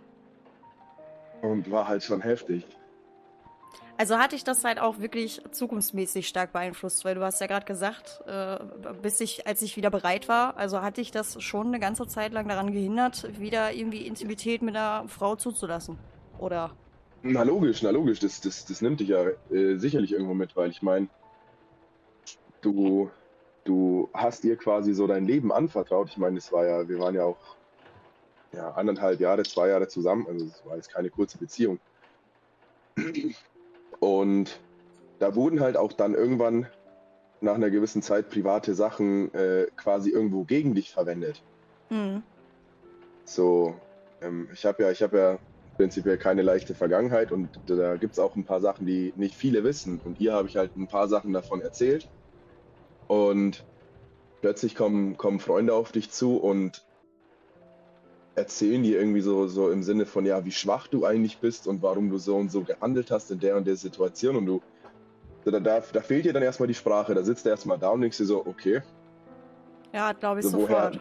Genau. 1.40 1.52
Und 1.52 1.70
war 1.70 1.88
halt 1.88 2.02
schon 2.02 2.20
heftig. 2.20 2.64
Also 3.98 4.18
hatte 4.18 4.34
ich 4.34 4.42
das 4.42 4.64
halt 4.64 4.80
auch 4.80 4.98
wirklich 4.98 5.42
zukunftsmäßig 5.52 6.26
stark 6.26 6.52
beeinflusst, 6.52 7.04
weil 7.04 7.14
du 7.14 7.22
hast 7.22 7.40
ja 7.40 7.46
gerade 7.46 7.66
gesagt, 7.66 8.22
äh, 8.26 8.58
bis 9.00 9.20
ich, 9.20 9.46
als 9.46 9.62
ich 9.62 9.76
wieder 9.76 9.90
bereit 9.90 10.28
war, 10.28 10.56
also 10.56 10.82
hatte 10.82 11.00
ich 11.00 11.10
das 11.10 11.40
schon 11.42 11.68
eine 11.68 11.78
ganze 11.78 12.06
Zeit 12.06 12.32
lang 12.32 12.48
daran 12.48 12.72
gehindert, 12.72 13.38
wieder 13.38 13.72
irgendwie 13.72 14.06
Intimität 14.06 14.62
mit 14.62 14.74
einer 14.74 15.06
Frau 15.08 15.36
zuzulassen. 15.36 15.98
Oder? 16.38 16.72
Na 17.22 17.42
logisch, 17.44 17.82
na 17.82 17.90
logisch, 17.90 18.18
das, 18.18 18.40
das, 18.40 18.64
das 18.64 18.80
nimmt 18.80 18.98
dich 18.98 19.08
ja 19.08 19.24
äh, 19.50 19.76
sicherlich 19.76 20.12
irgendwo 20.12 20.34
mit, 20.34 20.56
weil 20.56 20.70
ich 20.70 20.82
meine, 20.82 21.08
du, 22.62 23.10
du 23.64 24.10
hast 24.12 24.42
ihr 24.44 24.56
quasi 24.56 24.94
so 24.94 25.06
dein 25.06 25.26
Leben 25.26 25.52
anvertraut. 25.52 26.08
Ich 26.08 26.16
meine, 26.16 26.38
es 26.38 26.50
war 26.50 26.66
ja, 26.66 26.88
wir 26.88 26.98
waren 26.98 27.14
ja 27.14 27.24
auch 27.24 27.38
ja, 28.52 28.70
anderthalb 28.72 29.20
Jahre, 29.20 29.44
zwei 29.44 29.68
Jahre 29.68 29.86
zusammen, 29.86 30.26
also 30.26 30.46
es 30.46 30.66
war 30.66 30.76
jetzt 30.76 30.92
keine 30.92 31.10
kurze 31.10 31.38
Beziehung. 31.38 31.78
Und 34.02 34.58
da 35.20 35.36
wurden 35.36 35.60
halt 35.60 35.76
auch 35.76 35.92
dann 35.92 36.14
irgendwann 36.14 36.66
nach 37.40 37.54
einer 37.54 37.70
gewissen 37.70 38.02
Zeit 38.02 38.30
private 38.30 38.74
Sachen 38.74 39.32
äh, 39.32 39.68
quasi 39.76 40.10
irgendwo 40.10 40.42
gegen 40.42 40.74
dich 40.74 40.90
verwendet. 40.90 41.40
Mhm. 41.88 42.24
So, 43.24 43.76
ähm, 44.20 44.48
ich 44.52 44.66
habe 44.66 44.82
ja, 44.82 44.90
ich 44.90 45.04
habe 45.04 45.18
ja 45.18 45.38
prinzipiell 45.76 46.18
keine 46.18 46.42
leichte 46.42 46.74
Vergangenheit 46.74 47.30
und 47.30 47.60
da 47.66 47.94
gibt 47.94 48.14
es 48.14 48.18
auch 48.18 48.34
ein 48.34 48.44
paar 48.44 48.60
Sachen, 48.60 48.86
die 48.86 49.12
nicht 49.14 49.36
viele 49.36 49.62
wissen. 49.62 50.00
Und 50.00 50.18
hier 50.18 50.32
habe 50.32 50.48
ich 50.48 50.56
halt 50.56 50.74
ein 50.76 50.88
paar 50.88 51.06
Sachen 51.06 51.32
davon 51.32 51.60
erzählt. 51.60 52.08
Und 53.06 53.64
plötzlich 54.40 54.74
kommen, 54.74 55.16
kommen 55.16 55.38
Freunde 55.38 55.74
auf 55.74 55.92
dich 55.92 56.10
zu 56.10 56.38
und 56.38 56.84
erzählen 58.34 58.82
die 58.82 58.94
irgendwie 58.94 59.20
so, 59.20 59.46
so 59.46 59.70
im 59.70 59.82
Sinne 59.82 60.06
von, 60.06 60.24
ja, 60.24 60.44
wie 60.44 60.52
schwach 60.52 60.86
du 60.88 61.04
eigentlich 61.04 61.38
bist 61.38 61.66
und 61.66 61.82
warum 61.82 62.10
du 62.10 62.18
so 62.18 62.36
und 62.36 62.50
so 62.50 62.62
gehandelt 62.62 63.10
hast 63.10 63.30
in 63.30 63.40
der 63.40 63.56
und 63.56 63.66
der 63.66 63.76
Situation 63.76 64.36
und 64.36 64.46
du, 64.46 64.62
da, 65.44 65.60
da, 65.60 65.80
da 65.80 66.00
fehlt 66.00 66.24
dir 66.24 66.32
dann 66.32 66.42
erstmal 66.42 66.68
die 66.68 66.74
Sprache, 66.74 67.14
da 67.14 67.22
sitzt 67.22 67.44
er 67.46 67.52
erstmal 67.52 67.78
da 67.78 67.90
und 67.90 68.00
denkst 68.00 68.16
dir 68.16 68.26
so, 68.26 68.46
okay. 68.46 68.82
Ja, 69.92 70.12
glaube 70.12 70.40
ich 70.40 70.46
so, 70.46 70.60
sofort. 70.60 70.98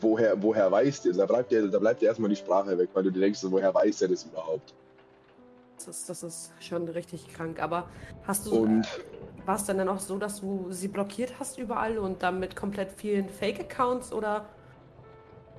Woher, 0.00 0.36
woher, 0.36 0.42
woher 0.42 0.72
weiß 0.72 1.02
der? 1.02 1.14
Da 1.14 1.26
bleibt 1.26 1.50
dir, 1.50 1.68
da 1.68 1.78
bleibt 1.78 2.02
dir 2.02 2.06
erstmal 2.06 2.28
die 2.28 2.36
Sprache 2.36 2.76
weg, 2.76 2.90
weil 2.92 3.04
du 3.04 3.10
dir 3.10 3.20
denkst, 3.20 3.38
so, 3.38 3.50
woher 3.50 3.72
weiß 3.72 4.02
er 4.02 4.08
das 4.08 4.24
überhaupt? 4.24 4.74
Das 5.76 5.88
ist, 5.88 6.08
das 6.10 6.22
ist 6.22 6.52
schon 6.60 6.86
richtig 6.88 7.28
krank, 7.32 7.62
aber 7.62 7.88
hast 8.26 8.46
du, 8.46 8.56
und, 8.56 8.86
war 9.46 9.56
es 9.56 9.64
dann 9.64 9.88
auch 9.88 10.00
so, 10.00 10.18
dass 10.18 10.40
du 10.40 10.66
sie 10.70 10.88
blockiert 10.88 11.34
hast 11.40 11.56
überall 11.56 11.96
und 11.96 12.22
dann 12.22 12.38
mit 12.38 12.54
komplett 12.54 12.92
vielen 12.92 13.30
Fake-Accounts 13.30 14.12
oder 14.12 14.46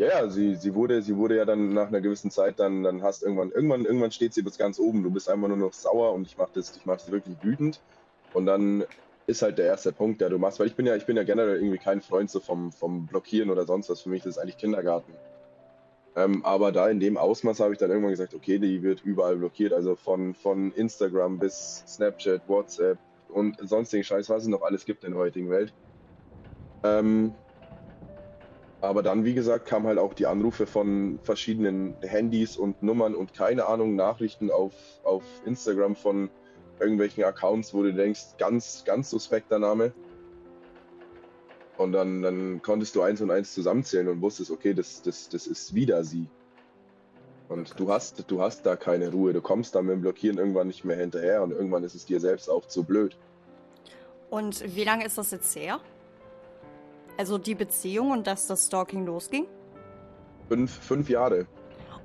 ja, 0.01 0.07
ja, 0.07 0.29
sie, 0.29 0.55
sie 0.55 0.73
wurde, 0.73 1.03
sie 1.03 1.15
wurde 1.15 1.37
ja 1.37 1.45
dann 1.45 1.75
nach 1.75 1.89
einer 1.89 2.01
gewissen 2.01 2.31
Zeit 2.31 2.59
dann, 2.59 2.81
dann 2.81 3.03
hast 3.03 3.21
irgendwann, 3.21 3.51
irgendwann, 3.51 3.85
irgendwann 3.85 4.11
steht 4.11 4.33
sie 4.33 4.41
bis 4.41 4.57
ganz 4.57 4.79
oben. 4.79 5.03
Du 5.03 5.11
bist 5.11 5.29
einfach 5.29 5.47
nur 5.47 5.57
noch 5.57 5.73
sauer 5.73 6.13
und 6.13 6.25
ich 6.25 6.39
mach 6.39 6.49
das, 6.49 6.75
ich 6.75 6.87
mach 6.87 6.95
das 6.95 7.11
wirklich 7.11 7.35
wütend. 7.43 7.79
Und 8.33 8.47
dann 8.47 8.83
ist 9.27 9.43
halt 9.43 9.59
der 9.59 9.67
erste 9.67 9.91
Punkt, 9.91 10.19
der 10.19 10.29
du 10.29 10.39
machst, 10.39 10.59
weil 10.59 10.65
ich 10.65 10.75
bin 10.75 10.87
ja, 10.87 10.95
ich 10.95 11.05
bin 11.05 11.17
ja 11.17 11.23
generell 11.23 11.57
irgendwie 11.57 11.77
kein 11.77 12.01
Freund 12.01 12.31
so 12.31 12.39
vom, 12.39 12.71
vom 12.71 13.05
Blockieren 13.05 13.51
oder 13.51 13.67
sonst 13.67 13.91
was. 13.91 14.01
Für 14.01 14.09
mich 14.09 14.23
das 14.23 14.37
ist 14.37 14.41
eigentlich 14.41 14.57
Kindergarten. 14.57 15.13
Ähm, 16.15 16.43
aber 16.43 16.71
da 16.71 16.89
in 16.89 16.99
dem 16.99 17.15
Ausmaß 17.15 17.59
habe 17.59 17.73
ich 17.73 17.77
dann 17.77 17.91
irgendwann 17.91 18.09
gesagt, 18.11 18.33
okay, 18.33 18.57
die 18.57 18.81
wird 18.81 19.05
überall 19.05 19.35
blockiert, 19.35 19.71
also 19.71 19.95
von, 19.95 20.33
von 20.33 20.71
Instagram 20.71 21.37
bis 21.37 21.83
Snapchat, 21.87 22.41
WhatsApp 22.49 22.97
und 23.29 23.57
sonstigen 23.61 24.03
Scheiß, 24.03 24.29
was 24.31 24.41
es 24.41 24.49
noch 24.49 24.63
alles 24.63 24.83
gibt 24.85 25.03
in 25.03 25.11
der 25.11 25.19
heutigen 25.19 25.51
Welt. 25.51 25.71
Ähm, 26.83 27.35
aber 28.81 29.03
dann, 29.03 29.23
wie 29.23 29.35
gesagt, 29.35 29.67
kamen 29.67 29.85
halt 29.85 29.99
auch 29.99 30.15
die 30.15 30.25
Anrufe 30.25 30.65
von 30.65 31.19
verschiedenen 31.21 31.95
Handys 32.01 32.57
und 32.57 32.81
Nummern 32.81 33.13
und 33.13 33.33
keine 33.33 33.67
Ahnung, 33.67 33.95
Nachrichten 33.95 34.49
auf, 34.49 34.73
auf 35.03 35.23
Instagram 35.45 35.95
von 35.95 36.29
irgendwelchen 36.79 37.23
Accounts, 37.23 37.75
wo 37.75 37.83
du 37.83 37.93
denkst, 37.93 38.37
ganz, 38.39 38.83
ganz 38.83 39.11
suspekter 39.11 39.59
Name. 39.59 39.93
Und 41.77 41.93
dann, 41.93 42.23
dann 42.23 42.61
konntest 42.63 42.95
du 42.95 43.03
eins 43.03 43.21
und 43.21 43.29
eins 43.29 43.53
zusammenzählen 43.53 44.07
und 44.07 44.21
wusstest, 44.21 44.49
okay, 44.49 44.73
das, 44.73 45.03
das, 45.03 45.29
das 45.29 45.45
ist 45.45 45.75
wieder 45.75 46.03
sie. 46.03 46.27
Und 47.49 47.79
du 47.79 47.91
hast, 47.91 48.31
du 48.31 48.41
hast 48.41 48.65
da 48.65 48.75
keine 48.75 49.11
Ruhe. 49.11 49.33
Du 49.33 49.41
kommst 49.41 49.75
da 49.75 49.81
mit 49.81 49.93
dem 49.93 50.01
Blockieren 50.01 50.37
irgendwann 50.37 50.67
nicht 50.67 50.85
mehr 50.85 50.95
hinterher 50.97 51.43
und 51.43 51.51
irgendwann 51.51 51.83
ist 51.83 51.95
es 51.95 52.05
dir 52.05 52.19
selbst 52.19 52.49
auch 52.49 52.65
zu 52.65 52.83
blöd. 52.83 53.17
Und 54.29 54.75
wie 54.75 54.85
lange 54.85 55.05
ist 55.05 55.17
das 55.17 55.31
jetzt 55.31 55.55
her? 55.55 55.81
Also 57.17 57.37
die 57.37 57.55
Beziehung 57.55 58.11
und 58.11 58.27
dass 58.27 58.47
das 58.47 58.67
Stalking 58.67 59.05
losging? 59.05 59.47
Fünf, 60.47 60.71
fünf 60.71 61.09
Jahre. 61.09 61.45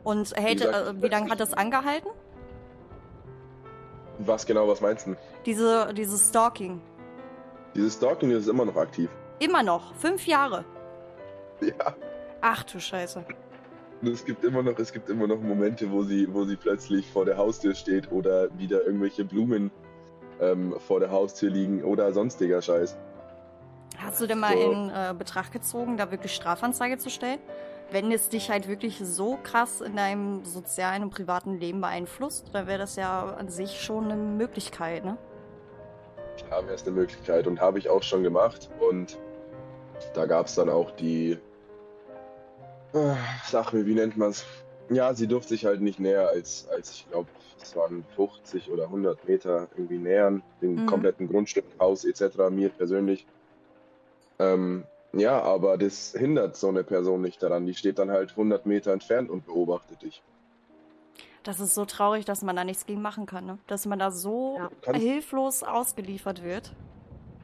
Und 0.04 0.36
hält, 0.36 0.60
gesagt, 0.60 0.88
äh, 0.88 1.02
wie 1.02 1.08
lange 1.08 1.30
hat 1.30 1.40
das 1.40 1.52
angehalten? 1.52 2.10
Was 4.18 4.46
genau, 4.46 4.68
was 4.68 4.80
meinst 4.80 5.06
du? 5.06 5.16
Diese, 5.44 5.92
dieses 5.94 6.28
Stalking. 6.28 6.80
Dieses 7.74 7.94
Stalking 7.94 8.30
ist 8.30 8.48
immer 8.48 8.64
noch 8.64 8.76
aktiv. 8.76 9.10
Immer 9.38 9.62
noch. 9.62 9.94
Fünf 9.96 10.26
Jahre. 10.26 10.64
Ja. 11.60 11.94
Ach 12.40 12.62
du 12.64 12.78
Scheiße. 12.78 13.24
Und 14.02 14.08
Es 14.08 14.24
gibt 14.24 14.44
immer 14.44 14.62
noch, 14.62 14.78
es 14.78 14.92
gibt 14.92 15.08
immer 15.08 15.26
noch 15.26 15.40
Momente, 15.40 15.90
wo 15.90 16.02
sie, 16.02 16.32
wo 16.32 16.44
sie 16.44 16.56
plötzlich 16.56 17.10
vor 17.10 17.24
der 17.24 17.36
Haustür 17.36 17.74
steht 17.74 18.12
oder 18.12 18.48
wieder 18.58 18.84
irgendwelche 18.86 19.24
Blumen 19.24 19.70
ähm, 20.40 20.74
vor 20.86 21.00
der 21.00 21.10
Haustür 21.10 21.50
liegen 21.50 21.82
oder 21.82 22.12
sonstiger 22.12 22.60
Scheiß. 22.60 22.96
Hast 23.98 24.20
du 24.20 24.26
denn 24.26 24.38
mal 24.38 24.56
in 24.56 24.90
äh, 24.90 25.14
Betracht 25.16 25.52
gezogen, 25.52 25.96
da 25.96 26.10
wirklich 26.10 26.34
Strafanzeige 26.34 26.98
zu 26.98 27.10
stellen? 27.10 27.38
Wenn 27.90 28.10
es 28.10 28.28
dich 28.28 28.50
halt 28.50 28.66
wirklich 28.68 28.98
so 28.98 29.38
krass 29.42 29.80
in 29.80 29.94
deinem 29.96 30.44
sozialen 30.44 31.04
und 31.04 31.10
privaten 31.10 31.58
Leben 31.58 31.80
beeinflusst, 31.80 32.46
dann 32.52 32.66
wäre 32.66 32.78
das 32.78 32.96
ja 32.96 33.34
an 33.36 33.48
sich 33.48 33.80
schon 33.80 34.04
eine 34.10 34.16
Möglichkeit, 34.16 35.04
ne? 35.04 35.16
Haben 36.50 36.68
erst 36.68 36.86
eine 36.86 36.96
Möglichkeit 36.96 37.46
und 37.46 37.60
habe 37.60 37.78
ich 37.78 37.88
auch 37.88 38.02
schon 38.02 38.22
gemacht. 38.22 38.68
Und 38.90 39.18
da 40.14 40.26
gab 40.26 40.46
es 40.46 40.56
dann 40.56 40.68
auch 40.68 40.90
die. 40.90 41.38
Sag 43.44 43.72
mir, 43.72 43.86
wie 43.86 43.94
nennt 43.94 44.16
man 44.16 44.30
es? 44.30 44.44
Ja, 44.88 45.14
sie 45.14 45.26
durfte 45.26 45.50
sich 45.50 45.64
halt 45.64 45.80
nicht 45.80 45.98
näher 45.98 46.28
als, 46.28 46.68
als 46.70 46.90
ich 46.92 47.08
glaube, 47.10 47.28
es 47.62 47.74
waren 47.74 48.04
50 48.14 48.70
oder 48.70 48.84
100 48.84 49.26
Meter 49.28 49.68
irgendwie 49.76 49.98
nähern, 49.98 50.42
den 50.60 50.76
Mhm. 50.76 50.86
kompletten 50.86 51.28
Grundstück, 51.28 51.64
Haus 51.80 52.04
etc., 52.04 52.50
mir 52.50 52.68
persönlich. 52.68 53.26
Ähm, 54.38 54.84
ja, 55.12 55.40
aber 55.40 55.78
das 55.78 56.12
hindert 56.16 56.56
so 56.56 56.68
eine 56.68 56.84
Person 56.84 57.22
nicht 57.22 57.42
daran. 57.42 57.66
Die 57.66 57.74
steht 57.74 57.98
dann 57.98 58.10
halt 58.10 58.30
100 58.32 58.66
Meter 58.66 58.92
entfernt 58.92 59.30
und 59.30 59.46
beobachtet 59.46 60.02
dich. 60.02 60.22
Das 61.42 61.60
ist 61.60 61.74
so 61.74 61.84
traurig, 61.84 62.24
dass 62.24 62.42
man 62.42 62.56
da 62.56 62.64
nichts 62.64 62.86
gegen 62.86 63.00
machen 63.00 63.24
kann, 63.24 63.46
ne? 63.46 63.58
Dass 63.68 63.86
man 63.86 63.98
da 64.00 64.10
so 64.10 64.58
Ja. 64.86 64.92
Hilflos 64.94 65.62
ausgeliefert 65.62 66.42
wird. 66.42 66.72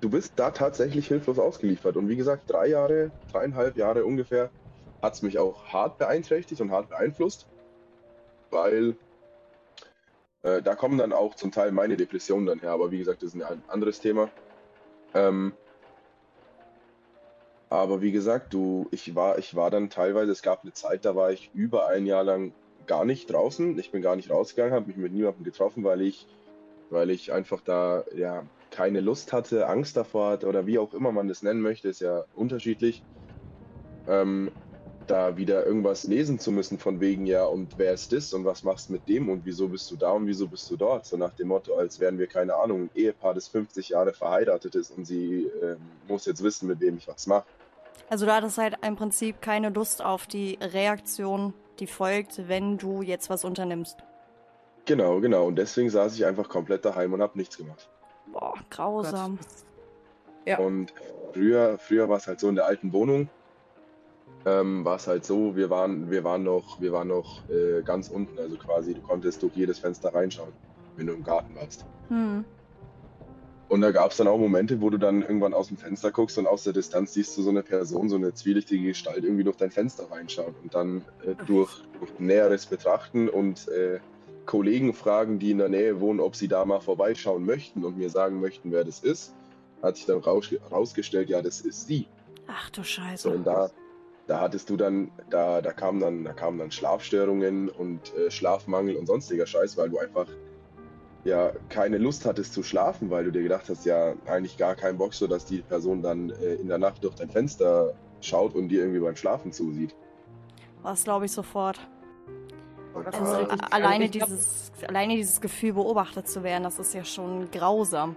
du 0.00 0.10
bist 0.10 0.32
da 0.34 0.50
tatsächlich 0.50 1.06
hilflos 1.06 1.38
ausgeliefert. 1.38 1.96
Und 1.96 2.08
wie 2.08 2.16
gesagt, 2.16 2.50
drei 2.50 2.66
Jahre, 2.66 3.12
dreieinhalb 3.30 3.76
Jahre 3.76 4.04
ungefähr, 4.04 4.50
hat 5.00 5.14
es 5.14 5.22
mich 5.22 5.38
auch 5.38 5.64
hart 5.66 5.98
beeinträchtigt 5.98 6.60
und 6.60 6.72
hart 6.72 6.88
beeinflusst, 6.88 7.46
weil 8.50 8.96
äh, 10.42 10.60
da 10.60 10.74
kommen 10.74 10.98
dann 10.98 11.12
auch 11.12 11.36
zum 11.36 11.52
Teil 11.52 11.70
meine 11.70 11.96
Depressionen 11.96 12.46
dann 12.46 12.58
her. 12.58 12.72
Aber 12.72 12.90
wie 12.90 12.98
gesagt, 12.98 13.22
das 13.22 13.32
ist 13.34 13.40
ein 13.40 13.62
anderes 13.68 14.00
Thema. 14.00 14.28
Ähm, 15.14 15.52
aber 17.72 18.02
wie 18.02 18.12
gesagt, 18.12 18.52
du, 18.52 18.86
ich 18.90 19.14
war, 19.14 19.38
ich 19.38 19.54
war 19.54 19.70
dann 19.70 19.88
teilweise, 19.88 20.30
es 20.30 20.42
gab 20.42 20.62
eine 20.62 20.74
Zeit, 20.74 21.04
da 21.06 21.16
war 21.16 21.32
ich 21.32 21.50
über 21.54 21.88
ein 21.88 22.04
Jahr 22.04 22.22
lang 22.22 22.52
gar 22.86 23.06
nicht 23.06 23.32
draußen. 23.32 23.78
Ich 23.78 23.90
bin 23.90 24.02
gar 24.02 24.14
nicht 24.14 24.30
rausgegangen, 24.30 24.74
habe 24.74 24.88
mich 24.88 24.96
mit 24.98 25.12
niemandem 25.12 25.42
getroffen, 25.44 25.82
weil 25.82 26.02
ich, 26.02 26.26
weil 26.90 27.08
ich 27.10 27.32
einfach 27.32 27.62
da 27.62 28.04
ja 28.14 28.44
keine 28.70 29.00
Lust 29.00 29.32
hatte, 29.32 29.68
Angst 29.68 29.96
davor 29.96 30.32
hatte 30.32 30.48
oder 30.48 30.66
wie 30.66 30.78
auch 30.78 30.92
immer 30.92 31.12
man 31.12 31.28
das 31.28 31.42
nennen 31.42 31.62
möchte, 31.62 31.88
ist 31.88 32.00
ja 32.00 32.24
unterschiedlich. 32.34 33.02
Ähm, 34.06 34.50
da 35.06 35.36
wieder 35.36 35.66
irgendwas 35.66 36.04
lesen 36.04 36.38
zu 36.38 36.52
müssen 36.52 36.78
von 36.78 37.00
wegen, 37.00 37.26
ja, 37.26 37.44
und 37.44 37.78
wer 37.78 37.92
ist 37.92 38.12
das 38.12 38.32
und 38.32 38.44
was 38.44 38.62
machst 38.62 38.88
du 38.88 38.92
mit 38.92 39.08
dem 39.08 39.28
und 39.28 39.44
wieso 39.44 39.68
bist 39.68 39.90
du 39.90 39.96
da 39.96 40.10
und 40.10 40.26
wieso 40.26 40.46
bist 40.46 40.70
du 40.70 40.76
dort? 40.76 41.06
So 41.06 41.16
nach 41.16 41.32
dem 41.32 41.48
Motto, 41.48 41.74
als 41.74 42.00
wären 42.00 42.18
wir, 42.18 42.26
keine 42.26 42.54
Ahnung, 42.54 42.82
ein 42.82 42.90
Ehepaar, 42.94 43.34
das 43.34 43.48
50 43.48 43.90
Jahre 43.90 44.12
verheiratet 44.12 44.74
ist 44.74 44.90
und 44.90 45.06
sie 45.06 45.50
ähm, 45.62 45.78
muss 46.06 46.26
jetzt 46.26 46.42
wissen, 46.42 46.68
mit 46.68 46.80
wem 46.80 46.96
ich 46.98 47.08
was 47.08 47.26
mache. 47.26 47.46
Also 48.12 48.26
du 48.26 48.34
hattest 48.34 48.58
halt 48.58 48.76
im 48.86 48.94
Prinzip 48.94 49.40
keine 49.40 49.70
Lust 49.70 50.04
auf 50.04 50.26
die 50.26 50.58
Reaktion, 50.60 51.54
die 51.78 51.86
folgt, 51.86 52.46
wenn 52.46 52.76
du 52.76 53.00
jetzt 53.00 53.30
was 53.30 53.42
unternimmst. 53.42 54.04
Genau, 54.84 55.20
genau. 55.20 55.46
Und 55.46 55.56
deswegen 55.56 55.88
saß 55.88 56.14
ich 56.16 56.26
einfach 56.26 56.46
komplett 56.50 56.84
daheim 56.84 57.14
und 57.14 57.22
habe 57.22 57.38
nichts 57.38 57.56
gemacht. 57.56 57.88
Boah, 58.30 58.52
grausam. 58.68 59.38
Ja. 60.44 60.58
Und 60.58 60.92
früher, 61.32 61.78
früher 61.78 62.06
war 62.10 62.18
es 62.18 62.26
halt 62.26 62.38
so 62.38 62.50
in 62.50 62.54
der 62.54 62.66
alten 62.66 62.92
Wohnung, 62.92 63.30
ähm, 64.44 64.84
war 64.84 64.96
es 64.96 65.06
halt 65.06 65.24
so, 65.24 65.56
wir 65.56 65.70
waren, 65.70 66.10
wir 66.10 66.22
waren 66.22 66.42
noch, 66.42 66.82
wir 66.82 66.92
waren 66.92 67.08
noch 67.08 67.48
äh, 67.48 67.80
ganz 67.82 68.10
unten, 68.10 68.38
also 68.38 68.56
quasi, 68.56 68.92
du 68.92 69.00
konntest 69.00 69.42
durch 69.42 69.54
jedes 69.54 69.78
Fenster 69.78 70.14
reinschauen, 70.14 70.52
wenn 70.96 71.06
du 71.06 71.14
im 71.14 71.24
Garten 71.24 71.54
warst. 71.56 71.86
Hm. 72.08 72.44
Und 73.72 73.80
da 73.80 73.90
gab 73.90 74.10
es 74.10 74.18
dann 74.18 74.28
auch 74.28 74.36
Momente, 74.36 74.82
wo 74.82 74.90
du 74.90 74.98
dann 74.98 75.22
irgendwann 75.22 75.54
aus 75.54 75.68
dem 75.68 75.78
Fenster 75.78 76.12
guckst 76.12 76.36
und 76.36 76.46
aus 76.46 76.62
der 76.64 76.74
Distanz 76.74 77.14
siehst 77.14 77.38
du 77.38 77.40
so 77.40 77.48
eine 77.48 77.62
Person, 77.62 78.10
so 78.10 78.16
eine 78.16 78.34
zwielichtige 78.34 78.88
Gestalt 78.88 79.24
irgendwie 79.24 79.44
durch 79.44 79.56
dein 79.56 79.70
Fenster 79.70 80.10
reinschauen 80.10 80.54
und 80.62 80.74
dann 80.74 81.02
äh, 81.24 81.34
durch, 81.46 81.82
durch 81.98 82.10
näheres 82.18 82.66
Betrachten 82.66 83.30
und 83.30 83.68
äh, 83.68 84.00
Kollegen 84.44 84.92
fragen, 84.92 85.38
die 85.38 85.52
in 85.52 85.56
der 85.56 85.70
Nähe 85.70 86.00
wohnen, 86.00 86.20
ob 86.20 86.36
sie 86.36 86.48
da 86.48 86.66
mal 86.66 86.80
vorbeischauen 86.80 87.46
möchten 87.46 87.82
und 87.82 87.96
mir 87.96 88.10
sagen 88.10 88.42
möchten, 88.42 88.72
wer 88.72 88.84
das 88.84 89.00
ist, 89.00 89.32
hat 89.82 89.96
sich 89.96 90.04
dann 90.04 90.18
raus, 90.18 90.50
rausgestellt, 90.70 91.30
ja, 91.30 91.40
das 91.40 91.62
ist 91.62 91.86
sie. 91.86 92.08
Ach 92.48 92.68
du 92.68 92.82
So, 92.82 92.84
Scheiße. 92.84 93.30
und 93.30 93.44
da, 93.46 93.70
da 94.26 94.38
hattest 94.38 94.68
du 94.68 94.76
dann, 94.76 95.10
da, 95.30 95.62
da 95.62 95.72
kamen 95.72 95.98
dann, 95.98 96.24
da 96.24 96.34
kamen 96.34 96.58
dann 96.58 96.70
Schlafstörungen 96.72 97.70
und 97.70 98.14
äh, 98.16 98.30
Schlafmangel 98.30 98.96
und 98.96 99.06
sonstiger 99.06 99.46
Scheiß, 99.46 99.78
weil 99.78 99.88
du 99.88 99.98
einfach 99.98 100.26
ja 101.24 101.52
keine 101.68 101.98
Lust 101.98 102.24
hattest 102.26 102.52
zu 102.52 102.62
schlafen, 102.62 103.10
weil 103.10 103.24
du 103.24 103.30
dir 103.32 103.42
gedacht 103.42 103.68
hast, 103.68 103.84
ja, 103.84 104.14
eigentlich 104.26 104.56
gar 104.56 104.74
kein 104.74 104.98
Bock, 104.98 105.14
so 105.14 105.26
dass 105.26 105.44
die 105.44 105.58
Person 105.62 106.02
dann 106.02 106.30
äh, 106.30 106.54
in 106.54 106.68
der 106.68 106.78
Nacht 106.78 107.02
durch 107.04 107.14
dein 107.14 107.30
Fenster 107.30 107.94
schaut 108.20 108.54
und 108.54 108.68
dir 108.68 108.80
irgendwie 108.80 109.00
beim 109.00 109.16
Schlafen 109.16 109.52
zusieht. 109.52 109.94
Was 110.82 111.04
glaube 111.04 111.26
ich 111.26 111.32
sofort. 111.32 111.78
Oh, 112.94 113.00
das 113.00 113.14
Also, 113.14 113.32
ist 113.32 113.38
richtig 113.52 113.62
a- 113.62 113.66
alleine, 113.68 114.04
Ich 114.06 114.10
glaub, 114.12 114.28
dieses, 114.28 114.72
alleine 114.86 115.16
dieses 115.16 115.40
Gefühl, 115.40 115.72
beobachtet 115.74 116.28
zu 116.28 116.42
werden, 116.42 116.64
das 116.64 116.78
ist 116.78 116.92
ja 116.92 117.04
schon 117.04 117.50
grausam. 117.50 118.16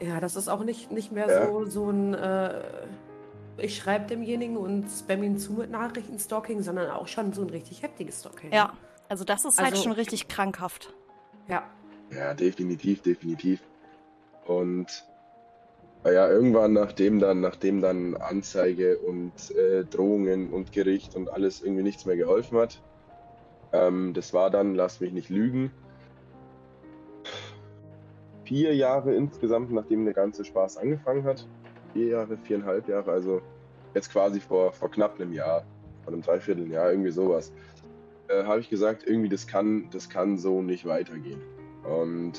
Ja, 0.00 0.20
das 0.20 0.36
ist 0.36 0.48
auch 0.48 0.62
nicht, 0.62 0.92
nicht 0.92 1.10
mehr 1.10 1.28
Ja. 1.28 1.46
so, 1.48 1.64
so 1.64 1.90
ein, 1.90 2.14
äh, 2.14 2.62
ich 3.56 3.76
schreibe 3.76 4.06
demjenigen 4.06 4.56
und 4.56 4.86
spam 4.88 5.22
ihn 5.24 5.36
zu 5.38 5.54
mit 5.54 5.70
Nachrichten-Stalking, 5.70 6.62
sondern 6.62 6.90
auch 6.90 7.08
schon 7.08 7.32
so 7.32 7.42
ein 7.42 7.50
richtig 7.50 7.82
heftiges 7.82 8.20
Stalking. 8.20 8.52
Ja, 8.52 8.74
also 9.08 9.24
das 9.24 9.44
ist 9.44 9.58
halt 9.58 9.72
Also- 9.72 9.82
schon 9.82 9.92
richtig 9.92 10.28
krankhaft. 10.28 10.94
Ja. 11.48 11.64
Ja, 12.10 12.34
definitiv, 12.34 13.02
definitiv. 13.02 13.60
Und 14.46 15.04
naja, 16.04 16.28
irgendwann, 16.28 16.72
nachdem 16.72 17.18
dann, 17.18 17.40
nachdem 17.40 17.80
dann 17.80 18.16
Anzeige 18.16 18.98
und 18.98 19.32
äh, 19.56 19.84
Drohungen 19.84 20.50
und 20.50 20.72
Gericht 20.72 21.16
und 21.16 21.30
alles 21.30 21.60
irgendwie 21.60 21.82
nichts 21.82 22.06
mehr 22.06 22.16
geholfen 22.16 22.58
hat, 22.58 22.80
ähm, 23.72 24.14
das 24.14 24.32
war 24.32 24.50
dann, 24.50 24.74
lass 24.74 25.00
mich 25.00 25.12
nicht 25.12 25.28
lügen, 25.28 25.70
vier 28.44 28.74
Jahre 28.74 29.14
insgesamt, 29.14 29.70
nachdem 29.70 30.04
der 30.04 30.14
ganze 30.14 30.44
Spaß 30.44 30.78
angefangen 30.78 31.24
hat. 31.24 31.46
Vier 31.92 32.06
Jahre, 32.06 32.38
viereinhalb 32.38 32.88
Jahre, 32.88 33.10
also 33.10 33.42
jetzt 33.94 34.10
quasi 34.10 34.40
vor, 34.40 34.72
vor 34.72 34.90
knapp 34.90 35.20
einem 35.20 35.32
Jahr, 35.32 35.64
vor 36.04 36.12
einem 36.12 36.22
Dreivierteljahr, 36.22 36.90
irgendwie 36.90 37.10
sowas, 37.10 37.52
äh, 38.28 38.44
habe 38.44 38.60
ich 38.60 38.70
gesagt, 38.70 39.06
irgendwie 39.06 39.28
das 39.28 39.46
kann, 39.46 39.90
das 39.90 40.08
kann 40.08 40.38
so 40.38 40.62
nicht 40.62 40.86
weitergehen. 40.86 41.40
Und 41.88 42.34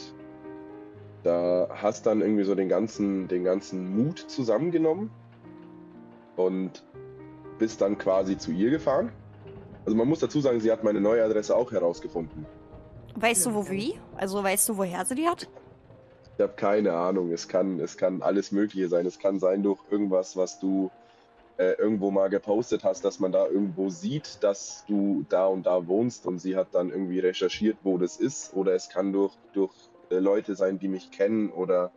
da 1.24 1.68
hast 1.70 2.06
dann 2.06 2.22
irgendwie 2.22 2.44
so 2.44 2.56
den 2.56 2.70
ganzen, 2.70 3.28
den 3.28 3.44
ganzen 3.44 3.96
Mut 3.96 4.20
zusammengenommen 4.20 5.12
und 6.36 6.84
bist 7.58 7.82
dann 7.82 7.98
quasi 7.98 8.38
zu 8.38 8.52
ihr 8.52 8.70
gefahren. 8.70 9.12
Also 9.86 9.98
man 9.98 10.08
muss 10.08 10.20
dazu 10.20 10.40
sagen, 10.40 10.60
sie 10.62 10.72
hat 10.72 10.84
meine 10.84 11.02
neue 11.02 11.24
Adresse 11.24 11.56
auch 11.56 11.72
herausgefunden. 11.72 12.46
Weißt 13.16 13.46
du, 13.46 13.54
wo 13.54 13.70
wie? 13.70 13.96
Also 14.16 14.44
weißt 14.44 14.70
du, 14.70 14.78
woher 14.78 15.04
sie 15.06 15.16
die 15.16 15.28
hat? 15.28 15.50
Ich 16.36 16.42
habe 16.42 16.54
keine 16.56 16.94
Ahnung. 16.94 17.32
Es 17.32 17.48
kann, 17.48 17.80
es 17.80 17.98
kann 17.98 18.22
alles 18.22 18.52
Mögliche 18.52 18.88
sein. 18.88 19.06
Es 19.06 19.20
kann 19.20 19.40
sein 19.40 19.62
durch 19.62 19.80
irgendwas, 19.90 20.38
was 20.38 20.60
du 20.60 20.90
äh, 21.60 21.74
irgendwo 21.74 22.10
mal 22.10 22.30
gepostet 22.30 22.86
hast, 22.86 23.04
dass 23.04 23.20
man 23.20 23.34
da 23.34 23.46
irgendwo 23.46 23.90
sieht, 23.90 24.42
dass 24.44 24.86
du 24.88 25.26
da 25.28 25.46
und 25.46 25.66
da 25.66 25.88
wohnst 25.88 26.26
und 26.26 26.40
sie 26.40 26.56
hat 26.56 26.70
dann 26.72 26.90
irgendwie 26.90 27.20
recherchiert, 27.20 27.78
wo 27.84 27.98
das 27.98 28.16
ist. 28.16 28.54
Oder 28.54 28.74
es 28.76 28.88
kann 28.88 29.12
durch, 29.12 29.34
durch 29.52 29.74
äh, 30.10 30.20
Leute 30.20 30.56
sein, 30.56 30.80
die 30.80 30.88
mich 30.88 31.12
kennen 31.12 31.50
oder, 31.50 31.92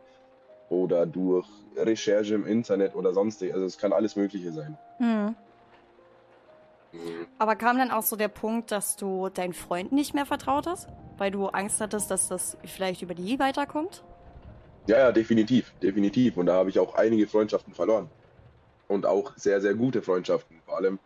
oder 0.69 1.05
durch 1.05 1.47
Recherche 1.77 2.35
im 2.35 2.45
Internet 2.45 2.93
oder 2.93 3.13
sonstig. 3.13 3.53
Also 3.53 3.65
es 3.65 3.77
kann 3.77 3.93
alles 3.93 4.17
Mögliche 4.17 4.51
sein. 4.51 4.77
Hm. 4.97 5.35
Mhm. 6.91 7.27
Aber 7.39 7.55
kam 7.55 7.77
dann 7.77 7.89
auch 7.89 8.03
so 8.03 8.17
der 8.17 8.27
Punkt, 8.27 8.69
dass 8.69 8.97
du 8.97 9.29
deinen 9.29 9.53
Freunden 9.53 9.95
nicht 9.95 10.13
mehr 10.13 10.25
vertraut 10.25 10.67
hast? 10.67 10.89
Weil 11.17 11.31
du 11.31 11.47
Angst 11.47 11.79
hattest, 11.79 12.11
dass 12.11 12.27
das 12.27 12.57
vielleicht 12.65 13.01
über 13.01 13.13
die 13.13 13.39
weiterkommt? 13.39 14.03
Ja, 14.87 14.97
ja, 14.97 15.11
definitiv, 15.13 15.71
definitiv. 15.81 16.35
Und 16.35 16.47
da 16.47 16.55
habe 16.55 16.69
ich 16.69 16.79
auch 16.79 16.95
einige 16.95 17.27
Freundschaften 17.27 17.73
verloren. 17.73 18.09
Und 18.87 19.05
auch 19.05 19.35
sehr, 19.37 19.61
sehr 19.61 19.73
gute 19.73 20.01
Freundschaften. 20.01 20.59
Vor 20.65 20.77
allem 20.77 20.99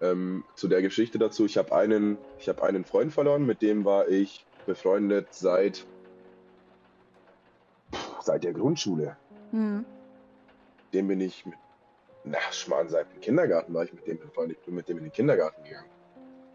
ähm, 0.00 0.44
zu 0.54 0.68
der 0.68 0.82
Geschichte 0.82 1.18
dazu. 1.18 1.46
Ich 1.46 1.56
habe 1.56 1.74
einen, 1.74 2.18
ich 2.38 2.48
habe 2.48 2.62
einen 2.62 2.84
Freund 2.84 3.12
verloren, 3.12 3.46
mit 3.46 3.62
dem 3.62 3.84
war 3.84 4.08
ich 4.08 4.44
befreundet 4.66 5.28
seit, 5.30 5.86
seit 8.20 8.44
der 8.44 8.52
Grundschule. 8.52 9.16
Hm. 9.52 9.84
Dem 10.92 11.08
bin 11.08 11.20
ich 11.20 11.46
mit 11.46 11.54
na, 12.26 12.38
Schmarrn, 12.50 12.88
seit 12.88 13.12
dem 13.12 13.20
Kindergarten 13.20 13.72
war 13.72 13.84
ich 13.84 13.92
mit 13.92 14.06
dem 14.06 14.18
befreundet, 14.18 14.58
ich 14.58 14.66
bin 14.66 14.74
mit 14.74 14.88
dem 14.88 14.98
in 14.98 15.04
den 15.04 15.12
Kindergarten 15.12 15.62
gegangen. 15.62 15.88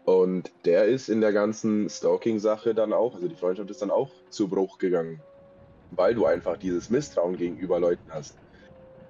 Und 0.04 0.52
der 0.64 0.84
ist 0.84 1.08
in 1.08 1.20
der 1.20 1.32
ganzen 1.32 1.88
Stalking-Sache 1.88 2.74
dann 2.74 2.92
auch, 2.92 3.14
also 3.14 3.28
die 3.28 3.36
Freundschaft 3.36 3.70
ist 3.70 3.80
dann 3.80 3.90
auch 3.90 4.10
zu 4.28 4.48
Bruch 4.48 4.78
gegangen, 4.78 5.20
weil 5.92 6.14
du 6.14 6.26
einfach 6.26 6.56
dieses 6.58 6.90
Misstrauen 6.90 7.36
gegenüber 7.36 7.80
Leuten 7.80 8.12
hast. 8.12 8.36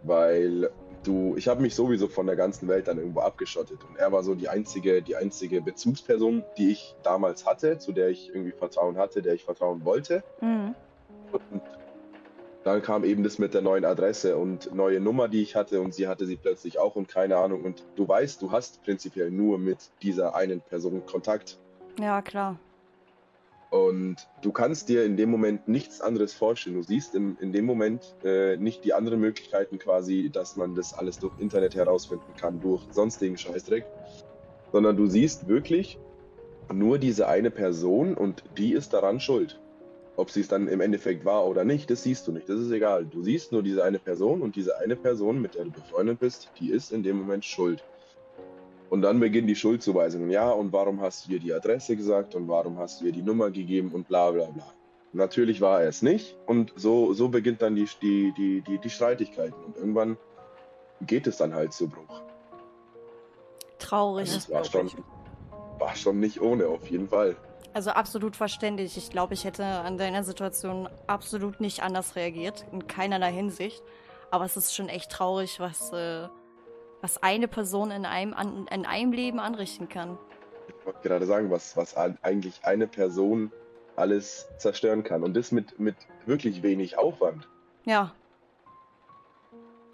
Weil 0.04 0.70
du, 1.02 1.34
ich 1.36 1.48
habe 1.48 1.62
mich 1.62 1.74
sowieso 1.74 2.08
von 2.08 2.26
der 2.26 2.36
ganzen 2.36 2.68
Welt 2.68 2.88
dann 2.88 2.98
irgendwo 2.98 3.20
abgeschottet 3.20 3.78
und 3.88 3.96
er 3.96 4.12
war 4.12 4.22
so 4.22 4.34
die 4.34 4.48
einzige, 4.48 5.02
die 5.02 5.16
einzige 5.16 5.60
Bezugsperson, 5.60 6.44
die 6.56 6.70
ich 6.70 6.94
damals 7.02 7.46
hatte, 7.46 7.78
zu 7.78 7.92
der 7.92 8.08
ich 8.08 8.28
irgendwie 8.28 8.52
Vertrauen 8.52 8.96
hatte, 8.96 9.22
der 9.22 9.34
ich 9.34 9.44
vertrauen 9.44 9.84
wollte. 9.84 10.22
Mhm. 10.40 10.74
Und 11.32 11.62
dann 12.64 12.82
kam 12.82 13.04
eben 13.04 13.24
das 13.24 13.38
mit 13.38 13.54
der 13.54 13.62
neuen 13.62 13.84
Adresse 13.84 14.36
und 14.36 14.72
neue 14.74 15.00
Nummer, 15.00 15.28
die 15.28 15.42
ich 15.42 15.56
hatte 15.56 15.80
und 15.80 15.94
sie 15.94 16.06
hatte 16.06 16.26
sie 16.26 16.36
plötzlich 16.36 16.78
auch 16.78 16.94
und 16.94 17.08
keine 17.08 17.36
Ahnung. 17.36 17.64
Und 17.64 17.82
du 17.96 18.06
weißt, 18.06 18.40
du 18.40 18.52
hast 18.52 18.82
prinzipiell 18.84 19.30
nur 19.30 19.58
mit 19.58 19.78
dieser 20.02 20.36
einen 20.36 20.60
Person 20.60 21.04
Kontakt. 21.04 21.58
Ja, 21.98 22.22
klar. 22.22 22.58
Und 23.72 24.28
du 24.42 24.52
kannst 24.52 24.90
dir 24.90 25.02
in 25.02 25.16
dem 25.16 25.30
Moment 25.30 25.66
nichts 25.66 26.02
anderes 26.02 26.34
vorstellen. 26.34 26.76
Du 26.76 26.82
siehst 26.82 27.14
im, 27.14 27.38
in 27.40 27.52
dem 27.52 27.64
Moment 27.64 28.14
äh, 28.22 28.58
nicht 28.58 28.84
die 28.84 28.92
anderen 28.92 29.18
Möglichkeiten 29.18 29.78
quasi, 29.78 30.28
dass 30.30 30.56
man 30.56 30.74
das 30.74 30.92
alles 30.92 31.18
durch 31.18 31.32
Internet 31.38 31.74
herausfinden 31.74 32.34
kann, 32.36 32.60
durch 32.60 32.82
sonstigen 32.90 33.38
Scheißdreck, 33.38 33.86
sondern 34.72 34.94
du 34.98 35.06
siehst 35.06 35.48
wirklich 35.48 35.98
nur 36.70 36.98
diese 36.98 37.28
eine 37.28 37.50
Person 37.50 38.12
und 38.12 38.44
die 38.58 38.74
ist 38.74 38.92
daran 38.92 39.20
schuld. 39.20 39.58
Ob 40.16 40.30
sie 40.30 40.42
es 40.42 40.48
dann 40.48 40.68
im 40.68 40.82
Endeffekt 40.82 41.24
war 41.24 41.46
oder 41.46 41.64
nicht, 41.64 41.88
das 41.88 42.02
siehst 42.02 42.28
du 42.28 42.32
nicht. 42.32 42.50
Das 42.50 42.60
ist 42.60 42.70
egal. 42.72 43.06
Du 43.06 43.22
siehst 43.22 43.52
nur 43.52 43.62
diese 43.62 43.84
eine 43.84 43.98
Person 43.98 44.42
und 44.42 44.54
diese 44.54 44.76
eine 44.80 44.96
Person, 44.96 45.40
mit 45.40 45.54
der 45.54 45.64
du 45.64 45.70
befreundet 45.70 46.20
bist, 46.20 46.50
die 46.60 46.68
ist 46.68 46.92
in 46.92 47.02
dem 47.02 47.16
Moment 47.16 47.46
schuld. 47.46 47.82
Und 48.92 49.00
dann 49.00 49.20
beginnen 49.20 49.46
die 49.46 49.56
Schuldzuweisungen. 49.56 50.28
Ja, 50.30 50.50
und 50.50 50.70
warum 50.70 51.00
hast 51.00 51.26
du 51.26 51.32
ihr 51.32 51.38
die 51.38 51.50
Adresse 51.54 51.96
gesagt 51.96 52.34
und 52.34 52.46
warum 52.46 52.76
hast 52.76 53.00
du 53.00 53.06
ihr 53.06 53.12
die 53.12 53.22
Nummer 53.22 53.50
gegeben 53.50 53.90
und 53.90 54.06
bla 54.06 54.30
bla 54.30 54.44
bla. 54.44 54.66
Natürlich 55.14 55.62
war 55.62 55.80
er 55.80 55.88
es 55.88 56.02
nicht 56.02 56.36
und 56.44 56.74
so, 56.76 57.14
so 57.14 57.30
beginnt 57.30 57.62
dann 57.62 57.74
die, 57.74 57.88
die, 58.02 58.34
die, 58.36 58.60
die, 58.60 58.76
die 58.76 58.90
Streitigkeiten 58.90 59.58
und 59.64 59.78
irgendwann 59.78 60.18
geht 61.06 61.26
es 61.26 61.38
dann 61.38 61.54
halt 61.54 61.72
zu 61.72 61.88
Bruch. 61.88 62.20
Traurig. 63.78 64.28
Also 64.30 64.36
es 64.36 64.50
war 64.50 64.64
schon, 64.64 64.90
war 65.78 65.96
schon 65.96 66.20
nicht 66.20 66.42
ohne, 66.42 66.66
auf 66.66 66.90
jeden 66.90 67.08
Fall. 67.08 67.34
Also 67.72 67.92
absolut 67.92 68.36
verständlich. 68.36 68.98
Ich 68.98 69.08
glaube, 69.08 69.32
ich 69.32 69.46
hätte 69.46 69.64
an 69.64 69.96
deiner 69.96 70.22
Situation 70.22 70.86
absolut 71.06 71.62
nicht 71.62 71.82
anders 71.82 72.14
reagiert, 72.14 72.66
in 72.72 72.86
keinerlei 72.88 73.32
Hinsicht. 73.32 73.82
Aber 74.30 74.44
es 74.44 74.58
ist 74.58 74.74
schon 74.74 74.90
echt 74.90 75.10
traurig, 75.10 75.60
was, 75.60 75.94
äh, 75.94 76.28
was 77.02 77.22
eine 77.22 77.48
Person 77.48 77.90
in 77.90 78.06
einem, 78.06 78.32
an, 78.32 78.66
in 78.70 78.86
einem 78.86 79.12
Leben 79.12 79.38
anrichten 79.38 79.88
kann. 79.88 80.16
Ich 80.68 80.86
wollte 80.86 81.00
gerade 81.06 81.26
sagen, 81.26 81.50
was, 81.50 81.76
was 81.76 81.96
eigentlich 81.96 82.60
eine 82.62 82.86
Person 82.86 83.52
alles 83.96 84.48
zerstören 84.56 85.02
kann. 85.02 85.22
Und 85.22 85.36
das 85.36 85.52
mit, 85.52 85.78
mit 85.78 85.96
wirklich 86.24 86.62
wenig 86.62 86.96
Aufwand. 86.96 87.48
Ja. 87.84 88.14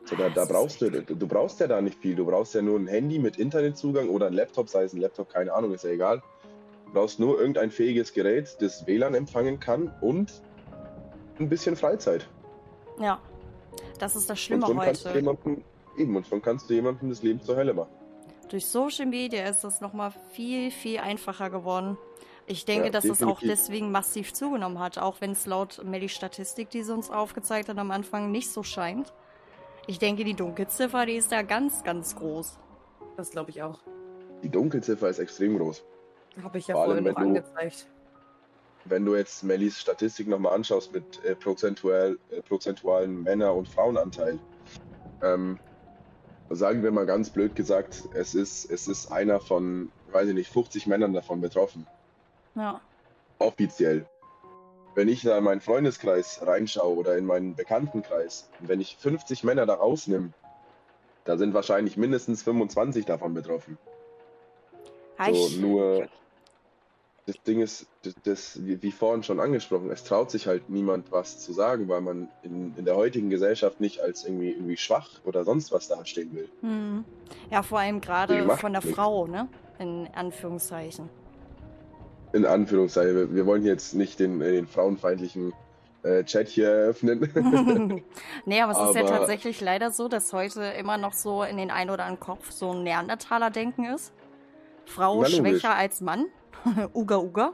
So, 0.05 0.17
da, 0.17 0.29
da 0.29 0.45
brauchst 0.45 0.81
du, 0.81 0.91
du 0.91 1.27
brauchst 1.27 1.61
ja 1.61 1.67
da 1.67 1.81
nicht 1.81 1.99
viel. 1.99 2.15
Du 2.15 2.27
brauchst 2.27 2.55
ja 2.55 2.63
nur 2.63 2.79
ein 2.79 2.87
Handy 2.87 3.19
mit 3.19 3.39
Internetzugang 3.39 4.09
oder 4.09 4.27
ein 4.27 4.35
Laptop, 4.35 4.69
sei 4.69 4.85
es 4.85 4.93
ein 4.93 5.01
Laptop, 5.01 5.31
keine 5.31 5.53
Ahnung, 5.53 5.73
ist 5.73 5.85
ja 5.85 5.91
egal. 5.91 6.23
Du 6.87 6.93
brauchst 6.93 7.19
nur 7.19 7.39
irgendein 7.39 7.71
fähiges 7.71 8.13
Gerät, 8.13 8.57
das 8.61 8.87
WLAN 8.87 9.15
empfangen 9.15 9.61
kann 9.61 9.93
und 10.01 10.43
ein 11.39 11.49
bisschen 11.49 11.77
Freizeit. 11.77 12.27
Ja. 12.99 13.21
Das 13.99 14.17
ist 14.17 14.29
das 14.31 14.39
Schlimme 14.39 14.65
und 14.65 14.73
schon 14.73 14.81
Kannst 14.81 15.05
du 15.05 15.09
heute. 15.11 15.19
jemanden, 15.19 15.65
eben, 15.99 16.17
und 16.17 16.27
schon 16.27 16.41
kannst 16.43 16.69
du 16.71 16.75
jemandem 16.75 17.11
das 17.11 17.23
Leben 17.23 17.41
zur 17.41 17.57
Hölle 17.57 17.75
machen. 17.75 17.91
Durch 18.49 18.67
Social 18.67 19.07
Media 19.07 19.47
ist 19.47 19.63
das 19.63 19.81
nochmal 19.81 20.13
viel, 20.33 20.71
viel 20.71 20.99
einfacher 20.99 21.51
geworden. 21.51 21.99
Ich 22.47 22.65
denke, 22.65 22.87
Ja, 22.87 22.91
dass 22.93 23.05
es 23.05 23.23
auch 23.23 23.41
definitiv. 23.41 23.49
deswegen 23.51 23.91
massiv 23.91 24.33
zugenommen 24.33 24.79
hat, 24.79 24.97
auch 24.97 25.21
wenn 25.21 25.33
es 25.33 25.45
laut 25.45 25.83
Melly 25.85 26.09
Statistik, 26.09 26.71
die 26.71 26.83
sie 26.83 26.95
uns 26.95 27.11
aufgezeigt 27.11 27.69
hat, 27.69 27.77
am 27.77 27.91
Anfang 27.91 28.31
nicht 28.31 28.51
so 28.51 28.63
scheint. 28.63 29.13
Ich 29.87 29.99
denke, 29.99 30.25
die 30.25 30.35
Dunkelziffer, 30.35 31.05
die 31.05 31.17
ist 31.17 31.31
da 31.31 31.43
ganz, 31.43 31.85
ganz 31.85 32.17
groß. 32.17 32.59
Das 33.19 33.31
glaube 33.31 33.51
ich 33.51 33.63
auch. 33.63 33.81
Die 34.43 34.49
Dunkelziffer 34.49 35.09
ist 35.11 35.19
extrem 35.19 35.59
groß. 35.59 35.85
Habe 36.43 36.59
ich 36.59 36.69
ja 36.69 36.75
Vor 36.75 36.85
allem, 36.85 36.91
vorhin 36.91 37.05
noch 37.05 37.21
wenn 37.21 37.35
du- 37.35 37.41
angezeigt. 37.41 37.87
Wenn 38.85 39.05
du 39.05 39.17
jetzt 39.17 39.43
Mellys 39.45 39.79
Statistik 39.79 40.29
nochmal 40.29 40.55
anschaust 40.55 40.93
mit 40.95 41.23
äh, 41.25 41.35
prozentual, 41.35 42.19
äh, 42.31 42.41
prozentualen 42.41 43.23
Männer- 43.25 43.55
und 43.55 43.69
Frauenanteil, 43.69 44.39
ähm, 45.23 45.59
sagen 46.51 46.83
wir 46.83 46.91
mal 46.91 47.07
ganz 47.07 47.31
blöd 47.31 47.55
gesagt, 47.55 48.05
es 48.15 48.35
ist, 48.35 48.71
es 48.71 48.89
ist 48.89 49.13
einer 49.13 49.41
von, 49.41 49.91
weiß 50.13 50.29
ich 50.29 50.35
nicht, 50.35 50.51
50 50.51 50.87
Männern 50.87 51.13
davon 51.13 51.41
betroffen. 51.41 51.87
Ja. 52.55 52.81
offiziell. 53.39 54.07
Wenn 54.95 55.09
ich 55.09 55.23
da 55.23 55.39
in 55.39 55.45
meinen 55.45 55.61
Freundeskreis 55.61 56.41
reinschaue 56.45 56.97
oder 56.97 57.17
in 57.17 57.25
meinen 57.25 57.55
Bekanntenkreis, 57.55 58.49
wenn 58.59 58.81
ich 58.81 58.97
50 58.97 59.45
Männer 59.45 59.65
da 59.65 59.75
rausnehme, 59.75 60.33
da 61.25 61.37
sind 61.37 61.55
wahrscheinlich 61.55 61.97
mindestens 61.97 62.43
25 62.43 63.05
davon 63.05 63.35
betroffen. 63.35 63.79
So, 65.31 65.61
nur 65.61 66.09
das 67.29 67.43
Ding 67.43 67.61
ist, 67.61 67.87
das, 68.05 68.15
das, 68.25 68.61
wie, 68.65 68.91
vorhin 68.91 69.23
schon 69.23 69.39
angesprochen, 69.39 69.91
es 69.91 70.03
traut 70.03 70.31
sich 70.31 70.47
halt 70.47 70.71
niemand 70.71 71.13
was 71.13 71.39
zu 71.39 71.53
sagen, 71.53 71.87
weil 71.87 72.01
man 72.01 72.29
in, 72.43 72.75
in 72.79 72.87
der 72.87 72.97
heutigen 72.97 73.29
Gesellschaft 73.29 73.83
nicht 73.83 74.01
als 74.01 74.25
irgendwie, 74.25 74.53
irgendwie 74.53 74.79
schwach 74.79 75.11
oder 75.27 75.45
sonst 75.45 75.71
was 75.71 75.89
dastehen 75.89 76.35
will. 76.35 76.49
Hm. 76.63 77.05
Ja, 77.51 77.63
vor 77.63 77.81
allem 77.81 78.01
gerade 78.01 78.49
von 78.57 78.73
der 78.73 78.81
nichts. 78.81 78.97
Frau, 78.97 79.27
ne? 79.27 79.47
In 79.79 80.09
Anführungszeichen. 80.15 81.11
In 82.33 82.47
Anführungszeichen, 82.47 83.35
wir, 83.35 83.45
wollen 83.45 83.65
jetzt 83.65 83.95
nicht 83.95 84.21
den, 84.21 84.41
den 84.41 84.67
frauenfeindlichen 84.67 85.53
äh, 86.05 86.25
Chat 86.25 86.49
hier 86.49 86.71
eröffnen. 86.71 87.21
nee, 88.47 88.61
aber 88.63 88.73
es 88.73 88.89
ist 88.89 88.95
ja 88.95 89.03
Aber- 89.03 89.19
tatsächlich 89.19 89.61
leider 89.61 89.91
so, 89.91 90.09
dass 90.09 90.33
heute 90.33 90.63
immer 90.63 90.97
noch 90.97 91.13
so 91.13 91.43
in 91.43 91.59
den 91.59 91.71
ein 91.71 91.91
oder 91.91 92.05
anderen 92.05 92.21
Kopf 92.21 92.53
so 92.53 92.71
ein 92.71 92.85
Neandertaler-Denken 92.85 93.85
ist. 93.85 94.15
Frau 94.89 95.23
Na, 95.23 95.29
schwächer 95.29 95.75
als 95.75 96.01
Mann. 96.01 96.27
uga, 96.95 97.19
uga. 97.19 97.53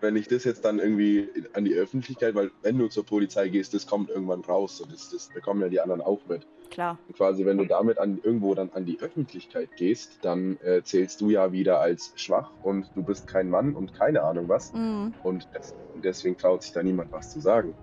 wenn 0.00 0.16
ich 0.16 0.26
das 0.26 0.44
jetzt 0.44 0.64
dann 0.64 0.78
irgendwie 0.78 1.28
an 1.52 1.64
die 1.64 1.74
Öffentlichkeit, 1.74 2.34
weil 2.34 2.50
wenn 2.62 2.78
du 2.78 2.88
zur 2.88 3.04
Polizei 3.04 3.48
gehst, 3.48 3.74
das 3.74 3.86
kommt 3.86 4.10
irgendwann 4.10 4.40
raus 4.40 4.80
und 4.80 4.92
das, 4.92 5.10
das 5.10 5.28
bekommen 5.28 5.60
ja 5.60 5.68
die 5.68 5.80
anderen 5.80 6.00
auch 6.00 6.20
mit. 6.28 6.46
Klar. 6.70 6.98
Und 7.08 7.16
quasi, 7.16 7.44
wenn 7.44 7.58
du 7.58 7.66
damit 7.66 7.98
an, 7.98 8.20
irgendwo 8.22 8.54
dann 8.54 8.70
an 8.72 8.86
die 8.86 9.00
Öffentlichkeit 9.00 9.76
gehst, 9.76 10.18
dann 10.22 10.56
äh, 10.62 10.82
zählst 10.82 11.20
du 11.20 11.28
ja 11.28 11.52
wieder 11.52 11.80
als 11.80 12.12
schwach 12.14 12.50
und 12.62 12.90
du 12.94 13.02
bist 13.02 13.26
kein 13.26 13.50
Mann 13.50 13.74
und 13.74 13.92
keine 13.92 14.22
Ahnung 14.22 14.48
was. 14.48 14.72
Mhm. 14.72 15.14
Und 15.22 15.48
des, 15.54 15.74
deswegen 16.02 16.36
traut 16.38 16.62
sich 16.62 16.72
da 16.72 16.82
niemand 16.82 17.12
was 17.12 17.32
zu 17.32 17.40
sagen. 17.40 17.74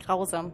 Grausam. 0.00 0.52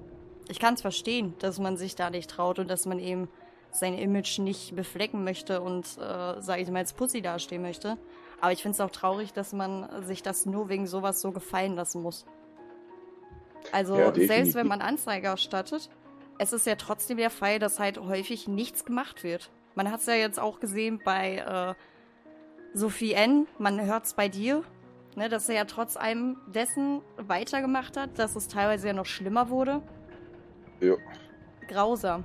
Ich 0.49 0.59
kann 0.59 0.75
es 0.75 0.81
verstehen, 0.81 1.35
dass 1.39 1.59
man 1.61 1.77
sich 1.77 1.95
da 1.95 2.11
nicht 2.11 2.31
traut 2.31 2.59
und 2.59 2.69
dass 2.69 2.87
man 2.87 2.99
eben 2.99 3.29
sein 3.71 3.95
Image 3.97 4.39
nicht 4.39 4.75
beflecken 4.75 5.25
möchte 5.25 5.61
und, 5.61 5.87
äh, 5.99 6.41
sage 6.41 6.63
ich 6.63 6.71
mal, 6.71 6.79
als 6.79 6.93
Pussy 6.93 7.23
dastehen 7.23 7.63
möchte. 7.63 7.99
Aber 8.41 8.53
ich 8.53 8.63
finde 8.63 8.75
es 8.75 8.81
auch 8.81 8.91
traurig, 8.91 9.33
dass 9.33 9.53
man 9.53 10.05
sich 10.05 10.23
das 10.23 10.47
nur 10.47 10.69
wegen 10.69 10.87
sowas 10.87 11.21
so 11.21 11.31
gefallen 11.31 11.75
lassen 11.75 12.03
muss. 12.03 12.27
Also, 13.73 13.97
Ja, 13.97 14.13
selbst 14.15 14.55
wenn 14.55 14.67
man 14.67 14.81
Anzeige 14.81 15.29
erstattet, 15.29 15.91
es 16.39 16.53
ist 16.53 16.67
ja 16.67 16.75
trotzdem 16.77 17.19
der 17.19 17.31
Fall, 17.31 17.59
dass 17.59 17.79
halt 17.79 18.01
häufig 18.01 18.49
nichts 18.49 18.85
gemacht 18.85 19.23
wird. 19.23 19.51
Man 19.75 19.91
hat 19.91 20.01
es 20.01 20.07
ja 20.07 20.15
jetzt 20.15 20.41
auch 20.41 20.59
gesehen 20.59 21.01
bei 21.05 21.37
äh, 21.37 21.75
Sophie 22.73 23.13
N., 23.13 23.47
man 23.59 23.81
hört 23.85 24.07
es 24.07 24.15
bei 24.15 24.29
dir, 24.29 24.65
ne, 25.17 25.29
dass 25.29 25.49
er 25.49 25.57
ja 25.57 25.65
trotz 25.65 25.97
allem 25.97 26.39
dessen 26.47 27.03
weitergemacht 27.19 27.97
hat, 27.97 28.19
dass 28.19 28.37
es 28.37 28.49
teilweise 28.49 28.89
ja 28.89 28.93
noch 28.95 29.07
schlimmer 29.07 29.51
wurde. 29.51 29.83
Jo. 30.81 30.97
Grausam. 31.69 32.25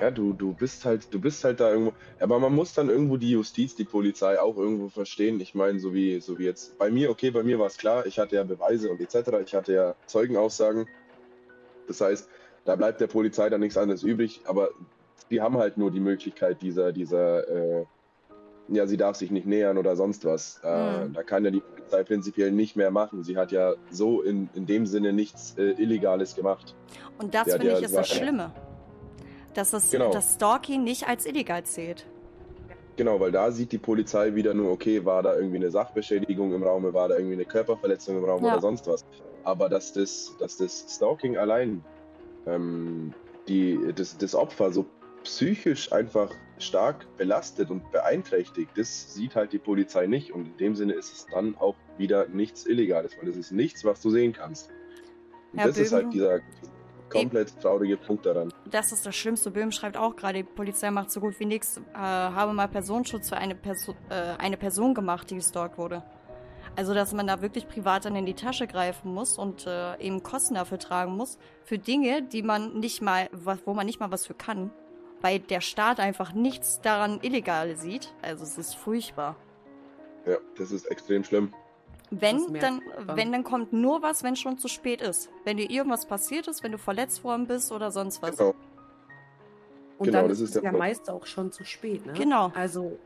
Ja, 0.00 0.10
du, 0.10 0.32
du 0.32 0.54
bist 0.54 0.84
halt, 0.84 1.12
du 1.12 1.20
bist 1.20 1.44
halt 1.44 1.60
da 1.60 1.70
irgendwo. 1.70 1.92
Aber 2.18 2.38
man 2.38 2.54
muss 2.54 2.72
dann 2.74 2.88
irgendwo 2.88 3.16
die 3.18 3.30
Justiz, 3.30 3.74
die 3.74 3.84
Polizei 3.84 4.40
auch 4.40 4.56
irgendwo 4.56 4.88
verstehen. 4.88 5.38
Ich 5.40 5.54
meine, 5.54 5.78
so 5.78 5.92
wie, 5.92 6.20
so 6.20 6.38
wie 6.38 6.44
jetzt 6.44 6.78
bei 6.78 6.90
mir, 6.90 7.10
okay, 7.10 7.30
bei 7.30 7.42
mir 7.42 7.58
war 7.58 7.66
es 7.66 7.76
klar, 7.76 8.06
ich 8.06 8.18
hatte 8.18 8.36
ja 8.36 8.44
Beweise 8.44 8.90
und 8.90 9.00
etc., 9.00 9.30
ich 9.44 9.54
hatte 9.54 9.72
ja 9.74 9.94
Zeugenaussagen. 10.06 10.88
Das 11.86 12.00
heißt, 12.00 12.28
da 12.64 12.76
bleibt 12.76 13.00
der 13.00 13.06
Polizei 13.06 13.50
dann 13.50 13.60
nichts 13.60 13.76
anderes 13.76 14.02
übrig, 14.02 14.40
aber 14.46 14.70
die 15.30 15.40
haben 15.40 15.58
halt 15.58 15.76
nur 15.76 15.90
die 15.90 16.00
Möglichkeit 16.00 16.62
dieser, 16.62 16.92
dieser, 16.92 17.48
äh, 17.48 17.84
ja, 18.68 18.86
sie 18.86 18.96
darf 18.96 19.16
sich 19.16 19.30
nicht 19.30 19.46
nähern 19.46 19.76
oder 19.76 19.96
sonst 19.96 20.24
was. 20.24 20.60
Äh, 20.64 20.92
Mhm. 21.06 21.12
Da 21.12 21.22
kann 21.22 21.44
ja 21.44 21.50
die 21.50 21.60
Polizei 21.60 22.04
prinzipiell 22.04 22.52
nicht 22.52 22.76
mehr 22.76 22.90
machen. 22.90 23.24
Sie 23.24 23.36
hat 23.36 23.52
ja 23.52 23.74
so 23.90 24.22
in, 24.22 24.48
in 24.54 24.64
dem 24.66 24.86
Sinne 24.86 25.12
nichts 25.12 25.56
äh, 25.58 25.72
Illegales 25.72 26.34
gemacht. 26.34 26.74
Und 27.18 27.34
das 27.34 27.46
Ja, 27.48 27.54
finde 27.54 27.68
der 27.68 27.78
ich 27.78 27.84
ist 27.84 27.94
das 27.96 28.08
Schlimme. 28.08 28.52
Dass 29.54 29.72
es 29.72 29.90
Genau. 29.90 30.10
das 30.10 30.34
Stalking 30.34 30.84
nicht 30.84 31.06
als 31.08 31.26
illegal 31.26 31.62
zählt. 31.64 32.06
Genau, 32.96 33.18
weil 33.20 33.32
da 33.32 33.50
sieht 33.50 33.72
die 33.72 33.78
Polizei 33.78 34.34
wieder 34.34 34.52
nur, 34.54 34.70
okay, 34.70 35.04
war 35.04 35.22
da 35.22 35.34
irgendwie 35.34 35.56
eine 35.56 35.70
Sachbeschädigung 35.70 36.52
im 36.54 36.62
Raum, 36.62 36.84
war 36.92 37.08
da 37.08 37.16
irgendwie 37.16 37.34
eine 37.34 37.44
Körperverletzung 37.46 38.18
im 38.18 38.24
Raum 38.24 38.44
Ja. 38.44 38.52
oder 38.52 38.60
sonst 38.60 38.86
was. 38.86 39.04
Aber 39.44 39.68
dass 39.68 39.92
das, 39.92 40.34
dass 40.38 40.58
das 40.58 40.86
Stalking 40.88 41.36
allein 41.36 41.82
ähm, 42.46 43.14
die, 43.48 43.78
das, 43.94 44.16
das 44.18 44.34
Opfer 44.34 44.72
so 44.72 44.84
psychisch 45.24 45.92
einfach 45.92 46.30
stark 46.58 47.06
belastet 47.16 47.70
und 47.70 47.90
beeinträchtigt. 47.92 48.70
Das 48.76 49.14
sieht 49.14 49.34
halt 49.36 49.52
die 49.52 49.58
Polizei 49.58 50.06
nicht 50.06 50.32
und 50.32 50.46
in 50.46 50.56
dem 50.58 50.76
Sinne 50.76 50.92
ist 50.94 51.12
es 51.12 51.26
dann 51.32 51.56
auch 51.58 51.74
wieder 51.98 52.26
nichts 52.28 52.66
Illegales, 52.66 53.12
weil 53.20 53.28
es 53.28 53.36
ist 53.36 53.52
nichts, 53.52 53.84
was 53.84 54.00
du 54.00 54.10
sehen 54.10 54.32
kannst. 54.32 54.70
Und 55.52 55.58
Herr 55.60 55.68
das 55.68 55.78
ist 55.78 55.92
halt 55.92 56.12
dieser 56.12 56.40
komplett 57.12 57.60
traurige 57.60 57.96
Punkt 57.96 58.26
daran. 58.26 58.52
Das 58.70 58.92
ist 58.92 59.04
das 59.06 59.14
Schlimmste. 59.14 59.50
Böhm 59.50 59.70
schreibt 59.72 59.96
auch 59.96 60.16
gerade, 60.16 60.38
die 60.38 60.44
Polizei 60.44 60.90
macht 60.90 61.10
so 61.10 61.20
gut 61.20 61.38
wie 61.40 61.46
nichts. 61.46 61.78
Äh, 61.94 61.98
habe 61.98 62.52
mal 62.52 62.68
Personenschutz 62.68 63.28
für 63.28 63.36
eine, 63.36 63.54
Perso 63.54 63.92
äh, 64.10 64.36
eine 64.38 64.56
Person 64.56 64.94
gemacht, 64.94 65.30
die 65.30 65.36
gestalkt 65.36 65.78
wurde. 65.78 66.02
Also, 66.74 66.94
dass 66.94 67.12
man 67.12 67.26
da 67.26 67.42
wirklich 67.42 67.68
privat 67.68 68.04
dann 68.06 68.16
in 68.16 68.24
die 68.24 68.34
Tasche 68.34 68.66
greifen 68.66 69.12
muss 69.12 69.38
und 69.38 69.66
äh, 69.66 69.98
eben 69.98 70.22
Kosten 70.22 70.54
dafür 70.54 70.78
tragen 70.78 71.16
muss. 71.16 71.38
Für 71.64 71.78
Dinge, 71.78 72.22
die 72.22 72.42
man 72.42 72.80
nicht 72.80 73.02
mal, 73.02 73.28
wo 73.32 73.74
man 73.74 73.84
nicht 73.84 74.00
mal 74.00 74.10
was 74.10 74.26
für 74.26 74.34
kann. 74.34 74.70
Weil 75.20 75.38
der 75.38 75.60
Staat 75.60 76.00
einfach 76.00 76.32
nichts 76.32 76.80
daran 76.80 77.20
illegal 77.20 77.76
sieht. 77.76 78.14
Also, 78.22 78.44
es 78.44 78.56
ist 78.56 78.74
furchtbar. 78.74 79.36
Ja, 80.26 80.38
das 80.56 80.72
ist 80.72 80.86
extrem 80.86 81.24
schlimm. 81.24 81.52
Wenn, 82.20 82.52
dann, 82.54 82.82
wenn, 83.06 83.32
dann 83.32 83.42
kommt 83.42 83.72
nur 83.72 84.02
was, 84.02 84.22
wenn 84.22 84.36
schon 84.36 84.58
zu 84.58 84.68
spät 84.68 85.00
ist. 85.00 85.30
Wenn 85.44 85.56
dir 85.56 85.70
irgendwas 85.70 86.04
passiert 86.06 86.46
ist, 86.46 86.62
wenn 86.62 86.72
du 86.72 86.78
verletzt 86.78 87.24
worden 87.24 87.46
bist 87.46 87.72
oder 87.72 87.90
sonst 87.90 88.20
was. 88.20 88.36
Genau. 88.36 88.54
Und 89.98 90.06
Genau, 90.06 90.18
dann 90.20 90.28
das 90.28 90.40
ist 90.40 90.56
ist 90.56 90.62
ja 90.62 90.72
meist 90.72 91.08
auch 91.08 91.24
schon 91.26 91.52
zu 91.52 91.64
spät, 91.64 92.04
ne? 92.04 92.12
Genau. 92.12 92.52
Also, 92.54 92.98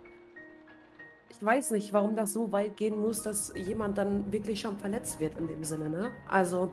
ich 1.31 1.45
weiß 1.45 1.71
nicht, 1.73 1.93
warum 1.93 2.17
das 2.17 2.33
so 2.33 2.51
weit 2.51 2.77
gehen 2.77 2.99
muss, 2.99 3.23
dass 3.23 3.53
jemand 3.55 3.97
dann 3.99 4.33
wirklich 4.33 4.61
schon 4.61 4.77
verletzt 4.79 5.21
wird 5.21 5.39
in 5.39 5.47
dem 5.47 5.63
Sinne, 5.63 5.89
ne? 5.89 6.11
Also, 6.29 6.71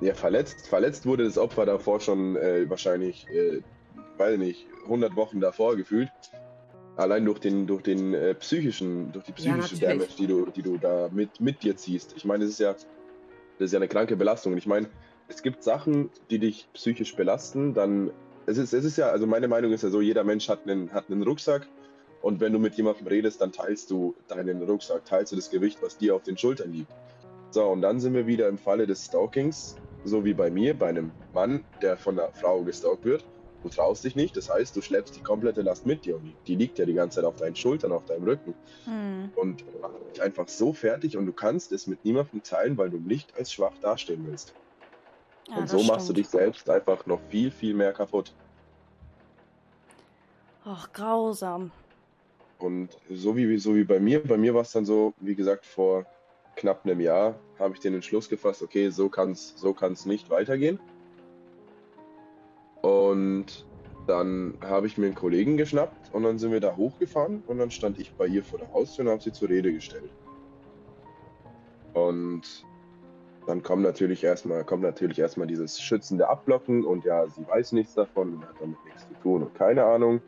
Ja, 0.00 0.12
verletzt, 0.14 0.66
verletzt 0.68 1.06
wurde 1.06 1.24
das 1.24 1.38
Opfer 1.38 1.64
davor 1.64 2.00
schon 2.00 2.36
äh, 2.36 2.68
wahrscheinlich, 2.68 3.26
äh, 3.30 3.62
weiß 4.18 4.36
nicht, 4.38 4.66
100 4.84 5.16
Wochen 5.16 5.40
davor 5.40 5.76
gefühlt. 5.76 6.10
Allein 6.98 7.24
durch 7.24 7.38
den, 7.38 7.68
durch 7.68 7.82
den 7.82 8.12
äh, 8.12 8.34
psychischen, 8.34 9.12
durch 9.12 9.24
die 9.24 9.30
Ja, 9.30 9.54
psychische 9.54 9.76
natürlich. 9.76 10.08
Damage, 10.08 10.16
die 10.18 10.26
du, 10.26 10.46
die 10.46 10.62
du 10.62 10.78
da 10.78 11.08
mit, 11.12 11.40
mit 11.40 11.62
dir 11.62 11.76
ziehst. 11.76 12.14
Ich 12.16 12.24
meine, 12.24 12.44
das 12.44 12.54
ist 12.54 12.58
ja, 12.58 12.72
das 12.72 12.86
ist 13.66 13.72
ja 13.72 13.78
eine 13.78 13.86
kranke 13.86 14.16
Belastung. 14.16 14.52
Und 14.52 14.58
ich 14.58 14.66
meine, 14.66 14.88
es 15.28 15.42
gibt 15.42 15.62
Sachen, 15.62 16.10
die 16.28 16.40
dich 16.40 16.68
psychisch 16.74 17.14
belasten, 17.14 17.72
dann, 17.72 18.10
es 18.46 18.58
ist, 18.58 18.72
es 18.72 18.84
ist 18.84 18.98
ja, 18.98 19.10
also 19.10 19.28
meine 19.28 19.46
Meinung 19.46 19.72
ist 19.72 19.82
ja 19.82 19.90
so, 19.90 20.00
jeder 20.00 20.24
Mensch 20.24 20.48
hat 20.48 20.66
einen, 20.66 20.92
hat 20.92 21.08
einen 21.08 21.22
Rucksack. 21.22 21.68
Und 22.20 22.40
wenn 22.40 22.52
du 22.52 22.58
mit 22.58 22.74
jemandem 22.74 23.06
redest, 23.06 23.40
dann 23.40 23.52
teilst 23.52 23.92
du 23.92 24.16
deinen 24.26 24.60
Rucksack, 24.62 25.04
teilst 25.04 25.30
du 25.30 25.36
das 25.36 25.50
Gewicht, 25.50 25.78
was 25.80 25.98
dir 25.98 26.16
auf 26.16 26.24
den 26.24 26.36
Schultern 26.36 26.72
liegt. 26.72 26.90
So, 27.50 27.64
und 27.64 27.80
dann 27.80 28.00
sind 28.00 28.12
wir 28.14 28.26
wieder 28.26 28.48
im 28.48 28.58
Falle 28.58 28.88
des 28.88 29.04
Stalkings, 29.04 29.76
so 30.04 30.24
wie 30.24 30.34
bei 30.34 30.50
mir, 30.50 30.74
bei 30.74 30.88
einem 30.88 31.12
Mann, 31.32 31.64
der 31.80 31.96
von 31.96 32.18
einer 32.18 32.32
Frau 32.32 32.62
gestalkt 32.62 33.04
wird. 33.04 33.24
Du 33.62 33.68
traust 33.68 34.04
dich 34.04 34.14
nicht, 34.16 34.36
das 34.36 34.48
heißt, 34.50 34.74
du 34.76 34.82
schleppst 34.82 35.16
die 35.16 35.20
komplette 35.22 35.62
Last 35.62 35.84
mit 35.86 36.04
dir 36.04 36.16
und 36.16 36.34
die, 36.46 36.54
liegt 36.56 36.78
ja 36.78 36.86
die 36.86 36.94
ganze 36.94 37.16
Zeit 37.16 37.24
auf 37.24 37.36
deinen 37.36 37.56
Schultern, 37.56 37.92
auf 37.92 38.04
deinem 38.04 38.24
Rücken 38.24 38.54
Hm. 38.84 39.32
und 39.34 39.64
macht 39.80 39.94
dich 40.14 40.22
einfach 40.22 40.48
so 40.48 40.72
fertig 40.72 41.16
und 41.16 41.26
du 41.26 41.32
kannst 41.32 41.72
es 41.72 41.86
mit 41.86 42.04
niemandem 42.04 42.42
teilen, 42.42 42.78
weil 42.78 42.90
du 42.90 42.98
nicht 42.98 43.36
als 43.36 43.52
schwach 43.52 43.78
dastehen 43.80 44.26
willst. 44.26 44.54
Ja, 45.48 45.56
und 45.56 45.68
so 45.68 45.82
machst 45.82 46.08
du 46.08 46.12
stimmt. 46.12 46.18
dich 46.18 46.28
selbst 46.28 46.68
einfach 46.70 47.06
noch 47.06 47.20
viel, 47.30 47.50
viel 47.50 47.74
mehr 47.74 47.92
kaputt. 47.92 48.34
Ach, 50.64 50.92
grausam. 50.92 51.72
Und 52.58 52.98
so 53.08 53.36
wie, 53.36 53.58
so 53.58 53.74
wie 53.74 53.84
bei 53.84 54.00
mir, 54.00 54.22
bei 54.26 54.36
mir 54.36 54.54
war 54.54 54.62
es 54.62 54.72
dann 54.72 54.84
so, 54.84 55.14
wie 55.18 55.34
gesagt, 55.36 55.64
vor 55.66 56.06
knapp 56.56 56.84
einem 56.84 57.00
Jahr 57.00 57.38
habe 57.58 57.74
ich 57.74 57.80
den 57.80 57.94
Entschluss 57.94 58.28
gefasst, 58.28 58.62
okay, 58.62 58.90
so 58.90 59.08
kann 59.08 59.32
es 59.32 59.54
so 59.56 59.74
kann's 59.74 60.06
nicht 60.06 60.28
weitergehen. 60.30 60.80
Und 62.82 63.66
dann 64.06 64.54
habe 64.62 64.86
ich 64.86 64.96
mir 64.96 65.06
einen 65.06 65.14
Kollegen 65.14 65.56
geschnappt 65.56 66.14
und 66.14 66.22
dann 66.22 66.38
sind 66.38 66.50
wir 66.50 66.60
da 66.60 66.76
hochgefahren 66.76 67.42
und 67.46 67.58
dann 67.58 67.70
stand 67.70 67.98
ich 67.98 68.12
bei 68.14 68.26
ihr 68.26 68.42
vor 68.42 68.58
der 68.58 68.72
Haustür 68.72 69.04
und 69.04 69.10
habe 69.10 69.22
sie 69.22 69.32
zur 69.32 69.48
Rede 69.48 69.72
gestellt. 69.72 70.10
Und 71.92 72.64
dann 73.46 73.62
kommt 73.62 73.82
natürlich 73.82 74.24
erstmal 74.24 74.64
kommt 74.64 74.82
natürlich 74.82 75.18
erstmal 75.18 75.46
dieses 75.46 75.80
schützende 75.80 76.28
Abblocken 76.28 76.84
und 76.84 77.04
ja, 77.04 77.26
sie 77.28 77.46
weiß 77.46 77.72
nichts 77.72 77.94
davon 77.94 78.34
und 78.34 78.42
hat 78.42 78.54
damit 78.60 78.76
nichts 78.84 79.08
zu 79.08 79.14
tun 79.22 79.42
und 79.42 79.54
keine 79.54 79.84
Ahnung. 79.84 80.20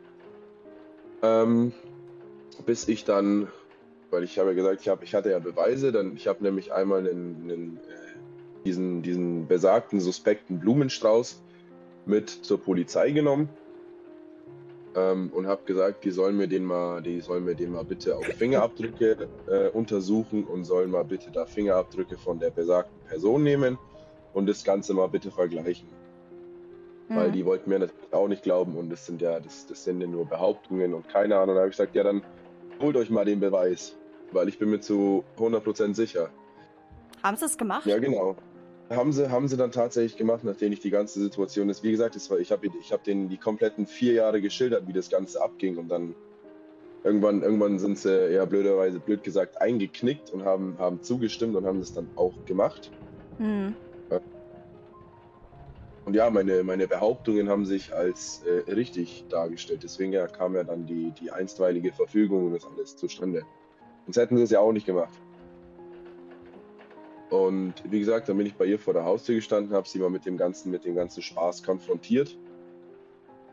Ähm, 1.23 1.71
bis 2.65 2.87
ich 2.87 3.05
dann, 3.05 3.47
weil 4.09 4.23
ich 4.23 4.37
habe 4.39 4.49
ja 4.49 4.55
gesagt, 4.55 4.81
ich, 4.81 4.89
hab, 4.89 5.03
ich 5.03 5.15
hatte 5.15 5.31
ja 5.31 5.39
Beweise, 5.39 5.91
dann 5.91 6.15
ich 6.15 6.27
habe 6.27 6.43
nämlich 6.43 6.73
einmal 6.73 6.99
einen, 6.99 7.35
einen, 7.43 7.77
äh, 7.77 8.63
diesen, 8.65 9.01
diesen 9.01 9.47
besagten 9.47 9.99
suspekten 9.99 10.59
Blumenstrauß 10.59 11.41
mit 12.05 12.29
zur 12.29 12.59
Polizei 12.59 13.11
genommen 13.11 13.49
ähm, 14.95 15.31
und 15.33 15.47
habe 15.47 15.63
gesagt, 15.65 16.03
die 16.03 16.11
sollen 16.11 16.37
mir 16.37 16.47
den 16.47 16.65
mal, 16.65 17.01
die 17.01 17.21
sollen 17.21 17.45
mir 17.45 17.55
den 17.55 17.71
mal 17.71 17.85
bitte 17.85 18.15
auf 18.15 18.25
Fingerabdrücke 18.25 19.27
äh, 19.47 19.69
untersuchen 19.69 20.45
und 20.45 20.65
sollen 20.65 20.91
mal 20.91 21.05
bitte 21.05 21.31
da 21.31 21.45
Fingerabdrücke 21.45 22.17
von 22.17 22.39
der 22.39 22.49
besagten 22.49 22.99
Person 23.07 23.43
nehmen 23.43 23.77
und 24.33 24.47
das 24.47 24.63
Ganze 24.63 24.93
mal 24.93 25.07
bitte 25.07 25.31
vergleichen 25.31 25.87
weil 27.15 27.27
Hm. 27.27 27.33
die 27.33 27.45
wollten 27.45 27.69
mir 27.69 27.79
natürlich 27.79 28.13
auch 28.13 28.27
nicht 28.27 28.43
glauben 28.43 28.75
und 28.77 28.89
das 28.89 29.05
sind 29.05 29.21
ja, 29.21 29.39
das, 29.39 29.65
das 29.67 29.83
sind 29.83 30.01
ja 30.01 30.07
nur 30.07 30.25
Behauptungen 30.25 30.93
und 30.93 31.07
keine 31.09 31.37
Ahnung. 31.37 31.55
Da 31.55 31.61
habe 31.61 31.69
ich 31.69 31.77
gesagt, 31.77 31.95
ja 31.95 32.03
dann 32.03 32.23
holt 32.79 32.95
euch 32.95 33.09
mal 33.09 33.25
den 33.25 33.39
Beweis, 33.39 33.95
weil 34.31 34.47
ich 34.47 34.57
bin 34.57 34.69
mir 34.69 34.79
zu 34.79 35.23
100% 35.37 35.93
sicher. 35.93 36.29
Haben 37.21 37.37
sie 37.37 37.45
es 37.45 37.57
gemacht? 37.57 37.85
Ja, 37.85 37.99
genau. 37.99 38.35
Haben 38.91 39.13
sie, 39.13 39.31
haben 39.31 39.47
sie 39.47 39.55
dann 39.55 39.71
tatsächlich 39.71 40.17
gemacht, 40.17 40.43
nachdem 40.43 40.73
ich 40.73 40.81
die 40.81 40.89
ganze 40.89 41.21
Situation 41.21 41.69
ist. 41.69 41.81
Wie 41.81 41.91
gesagt, 41.91 42.15
war, 42.29 42.39
ich 42.39 42.51
habe 42.51 42.67
ich 42.79 42.91
hab 42.91 43.03
denen 43.05 43.29
die 43.29 43.37
kompletten 43.37 43.87
vier 43.87 44.13
Jahre 44.13 44.41
geschildert, 44.41 44.85
wie 44.85 44.93
das 44.93 45.09
Ganze 45.09 45.41
abging 45.41 45.77
und 45.77 45.87
dann 45.87 46.13
irgendwann, 47.03 47.41
irgendwann 47.41 47.79
sind 47.79 47.97
sie 47.97 48.33
ja 48.33 48.43
blöderweise, 48.43 48.99
blöd 48.99 49.23
gesagt, 49.23 49.61
eingeknickt 49.61 50.31
und 50.31 50.43
haben, 50.43 50.75
haben 50.77 51.01
zugestimmt 51.01 51.55
und 51.55 51.65
haben 51.65 51.79
das 51.79 51.93
dann 51.93 52.09
auch 52.17 52.33
gemacht. 52.45 52.91
Hm. 53.37 53.75
Und 56.03 56.15
ja, 56.15 56.29
meine, 56.29 56.63
meine 56.63 56.87
Behauptungen 56.87 57.47
haben 57.47 57.65
sich 57.65 57.93
als 57.93 58.43
äh, 58.43 58.71
richtig 58.71 59.23
dargestellt. 59.29 59.83
Deswegen 59.83 60.11
ja, 60.11 60.27
kam 60.27 60.55
ja 60.55 60.63
dann 60.63 60.85
die, 60.85 61.13
die 61.21 61.31
einstweilige 61.31 61.93
Verfügung 61.93 62.47
und 62.47 62.53
das 62.53 62.65
alles 62.65 62.97
zustande. 62.97 63.43
Sonst 64.05 64.17
hätten 64.17 64.35
sie 64.35 64.43
es 64.43 64.49
ja 64.49 64.59
auch 64.59 64.73
nicht 64.73 64.85
gemacht. 64.85 65.13
Und 67.31 67.75
wie 67.89 67.99
gesagt, 67.99 68.27
dann 68.27 68.37
bin 68.37 68.45
ich 68.45 68.55
bei 68.55 68.65
ihr 68.65 68.77
vor 68.77 68.93
der 68.93 69.05
Haustür 69.05 69.35
gestanden, 69.35 69.73
habe 69.73 69.87
sie 69.87 69.99
mal 69.99 70.09
mit 70.09 70.25
dem 70.25 70.35
ganzen, 70.35 70.69
mit 70.69 70.83
dem 70.83 70.95
ganzen 70.95 71.23
Spaß 71.23 71.63
konfrontiert. 71.63 72.37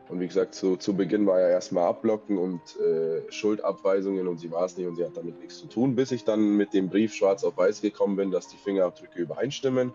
Und 0.09 0.19
wie 0.19 0.27
gesagt, 0.27 0.53
zu, 0.53 0.75
zu 0.75 0.95
Beginn 0.97 1.25
war 1.25 1.39
ja 1.39 1.47
erstmal 1.47 1.85
Abblocken 1.85 2.37
und 2.37 2.59
äh, 2.77 3.21
Schuldabweisungen 3.31 4.27
und 4.27 4.37
sie 4.37 4.51
war 4.51 4.65
es 4.65 4.75
nicht 4.75 4.85
und 4.85 4.97
sie 4.97 5.05
hat 5.05 5.15
damit 5.15 5.39
nichts 5.39 5.59
zu 5.59 5.67
tun, 5.67 5.95
bis 5.95 6.11
ich 6.11 6.25
dann 6.25 6.57
mit 6.57 6.73
dem 6.73 6.89
Brief 6.89 7.13
schwarz 7.13 7.45
auf 7.45 7.55
weiß 7.55 7.81
gekommen 7.81 8.17
bin, 8.17 8.31
dass 8.31 8.49
die 8.49 8.57
Fingerabdrücke 8.57 9.17
übereinstimmen. 9.17 9.93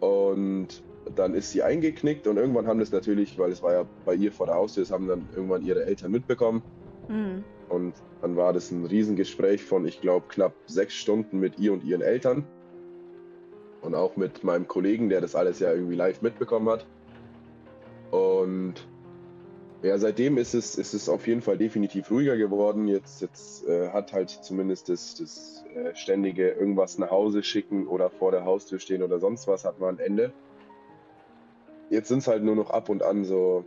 Und 0.00 0.82
dann 1.14 1.34
ist 1.34 1.52
sie 1.52 1.62
eingeknickt 1.62 2.26
und 2.26 2.36
irgendwann 2.36 2.66
haben 2.66 2.80
das 2.80 2.92
natürlich, 2.92 3.38
weil 3.38 3.50
es 3.50 3.62
war 3.62 3.72
ja 3.72 3.86
bei 4.04 4.14
ihr 4.14 4.30
vor 4.30 4.44
der 4.44 4.56
Haustür, 4.56 4.82
das 4.82 4.92
haben 4.92 5.08
dann 5.08 5.26
irgendwann 5.34 5.64
ihre 5.64 5.86
Eltern 5.86 6.10
mitbekommen. 6.10 6.62
Hm. 7.06 7.44
Und 7.70 7.94
dann 8.20 8.36
war 8.36 8.52
das 8.52 8.70
ein 8.72 8.84
Riesengespräch 8.84 9.64
von, 9.64 9.86
ich 9.86 10.02
glaube, 10.02 10.26
knapp 10.28 10.52
sechs 10.66 10.94
Stunden 10.94 11.38
mit 11.38 11.58
ihr 11.58 11.72
und 11.72 11.82
ihren 11.82 12.02
Eltern. 12.02 12.44
Und 13.88 13.94
auch 13.94 14.18
mit 14.18 14.44
meinem 14.44 14.68
Kollegen, 14.68 15.08
der 15.08 15.22
das 15.22 15.34
alles 15.34 15.60
ja 15.60 15.72
irgendwie 15.72 15.94
live 15.94 16.20
mitbekommen 16.20 16.68
hat. 16.68 16.84
Und 18.10 18.74
ja, 19.80 19.96
seitdem 19.96 20.36
ist 20.36 20.52
es, 20.52 20.74
ist 20.74 20.92
es 20.92 21.08
auf 21.08 21.26
jeden 21.26 21.40
Fall 21.40 21.56
definitiv 21.56 22.10
ruhiger 22.10 22.36
geworden. 22.36 22.86
Jetzt, 22.86 23.22
jetzt 23.22 23.66
äh, 23.66 23.88
hat 23.88 24.12
halt 24.12 24.28
zumindest 24.28 24.90
das, 24.90 25.14
das 25.14 25.64
äh, 25.74 25.96
ständige 25.96 26.50
irgendwas 26.50 26.98
nach 26.98 27.10
Hause 27.10 27.42
schicken 27.42 27.86
oder 27.86 28.10
vor 28.10 28.30
der 28.30 28.44
Haustür 28.44 28.78
stehen 28.78 29.02
oder 29.02 29.20
sonst 29.20 29.48
was 29.48 29.64
hat 29.64 29.80
mal 29.80 29.88
ein 29.88 30.00
Ende. 30.00 30.34
Jetzt 31.88 32.08
sind 32.08 32.18
es 32.18 32.28
halt 32.28 32.44
nur 32.44 32.56
noch 32.56 32.68
ab 32.68 32.90
und 32.90 33.02
an 33.02 33.24
so, 33.24 33.64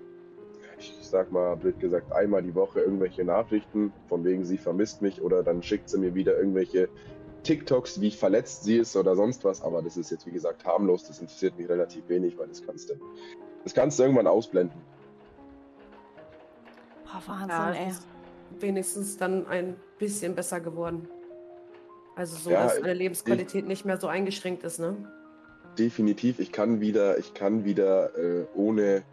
ich 0.78 0.94
sag 1.02 1.32
mal, 1.32 1.56
blöd 1.56 1.80
gesagt, 1.80 2.12
einmal 2.12 2.44
die 2.44 2.54
Woche 2.54 2.82
irgendwelche 2.82 3.26
Nachrichten, 3.26 3.92
von 4.08 4.24
wegen 4.24 4.46
sie 4.46 4.60
vermisst 4.60 5.02
mich 5.02 5.20
oder 5.24 5.42
dann 5.42 5.64
schickt 5.64 5.90
sie 5.90 5.98
mir 5.98 6.14
wieder 6.14 6.38
irgendwelche 6.38 6.90
TikToks, 7.44 8.02
wie 8.02 8.12
verletzt 8.12 8.64
sie 8.64 8.78
ist 8.78 8.96
oder 8.96 9.16
sonst 9.16 9.44
was. 9.44 9.62
Aber 9.62 9.82
das 9.82 9.98
ist 9.98 10.12
jetzt, 10.12 10.26
wie 10.26 10.32
gesagt, 10.32 10.66
harmlos. 10.66 11.08
Das 11.08 11.20
interessiert 11.20 11.58
mich 11.58 11.68
relativ 11.70 12.08
wenig, 12.08 12.38
weil 12.38 12.48
das 12.48 12.66
kannst 12.66 12.90
du, 12.90 12.96
das 13.64 13.74
kannst 13.74 14.00
du 14.00 14.04
irgendwann 14.04 14.28
ausblenden. 14.28 14.80
Boah, 17.04 17.22
Wahnsinn, 17.26 17.50
ja, 17.50 17.72
ey. 17.72 17.94
wenigstens 18.60 19.18
dann 19.18 19.48
ein 19.48 19.76
bisschen 19.98 20.36
besser 20.36 20.60
geworden. 20.60 21.08
Also 22.16 22.38
so, 22.38 22.52
Ja, 22.52 22.64
dass 22.64 22.80
deine 22.80 22.94
Lebensqualität 22.94 23.68
nicht 23.68 23.86
mehr 23.86 23.98
so 23.98 24.08
eingeschränkt 24.08 24.64
ist, 24.64 24.80
ne? 24.80 24.96
Definitiv, 25.78 26.40
ich 26.40 26.52
kann 26.52 26.82
wieder, 26.82 27.18
ich 27.18 27.34
kann 27.34 27.64
wieder 27.64 28.18
äh, 28.18 28.46
ohne, 28.54 29.04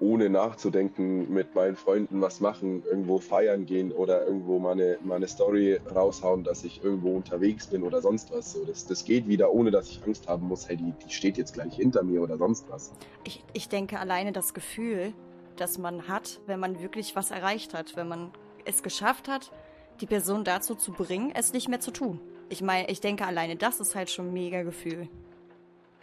ohne 0.00 0.30
nachzudenken 0.30 1.32
mit 1.32 1.54
meinen 1.54 1.76
Freunden 1.76 2.20
was 2.20 2.40
machen, 2.40 2.82
irgendwo 2.84 3.18
feiern 3.18 3.66
gehen 3.66 3.92
oder 3.92 4.26
irgendwo 4.26 4.58
meine, 4.58 4.98
meine 5.04 5.28
Story 5.28 5.78
raushauen, 5.94 6.42
dass 6.42 6.64
ich 6.64 6.82
irgendwo 6.82 7.14
unterwegs 7.14 7.66
bin 7.66 7.82
oder 7.82 8.00
sonst 8.00 8.32
was. 8.32 8.52
So, 8.52 8.64
das, 8.64 8.86
das 8.86 9.04
geht 9.04 9.28
wieder, 9.28 9.52
ohne 9.52 9.70
dass 9.70 9.90
ich 9.90 10.02
Angst 10.04 10.26
haben 10.26 10.48
muss, 10.48 10.68
hey, 10.68 10.76
die, 10.76 10.92
die 11.04 11.12
steht 11.12 11.36
jetzt 11.36 11.52
gleich 11.52 11.74
hinter 11.74 12.02
mir 12.02 12.22
oder 12.22 12.38
sonst 12.38 12.68
was. 12.70 12.92
Ich, 13.24 13.44
ich 13.52 13.68
denke 13.68 13.98
alleine 13.98 14.32
das 14.32 14.54
Gefühl, 14.54 15.12
das 15.56 15.76
man 15.76 16.08
hat, 16.08 16.40
wenn 16.46 16.58
man 16.58 16.80
wirklich 16.80 17.14
was 17.14 17.30
erreicht 17.30 17.74
hat, 17.74 17.94
wenn 17.96 18.08
man 18.08 18.30
es 18.64 18.82
geschafft 18.82 19.28
hat, 19.28 19.52
die 20.00 20.06
Person 20.06 20.44
dazu 20.44 20.74
zu 20.74 20.92
bringen, 20.92 21.32
es 21.34 21.52
nicht 21.52 21.68
mehr 21.68 21.80
zu 21.80 21.90
tun. 21.90 22.20
Ich 22.48 22.62
meine, 22.62 22.88
ich 22.88 23.00
denke, 23.00 23.26
alleine 23.26 23.56
das 23.56 23.80
ist 23.80 23.94
halt 23.94 24.10
schon 24.10 24.28
ein 24.28 24.32
mega 24.32 24.62
Gefühl. 24.62 25.08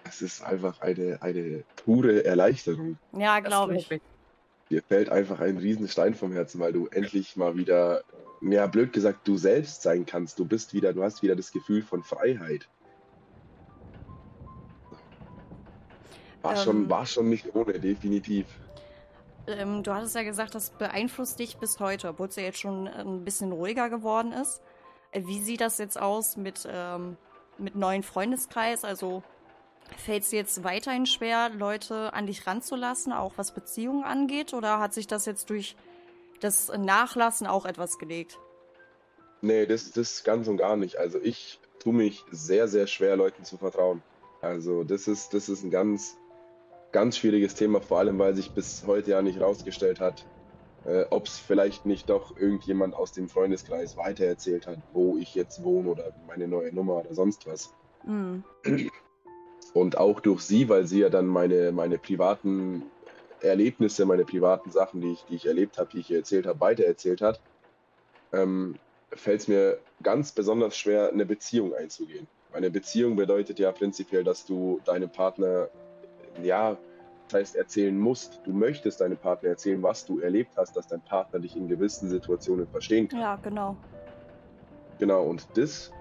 Es 0.10 0.22
ist 0.22 0.44
einfach 0.44 0.82
eine, 0.82 1.22
eine 1.22 1.64
pure 1.84 2.26
Erleichterung. 2.26 2.98
Ja, 3.14 3.40
glaube 3.40 3.78
ich. 3.78 3.90
Dir 4.70 4.84
fällt 4.84 5.10
einfach 5.10 5.40
ein 5.40 5.58
Riesenstein 5.58 6.14
vom 6.14 6.34
Herzen, 6.34 6.60
weil 6.60 6.74
du 6.74 6.88
endlich 6.88 7.38
mal 7.38 7.56
wieder, 7.56 8.04
ja, 8.42 8.68
blöd 8.68 8.92
gesagt, 8.92 9.28
du 9.28 9.38
selbst 9.38 9.82
sein 9.82 10.06
kannst. 10.06 10.40
Du 10.40 10.46
bist 10.46 10.74
wieder, 10.74 10.94
du 10.94 11.04
hast 11.04 11.24
wieder 11.24 11.36
das 11.36 11.52
Gefühl 11.52 11.82
von 11.82 12.04
Freiheit. 12.04 12.68
War, 16.42 16.54
Ähm. 16.54 16.64
schon, 16.64 16.90
war 16.90 17.06
schon 17.06 17.30
nicht 17.30 17.56
ohne, 17.56 17.80
definitiv. 17.80 18.46
Ähm, 19.48 19.84
du 19.84 19.94
hattest 19.94 20.16
ja 20.16 20.24
gesagt, 20.24 20.56
das 20.56 20.72
beeinflusst 20.72 21.40
dich 21.40 21.58
bis 21.58 21.80
heute, 21.80 22.10
obwohl 22.10 22.28
es 22.28 22.36
ja 22.36 22.44
jetzt 22.44 22.60
schon 22.60 22.88
ein 22.88 23.24
bisschen 23.24 23.52
ruhiger 23.54 23.90
geworden 23.90 24.34
ist. 24.34 24.62
Äh, 25.12 25.22
Wie 25.26 25.40
sieht 25.40 25.62
das 25.62 25.78
jetzt 25.78 26.00
aus 26.00 26.36
mit, 26.36 26.68
ähm, 26.70 27.16
mit 27.58 27.76
neuen 27.76 28.04
Freundeskreis? 28.04 28.84
Also 28.84 29.24
fällt 29.96 30.24
es 30.24 30.30
dir 30.30 30.40
jetzt 30.40 30.64
weiterhin 30.64 31.06
schwer, 31.06 31.50
Leute 31.50 32.14
an 32.14 32.28
dich 32.28 32.46
ranzulassen, 32.46 33.14
auch 33.14 33.34
was 33.38 33.54
Beziehungen 33.54 34.04
angeht? 34.04 34.54
Oder 34.54 34.80
hat 34.80 34.94
sich 34.94 35.08
das 35.08 35.26
jetzt 35.26 35.50
durch 35.50 35.76
das 36.40 36.72
Nachlassen 36.78 37.48
auch 37.48 37.66
etwas 37.66 37.98
gelegt? 37.98 38.38
Nee, 39.42 39.66
das, 39.66 39.92
das 39.92 40.24
ganz 40.24 40.48
und 40.48 40.58
gar 40.58 40.76
nicht. 40.76 40.98
Also 40.98 41.20
ich 41.22 41.60
tue 41.80 41.94
mich 41.94 42.24
sehr, 42.32 42.68
sehr 42.68 42.88
schwer, 42.88 43.16
Leuten 43.16 43.44
zu 43.44 43.58
vertrauen. 43.58 44.02
Also 44.42 44.84
das 44.84 45.08
ist, 45.08 45.34
das 45.34 45.50
ist 45.50 45.64
ein 45.64 45.72
ganz, 45.72 46.18
ganz 46.92 47.18
schwieriges 47.18 47.56
Thema, 47.56 47.82
vor 47.82 48.00
allem 48.00 48.20
weil 48.20 48.36
sich 48.36 48.52
bis 48.52 48.84
heute 48.86 49.12
ja 49.12 49.22
nicht 49.22 49.40
rausgestellt 49.40 50.00
hat, 50.00 50.26
äh, 50.86 51.06
ob 51.10 51.28
es 51.28 51.38
vielleicht 51.38 51.86
nicht 51.86 52.10
doch 52.10 52.38
irgendjemand 52.38 52.96
aus 52.96 53.12
dem 53.12 53.30
Freundeskreis 53.30 53.98
weitererzählt 53.98 54.68
hat, 54.68 54.80
wo 54.94 55.18
ich 55.18 55.36
jetzt 55.36 55.64
wohne 55.64 55.90
oder 55.90 56.14
meine 56.28 56.48
neue 56.48 56.74
Nummer 56.74 56.98
oder 56.98 57.14
sonst 57.14 57.46
was. 57.48 57.74
Hm. 58.04 58.44
Und 59.74 59.98
auch 59.98 60.20
durch 60.20 60.42
sie, 60.42 60.70
weil 60.70 60.88
sie 60.88 61.00
ja 61.02 61.10
dann 61.10 61.28
meine, 61.28 61.72
meine 61.72 61.98
privaten 61.98 62.92
Erlebnisse, 63.42 64.06
meine 64.06 64.26
privaten 64.26 64.72
Sachen, 64.72 65.02
die 65.02 65.12
ich, 65.12 65.26
die 65.26 65.36
ich 65.36 65.46
erlebt 65.46 65.78
habe, 65.78 65.90
die 65.92 66.00
ich 66.00 66.10
ihr 66.10 66.18
erzählt 66.18 66.48
habe, 66.48 66.60
weitererzählt 66.60 67.22
hat, 67.22 67.42
ähm, 68.34 68.76
fällt 69.14 69.42
es 69.42 69.48
mir 69.48 69.80
ganz 70.02 70.32
besonders 70.32 70.76
schwer, 70.78 71.10
eine 71.10 71.26
Beziehung 71.26 71.74
einzugehen. 71.74 72.28
Eine 72.52 72.72
Beziehung 72.72 73.16
bedeutet 73.16 73.60
ja 73.60 73.72
prinzipiell, 73.72 74.24
dass 74.24 74.46
du 74.46 74.80
deinem 74.86 75.12
Partner, 75.12 75.70
ja, 76.42 76.78
das 77.30 77.40
heißt 77.42 77.56
erzählen 77.56 77.98
musst. 77.98 78.40
Du 78.46 78.54
möchtest 78.54 79.02
deinem 79.02 79.18
Partner 79.18 79.50
erzählen, 79.50 79.84
was 79.84 80.06
du 80.06 80.20
erlebt 80.20 80.52
hast, 80.56 80.76
dass 80.76 80.88
dein 80.88 81.02
Partner 81.02 81.40
dich 81.40 81.56
in 81.56 81.68
gewissen 81.68 82.10
Situationen 82.10 82.68
verstehen 82.68 83.10
kann. 83.10 83.20
Ja, 83.20 83.36
genau. 83.36 83.78
Genau, 85.00 85.26
und 85.26 85.46
das 85.56 85.92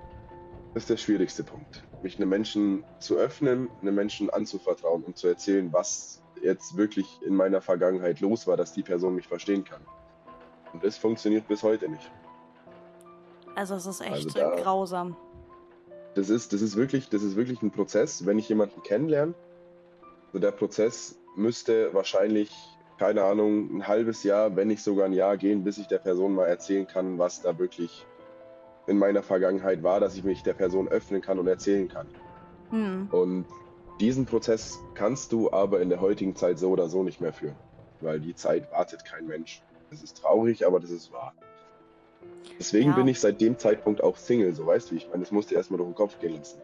ist 0.77 0.91
der 0.91 0.97
schwierigste 0.97 1.43
Punkt. 1.43 1.85
Mich 2.03 2.19
einem 2.19 2.29
Menschen 2.29 2.85
zu 2.99 3.17
öffnen, 3.17 3.69
einem 3.81 3.95
Menschen 3.95 4.31
anzuvertrauen 4.31 5.03
und 5.05 5.17
zu 5.17 5.27
erzählen, 5.29 5.73
was 5.73 6.23
jetzt 6.43 6.77
wirklich 6.77 7.07
in 7.23 7.35
meiner 7.35 7.61
Vergangenheit 7.63 8.21
los 8.21 8.47
war, 8.47 8.57
dass 8.57 8.73
die 8.75 8.83
Person 8.83 9.15
mich 9.15 9.27
verstehen 9.27 9.65
kann. 9.65 9.81
Und 10.73 10.85
das 10.85 10.99
funktioniert 10.99 11.49
bis 11.49 11.63
heute 11.63 11.89
nicht. 11.89 12.11
Also 13.55 13.75
es 13.77 13.87
ist 13.87 14.03
echt 14.03 14.13
Also 14.13 14.29
da- 14.39 14.55
grausam. 14.57 15.17
Das 16.15 16.29
ist, 16.31 16.53
das 16.53 16.63
ist 16.63 16.77
wirklich, 16.77 17.09
das 17.09 17.23
ist 17.23 17.37
wirklich 17.37 17.63
ein 17.63 17.71
Prozess, 17.71 18.25
wenn 18.27 18.39
ich 18.39 18.49
jemanden 18.49 18.83
kennenlerne. 18.83 19.35
So 20.33 20.39
der 20.39 20.51
Prozess 20.53 21.19
müsste 21.37 21.93
wahrscheinlich, 21.95 22.51
keine 22.99 23.23
Ahnung, 23.25 23.79
ein 23.79 23.87
halbes 23.89 24.23
Jahr, 24.23 24.57
wenn 24.57 24.69
nicht 24.69 24.83
sogar 24.83 25.07
ein 25.07 25.13
Jahr 25.13 25.37
gehen, 25.39 25.65
bis 25.65 25.79
ich 25.79 25.87
der 25.89 25.99
Person 25.99 26.35
mal 26.35 26.47
erzählen 26.47 26.87
kann, 26.87 27.19
was 27.19 27.41
da 27.43 27.59
wirklich 27.59 28.07
in 28.87 28.99
meiner 28.99 29.23
Vergangenheit 29.23 29.83
war, 29.83 30.01
dass 30.01 30.17
ich 30.17 30.25
mich 30.25 30.43
der 30.43 30.55
Person 30.55 30.89
öffnen 30.89 31.21
kann 31.21 31.39
und 31.39 31.47
erzählen 31.47 31.89
kann. 31.89 32.07
Hm. 32.71 33.09
Und 33.11 33.47
diesen 34.01 34.27
Prozess 34.27 34.79
kannst 34.95 35.33
du 35.33 35.51
aber 35.53 35.81
in 35.81 35.89
der 35.89 36.01
heutigen 36.01 36.37
Zeit 36.37 36.59
so 36.59 36.71
oder 36.71 36.89
so 36.89 37.03
nicht 37.03 37.21
mehr 37.21 37.33
führen, 37.33 37.57
weil 38.01 38.21
die 38.21 38.35
Zeit 38.35 38.71
wartet 38.73 39.05
kein 39.05 39.27
Mensch. 39.27 39.63
Das 39.91 40.03
ist 40.03 40.19
traurig, 40.21 40.67
aber 40.67 40.81
das 40.81 40.91
ist 40.91 41.13
wahr. 41.13 41.33
Deswegen 42.59 42.91
Ja. 42.91 42.97
bin 42.97 43.09
ich 43.09 43.21
seit 43.21 43.41
dem 43.41 43.59
Zeitpunkt 43.59 44.03
auch 44.03 44.17
Single, 44.17 44.55
so 44.55 44.67
weißt 44.67 44.91
du, 44.91 44.95
wie 44.95 44.99
ich 44.99 45.09
meine, 45.09 45.21
das 45.23 45.31
musst 45.33 45.51
du 45.51 45.55
erstmal 45.55 45.79
durch 45.79 45.91
den 45.91 45.95
Kopf 45.95 46.19
gehen 46.19 46.37
lassen. 46.37 46.61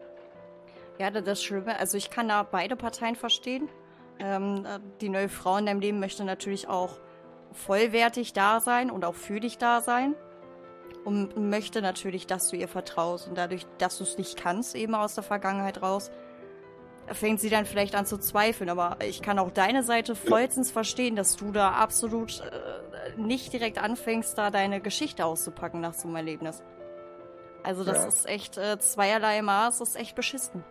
Ja, 0.99 1.09
da- 1.11 1.21
das 1.21 1.43
Schlimme, 1.43 1.77
also 1.79 1.97
ich 1.97 2.09
kann 2.09 2.27
da 2.27 2.43
beide 2.43 2.75
Parteien 2.75 3.15
verstehen. 3.15 3.67
Ähm, 4.19 4.65
äh, 4.65 4.79
die 5.01 5.09
neue 5.09 5.27
Frau 5.29 5.57
in 5.57 5.65
deinem 5.65 5.79
Leben 5.79 5.99
möchte 5.99 6.23
natürlich 6.23 6.67
auch 6.69 6.99
vollwertig 7.51 8.33
da 8.33 8.59
sein 8.59 8.91
und 8.91 9.03
auch 9.05 9.15
für 9.15 9.39
dich 9.39 9.57
da 9.57 9.81
sein. 9.81 10.15
Und 11.05 11.35
möchte 11.37 11.81
natürlich, 11.81 12.27
dass 12.27 12.49
du 12.49 12.55
ihr 12.55 12.67
vertraust. 12.69 13.27
Und 13.27 13.37
dadurch, 13.37 13.65
dass 13.77 13.97
du 13.97 14.03
es 14.05 14.17
nicht 14.17 14.37
kannst, 14.41 14.73
eben 14.75 14.95
aus 14.95 15.15
der 15.15 15.23
Vergangenheit 15.23 15.81
raus, 15.81 16.11
fängt 17.07 17.41
sie 17.41 17.49
dann 17.49 17.65
vielleicht 17.65 17.95
an 17.95 18.05
zu 18.05 18.17
zweifeln. 18.17 18.69
Aber 18.69 18.97
ich 19.05 19.21
kann 19.21 19.37
auch 19.37 19.51
deine 19.51 19.83
Seite 19.83 20.15
vollstens 20.15 20.71
verstehen, 20.71 21.17
dass 21.17 21.35
du 21.35 21.51
da 21.51 21.71
absolut 21.71 22.39
äh, 22.39 23.19
nicht 23.19 23.51
direkt 23.51 23.77
anfängst, 23.83 24.37
da 24.37 24.49
deine 24.49 24.79
Geschichte 24.79 25.25
auszupacken 25.25 25.81
nach 25.81 25.93
so 25.93 26.07
einem 26.07 26.15
Erlebnis. 26.15 26.63
Also 27.63 27.83
das 27.83 27.97
Ja. 28.03 28.07
ist 28.07 28.25
echt 28.27 28.57
äh, 28.57 28.79
zweierlei 28.79 29.41
Maß, 29.41 29.79
das 29.79 29.89
ist 29.89 29.95
echt 29.97 30.15
beschissen. 30.15 30.63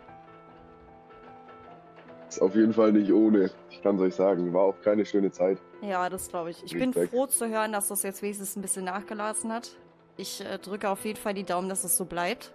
Ist 2.28 2.40
auf 2.40 2.54
jeden 2.54 2.72
Fall 2.72 2.92
nicht 2.92 3.12
ohne. 3.12 3.50
Ich 3.68 3.82
kann 3.82 3.96
es 3.96 4.00
euch 4.02 4.14
sagen, 4.14 4.54
war 4.54 4.62
auch 4.62 4.80
keine 4.82 5.04
schöne 5.04 5.30
Zeit. 5.30 5.58
Ja, 5.82 6.08
das 6.08 6.28
glaube 6.28 6.50
ich. 6.50 6.62
Ich 6.64 6.72
bin 6.72 6.90
Respekt. 6.90 7.10
froh 7.10 7.26
zu 7.26 7.46
hören, 7.48 7.72
dass 7.72 7.88
das 7.88 8.02
jetzt 8.02 8.22
wenigstens 8.22 8.56
ein 8.56 8.62
bisschen 8.62 8.84
nachgelassen 8.86 9.52
hat. 9.52 9.70
Ich 10.16 10.44
äh, 10.44 10.58
drücke 10.58 10.88
auf 10.90 11.04
jeden 11.04 11.18
Fall 11.18 11.34
die 11.34 11.44
Daumen, 11.44 11.68
dass 11.68 11.84
es 11.84 11.96
so 11.96 12.04
bleibt. 12.04 12.52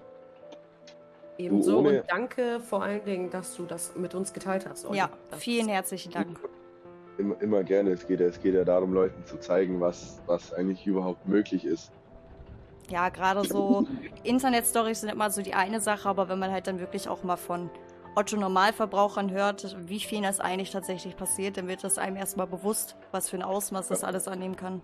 Ebenso 1.37 1.79
und 1.79 2.03
danke 2.07 2.59
vor 2.59 2.81
allen 2.83 3.03
Dingen, 3.05 3.29
dass 3.29 3.55
du 3.55 3.65
das 3.65 3.95
mit 3.95 4.15
uns 4.15 4.33
geteilt 4.33 4.67
hast. 4.67 4.85
Olli. 4.85 4.97
Ja, 4.97 5.09
Das 5.29 5.39
vielen 5.39 5.67
herzlichen 5.67 6.11
Dank. 6.11 6.39
Immer, 7.17 7.39
immer 7.41 7.63
gerne. 7.63 7.91
Es 7.91 8.07
geht, 8.07 8.19
ja- 8.19 8.27
es 8.27 8.39
geht 8.41 8.55
ja 8.55 8.63
darum, 8.63 8.93
Leuten 8.93 9.23
zu 9.25 9.39
zeigen, 9.39 9.79
was, 9.79 10.21
was 10.25 10.53
eigentlich 10.53 10.85
überhaupt 10.87 11.27
möglich 11.27 11.65
ist. 11.65 11.91
Ja, 12.89 13.09
gerade 13.09 13.43
so 13.43 13.85
Internet-Stories 14.23 15.01
sind 15.01 15.09
immer 15.09 15.29
so 15.29 15.41
die 15.41 15.53
eine 15.53 15.81
Sache, 15.81 16.07
aber 16.07 16.29
wenn 16.29 16.39
man 16.39 16.51
halt 16.51 16.67
dann 16.67 16.79
wirklich 16.79 17.09
auch 17.09 17.23
mal 17.23 17.35
von 17.35 17.69
Otto-Normalverbrauchern 18.15 19.29
hört, 19.31 19.75
wie 19.87 19.99
viel 19.99 20.21
das 20.21 20.39
eigentlich 20.39 20.71
tatsächlich 20.71 21.17
passiert, 21.17 21.57
dann 21.57 21.67
wird 21.67 21.83
das 21.83 21.97
einem 21.97 22.15
erstmal 22.15 22.47
bewusst, 22.47 22.95
was 23.11 23.29
für 23.29 23.35
ein 23.37 23.43
Ausmaß 23.43 23.89
das 23.89 24.03
alles 24.03 24.27
annehmen 24.27 24.55
kann. 24.55 24.81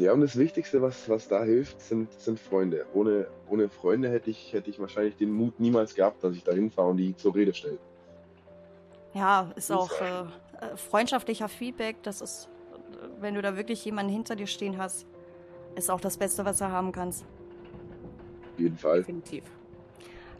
Ja, 0.00 0.14
und 0.14 0.22
das 0.22 0.38
Wichtigste, 0.38 0.80
was, 0.80 1.10
was 1.10 1.28
da 1.28 1.44
hilft, 1.44 1.78
sind, 1.82 2.10
sind 2.14 2.40
Freunde. 2.40 2.86
Ohne, 2.94 3.26
ohne 3.50 3.68
Freunde 3.68 4.08
hätte 4.08 4.30
ich, 4.30 4.50
hätte 4.54 4.70
ich 4.70 4.80
wahrscheinlich 4.80 5.14
den 5.16 5.30
Mut 5.30 5.60
niemals 5.60 5.94
gehabt, 5.94 6.24
dass 6.24 6.34
ich 6.34 6.42
da 6.42 6.52
hinfahre 6.52 6.88
und 6.88 6.96
die 6.96 7.14
zur 7.14 7.34
Rede 7.34 7.52
stelle. 7.52 7.78
Ja, 9.12 9.50
ist 9.56 9.70
auch 9.70 9.92
äh, 10.00 10.20
äh, 10.22 10.76
freundschaftlicher 10.76 11.50
Feedback. 11.50 12.02
Das 12.02 12.22
ist, 12.22 12.48
äh, 12.92 13.08
wenn 13.20 13.34
du 13.34 13.42
da 13.42 13.58
wirklich 13.58 13.84
jemanden 13.84 14.10
hinter 14.10 14.36
dir 14.36 14.46
stehen 14.46 14.78
hast, 14.78 15.06
ist 15.74 15.90
auch 15.90 16.00
das 16.00 16.16
Beste, 16.16 16.46
was 16.46 16.56
du 16.56 16.70
haben 16.70 16.92
kannst. 16.92 17.26
Auf 18.54 18.58
jeden 18.58 18.78
Fall. 18.78 19.00
Definitiv. 19.00 19.44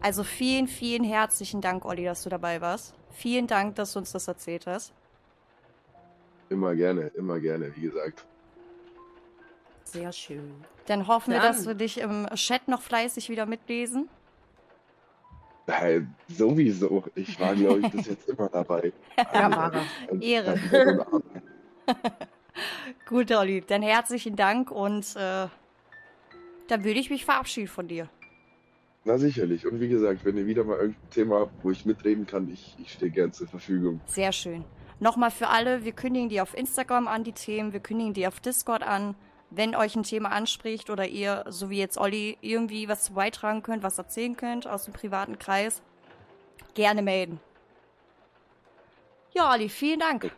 Also 0.01 0.25
vielen, 0.25 0.69
vielen 0.69 1.05
herzlichen 1.05 1.61
Dank, 1.61 1.85
Olli, 1.85 2.05
dass 2.05 2.23
du 2.23 2.31
dabei 2.31 2.63
warst. 2.63 2.95
Vielen 3.11 3.47
Dank, 3.47 3.75
dass 3.75 3.93
du 3.93 3.99
uns 3.99 4.11
das 4.13 4.27
erzählt 4.27 4.67
hast. 4.67 4.95
Immer 6.49 6.75
gerne, 6.75 7.09
immer 7.09 7.39
gerne, 7.39 7.77
wie 7.77 7.83
gesagt. 7.83 8.25
Sehr 9.93 10.13
schön. 10.13 10.53
Dann 10.87 11.07
hoffen 11.09 11.33
wir, 11.33 11.41
Dann. 11.41 11.53
dass 11.53 11.67
wir 11.67 11.75
dich 11.75 11.99
im 11.99 12.27
Chat 12.35 12.69
noch 12.69 12.83
fleißig 12.83 13.29
wieder 13.29 13.47
mitlesen. 13.47 14.09
Hey, 15.67 16.07
sowieso. 16.29 17.05
Ich 17.15 17.39
war, 17.39 17.55
glaube 17.55 17.81
ich, 17.81 17.91
bis 17.91 18.07
jetzt 18.07 18.29
immer 18.29 18.49
dabei. 18.49 18.93
Ja, 19.35 19.49
Mara. 19.49 19.83
Ehre. 20.21 20.59
Gut, 23.09 23.31
Olli, 23.33 23.61
dann 23.61 23.83
herzlichen 23.83 24.37
Dank 24.37 24.71
und 24.71 25.15
äh, 25.17 25.47
dann 26.69 26.85
würde 26.85 27.01
ich 27.01 27.11
mich 27.11 27.25
verabschieden 27.25 27.69
von 27.69 27.87
dir. 27.89 28.09
Na 29.05 29.19
sicherlich. 29.19 29.67
Und 29.67 29.81
wie 29.81 29.89
gesagt, 29.89 30.25
wenn 30.25 30.37
ihr 30.37 30.47
wieder 30.47 30.65
mal 30.65 30.79
irgendein 30.79 31.11
Thema 31.11 31.41
habt, 31.41 31.65
wo 31.65 31.71
ich 31.71 31.85
mitreden 31.87 32.27
kann, 32.27 32.49
ich, 32.53 32.77
ich 32.79 32.93
stehe 32.93 33.11
gern 33.11 33.33
zur 33.33 33.49
Verfügung. 33.49 34.01
Sehr 34.07 34.33
schön. 34.33 34.65
Nochmal 34.99 35.31
für 35.31 35.49
alle, 35.49 35.85
wir 35.85 35.93
kündigen 35.93 36.29
die 36.29 36.41
auf 36.41 36.57
Instagram 36.57 37.09
an, 37.09 37.25
die 37.25 37.33
Themen, 37.33 37.73
wir 37.73 37.81
kündigen 37.81 38.13
die 38.13 38.27
auf 38.27 38.41
Discord 38.41 38.83
an. 38.83 39.15
Wenn 39.51 39.75
euch 39.75 39.97
ein 39.97 40.05
Thema 40.05 40.31
anspricht 40.31 40.91
oder 40.91 41.07
ihr, 41.07 41.45
so 41.49 41.71
wie 41.71 41.79
jetzt 41.79 41.99
Olli, 41.99 42.39
irgendwie 42.41 42.89
was 42.89 43.05
zu 43.05 43.15
beitragen 43.15 43.63
könnt, 43.63 43.83
was 43.83 43.99
erzählen 43.99 44.37
könnt 44.37 44.67
aus 44.67 44.85
dem 44.85 44.95
privaten 44.95 45.39
Kreis, 45.39 45.83
gerne 46.75 47.03
melden. 47.03 47.41
Ja, 49.33 49.51
Olli, 49.53 49.69
vielen 49.69 50.01
Dank. 50.01 50.31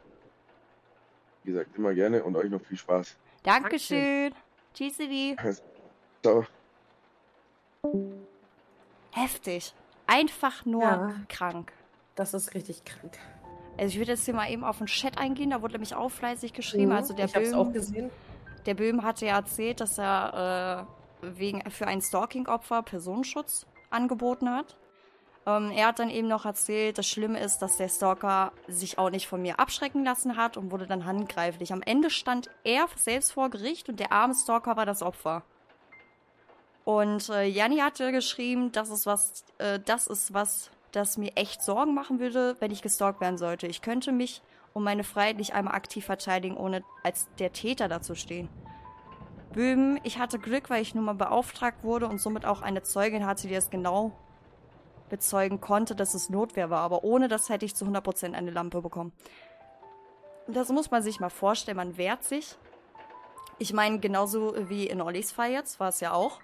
Wie 1.44 1.52
gesagt, 1.52 1.76
immer 1.76 1.92
gerne 1.92 2.22
und 2.24 2.36
euch 2.36 2.50
noch 2.50 2.62
viel 2.62 2.78
Spaß. 2.78 3.16
Dankeschön. 3.42 4.34
Tschüssi. 4.74 5.36
Ciao. 6.22 6.46
Heftig. 9.10 9.74
Einfach 10.06 10.64
nur 10.64 10.82
Ja. 10.82 11.14
krank. 11.28 11.72
Das 12.14 12.32
ist 12.32 12.54
richtig 12.54 12.84
krank. 12.84 13.18
Also 13.76 13.92
ich 13.92 13.98
würde 13.98 14.12
jetzt 14.12 14.24
hier 14.24 14.34
mal 14.34 14.50
eben 14.50 14.64
auf 14.64 14.78
den 14.78 14.86
Chat 14.86 15.18
eingehen, 15.18 15.50
da 15.50 15.62
wurde 15.62 15.72
nämlich 15.74 15.94
auch 15.94 16.10
fleißig 16.10 16.52
geschrieben. 16.52 16.90
Mhm, 16.90 16.96
also 16.96 17.14
der 17.14 17.26
ich 17.26 17.34
habe 17.34 17.44
es 17.44 17.54
auch 17.54 17.72
gesehen. 17.72 18.10
Der 18.66 18.74
Böhm 18.74 19.02
hatte 19.02 19.26
ja 19.26 19.36
erzählt, 19.36 19.80
dass 19.80 19.98
er 19.98 20.86
äh, 21.22 21.26
wegen 21.38 21.68
für 21.70 21.86
ein 21.86 22.00
Stalking-Opfer 22.00 22.82
Personenschutz 22.82 23.66
angeboten 23.90 24.50
hat. 24.50 24.76
Ähm, 25.46 25.72
er 25.72 25.88
hat 25.88 25.98
dann 25.98 26.10
eben 26.10 26.28
noch 26.28 26.44
erzählt, 26.44 26.98
das 26.98 27.06
Schlimme 27.06 27.40
ist, 27.40 27.58
dass 27.58 27.76
der 27.76 27.88
Stalker 27.88 28.52
sich 28.68 28.98
auch 28.98 29.10
nicht 29.10 29.26
von 29.26 29.42
mir 29.42 29.58
abschrecken 29.58 30.04
lassen 30.04 30.36
hat 30.36 30.56
und 30.56 30.70
wurde 30.70 30.86
dann 30.86 31.04
handgreiflich. 31.04 31.72
Am 31.72 31.82
Ende 31.82 32.10
stand 32.10 32.50
er 32.64 32.86
selbst 32.96 33.32
vor 33.32 33.50
Gericht 33.50 33.88
und 33.88 33.98
der 33.98 34.12
arme 34.12 34.34
Stalker 34.34 34.76
war 34.76 34.86
das 34.86 35.02
Opfer. 35.02 35.42
Und 36.84 37.28
äh, 37.28 37.44
Janni 37.44 37.78
hatte 37.78 38.12
geschrieben, 38.12 38.72
das 38.72 38.90
ist 38.90 39.06
was, 39.06 39.44
äh, 39.58 39.78
das 39.80 40.06
ist 40.06 40.34
was, 40.34 40.70
das 40.92 41.16
mir 41.16 41.32
echt 41.36 41.62
Sorgen 41.62 41.94
machen 41.94 42.20
würde, 42.20 42.56
wenn 42.60 42.70
ich 42.70 42.82
gestalkt 42.82 43.20
werden 43.20 43.38
sollte. 43.38 43.66
Ich 43.66 43.82
könnte 43.82 44.12
mich 44.12 44.42
um 44.74 44.84
meine 44.84 45.04
Freiheit 45.04 45.36
nicht 45.36 45.54
einmal 45.54 45.74
aktiv 45.74 46.04
verteidigen, 46.04 46.56
ohne 46.56 46.82
als 47.02 47.28
der 47.38 47.52
Täter 47.52 47.88
dazu 47.88 48.14
stehen. 48.14 48.48
Böhm, 49.52 49.98
ich 50.02 50.18
hatte 50.18 50.38
Glück, 50.38 50.70
weil 50.70 50.82
ich 50.82 50.94
nun 50.94 51.04
mal 51.04 51.14
beauftragt 51.14 51.84
wurde 51.84 52.08
und 52.08 52.20
somit 52.20 52.44
auch 52.44 52.62
eine 52.62 52.82
Zeugin 52.82 53.26
hatte, 53.26 53.48
die 53.48 53.54
es 53.54 53.70
genau 53.70 54.12
bezeugen 55.10 55.60
konnte, 55.60 55.94
dass 55.94 56.14
es 56.14 56.30
Notwehr 56.30 56.70
war. 56.70 56.80
Aber 56.80 57.04
ohne 57.04 57.28
das 57.28 57.50
hätte 57.50 57.66
ich 57.66 57.74
zu 57.74 57.84
100% 57.84 58.32
eine 58.32 58.50
Lampe 58.50 58.80
bekommen. 58.80 59.12
Das 60.48 60.70
muss 60.70 60.90
man 60.90 61.02
sich 61.02 61.20
mal 61.20 61.28
vorstellen. 61.28 61.76
Man 61.76 61.98
wehrt 61.98 62.24
sich. 62.24 62.56
Ich 63.58 63.72
meine, 63.74 64.00
genauso 64.00 64.54
wie 64.68 64.86
in 64.86 65.02
Ollis 65.02 65.30
Fall 65.30 65.50
jetzt 65.50 65.78
war 65.78 65.90
es 65.90 66.00
ja 66.00 66.12
auch. 66.12 66.40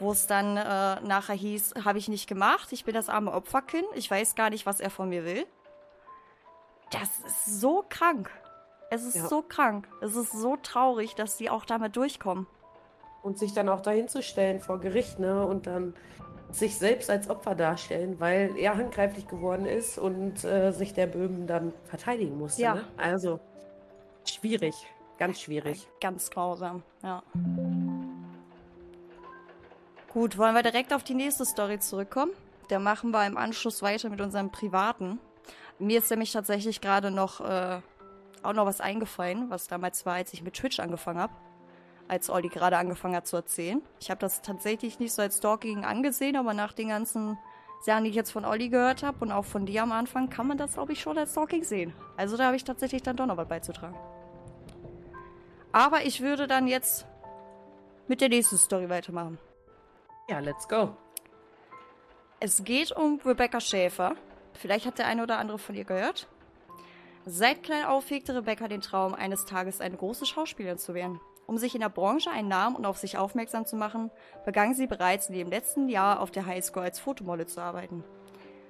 Wo 0.00 0.10
es 0.10 0.26
dann 0.26 0.56
äh, 0.56 1.00
nachher 1.00 1.36
hieß, 1.36 1.74
habe 1.84 1.98
ich 1.98 2.08
nicht 2.08 2.26
gemacht. 2.26 2.72
Ich 2.72 2.84
bin 2.84 2.94
das 2.94 3.08
arme 3.08 3.32
Opferkind. 3.32 3.86
Ich 3.94 4.10
weiß 4.10 4.34
gar 4.34 4.50
nicht, 4.50 4.66
was 4.66 4.80
er 4.80 4.90
von 4.90 5.08
mir 5.08 5.24
will. 5.24 5.46
Das 6.92 7.08
ist 7.26 7.60
so 7.60 7.84
krank. 7.88 8.30
Es 8.90 9.04
ist 9.04 9.16
Ja. 9.16 9.26
so 9.26 9.42
krank. 9.42 9.88
Es 10.00 10.14
ist 10.14 10.32
so 10.32 10.56
traurig, 10.56 11.14
dass 11.14 11.38
sie 11.38 11.50
auch 11.50 11.64
damit 11.64 11.96
durchkommen. 11.96 12.46
Und 13.22 13.38
sich 13.38 13.52
dann 13.54 13.68
auch 13.68 13.80
dahin 13.80 14.08
zu 14.08 14.22
stellen 14.22 14.60
vor 14.60 14.78
Gericht, 14.80 15.18
ne? 15.18 15.46
Und 15.46 15.66
dann 15.66 15.94
sich 16.50 16.76
selbst 16.78 17.08
als 17.08 17.30
Opfer 17.30 17.54
darstellen, 17.54 18.20
weil 18.20 18.54
er 18.58 18.76
handgreiflich 18.76 19.26
geworden 19.26 19.64
ist 19.64 19.98
und 19.98 20.44
äh, 20.44 20.72
sich 20.72 20.92
der 20.92 21.06
Böhmen 21.06 21.46
dann 21.46 21.72
verteidigen 21.84 22.36
musste. 22.38 22.60
Ja. 22.62 22.74
Ne? 22.74 22.84
Also 22.98 23.40
schwierig, 24.26 24.74
ganz 25.18 25.40
schwierig. 25.40 25.88
Ganz 26.00 26.30
grausam, 26.30 26.82
ja. 27.02 27.22
Gut, 30.12 30.36
wollen 30.36 30.54
wir 30.54 30.62
direkt 30.62 30.92
auf 30.92 31.02
die 31.02 31.14
nächste 31.14 31.46
Story 31.46 31.78
zurückkommen? 31.78 32.32
Da 32.68 32.78
machen 32.78 33.12
wir 33.12 33.26
im 33.26 33.38
Anschluss 33.38 33.80
weiter 33.80 34.10
mit 34.10 34.20
unserem 34.20 34.50
privaten. 34.50 35.18
Mir 35.78 35.98
ist 35.98 36.10
nämlich 36.10 36.32
tatsächlich 36.32 36.80
gerade 36.80 37.10
noch 37.10 37.40
äh, 37.40 37.80
auch 38.42 38.52
noch 38.52 38.66
was 38.66 38.80
eingefallen, 38.80 39.50
was 39.50 39.68
damals 39.68 40.04
war, 40.06 40.14
als 40.14 40.32
ich 40.32 40.42
mit 40.42 40.54
Twitch 40.54 40.80
angefangen 40.80 41.20
habe. 41.20 41.32
Als 42.08 42.28
Olli 42.30 42.48
gerade 42.48 42.76
angefangen 42.76 43.16
hat 43.16 43.26
zu 43.26 43.36
erzählen. 43.36 43.80
Ich 44.00 44.10
habe 44.10 44.20
das 44.20 44.42
tatsächlich 44.42 44.98
nicht 44.98 45.12
so 45.12 45.22
als 45.22 45.38
Stalking 45.38 45.84
angesehen, 45.84 46.36
aber 46.36 46.52
nach 46.52 46.72
den 46.72 46.88
ganzen 46.88 47.38
Sachen, 47.80 48.04
die 48.04 48.10
ich 48.10 48.16
jetzt 48.16 48.32
von 48.32 48.44
Olli 48.44 48.68
gehört 48.68 49.02
habe 49.02 49.18
und 49.20 49.32
auch 49.32 49.44
von 49.44 49.66
dir 49.66 49.82
am 49.82 49.92
Anfang, 49.92 50.28
kann 50.28 50.46
man 50.46 50.58
das, 50.58 50.74
glaube 50.74 50.92
ich, 50.92 51.00
schon 51.00 51.18
als 51.18 51.32
Stalking 51.32 51.64
sehen. 51.64 51.92
Also 52.16 52.36
da 52.36 52.46
habe 52.46 52.56
ich 52.56 52.64
tatsächlich 52.64 53.02
dann 53.02 53.16
doch 53.16 53.26
noch 53.26 53.36
was 53.36 53.48
beizutragen. 53.48 53.96
Aber 55.72 56.04
ich 56.04 56.20
würde 56.20 56.46
dann 56.46 56.66
jetzt 56.66 57.06
mit 58.08 58.20
der 58.20 58.28
nächsten 58.28 58.58
Story 58.58 58.90
weitermachen. 58.90 59.38
Ja, 60.28 60.38
let's 60.40 60.68
go. 60.68 60.94
Es 62.40 62.62
geht 62.62 62.92
um 62.92 63.20
Rebecca 63.24 63.60
Schäfer. 63.60 64.14
Vielleicht 64.54 64.86
hat 64.86 64.98
der 64.98 65.06
eine 65.06 65.22
oder 65.22 65.38
andere 65.38 65.58
von 65.58 65.74
ihr 65.74 65.84
gehört. 65.84 66.28
Seit 67.24 67.62
klein 67.62 67.84
auf 67.84 68.10
hegte 68.10 68.34
Rebecca 68.34 68.68
den 68.68 68.80
Traum, 68.80 69.14
eines 69.14 69.44
Tages 69.44 69.80
eine 69.80 69.96
große 69.96 70.26
Schauspielerin 70.26 70.78
zu 70.78 70.94
werden. 70.94 71.20
Um 71.46 71.58
sich 71.58 71.74
in 71.74 71.80
der 71.80 71.88
Branche 71.88 72.30
einen 72.30 72.48
Namen 72.48 72.76
und 72.76 72.86
auf 72.86 72.98
sich 72.98 73.18
aufmerksam 73.18 73.66
zu 73.66 73.76
machen, 73.76 74.10
begann 74.44 74.74
sie 74.74 74.86
bereits 74.86 75.28
in 75.28 75.34
dem 75.34 75.48
letzten 75.48 75.88
Jahr 75.88 76.20
auf 76.20 76.30
der 76.30 76.46
Highschool 76.46 76.82
als 76.82 76.98
Fotomodel 76.98 77.46
zu 77.46 77.60
arbeiten. 77.60 78.04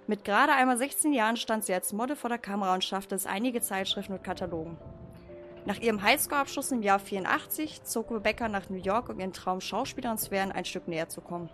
Mit 0.06 0.24
gerade 0.24 0.52
einmal 0.52 0.76
16 0.76 1.12
Jahren 1.12 1.36
stand 1.36 1.64
sie 1.64 1.74
als 1.74 1.92
Model 1.92 2.16
vor 2.16 2.28
der 2.28 2.38
Kamera 2.38 2.74
und 2.74 2.84
schaffte 2.84 3.14
es 3.14 3.24
einige 3.24 3.60
Zeitschriften 3.60 4.14
und 4.14 4.24
Katalogen. 4.24 4.76
Nach 5.64 5.78
ihrem 5.78 6.02
Highschool-Abschluss 6.02 6.72
im 6.72 6.82
Jahr 6.82 6.98
84 6.98 7.84
zog 7.84 8.10
Rebecca 8.10 8.48
nach 8.48 8.68
New 8.68 8.82
York, 8.82 9.08
um 9.08 9.20
ihren 9.20 9.32
Traum 9.32 9.60
Schauspielerin 9.60 10.18
zu 10.18 10.32
werden, 10.32 10.50
ein 10.50 10.64
Stück 10.64 10.88
näher 10.88 11.08
zu 11.08 11.20
kommen. 11.20 11.50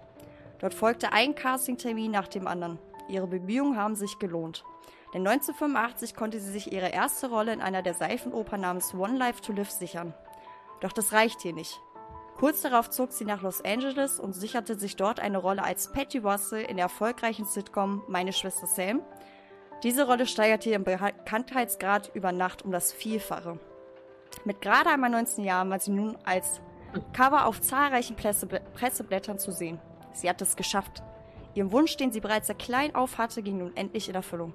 Dort 0.60 0.72
folgte 0.72 1.12
ein 1.12 1.34
Castingtermin 1.34 2.10
nach 2.10 2.26
dem 2.26 2.46
anderen. 2.46 2.78
Ihre 3.08 3.26
Bemühungen 3.26 3.76
haben 3.76 3.94
sich 3.94 4.18
gelohnt. 4.18 4.64
Denn 5.14 5.26
1985 5.26 6.14
konnte 6.14 6.40
sie 6.40 6.52
sich 6.52 6.72
ihre 6.72 6.88
erste 6.88 7.30
Rolle 7.30 7.52
in 7.52 7.60
einer 7.62 7.82
der 7.82 7.94
Seifenopern 7.94 8.60
namens 8.60 8.94
One 8.94 9.16
Life 9.16 9.40
to 9.40 9.52
Live 9.52 9.70
sichern. 9.70 10.14
Doch 10.80 10.92
das 10.92 11.12
reicht 11.12 11.40
hier 11.40 11.54
nicht. 11.54 11.80
Kurz 12.38 12.60
darauf 12.60 12.88
zog 12.90 13.12
sie 13.12 13.24
nach 13.24 13.42
Los 13.42 13.64
Angeles 13.64 14.20
und 14.20 14.32
sicherte 14.32 14.78
sich 14.78 14.94
dort 14.94 15.18
eine 15.18 15.38
Rolle 15.38 15.64
als 15.64 15.90
Patty 15.90 16.18
Russell 16.18 16.62
in 16.62 16.76
der 16.76 16.84
erfolgreichen 16.84 17.46
Sitcom 17.46 18.04
Meine 18.06 18.32
Schwester 18.32 18.66
Sam. 18.66 19.02
Diese 19.82 20.06
Rolle 20.06 20.26
steigerte 20.26 20.70
ihren 20.70 20.84
Bekanntheitsgrad 20.84 22.12
über 22.14 22.30
Nacht 22.30 22.62
um 22.62 22.70
das 22.70 22.92
Vielfache. 22.92 23.58
Mit 24.44 24.60
gerade 24.60 24.90
einmal 24.90 25.10
19 25.10 25.42
Jahren 25.42 25.70
war 25.70 25.80
sie 25.80 25.90
nun 25.90 26.16
als 26.24 26.60
Cover 27.12 27.46
auf 27.46 27.60
zahlreichen 27.60 28.14
Pressebl 28.14 28.60
Presseblättern 28.74 29.38
zu 29.38 29.50
sehen. 29.50 29.80
Sie 30.12 30.28
hat 30.28 30.40
es 30.40 30.54
geschafft. 30.54 31.02
Ihren 31.58 31.72
Wunsch, 31.72 31.96
den 31.96 32.12
sie 32.12 32.20
bereits 32.20 32.46
seit 32.46 32.60
klein 32.60 32.94
auf 32.94 33.18
hatte, 33.18 33.42
ging 33.42 33.58
nun 33.58 33.76
endlich 33.76 34.08
in 34.08 34.14
Erfüllung. 34.14 34.54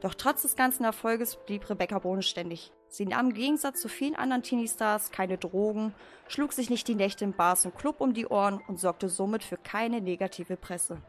Doch 0.00 0.14
trotz 0.14 0.42
des 0.42 0.56
ganzen 0.56 0.82
Erfolges 0.82 1.36
blieb 1.36 1.70
Rebecca 1.70 2.00
bodenständig. 2.00 2.72
Sie 2.88 3.06
nahm 3.06 3.28
im 3.28 3.34
Gegensatz 3.34 3.80
zu 3.80 3.88
vielen 3.88 4.16
anderen 4.16 4.42
Teenie-Stars 4.42 5.12
keine 5.12 5.38
Drogen, 5.38 5.94
schlug 6.26 6.52
sich 6.52 6.70
nicht 6.70 6.88
die 6.88 6.96
Nächte 6.96 7.24
in 7.24 7.34
Bars 7.34 7.64
und 7.66 7.78
Club 7.78 8.00
um 8.00 8.14
die 8.14 8.26
Ohren 8.26 8.60
und 8.66 8.80
sorgte 8.80 9.08
somit 9.08 9.44
für 9.44 9.56
keine 9.56 10.00
negative 10.00 10.56
Presse. 10.56 11.00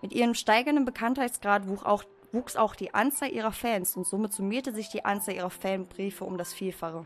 Mit 0.00 0.14
ihrem 0.14 0.32
steigenden 0.32 0.86
Bekanntheitsgrad 0.86 1.68
wuch 1.68 1.84
auch, 1.84 2.04
wuchs 2.32 2.56
auch 2.56 2.74
die 2.74 2.94
Anzahl 2.94 3.30
ihrer 3.30 3.52
Fans 3.52 3.94
und 3.94 4.06
somit 4.06 4.32
summierte 4.32 4.72
sich 4.72 4.88
die 4.88 5.04
Anzahl 5.04 5.34
ihrer 5.34 5.50
Fanbriefe 5.50 6.24
um 6.24 6.38
das 6.38 6.54
Vielfache. 6.54 7.04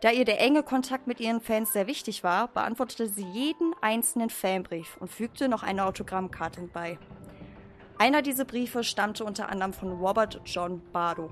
Da 0.00 0.10
ihr 0.10 0.24
der 0.24 0.40
enge 0.40 0.62
Kontakt 0.62 1.06
mit 1.06 1.20
ihren 1.20 1.42
Fans 1.42 1.74
sehr 1.74 1.86
wichtig 1.86 2.24
war, 2.24 2.48
beantwortete 2.48 3.06
sie 3.06 3.26
jeden 3.32 3.74
einzelnen 3.82 4.30
Fanbrief 4.30 4.96
und 4.98 5.10
fügte 5.10 5.46
noch 5.46 5.62
eine 5.62 5.84
Autogrammkarte 5.84 6.62
bei. 6.72 6.98
Einer 7.98 8.22
dieser 8.22 8.46
Briefe 8.46 8.82
stammte 8.82 9.24
unter 9.24 9.50
anderem 9.50 9.74
von 9.74 9.92
Robert 9.92 10.40
John 10.46 10.80
Bardo. 10.90 11.30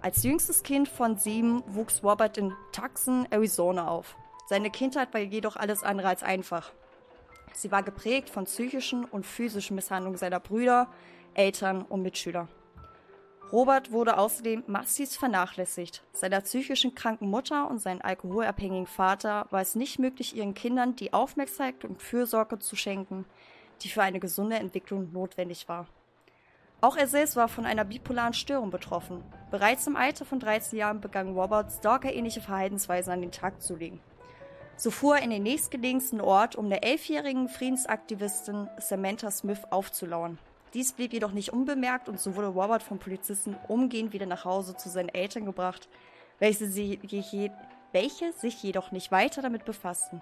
Als 0.00 0.22
jüngstes 0.22 0.62
Kind 0.62 0.88
von 0.88 1.18
sieben 1.18 1.62
wuchs 1.66 2.02
Robert 2.02 2.38
in 2.38 2.54
Tucson, 2.72 3.26
Arizona 3.30 3.88
auf. 3.88 4.16
Seine 4.46 4.70
Kindheit 4.70 5.12
war 5.12 5.20
jedoch 5.20 5.56
alles 5.56 5.82
andere 5.82 6.08
als 6.08 6.22
einfach. 6.22 6.72
Sie 7.52 7.70
war 7.70 7.82
geprägt 7.82 8.30
von 8.30 8.44
psychischen 8.44 9.04
und 9.04 9.26
physischen 9.26 9.76
Misshandlungen 9.76 10.16
seiner 10.16 10.40
Brüder, 10.40 10.88
Eltern 11.34 11.82
und 11.82 12.00
Mitschüler. 12.00 12.48
Robert 13.50 13.92
wurde 13.92 14.18
außerdem 14.18 14.64
massiv 14.66 15.10
vernachlässigt. 15.12 16.02
Seiner 16.12 16.42
psychischen 16.42 16.94
kranken 16.94 17.30
Mutter 17.30 17.70
und 17.70 17.78
seinem 17.78 18.02
alkoholabhängigen 18.02 18.86
Vater 18.86 19.46
war 19.50 19.62
es 19.62 19.74
nicht 19.74 19.98
möglich, 19.98 20.36
ihren 20.36 20.52
Kindern 20.52 20.96
die 20.96 21.14
Aufmerksamkeit 21.14 21.84
und 21.86 22.02
Fürsorge 22.02 22.58
zu 22.58 22.76
schenken, 22.76 23.24
die 23.80 23.88
für 23.88 24.02
eine 24.02 24.20
gesunde 24.20 24.56
Entwicklung 24.56 25.12
notwendig 25.12 25.66
war. 25.66 25.86
Auch 26.82 26.96
er 26.96 27.08
selbst 27.08 27.36
war 27.36 27.48
von 27.48 27.64
einer 27.64 27.84
bipolaren 27.84 28.34
Störung 28.34 28.70
betroffen. 28.70 29.24
Bereits 29.50 29.86
im 29.86 29.96
Alter 29.96 30.26
von 30.26 30.40
13 30.40 30.78
Jahren 30.78 31.00
begann 31.00 31.34
Robert 31.34 31.72
stalkerähnliche 31.72 32.42
Verhaltensweisen 32.42 33.14
an 33.14 33.22
den 33.22 33.32
Tag 33.32 33.62
zu 33.62 33.76
legen. 33.76 34.00
So 34.76 34.90
fuhr 34.90 35.16
er 35.16 35.24
in 35.24 35.30
den 35.30 35.42
nächstgelegensten 35.42 36.20
Ort, 36.20 36.54
um 36.54 36.68
der 36.68 36.84
elfjährigen 36.84 37.48
Friedensaktivistin 37.48 38.68
Samantha 38.78 39.30
Smith 39.30 39.62
aufzulauern. 39.70 40.38
Dies 40.74 40.92
blieb 40.92 41.12
jedoch 41.12 41.32
nicht 41.32 41.52
unbemerkt 41.52 42.08
und 42.08 42.20
so 42.20 42.36
wurde 42.36 42.48
Robert 42.48 42.82
von 42.82 42.98
Polizisten 42.98 43.56
umgehend 43.68 44.12
wieder 44.12 44.26
nach 44.26 44.44
Hause 44.44 44.76
zu 44.76 44.88
seinen 44.88 45.08
Eltern 45.08 45.44
gebracht, 45.44 45.88
welche, 46.38 46.68
sie, 46.68 47.00
welche 47.92 48.32
sich 48.32 48.62
jedoch 48.62 48.92
nicht 48.92 49.10
weiter 49.10 49.42
damit 49.42 49.64
befassten. 49.64 50.20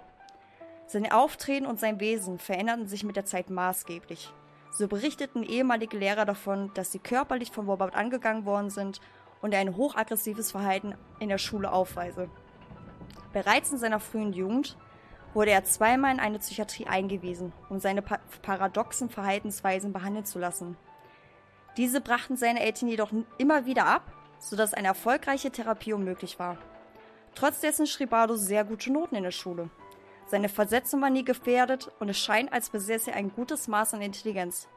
Sein 0.86 1.10
Auftreten 1.10 1.66
und 1.66 1.80
sein 1.80 1.98
Wesen 1.98 2.38
veränderten 2.38 2.86
sich 2.86 3.02
mit 3.02 3.16
der 3.16 3.24
Zeit 3.24 3.50
maßgeblich. 3.50 4.30
So 4.70 4.86
berichteten 4.86 5.42
ehemalige 5.42 5.98
Lehrer 5.98 6.24
davon, 6.24 6.70
dass 6.74 6.92
sie 6.92 7.00
körperlich 7.00 7.50
von 7.50 7.66
Robert 7.66 7.96
angegangen 7.96 8.44
worden 8.44 8.70
sind 8.70 9.00
und 9.42 9.52
er 9.52 9.60
ein 9.60 9.76
hochaggressives 9.76 10.52
Verhalten 10.52 10.94
in 11.18 11.28
der 11.28 11.38
Schule 11.38 11.72
aufweise. 11.72 12.28
Bereits 13.32 13.72
in 13.72 13.78
seiner 13.78 14.00
frühen 14.00 14.32
Jugend 14.32 14.76
wurde 15.36 15.50
er 15.50 15.64
zweimal 15.64 16.14
in 16.14 16.18
eine 16.18 16.38
Psychiatrie 16.38 16.86
eingewiesen, 16.86 17.52
um 17.68 17.78
seine 17.78 18.00
pa 18.00 18.18
paradoxen 18.40 19.10
Verhaltensweisen 19.10 19.92
behandeln 19.92 20.24
zu 20.24 20.38
lassen. 20.38 20.78
Diese 21.76 22.00
brachten 22.00 22.38
seine 22.38 22.60
Eltern 22.60 22.88
jedoch 22.88 23.12
immer 23.36 23.66
wieder 23.66 23.84
ab, 23.84 24.10
sodass 24.38 24.72
eine 24.72 24.88
erfolgreiche 24.88 25.50
Therapie 25.50 25.92
unmöglich 25.92 26.38
war. 26.38 26.56
Trotz 27.34 27.60
schrieb 27.86 28.10
Bardo 28.10 28.34
sehr 28.36 28.64
gute 28.64 28.90
Noten 28.90 29.14
in 29.14 29.24
der 29.24 29.30
Schule. 29.30 29.68
Seine 30.26 30.48
Versetzung 30.48 31.02
war 31.02 31.10
nie 31.10 31.24
gefährdet 31.24 31.92
und 32.00 32.08
es 32.08 32.18
scheint, 32.18 32.50
als 32.50 32.70
besäße 32.70 33.10
er 33.10 33.18
ein 33.18 33.30
gutes 33.30 33.68
Maß 33.68 33.92
an 33.92 34.00
Intelligenz. 34.00 34.68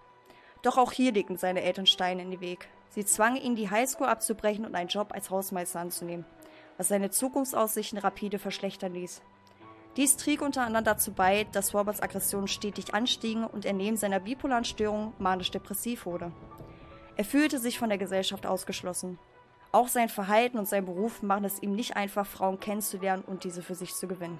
Doch 0.61 0.77
auch 0.77 0.91
hier 0.91 1.13
legten 1.13 1.37
seine 1.37 1.61
Eltern 1.61 1.85
Steine 1.85 2.21
in 2.21 2.31
den 2.31 2.41
Weg. 2.41 2.67
Sie 2.89 3.05
zwangen 3.05 3.37
ihn, 3.37 3.55
die 3.55 3.69
Highschool 3.69 4.07
abzubrechen 4.07 4.65
und 4.65 4.75
einen 4.75 4.89
Job 4.89 5.13
als 5.13 5.29
Hausmeister 5.29 5.79
anzunehmen, 5.79 6.25
was 6.77 6.89
seine 6.89 7.11
Zukunftsaussichten 7.11 7.97
rapide 7.97 8.39
verschlechtern 8.39 8.93
ließ. 8.93 9.21
Dies 9.99 10.15
trug 10.15 10.41
unter 10.43 10.61
anderem 10.61 10.85
dazu 10.85 11.11
bei, 11.11 11.43
dass 11.51 11.73
Roberts 11.73 12.01
Aggressionen 12.01 12.47
stetig 12.47 12.93
anstiegen 12.93 13.43
und 13.43 13.65
er 13.65 13.73
neben 13.73 13.97
seiner 13.97 14.21
bipolaren 14.21 14.63
Störung 14.63 15.11
manisch-depressiv 15.19 16.05
wurde. 16.05 16.31
Er 17.17 17.25
fühlte 17.25 17.59
sich 17.59 17.77
von 17.77 17.89
der 17.89 17.97
Gesellschaft 17.97 18.45
ausgeschlossen. 18.45 19.19
Auch 19.73 19.89
sein 19.89 20.07
Verhalten 20.07 20.57
und 20.57 20.69
sein 20.69 20.85
Beruf 20.85 21.21
machen 21.21 21.43
es 21.43 21.61
ihm 21.61 21.75
nicht 21.75 21.97
einfach, 21.97 22.25
Frauen 22.25 22.61
kennenzulernen 22.61 23.25
und 23.27 23.43
diese 23.43 23.61
für 23.61 23.75
sich 23.75 23.93
zu 23.93 24.07
gewinnen. 24.07 24.39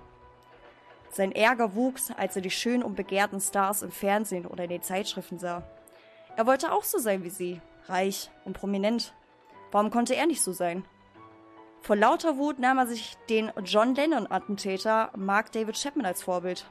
Sein 1.11 1.33
Ärger 1.33 1.75
wuchs, 1.75 2.09
als 2.11 2.37
er 2.37 2.41
die 2.41 2.51
schönen 2.51 2.81
und 2.81 2.95
begehrten 2.95 3.41
Stars 3.41 3.81
im 3.81 3.91
Fernsehen 3.91 4.45
oder 4.45 4.63
in 4.63 4.69
den 4.69 4.81
Zeitschriften 4.81 5.39
sah. 5.39 5.63
Er 6.37 6.47
wollte 6.47 6.71
auch 6.71 6.85
so 6.85 6.99
sein 6.99 7.25
wie 7.25 7.31
sie, 7.31 7.59
reich 7.87 8.31
und 8.45 8.53
prominent. 8.53 9.13
Warum 9.73 9.91
konnte 9.91 10.15
er 10.15 10.25
nicht 10.25 10.41
so 10.41 10.53
sein? 10.53 10.85
Vor 11.81 11.95
lauter 11.95 12.37
Wut 12.37 12.59
nahm 12.59 12.77
er 12.77 12.87
sich 12.87 13.17
den 13.29 13.51
John 13.63 13.95
Lennon-Attentäter 13.95 15.11
Mark 15.15 15.51
David 15.51 15.75
Chapman 15.75 16.05
als 16.05 16.21
Vorbild, 16.21 16.65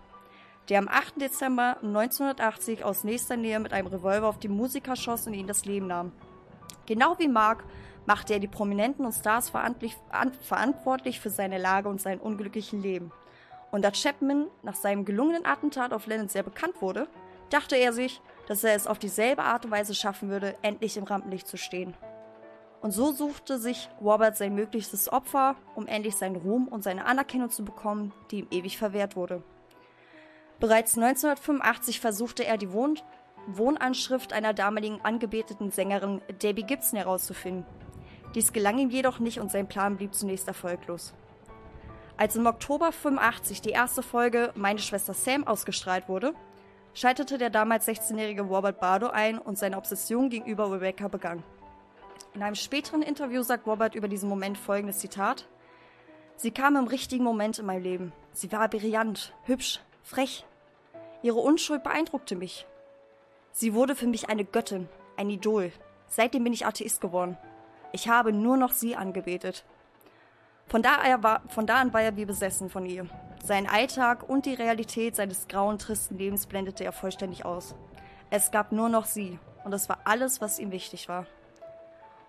der 0.68 0.78
am 0.78 0.88
8. 0.88 1.20
Dezember 1.20 1.78
1980 1.82 2.84
aus 2.84 3.04
nächster 3.04 3.36
Nähe 3.36 3.58
mit 3.58 3.72
einem 3.72 3.88
Revolver 3.88 4.28
auf 4.28 4.38
die 4.38 4.48
Musiker 4.48 4.96
schoss 4.96 5.26
und 5.26 5.34
ihnen 5.34 5.48
das 5.48 5.64
Leben 5.64 5.88
nahm. 5.88 6.12
Genau 6.86 7.18
wie 7.18 7.28
Mark 7.28 7.64
machte 8.06 8.34
er 8.34 8.38
die 8.38 8.48
Prominenten 8.48 9.04
und 9.04 9.12
Stars 9.12 9.50
verantwortlich 9.50 11.20
für 11.20 11.30
seine 11.30 11.58
Lage 11.58 11.88
und 11.88 12.00
sein 12.00 12.20
unglücklichen 12.20 12.80
Leben. 12.80 13.10
Und 13.70 13.84
da 13.84 13.90
Chapman 13.90 14.46
nach 14.62 14.76
seinem 14.76 15.04
gelungenen 15.04 15.44
Attentat 15.44 15.92
auf 15.92 16.06
Lennon 16.06 16.28
sehr 16.28 16.42
bekannt 16.42 16.80
wurde, 16.80 17.08
dachte 17.50 17.76
er 17.76 17.92
sich, 17.92 18.20
dass 18.46 18.64
er 18.64 18.74
es 18.74 18.86
auf 18.86 18.98
dieselbe 18.98 19.42
Art 19.42 19.64
und 19.64 19.70
Weise 19.70 19.94
schaffen 19.94 20.30
würde, 20.30 20.54
endlich 20.62 20.96
im 20.96 21.04
Rampenlicht 21.04 21.48
zu 21.48 21.58
stehen. 21.58 21.94
Und 22.80 22.92
so 22.92 23.12
suchte 23.12 23.58
sich 23.58 23.88
Robert 24.00 24.36
sein 24.36 24.54
möglichstes 24.54 25.10
Opfer, 25.10 25.56
um 25.74 25.86
endlich 25.86 26.16
seinen 26.16 26.36
Ruhm 26.36 26.68
und 26.68 26.84
seine 26.84 27.06
Anerkennung 27.06 27.50
zu 27.50 27.64
bekommen, 27.64 28.12
die 28.30 28.40
ihm 28.40 28.46
ewig 28.50 28.78
verwehrt 28.78 29.16
wurde. 29.16 29.42
Bereits 30.60 30.96
1985 30.96 32.00
versuchte 32.00 32.44
er 32.44 32.56
die 32.56 32.72
Wohn 32.72 32.98
Wohnanschrift 33.46 34.32
einer 34.32 34.52
damaligen 34.52 35.00
angebeteten 35.02 35.70
Sängerin 35.70 36.20
Debbie 36.42 36.64
Gibson 36.64 36.98
herauszufinden. 36.98 37.64
Dies 38.34 38.52
gelang 38.52 38.78
ihm 38.78 38.90
jedoch 38.90 39.20
nicht 39.20 39.40
und 39.40 39.50
sein 39.50 39.68
Plan 39.68 39.96
blieb 39.96 40.14
zunächst 40.14 40.46
erfolglos. 40.48 41.14
Als 42.18 42.36
im 42.36 42.46
Oktober 42.46 42.92
85 42.92 43.62
die 43.62 43.70
erste 43.70 44.02
Folge 44.02 44.52
Meine 44.54 44.80
Schwester 44.80 45.14
Sam 45.14 45.46
ausgestrahlt 45.46 46.08
wurde, 46.08 46.34
schaltete 46.92 47.38
der 47.38 47.48
damals 47.48 47.86
16-jährige 47.88 48.42
Robert 48.42 48.80
Bardo 48.80 49.08
ein 49.08 49.38
und 49.38 49.56
seine 49.56 49.78
Obsession 49.78 50.28
gegenüber 50.28 50.70
Rebecca 50.70 51.08
begann. 51.08 51.42
In 52.34 52.42
einem 52.42 52.54
späteren 52.54 53.02
Interview 53.02 53.42
sagt 53.42 53.66
Robert 53.66 53.94
über 53.94 54.08
diesen 54.08 54.28
Moment 54.28 54.58
folgendes 54.58 54.98
Zitat. 54.98 55.48
Sie 56.36 56.50
kam 56.50 56.76
im 56.76 56.86
richtigen 56.86 57.24
Moment 57.24 57.58
in 57.58 57.66
mein 57.66 57.82
Leben. 57.82 58.12
Sie 58.32 58.52
war 58.52 58.68
brillant, 58.68 59.34
hübsch, 59.44 59.80
frech. 60.02 60.44
Ihre 61.22 61.38
Unschuld 61.38 61.82
beeindruckte 61.82 62.36
mich. 62.36 62.66
Sie 63.50 63.74
wurde 63.74 63.96
für 63.96 64.06
mich 64.06 64.28
eine 64.28 64.44
Göttin, 64.44 64.88
ein 65.16 65.30
Idol. 65.30 65.72
Seitdem 66.06 66.44
bin 66.44 66.52
ich 66.52 66.64
Atheist 66.64 67.00
geworden. 67.00 67.36
Ich 67.92 68.08
habe 68.08 68.32
nur 68.32 68.56
noch 68.56 68.72
sie 68.72 68.94
angebetet. 68.94 69.64
Von 70.68 70.82
da, 70.82 70.98
war, 71.22 71.42
von 71.48 71.66
da 71.66 71.76
an 71.76 71.92
war 71.92 72.02
er 72.02 72.16
wie 72.16 72.26
besessen 72.26 72.68
von 72.68 72.86
ihr. 72.86 73.06
Seinen 73.42 73.66
Alltag 73.66 74.28
und 74.28 74.46
die 74.46 74.54
Realität 74.54 75.16
seines 75.16 75.48
grauen, 75.48 75.78
tristen 75.78 76.18
Lebens 76.18 76.46
blendete 76.46 76.84
er 76.84 76.92
vollständig 76.92 77.44
aus. 77.44 77.74
Es 78.30 78.50
gab 78.50 78.72
nur 78.72 78.90
noch 78.90 79.06
sie, 79.06 79.38
und 79.64 79.70
das 79.70 79.88
war 79.88 80.00
alles, 80.04 80.40
was 80.40 80.58
ihm 80.58 80.70
wichtig 80.70 81.08
war. 81.08 81.26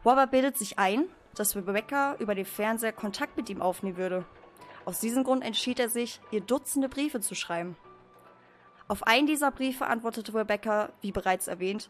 Robert 0.05 0.31
bildet 0.31 0.57
sich 0.57 0.79
ein, 0.79 1.05
dass 1.35 1.55
Rebecca 1.55 2.15
über 2.19 2.35
den 2.35 2.45
Fernseher 2.45 2.93
Kontakt 2.93 3.35
mit 3.35 3.49
ihm 3.49 3.61
aufnehmen 3.61 3.97
würde. 3.97 4.25
Aus 4.85 4.99
diesem 4.99 5.23
Grund 5.23 5.43
entschied 5.43 5.79
er 5.79 5.89
sich, 5.89 6.21
ihr 6.31 6.41
Dutzende 6.41 6.89
Briefe 6.89 7.19
zu 7.19 7.35
schreiben. 7.35 7.75
Auf 8.87 9.03
einen 9.03 9.27
dieser 9.27 9.51
Briefe 9.51 9.85
antwortete 9.85 10.33
Rebecca, 10.33 10.89
wie 11.01 11.11
bereits 11.11 11.47
erwähnt. 11.47 11.89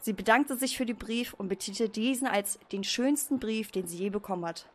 Sie 0.00 0.12
bedankte 0.12 0.56
sich 0.56 0.76
für 0.76 0.86
den 0.86 0.96
Brief 0.96 1.34
und 1.34 1.48
betitelte 1.48 1.88
diesen 1.88 2.26
als 2.26 2.58
den 2.72 2.84
schönsten 2.84 3.38
Brief, 3.38 3.70
den 3.70 3.86
sie 3.86 3.98
je 3.98 4.10
bekommen 4.10 4.44
hat. 4.44 4.66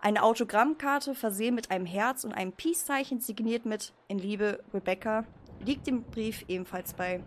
Eine 0.00 0.22
Autogrammkarte 0.22 1.14
versehen 1.14 1.54
mit 1.54 1.70
einem 1.70 1.86
Herz 1.86 2.22
und 2.22 2.32
einem 2.32 2.52
Peace-Zeichen 2.52 3.20
signiert 3.20 3.66
mit 3.66 3.92
In 4.06 4.18
Liebe 4.18 4.62
Rebecca 4.72 5.24
liegt 5.64 5.86
dem 5.88 6.04
Brief 6.04 6.44
ebenfalls 6.46 6.94
bei. 6.94 7.20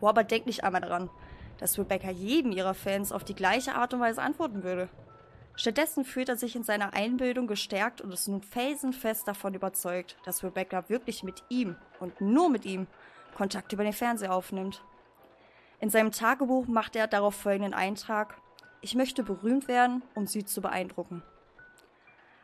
Robert 0.00 0.30
denkt 0.30 0.46
nicht 0.46 0.62
einmal 0.62 0.82
daran, 0.82 1.10
dass 1.58 1.78
Rebecca 1.78 2.10
jedem 2.10 2.52
ihrer 2.52 2.74
Fans 2.74 3.12
auf 3.12 3.24
die 3.24 3.34
gleiche 3.34 3.74
Art 3.74 3.94
und 3.94 4.00
Weise 4.00 4.22
antworten 4.22 4.62
würde. 4.62 4.88
Stattdessen 5.56 6.04
fühlt 6.04 6.28
er 6.28 6.36
sich 6.36 6.56
in 6.56 6.64
seiner 6.64 6.94
Einbildung 6.94 7.46
gestärkt 7.46 8.00
und 8.00 8.12
ist 8.12 8.26
nun 8.26 8.42
felsenfest 8.42 9.28
davon 9.28 9.54
überzeugt, 9.54 10.16
dass 10.24 10.42
Rebecca 10.42 10.88
wirklich 10.88 11.22
mit 11.22 11.42
ihm 11.48 11.76
und 12.00 12.20
nur 12.20 12.50
mit 12.50 12.64
ihm 12.64 12.86
Kontakt 13.36 13.72
über 13.72 13.84
den 13.84 13.92
Fernseher 13.92 14.34
aufnimmt. 14.34 14.82
In 15.80 15.90
seinem 15.90 16.12
Tagebuch 16.12 16.66
macht 16.66 16.96
er 16.96 17.06
darauf 17.06 17.34
folgenden 17.34 17.74
Eintrag: 17.74 18.36
Ich 18.80 18.94
möchte 18.94 19.22
berühmt 19.22 19.68
werden, 19.68 20.02
um 20.14 20.26
sie 20.26 20.44
zu 20.44 20.60
beeindrucken. 20.60 21.22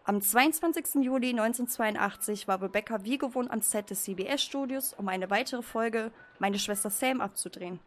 Am 0.05 0.21
22. 0.21 1.05
Juli 1.05 1.31
1982 1.31 2.49
war 2.49 2.61
Rebecca 2.63 3.05
wie 3.05 3.19
gewohnt 3.19 3.51
am 3.51 3.61
Set 3.61 3.91
des 3.91 4.03
CBS-Studios, 4.05 4.95
um 4.95 5.09
eine 5.09 5.31
weitere 5.31 5.63
Folge 5.63 6.11
Meine 6.39 6.59
Schwester 6.59 6.91
Sam 6.91 7.21
abzudrehen. 7.21 7.81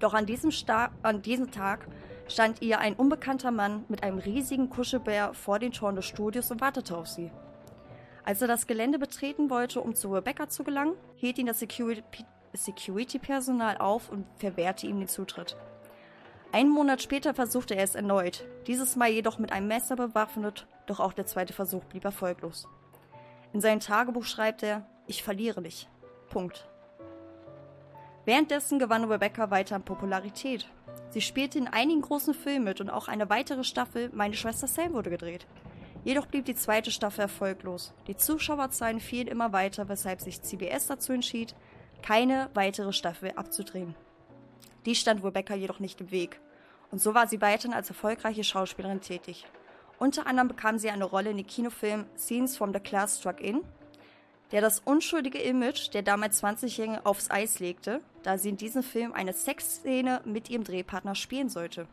Doch 0.00 0.14
an 0.14 0.26
diesem, 0.26 0.50
an 1.02 1.22
diesem 1.22 1.50
Tag 1.50 1.86
stand 2.28 2.62
ihr 2.62 2.78
ein 2.78 2.94
unbekannter 2.94 3.50
Mann 3.50 3.84
mit 3.88 4.02
einem 4.02 4.18
riesigen 4.18 4.70
Kuschelbär 4.70 5.34
vor 5.34 5.58
den 5.58 5.72
Toren 5.72 5.96
des 5.96 6.04
Studios 6.04 6.50
und 6.50 6.60
wartete 6.60 6.96
auf 6.96 7.08
sie. 7.08 7.30
Als 8.24 8.42
er 8.42 8.48
das 8.48 8.66
Gelände 8.66 8.98
betreten 8.98 9.48
wollte, 9.50 9.80
um 9.80 9.94
zu 9.94 10.12
Rebecca 10.12 10.48
zu 10.48 10.62
gelangen, 10.62 10.94
hielt 11.16 11.38
ihn 11.38 11.46
das 11.46 11.60
Security-Personal 12.52 13.78
auf 13.78 14.10
und 14.10 14.26
verwehrte 14.36 14.86
ihm 14.86 14.98
den 14.98 15.08
Zutritt. 15.08 15.56
Einen 16.52 16.70
Monat 16.70 17.02
später 17.02 17.34
versuchte 17.34 17.74
er 17.74 17.84
es 17.84 17.94
erneut, 17.94 18.44
dieses 18.66 18.96
Mal 18.96 19.10
jedoch 19.10 19.38
mit 19.38 19.52
einem 19.52 19.68
Messer 19.68 19.96
bewaffnet, 19.96 20.66
doch 20.86 21.00
auch 21.00 21.12
der 21.12 21.26
zweite 21.26 21.52
Versuch 21.52 21.84
blieb 21.84 22.04
erfolglos. 22.04 22.66
In 23.52 23.60
seinem 23.60 23.80
Tagebuch 23.80 24.24
schreibt 24.24 24.62
er, 24.62 24.86
ich 25.06 25.22
verliere 25.22 25.62
dich. 25.62 25.88
Punkt. 26.28 26.68
Währenddessen 28.28 28.78
gewann 28.78 29.10
Rebecca 29.10 29.50
weiter 29.50 29.74
an 29.74 29.84
Popularität. 29.84 30.68
Sie 31.08 31.22
spielte 31.22 31.56
in 31.56 31.66
einigen 31.66 32.02
großen 32.02 32.34
Filmen 32.34 32.64
mit 32.64 32.78
und 32.78 32.90
auch 32.90 33.08
eine 33.08 33.30
weitere 33.30 33.64
Staffel 33.64 34.10
Meine 34.12 34.34
Schwester 34.34 34.66
Sam 34.66 34.92
wurde 34.92 35.08
gedreht. 35.08 35.46
Jedoch 36.04 36.26
blieb 36.26 36.44
die 36.44 36.54
zweite 36.54 36.90
Staffel 36.90 37.22
erfolglos. 37.22 37.94
Die 38.06 38.18
Zuschauerzahlen 38.18 39.00
fielen 39.00 39.28
immer 39.28 39.54
weiter, 39.54 39.88
weshalb 39.88 40.20
sich 40.20 40.42
CBS 40.42 40.88
dazu 40.88 41.14
entschied, 41.14 41.54
keine 42.02 42.50
weitere 42.52 42.92
Staffel 42.92 43.32
abzudrehen. 43.34 43.94
Dies 44.84 44.98
stand 44.98 45.24
Rebecca 45.24 45.54
jedoch 45.54 45.80
nicht 45.80 46.02
im 46.02 46.10
Weg. 46.10 46.38
Und 46.90 47.00
so 47.00 47.14
war 47.14 47.28
sie 47.28 47.40
weiterhin 47.40 47.72
als 47.72 47.88
erfolgreiche 47.88 48.44
Schauspielerin 48.44 49.00
tätig. 49.00 49.46
Unter 49.98 50.26
anderem 50.26 50.48
bekam 50.48 50.78
sie 50.78 50.90
eine 50.90 51.06
Rolle 51.06 51.30
in 51.30 51.38
dem 51.38 51.46
Kinofilm 51.46 52.04
Scenes 52.14 52.58
from 52.58 52.74
the 52.74 52.80
Class 52.80 53.20
Struck 53.20 53.40
In, 53.40 53.62
der 54.52 54.60
das 54.60 54.80
unschuldige 54.80 55.38
Image 55.38 55.92
der 55.92 56.02
damals 56.02 56.42
20-Jährigen 56.42 57.04
aufs 57.04 57.30
Eis 57.30 57.58
legte, 57.58 58.00
da 58.22 58.38
sie 58.38 58.50
in 58.50 58.56
diesem 58.56 58.82
Film 58.82 59.12
eine 59.12 59.32
Sexszene 59.32 60.22
mit 60.24 60.50
ihrem 60.50 60.64
Drehpartner 60.64 61.14
spielen 61.14 61.48
sollte. 61.48 61.86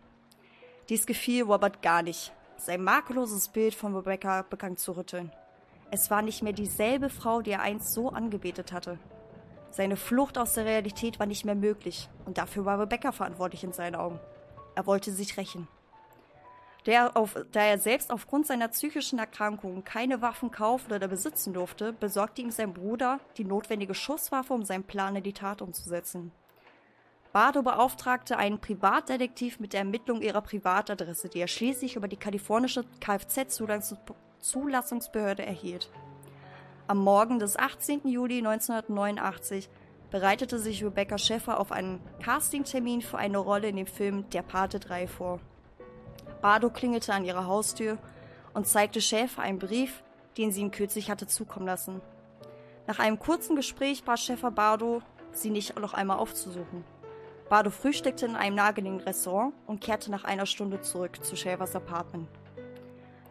Dies 0.89 1.05
gefiel 1.05 1.43
Robert 1.43 1.81
gar 1.81 2.01
nicht. 2.03 2.31
Sein 2.57 2.83
makelloses 2.83 3.49
Bild 3.49 3.75
von 3.75 3.95
Rebecca 3.95 4.43
begann 4.43 4.77
zu 4.77 4.93
rütteln. 4.93 5.31
Es 5.91 6.09
war 6.09 6.21
nicht 6.21 6.41
mehr 6.41 6.53
dieselbe 6.53 7.09
Frau, 7.09 7.41
die 7.41 7.51
er 7.51 7.61
einst 7.61 7.93
so 7.93 8.09
angebetet 8.09 8.71
hatte. 8.71 8.97
Seine 9.71 9.97
Flucht 9.97 10.37
aus 10.37 10.53
der 10.53 10.65
Realität 10.65 11.19
war 11.19 11.25
nicht 11.25 11.43
mehr 11.43 11.55
möglich 11.55 12.09
und 12.25 12.37
dafür 12.37 12.65
war 12.65 12.79
Rebecca 12.79 13.11
verantwortlich 13.11 13.63
in 13.63 13.73
seinen 13.73 13.95
Augen. 13.95 14.19
Er 14.73 14.85
wollte 14.87 15.11
sich 15.11 15.37
rächen. 15.37 15.67
Der 16.85 17.17
auf, 17.17 17.35
da 17.51 17.61
er 17.61 17.79
selbst 17.79 18.11
aufgrund 18.11 18.45
seiner 18.45 18.67
psychischen 18.67 19.17
Erkrankung 19.17 19.83
keine 19.83 20.21
Waffen 20.21 20.51
kaufen 20.51 20.93
oder 20.93 21.07
besitzen 21.07 21.51
durfte, 21.53 21.93
besorgte 21.93 22.43
ihm 22.43 22.51
sein 22.51 22.73
Bruder 22.73 23.19
die 23.37 23.45
notwendige 23.45 23.95
Schusswaffe, 23.95 24.53
um 24.53 24.63
seinen 24.63 24.83
Plan 24.83 25.15
in 25.15 25.23
die 25.23 25.33
Tat 25.33 25.63
umzusetzen. 25.63 26.31
Bardo 27.33 27.63
beauftragte 27.63 28.37
einen 28.37 28.59
Privatdetektiv 28.59 29.59
mit 29.59 29.73
der 29.73 29.79
Ermittlung 29.79 30.21
ihrer 30.21 30.41
Privatadresse, 30.41 31.27
die 31.27 31.39
er 31.39 31.47
schließlich 31.47 31.95
über 31.95 32.07
die 32.07 32.17
kalifornische 32.17 32.83
Kfz-Zulassungsbehörde 33.01 35.43
erhielt. 35.45 35.89
Am 36.87 36.99
Morgen 36.99 37.39
des 37.39 37.57
18. 37.57 38.07
Juli 38.07 38.37
1989 38.37 39.69
bereitete 40.11 40.59
sich 40.59 40.85
Rebecca 40.85 41.17
Schäffer 41.17 41.59
auf 41.59 41.71
einen 41.71 41.99
Castingtermin 42.21 43.01
für 43.01 43.17
eine 43.17 43.39
Rolle 43.39 43.69
in 43.69 43.75
dem 43.75 43.87
Film 43.87 44.29
Der 44.29 44.43
Pate 44.43 44.79
3 44.79 45.07
vor. 45.07 45.39
Bardo 46.45 46.69
klingelte 46.69 47.11
an 47.11 47.25
ihrer 47.25 47.47
Haustür 47.47 47.97
und 48.53 48.67
zeigte 48.67 49.01
Schäfer 49.01 49.41
einen 49.41 49.57
Brief, 49.57 50.03
den 50.37 50.51
sie 50.51 50.61
ihm 50.61 50.69
kürzlich 50.69 51.09
hatte 51.09 51.25
zukommen 51.25 51.65
lassen. 51.65 52.01
Nach 52.85 52.99
einem 52.99 53.17
kurzen 53.17 53.55
Gespräch 53.55 54.03
bat 54.03 54.19
Schäfer 54.19 54.51
Bardo, 54.51 55.01
sie 55.31 55.49
nicht 55.49 55.79
noch 55.79 55.95
einmal 55.95 56.19
aufzusuchen. 56.19 56.83
Bardo 57.49 57.71
frühstückte 57.71 58.27
in 58.27 58.35
einem 58.35 58.57
nahegelegenen 58.57 59.03
Restaurant 59.03 59.55
und 59.65 59.81
kehrte 59.81 60.11
nach 60.11 60.23
einer 60.23 60.45
Stunde 60.45 60.81
zurück 60.81 61.25
zu 61.25 61.35
Schäfers 61.35 61.75
Apartment. 61.75 62.29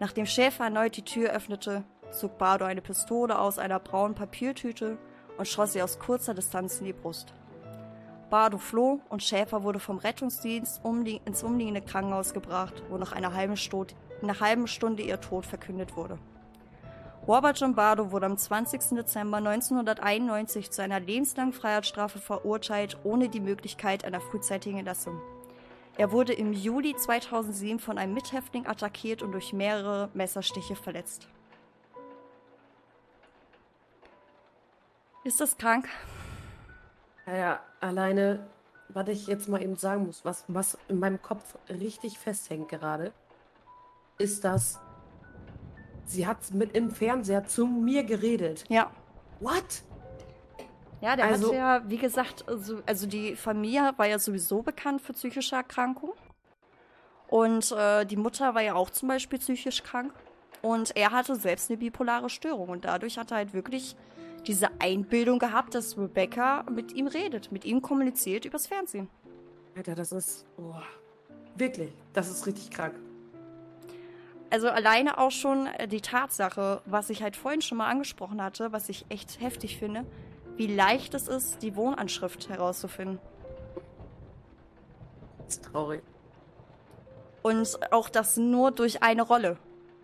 Nachdem 0.00 0.26
Schäfer 0.26 0.64
erneut 0.64 0.96
die 0.96 1.04
Tür 1.04 1.30
öffnete, 1.30 1.84
zog 2.10 2.36
Bardo 2.36 2.64
eine 2.64 2.82
Pistole 2.82 3.38
aus 3.38 3.60
einer 3.60 3.78
braunen 3.78 4.16
Papiertüte 4.16 4.98
und 5.38 5.46
schoss 5.46 5.74
sie 5.74 5.82
aus 5.82 6.00
kurzer 6.00 6.34
Distanz 6.34 6.80
in 6.80 6.86
die 6.86 6.92
Brust. 6.92 7.32
Bardo 8.30 8.58
floh 8.58 9.00
und 9.08 9.22
Schäfer 9.22 9.62
wurde 9.62 9.78
vom 9.78 9.98
Rettungsdienst 9.98 10.82
ins 11.24 11.42
umliegende 11.42 11.82
Krankenhaus 11.82 12.34
gebracht, 12.34 12.82
wo 12.88 12.98
nach 12.98 13.12
einer 13.12 13.34
halben 13.34 13.56
Stunde, 13.56 13.94
einer 14.22 14.40
halben 14.40 14.66
Stunde 14.66 15.02
ihr 15.02 15.20
Tod 15.20 15.46
verkündet 15.46 15.96
wurde. 15.96 16.18
Robert 17.26 17.58
John 17.58 17.74
Bardo 17.74 18.12
wurde 18.12 18.26
am 18.26 18.36
20. 18.36 18.96
Dezember 18.96 19.38
1991 19.38 20.70
zu 20.70 20.82
einer 20.82 21.00
lebenslangen 21.00 21.54
Freiheitsstrafe 21.54 22.18
verurteilt, 22.18 22.98
ohne 23.02 23.30
die 23.30 23.40
Möglichkeit 23.40 24.04
einer 24.04 24.20
frühzeitigen 24.20 24.78
Entlassung. 24.78 25.20
Er 25.96 26.12
wurde 26.12 26.32
im 26.32 26.52
Juli 26.52 26.94
2007 26.94 27.78
von 27.78 27.96
einem 27.96 28.14
Mithäftling 28.14 28.66
attackiert 28.66 29.22
und 29.22 29.32
durch 29.32 29.52
mehrere 29.52 30.10
Messerstiche 30.12 30.76
verletzt. 30.76 31.28
Ist 35.22 35.40
das 35.40 35.56
krank? 35.56 35.88
Naja, 37.24 37.60
alleine, 37.84 38.46
was 38.88 39.08
ich 39.08 39.26
jetzt 39.26 39.48
mal 39.48 39.62
eben 39.62 39.76
sagen 39.76 40.06
muss, 40.06 40.24
was, 40.24 40.44
was 40.48 40.78
in 40.88 40.98
meinem 40.98 41.20
Kopf 41.22 41.56
richtig 41.68 42.18
festhängt 42.18 42.68
gerade, 42.68 43.12
ist, 44.18 44.44
dass 44.44 44.80
sie 46.06 46.26
hat 46.26 46.52
mit 46.52 46.76
im 46.76 46.90
Fernseher 46.90 47.46
zu 47.46 47.66
mir 47.66 48.04
geredet. 48.04 48.64
Ja. 48.68 48.90
What? 49.40 49.82
Ja, 51.00 51.16
der 51.16 51.26
Also- 51.26 51.48
hat 51.48 51.54
ja, 51.54 51.82
wie 51.88 51.98
gesagt, 51.98 52.48
also, 52.48 52.80
also 52.86 53.06
die 53.06 53.36
Familie 53.36 53.92
war 53.96 54.06
ja 54.06 54.18
sowieso 54.18 54.62
bekannt 54.62 55.00
für 55.02 55.12
psychische 55.12 55.56
Erkrankungen. 55.56 56.14
Und 57.28 57.72
äh, 57.72 58.04
die 58.04 58.16
Mutter 58.16 58.54
war 58.54 58.62
ja 58.62 58.74
auch 58.74 58.90
zum 58.90 59.08
Beispiel 59.08 59.38
psychisch 59.38 59.82
krank. 59.82 60.12
Und 60.62 60.96
er 60.96 61.10
hatte 61.10 61.36
selbst 61.36 61.68
eine 61.70 61.78
bipolare 61.78 62.30
Störung. 62.30 62.68
Und 62.70 62.84
dadurch 62.84 63.18
hat 63.18 63.32
er 63.32 63.38
halt 63.38 63.52
wirklich 63.52 63.96
diese 64.46 64.68
Einbildung 64.80 65.38
gehabt, 65.38 65.74
dass 65.74 65.96
Rebecca 65.98 66.64
mit 66.70 66.92
ihm 66.92 67.06
redet, 67.06 67.52
mit 67.52 67.64
ihm 67.64 67.82
kommuniziert 67.82 68.44
übers 68.44 68.66
Fernsehen. 68.66 69.08
Alter, 69.76 69.94
das 69.94 70.12
ist. 70.12 70.46
Oh, 70.56 70.74
wirklich, 71.56 71.92
das 72.12 72.30
ist 72.30 72.46
richtig 72.46 72.70
krank. 72.70 72.94
Also 74.50 74.68
alleine 74.68 75.18
auch 75.18 75.32
schon 75.32 75.66
äh, 75.66 75.88
die 75.88 76.00
Tatsache, 76.00 76.80
was 76.86 77.10
ich 77.10 77.22
halt 77.22 77.36
vorhin 77.36 77.60
schon 77.60 77.78
mal 77.78 77.88
angesprochen 77.88 78.40
hatte, 78.40 78.70
was 78.72 78.88
ich 78.88 79.04
echt 79.08 79.40
heftig 79.40 79.78
finde, 79.78 80.04
wie 80.56 80.68
leicht 80.68 81.14
es 81.14 81.26
ist, 81.26 81.62
die 81.62 81.74
Wohnanschrift 81.74 82.48
herauszufinden. 82.48 83.18
Das 85.38 85.56
ist 85.56 85.64
traurig. 85.64 86.02
Und 87.42 87.92
auch 87.92 88.08
das 88.08 88.36
nur 88.36 88.70
durch 88.70 89.02
eine 89.02 89.22
Rolle. 89.22 89.58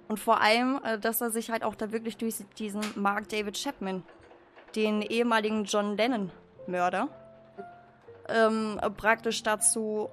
Und 0.09 0.19
vor 0.19 0.41
allem, 0.41 0.81
äh, 0.85 0.99
dass 0.99 1.21
er 1.21 1.31
sich 1.31 1.51
halt 1.51 1.63
auch 1.63 1.77
da 1.77 1.93
wirklich 1.93 2.17
durch 2.17 2.35
diesen 2.59 2.83
Mark 2.97 3.29
David 3.29 3.57
Chapman, 3.57 4.03
den 4.75 5.03
ehemaligen 5.03 5.65
John 5.65 5.97
Lennon-Mörder, 5.97 7.09
ähm, 8.29 8.81
praktisch 8.97 9.43
dazu 9.43 10.09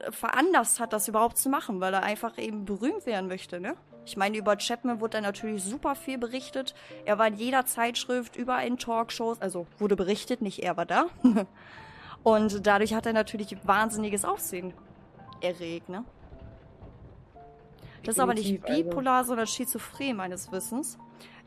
äh, 0.00 0.12
veranlasst 0.12 0.80
hat, 0.80 0.92
das 0.92 1.08
überhaupt 1.08 1.38
zu 1.38 1.48
machen, 1.48 1.80
weil 1.80 1.94
er 1.94 2.02
einfach 2.02 2.38
eben 2.38 2.64
berühmt 2.64 3.06
werden 3.06 3.28
möchte, 3.28 3.60
ne? 3.60 3.74
Ich 4.04 4.16
meine, 4.16 4.38
über 4.38 4.56
Chapman 4.56 5.00
wurde 5.00 5.18
da 5.18 5.20
natürlich 5.20 5.62
super 5.62 5.94
viel 5.94 6.16
berichtet. 6.16 6.74
Er 7.04 7.18
war 7.18 7.26
in 7.26 7.34
jeder 7.34 7.66
Zeitschrift, 7.66 8.36
überall 8.36 8.66
in 8.66 8.78
Talkshows, 8.78 9.38
also 9.42 9.66
wurde 9.78 9.96
berichtet, 9.96 10.40
nicht 10.40 10.62
er 10.62 10.78
war 10.78 10.86
da. 10.86 11.08
Und 12.22 12.66
dadurch 12.66 12.94
hat 12.94 13.04
er 13.04 13.12
natürlich 13.12 13.56
wahnsinniges 13.64 14.24
Aufsehen 14.24 14.72
erregt, 15.42 15.90
ne? 15.90 16.04
Das 18.04 18.16
ist 18.16 18.20
aber 18.20 18.32
nicht 18.32 18.64
also. 18.64 18.82
bipolar, 18.82 19.24
sondern 19.24 19.46
schizophren 19.46 20.16
meines 20.16 20.50
Wissens. 20.52 20.96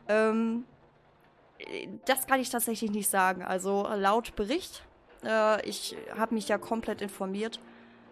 Ähm, 0.08 0.66
äh, 0.66 0.71
das 2.06 2.28
kann 2.28 2.40
ich 2.40 2.50
tatsächlich 2.50 2.92
nicht 2.92 3.10
sagen. 3.10 3.44
Also 3.44 3.88
laut 3.96 4.36
Bericht, 4.36 4.84
äh, 5.24 5.68
ich 5.68 5.96
habe 6.18 6.36
mich 6.36 6.48
ja 6.48 6.58
komplett 6.58 7.02
informiert, 7.02 7.60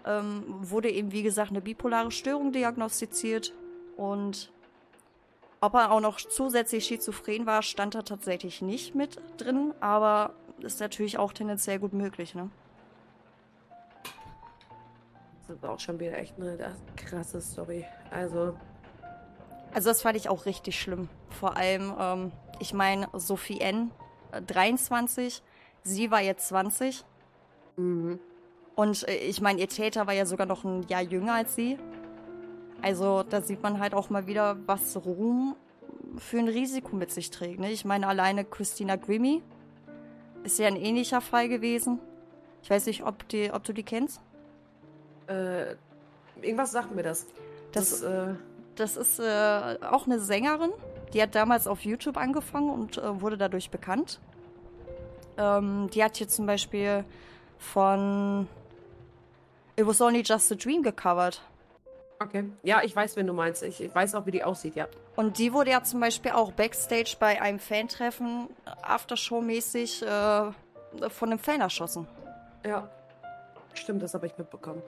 ähm, 0.06 0.44
wurde 0.48 0.90
eben 0.90 1.12
wie 1.12 1.24
gesagt 1.24 1.52
eine 1.52 1.62
bipolare 1.62 2.12
Störung 2.12 2.52
diagnostiziert 2.52 3.54
und 3.98 4.52
ob 5.62 5.74
er 5.74 5.92
auch 5.92 6.00
noch 6.00 6.18
zusätzlich 6.18 6.86
schizophren 6.86 7.46
war, 7.46 7.62
stand 7.64 7.96
da 7.96 8.02
tatsächlich 8.02 8.62
nicht 8.62 8.96
mit 8.96 9.20
drin, 9.38 9.74
aber 9.82 10.34
ist 10.60 10.80
natürlich 10.80 11.18
auch 11.18 11.34
tendenziell 11.34 11.80
gut 11.80 11.94
möglich, 11.94 12.34
ne? 12.34 12.50
Das 15.48 15.58
ist 15.58 15.66
auch 15.66 15.80
schon 15.80 16.00
wieder 16.00 16.18
echt 16.18 16.36
eine 16.40 16.76
krasse 16.96 17.42
Story. 17.42 17.84
Also, 18.12 18.56
Also 19.74 19.90
das 19.90 20.02
fand 20.02 20.18
ich 20.18 20.30
auch 20.30 20.46
richtig 20.46 20.80
schlimm. 20.80 21.10
Vor 21.30 21.56
allem, 21.56 21.94
ähm, 22.00 22.32
ich 22.60 22.74
meine, 22.74 23.08
Sophie 23.14 23.60
N. 23.62 23.92
äh, 24.32 24.42
23, 24.42 25.42
sie 25.84 26.12
war 26.12 26.22
jetzt 26.22 26.48
20 26.50 27.04
mhm. 27.78 28.20
und 28.76 29.08
äh, 29.08 29.16
ich 29.18 29.42
meine, 29.42 29.60
ihr 29.62 29.70
Täter 29.70 30.08
war 30.08 30.14
ja 30.14 30.26
sogar 30.26 30.48
noch 30.48 30.64
ein 30.64 30.84
Jahr 30.88 31.02
jünger 31.02 31.34
als 31.36 31.56
sie. 31.56 31.78
Also 32.82 33.24
da 33.24 33.42
sieht 33.42 33.62
man 33.62 33.80
halt 33.80 33.94
auch 33.94 34.10
mal 34.10 34.26
wieder, 34.26 34.58
was 34.66 34.96
Ruhm 35.06 35.56
für 36.18 36.40
ein 36.40 36.48
Risiko 36.48 36.96
mit 36.96 37.12
sich 37.12 37.30
trägt. 37.30 37.60
Ne? 37.60 37.72
Ich 37.72 37.86
meine, 37.86 38.08
alleine 38.08 38.46
Christina 38.46 38.96
Grimmie 38.96 39.44
ist 40.44 40.58
ja 40.60 40.68
ein 40.68 40.78
ähnlicher 40.78 41.22
Fall 41.22 41.50
gewesen. 41.50 42.00
Ich 42.64 42.70
weiß 42.70 42.86
nicht, 42.88 43.04
ob, 43.06 43.28
die, 43.30 43.52
ob 43.54 43.64
du 43.64 43.74
die 43.74 43.84
kennst. 43.84 44.22
äh, 45.28 45.76
irgendwas 46.42 46.72
sagt 46.72 46.96
mir 46.96 47.04
das. 47.04 47.28
Das- 47.72 48.02
Das, 48.02 48.02
äh, 48.02 48.34
Das 48.80 48.96
ist 48.96 49.20
äh, 49.20 49.78
auch 49.82 50.06
eine 50.06 50.20
Sängerin. 50.20 50.72
Die 51.14 51.22
hat 51.22 51.36
damals 51.36 51.68
auf 51.68 51.82
YouTube 51.82 52.16
angefangen 52.16 52.70
und 52.70 52.98
äh, 52.98 53.22
wurde 53.22 53.38
dadurch 53.38 53.70
bekannt. 53.72 54.22
Ähm, 55.38 55.90
die 55.94 56.02
hat 56.02 56.16
hier 56.16 56.30
zum 56.30 56.46
Beispiel 56.46 57.04
von 57.58 58.48
It 59.76 59.86
Was 59.86 60.00
Only 60.00 60.22
Just 60.22 60.52
a 60.54 60.56
Dream 60.56 60.82
gecovert. 60.82 61.42
okay. 62.22 62.46
Ja, 62.64 62.82
ich 62.82 62.96
weiß, 62.96 63.18
wen 63.18 63.28
du 63.28 63.34
meinst. 63.34 63.64
Ich, 63.64 63.82
ich 63.82 63.94
weiß 63.94 64.16
auch, 64.16 64.26
wie 64.26 64.32
die 64.32 64.46
aussieht, 64.46 64.76
ja. 64.76 64.88
Und 65.18 65.40
die 65.40 65.52
wurde 65.52 65.72
ja 65.72 65.84
zum 65.84 66.00
Beispiel 66.00 66.32
auch 66.32 66.54
backstage 66.54 67.18
bei 67.20 67.42
einem 67.42 67.60
Fantreffen, 67.60 68.48
Aftershow-mäßig, 68.82 70.04
äh, 70.04 71.10
von 71.10 71.30
einem 71.30 71.40
Fan 71.40 71.60
erschossen. 71.60 72.08
Ja. 72.66 72.90
Stimmt, 73.74 74.02
das 74.04 74.14
habe 74.14 74.28
ich 74.28 74.38
mitbekommen. 74.38 74.82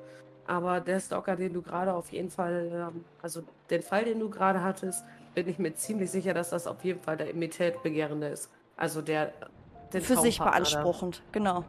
Aber 0.51 0.81
der 0.81 0.99
Stalker, 0.99 1.37
den 1.37 1.53
du 1.53 1.61
gerade 1.61 1.93
auf 1.93 2.11
jeden 2.11 2.29
Fall, 2.29 2.69
ähm, 2.73 3.05
also 3.21 3.41
den 3.69 3.81
Fall, 3.81 4.03
den 4.03 4.19
du 4.19 4.29
gerade 4.29 4.61
hattest, 4.61 5.05
bin 5.33 5.47
ich 5.47 5.57
mir 5.59 5.73
ziemlich 5.75 6.11
sicher, 6.11 6.33
dass 6.33 6.49
das 6.49 6.67
auf 6.67 6.83
jeden 6.83 6.99
Fall 6.99 7.15
der 7.15 7.29
Imitätbegehrende 7.29 8.27
ist. 8.27 8.51
Also 8.75 9.01
der 9.01 9.31
den 9.93 10.01
Für 10.01 10.17
sich 10.17 10.39
beanspruchend, 10.39 11.23
genau. 11.31 11.63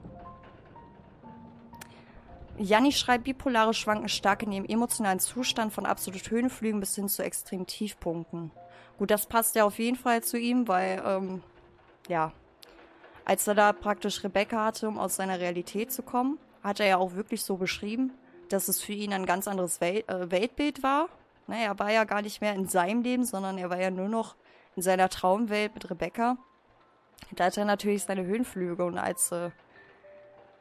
Janni 2.59 2.91
schreibt, 2.91 3.23
Bipolare 3.23 3.73
schwanken 3.73 4.09
stark 4.09 4.43
in 4.43 4.51
ihrem 4.51 4.65
emotionalen 4.65 5.21
Zustand 5.21 5.73
von 5.73 5.87
absolut 5.87 6.29
Höhenflügen 6.29 6.81
bis 6.81 6.97
hin 6.97 7.09
zu 7.09 7.23
extremen 7.23 7.69
Tiefpunkten. 7.69 8.51
Gut, 8.99 9.13
das 9.13 9.27
passt 9.27 9.55
ja 9.55 9.65
auf 9.65 9.79
jeden 9.79 9.97
Fall 9.97 10.25
zu 10.25 10.37
ihm, 10.37 10.67
weil, 10.67 11.01
ähm, 11.07 11.41
ja, 12.09 12.33
als 13.25 13.47
er 13.47 13.55
da 13.55 13.73
praktisch 13.73 14.25
Rebecca 14.25 14.65
hatte, 14.65 14.89
um 14.89 14.99
aus 14.99 15.15
seiner 15.15 15.39
Realität 15.39 15.93
zu 15.93 16.03
kommen, 16.03 16.39
hat 16.65 16.81
er 16.81 16.87
ja 16.87 16.97
auch 16.97 17.15
wirklich 17.15 17.45
so 17.45 17.57
beschrieben, 17.57 18.13
dass 18.53 18.69
es 18.69 18.83
für 18.83 18.93
ihn 18.93 19.13
ein 19.13 19.27
ganz 19.27 19.49
anderes 19.49 19.81
Wel 19.81 20.05
äh, 20.07 20.31
Weltbild 20.31 20.83
war. 20.83 21.09
Ne, 21.47 21.65
er 21.65 21.79
war 21.79 21.91
ja 21.91 22.05
gar 22.05 22.23
nicht 22.23 22.41
mehr 22.41 22.55
in 22.55 22.69
seinem 22.69 23.03
Leben, 23.03 23.25
sondern 23.25 23.59
er 23.59 23.71
war 23.71 23.81
ja 23.81 23.91
nur 23.91 24.09
noch 24.09 24.37
in 24.77 24.83
seiner 24.83 25.09
Traumwelt 25.09 25.75
mit 25.75 25.91
Rebecca. 25.91 26.37
Da 27.33 27.45
hat 27.45 27.57
er 27.57 27.65
natürlich 27.65 28.05
seine 28.05 28.25
Höhenflüge 28.25 28.85
und 28.85 28.99
als 28.99 29.33
äh, 29.33 29.51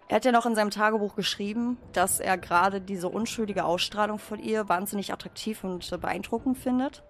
er 0.07 0.15
hat 0.15 0.25
ja 0.25 0.33
noch 0.33 0.45
in 0.45 0.55
seinem 0.55 0.71
Tagebuch 0.71 1.15
geschrieben, 1.15 1.77
dass 1.93 2.19
er 2.19 2.37
gerade 2.37 2.81
diese 2.81 3.07
unschuldige 3.07 3.63
Ausstrahlung 3.63 4.19
von 4.19 4.39
ihr 4.39 4.67
wahnsinnig 4.67 5.13
attraktiv 5.13 5.63
und 5.63 5.89
äh, 5.91 5.97
beeindruckend 5.97 6.57
findet. 6.57 7.03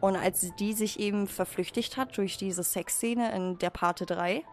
Und 0.00 0.16
als 0.16 0.54
die 0.56 0.72
sich 0.72 1.00
eben 1.00 1.26
verflüchtigt 1.26 1.96
hat 1.96 2.16
durch 2.16 2.36
diese 2.36 2.62
Sexszene 2.62 3.34
in 3.34 3.58
der 3.58 3.70
Pate 3.70 4.06
3. 4.06 4.44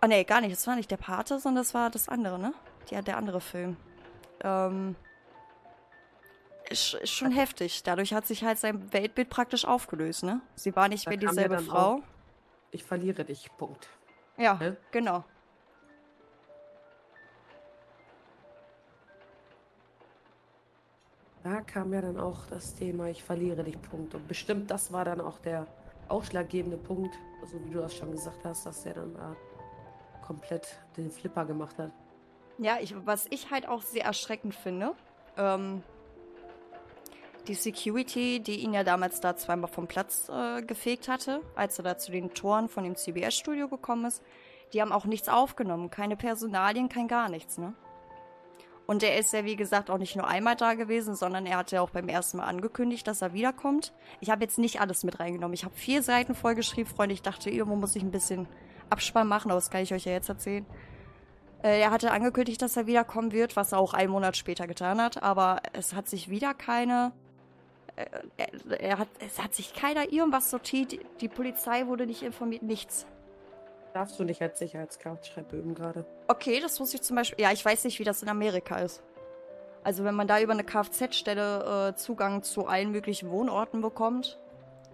Ah 0.00 0.08
nee, 0.08 0.24
gar 0.24 0.40
nicht, 0.40 0.52
das 0.52 0.66
war 0.66 0.76
nicht 0.76 0.90
der 0.90 0.96
Pate, 0.96 1.38
sondern 1.38 1.62
das 1.62 1.74
war 1.74 1.90
das 1.90 2.08
andere, 2.08 2.38
ne? 2.38 2.54
Ja, 2.90 3.02
der 3.02 3.18
andere 3.18 3.40
Film. 3.40 3.76
Ähm, 4.46 4.94
ist, 6.70 6.94
ist 6.94 7.10
schon 7.10 7.32
heftig. 7.32 7.82
Dadurch 7.82 8.12
hat 8.14 8.26
sich 8.26 8.44
halt 8.44 8.58
sein 8.58 8.92
Weltbild 8.92 9.28
praktisch 9.28 9.64
aufgelöst, 9.64 10.22
ne? 10.22 10.40
Sie 10.54 10.74
war 10.76 10.88
nicht 10.88 11.08
mehr 11.08 11.16
dieselbe 11.16 11.58
Frau. 11.58 11.96
auch- 11.96 12.02
Ich 12.70 12.84
verliere 12.84 13.24
dich, 13.24 13.50
Punkt. 13.56 13.88
Ja, 14.36 14.54
Ne? 14.54 14.76
genau. 14.92 15.24
Da 21.42 21.60
kam 21.60 21.92
ja 21.92 22.00
dann 22.00 22.18
auch 22.18 22.46
das 22.46 22.74
Thema, 22.74 23.06
ich 23.08 23.22
verliere 23.22 23.62
dich, 23.62 23.80
Punkt. 23.82 24.14
Und 24.14 24.26
bestimmt 24.26 24.70
das 24.70 24.92
war 24.92 25.04
dann 25.04 25.20
auch 25.20 25.38
der 25.38 25.66
ausschlaggebende 26.08 26.76
Punkt, 26.76 27.16
so 27.44 27.62
wie 27.64 27.70
du 27.70 27.80
das 27.80 27.94
schon 27.94 28.10
gesagt 28.10 28.44
hast, 28.44 28.66
dass 28.66 28.84
er 28.86 28.94
dann 28.94 29.14
äh, 29.14 30.24
komplett 30.24 30.78
den 30.96 31.10
Flipper 31.10 31.44
gemacht 31.44 31.78
hat. 31.78 31.92
Ja, 32.58 32.78
ich, 32.80 32.94
was 33.04 33.26
ich 33.30 33.50
halt 33.50 33.68
auch 33.68 33.82
sehr 33.82 34.04
erschreckend 34.04 34.54
finde, 34.54 34.92
ähm, 35.36 35.82
die 37.46 37.54
Security, 37.54 38.40
die 38.40 38.56
ihn 38.56 38.72
ja 38.72 38.82
damals 38.82 39.20
da 39.20 39.36
zweimal 39.36 39.70
vom 39.70 39.86
Platz 39.86 40.28
äh, 40.28 40.62
gefegt 40.62 41.08
hatte, 41.08 41.42
als 41.54 41.78
er 41.78 41.84
da 41.84 41.98
zu 41.98 42.10
den 42.10 42.34
Toren 42.34 42.68
von 42.68 42.84
dem 42.84 42.96
CBS-Studio 42.96 43.68
gekommen 43.68 44.06
ist, 44.06 44.22
die 44.72 44.80
haben 44.80 44.92
auch 44.92 45.04
nichts 45.04 45.28
aufgenommen. 45.28 45.90
Keine 45.90 46.16
Personalien, 46.16 46.88
kein 46.88 47.08
gar 47.08 47.28
nichts, 47.28 47.58
ne? 47.58 47.74
Und 48.86 49.02
er 49.02 49.18
ist 49.18 49.32
ja, 49.32 49.44
wie 49.44 49.56
gesagt, 49.56 49.90
auch 49.90 49.98
nicht 49.98 50.14
nur 50.14 50.28
einmal 50.28 50.54
da 50.54 50.74
gewesen, 50.74 51.16
sondern 51.16 51.44
er 51.44 51.56
hat 51.56 51.72
ja 51.72 51.80
auch 51.80 51.90
beim 51.90 52.08
ersten 52.08 52.36
Mal 52.36 52.44
angekündigt, 52.44 53.06
dass 53.08 53.20
er 53.20 53.32
wiederkommt. 53.32 53.92
Ich 54.20 54.30
habe 54.30 54.44
jetzt 54.44 54.58
nicht 54.58 54.80
alles 54.80 55.02
mit 55.02 55.18
reingenommen. 55.18 55.54
Ich 55.54 55.64
habe 55.64 55.74
vier 55.74 56.04
Seiten 56.04 56.36
vollgeschrieben, 56.36 56.92
Freunde. 56.92 57.12
Ich 57.12 57.22
dachte, 57.22 57.50
irgendwo 57.50 57.74
muss 57.74 57.96
ich 57.96 58.04
ein 58.04 58.12
bisschen 58.12 58.46
Abspann 58.88 59.26
machen, 59.26 59.50
aber 59.50 59.58
das 59.58 59.70
kann 59.70 59.82
ich 59.82 59.92
euch 59.92 60.04
ja 60.04 60.12
jetzt 60.12 60.28
erzählen. 60.28 60.64
Äh, 61.62 61.80
er 61.80 61.90
hatte 61.90 62.10
angekündigt, 62.10 62.60
dass 62.62 62.76
er 62.76 62.86
wiederkommen 62.86 63.32
wird, 63.32 63.56
was 63.56 63.72
er 63.72 63.78
auch 63.78 63.94
einen 63.94 64.10
Monat 64.10 64.36
später 64.36 64.66
getan 64.66 65.00
hat, 65.00 65.22
aber 65.22 65.60
es 65.72 65.94
hat 65.94 66.08
sich 66.08 66.28
wieder 66.28 66.54
keine. 66.54 67.12
Äh, 67.96 68.06
er, 68.36 68.80
er 68.80 68.98
hat, 68.98 69.08
es 69.24 69.42
hat 69.42 69.54
sich 69.54 69.74
keiner 69.74 70.12
irgendwas 70.12 70.50
sortiert. 70.50 70.94
Die 71.20 71.28
Polizei 71.28 71.86
wurde 71.86 72.06
nicht 72.06 72.22
informiert, 72.22 72.62
nichts. 72.62 73.06
Darfst 73.94 74.20
du 74.20 74.24
nicht 74.24 74.42
als 74.42 74.58
Sicherheitskraft, 74.58 75.26
schreibt 75.26 75.48
Böhm 75.48 75.74
gerade. 75.74 76.04
Okay, 76.28 76.60
das 76.60 76.78
wusste 76.80 76.96
ich 76.96 77.02
zum 77.02 77.16
Beispiel. 77.16 77.42
Ja, 77.42 77.52
ich 77.52 77.64
weiß 77.64 77.84
nicht, 77.84 77.98
wie 77.98 78.04
das 78.04 78.22
in 78.22 78.28
Amerika 78.28 78.76
ist. 78.78 79.02
Also 79.84 80.04
wenn 80.04 80.14
man 80.14 80.26
da 80.26 80.40
über 80.40 80.52
eine 80.52 80.64
Kfz-Stelle 80.64 81.92
äh, 81.92 81.96
Zugang 81.96 82.42
zu 82.42 82.66
allen 82.66 82.90
möglichen 82.90 83.30
Wohnorten 83.30 83.80
bekommt, 83.80 84.38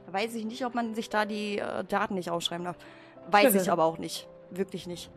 weiß 0.06 0.34
ich 0.34 0.44
nicht, 0.44 0.64
ob 0.64 0.74
man 0.74 0.94
sich 0.94 1.08
da 1.08 1.24
die 1.24 1.58
äh, 1.58 1.82
Daten 1.82 2.14
nicht 2.14 2.30
aufschreiben 2.30 2.64
darf. 2.64 2.76
Weiß 3.30 3.54
ich 3.54 3.70
aber 3.72 3.84
auch 3.84 3.98
nicht. 3.98 4.28
Wirklich 4.50 4.86
nicht. 4.86 5.10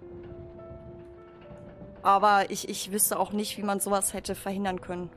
Aber 2.06 2.52
ich, 2.52 2.70
ich 2.70 2.92
wüsste 2.92 3.18
auch 3.18 3.32
nicht, 3.32 3.58
wie 3.58 3.64
man 3.64 3.80
sowas 3.80 4.14
hätte 4.14 4.36
verhindern 4.36 4.80
können. 4.80 5.10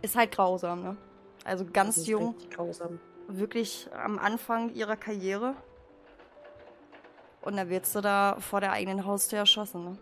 Ist 0.00 0.16
halt 0.16 0.32
grausam, 0.32 0.82
ne? 0.82 0.96
Also 1.44 1.66
ganz 1.70 2.06
jung. 2.06 2.34
Grausam. 2.48 2.98
Wirklich 3.28 3.90
am 3.92 4.18
Anfang 4.18 4.72
ihrer 4.72 4.96
Karriere. 4.96 5.54
Und 7.42 7.58
dann 7.58 7.68
wird 7.68 7.84
sie 7.84 8.00
da 8.00 8.38
vor 8.40 8.62
der 8.62 8.72
eigenen 8.72 9.04
Haustür 9.04 9.40
erschossen, 9.40 9.84
ne? 9.84 9.98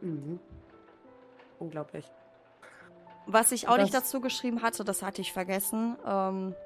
Mhm. 0.00 0.40
Unglaublich. 1.60 2.10
Was 3.26 3.52
ich 3.52 3.68
auch 3.68 3.76
das 3.76 3.84
nicht 3.84 3.94
dazu 3.94 4.20
geschrieben 4.20 4.60
hatte, 4.60 4.82
das 4.82 5.02
hatte 5.02 5.20
ich 5.20 5.32
vergessen. 5.32 5.96
Ähm, 6.04 6.56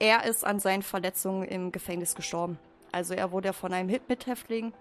er 0.00 0.24
ist 0.24 0.44
an 0.44 0.58
seinen 0.58 0.82
Verletzungen 0.82 1.44
im 1.44 1.70
Gefängnis 1.70 2.16
gestorben. 2.16 2.58
Also 2.90 3.14
er 3.14 3.30
wurde 3.30 3.52
von 3.52 3.72
einem 3.72 3.96
Mithäftling 4.08 4.72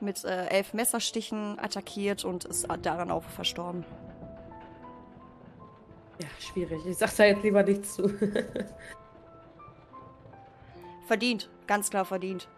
mit 0.00 0.24
äh, 0.24 0.46
elf 0.46 0.74
Messerstichen 0.74 1.58
attackiert 1.58 2.24
und 2.24 2.44
ist 2.44 2.66
daran 2.82 3.10
auch 3.10 3.24
verstorben. 3.24 3.84
Ja, 6.20 6.28
schwierig. 6.38 6.84
Ich 6.86 6.96
sag 6.96 7.14
da 7.16 7.24
jetzt 7.24 7.42
lieber 7.42 7.62
nichts 7.62 7.94
zu. 7.94 8.08
verdient, 11.06 11.50
ganz 11.66 11.90
klar 11.90 12.04
verdient. 12.04 12.48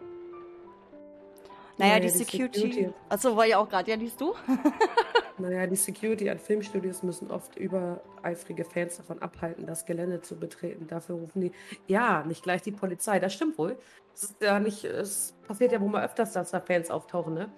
Naja, 1.77 1.93
naja 1.93 1.99
die, 1.99 2.11
die, 2.11 2.17
Security. 2.17 2.59
Security. 2.59 2.93
Achso, 3.09 3.35
war 3.35 3.45
ja 3.45 3.57
auch 3.59 3.69
gerade. 3.69 3.89
Ja, 3.89 3.97
liest 3.97 4.19
du? 4.19 4.33
naja, 5.39 5.67
die 5.67 5.75
Security 5.75 6.29
an 6.29 6.39
Filmstudios 6.39 7.03
müssen 7.03 7.31
oft 7.31 7.55
übereifrige 7.57 8.65
Fans 8.65 8.97
davon 8.97 9.21
abhalten, 9.21 9.65
das 9.65 9.85
Gelände 9.85 10.21
zu 10.21 10.37
betreten. 10.37 10.87
Dafür 10.87 11.15
rufen 11.15 11.41
die, 11.41 11.51
ja, 11.87 12.23
nicht 12.23 12.43
gleich 12.43 12.61
die 12.61 12.71
Polizei. 12.71 13.19
Das 13.19 13.33
stimmt 13.33 13.57
wohl. 13.57 13.77
Es 14.13 14.23
ist 14.23 14.41
ja 14.41 14.59
nicht, 14.59 14.83
es 14.83 15.35
passiert 15.47 15.71
ja 15.71 15.81
wohl 15.81 15.89
mal 15.89 16.03
öfters, 16.03 16.33
dass 16.33 16.51
da 16.51 16.59
Fans 16.59 16.89
auftauchen, 16.89 17.33
ne? 17.33 17.49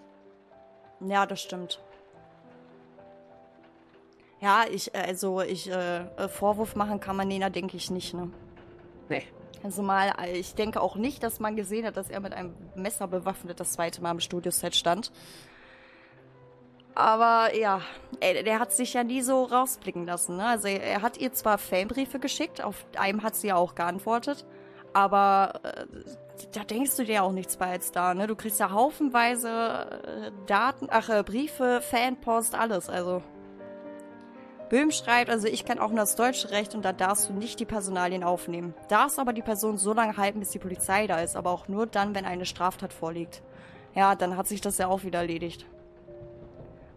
Ja, 1.02 1.26
das 1.26 1.42
stimmt. 1.42 1.82
Ja, 4.42 4.64
ich, 4.70 4.94
äh, 4.94 5.00
also 5.00 5.42
ich, 5.42 5.70
äh, 5.70 6.28
Vorwurf 6.30 6.76
machen 6.76 7.00
kann 7.00 7.16
man 7.16 7.28
Nena, 7.28 7.50
denke 7.50 7.78
ich 7.78 7.90
nicht, 7.92 8.14
ne? 8.14 8.30
Nee. 9.10 9.24
Also 9.62 9.82
mal, 9.82 10.14
ich 10.32 10.56
denke 10.56 10.80
auch 10.80 10.96
nicht, 10.96 11.22
dass 11.22 11.42
man 11.42 11.58
gesehen 11.58 11.86
hat, 11.86 11.98
dass 11.98 12.10
er 12.10 12.22
mit 12.22 12.34
einem 12.34 12.56
Messer 12.76 13.08
bewaffnet 13.08 13.60
das 13.60 13.74
zweite 13.74 14.02
Mal 14.02 14.12
im 14.12 14.20
Studioset 14.22 14.74
stand. 14.74 15.12
Aber 17.00 17.56
ja, 17.56 17.80
er, 18.20 18.44
der 18.44 18.60
hat 18.60 18.74
sich 18.74 18.94
ja 18.94 19.06
nie 19.06 19.22
so 19.22 19.46
rausblicken 19.46 20.06
lassen. 20.06 20.36
Ne? 20.36 20.46
Also 20.46 20.68
er, 20.68 20.84
er 20.84 21.02
hat 21.02 21.18
ihr 21.18 21.32
zwar 21.32 21.58
Fanbriefe 21.58 22.20
geschickt, 22.20 22.62
auf 22.62 22.86
einem 22.98 23.24
hat 23.24 23.38
sie 23.38 23.48
ja 23.48 23.56
auch 23.56 23.74
geantwortet, 23.74 24.46
aber 24.92 25.62
äh, 25.64 25.86
da 26.52 26.66
denkst 26.66 26.98
du 26.98 27.06
dir 27.06 27.24
auch 27.24 27.32
nichts 27.32 27.56
bei 27.56 27.68
als 27.68 27.94
da. 27.94 28.14
Ne? 28.14 28.28
Du 28.28 28.36
kriegst 28.36 28.60
ja 28.60 28.72
haufenweise 28.72 29.48
äh, 29.48 30.32
Daten, 30.46 30.88
ach 30.92 31.08
äh, 31.08 31.24
Briefe, 31.24 31.80
Fanpost, 31.90 32.54
alles. 32.54 32.90
Also 32.90 33.24
Böhm 34.70 34.92
schreibt, 34.92 35.30
also 35.30 35.48
ich 35.48 35.64
kenne 35.64 35.82
auch 35.82 35.92
nur 35.92 36.00
das 36.00 36.18
deutsche 36.18 36.52
Recht 36.52 36.76
und 36.76 36.84
da 36.84 36.92
darfst 36.92 37.30
du 37.30 37.34
nicht 37.34 37.62
die 37.62 37.66
Personalien 37.66 38.26
aufnehmen. 38.26 38.74
Darfst 38.90 39.20
aber 39.20 39.32
die 39.32 39.42
Person 39.42 39.78
so 39.78 39.94
lange 39.94 40.18
halten, 40.18 40.42
bis 40.42 40.50
die 40.50 40.60
Polizei 40.60 41.08
da 41.08 41.22
ist, 41.22 41.38
aber 41.38 41.52
auch 41.52 41.70
nur 41.70 41.88
dann, 41.88 42.14
wenn 42.14 42.26
eine 42.26 42.46
Straftat 42.46 42.92
vorliegt. 42.92 43.42
Ja, 43.96 44.16
dann 44.16 44.36
hat 44.36 44.50
sich 44.50 44.60
das 44.60 44.78
ja 44.80 44.90
auch 44.90 45.06
wieder 45.06 45.20
erledigt. 45.20 45.66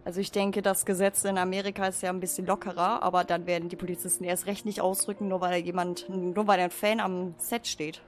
Also 0.05 0.19
ich 0.19 0.31
denke, 0.31 0.61
das 0.61 0.85
Gesetz 0.85 1.23
in 1.23 1.37
Amerika 1.37 1.87
ist 1.87 2.01
ja 2.01 2.09
ein 2.09 2.19
bisschen 2.19 2.45
lockerer, 2.45 3.01
aber 3.03 3.23
dann 3.23 3.45
werden 3.45 3.69
die 3.69 3.77
Polizisten 3.77 4.25
erst 4.25 4.47
recht 4.47 4.65
nicht 4.65 4.81
ausrücken, 4.81 5.29
nur 5.29 5.39
weil 5.39 5.63
jemand, 5.63 6.09
nur 6.09 6.45
weil 6.47 6.59
ein 6.59 6.71
Fan 6.71 6.99
am 6.99 7.35
Set 7.37 7.67
steht. 7.67 8.01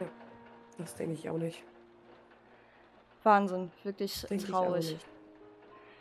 Ja, 0.00 0.06
das 0.78 0.96
denke 0.96 1.14
ich 1.14 1.30
auch 1.30 1.38
nicht. 1.38 1.62
Wahnsinn, 3.22 3.70
wirklich 3.84 4.26
denk 4.28 4.46
traurig. 4.46 4.96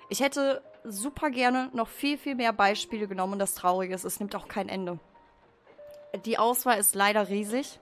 Ich, 0.10 0.18
ich 0.18 0.20
hätte 0.20 0.64
super 0.84 1.30
gerne 1.30 1.70
noch 1.74 1.88
viel, 1.88 2.18
viel 2.18 2.36
mehr 2.36 2.52
Beispiele 2.52 3.08
genommen 3.08 3.34
und 3.34 3.40
das 3.40 3.54
Traurige 3.54 3.94
ist, 3.94 4.04
es 4.04 4.20
nimmt 4.20 4.36
auch 4.36 4.48
kein 4.48 4.68
Ende. 4.68 5.00
Die 6.26 6.38
Auswahl 6.38 6.80
ist 6.80 6.96
leider 6.96 7.30
riesig, 7.30 7.80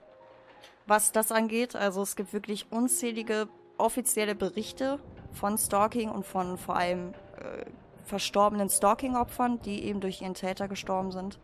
was 0.86 1.12
das 1.12 1.32
angeht. 1.32 1.76
Also 1.76 2.02
es 2.02 2.14
gibt 2.14 2.32
wirklich 2.32 2.70
unzählige 2.70 3.48
offizielle 3.78 4.34
Berichte 4.34 5.00
von 5.32 5.58
Stalking 5.58 6.10
und 6.10 6.24
von 6.24 6.58
vor 6.58 6.76
allem 6.76 7.14
äh, 7.42 7.64
verstorbenen 8.04 8.68
Stalking-Opfern, 8.68 9.60
die 9.62 9.84
eben 9.84 10.00
durch 10.00 10.22
ihren 10.22 10.34
Täter 10.34 10.68
gestorben 10.68 11.12
sind. 11.12 11.38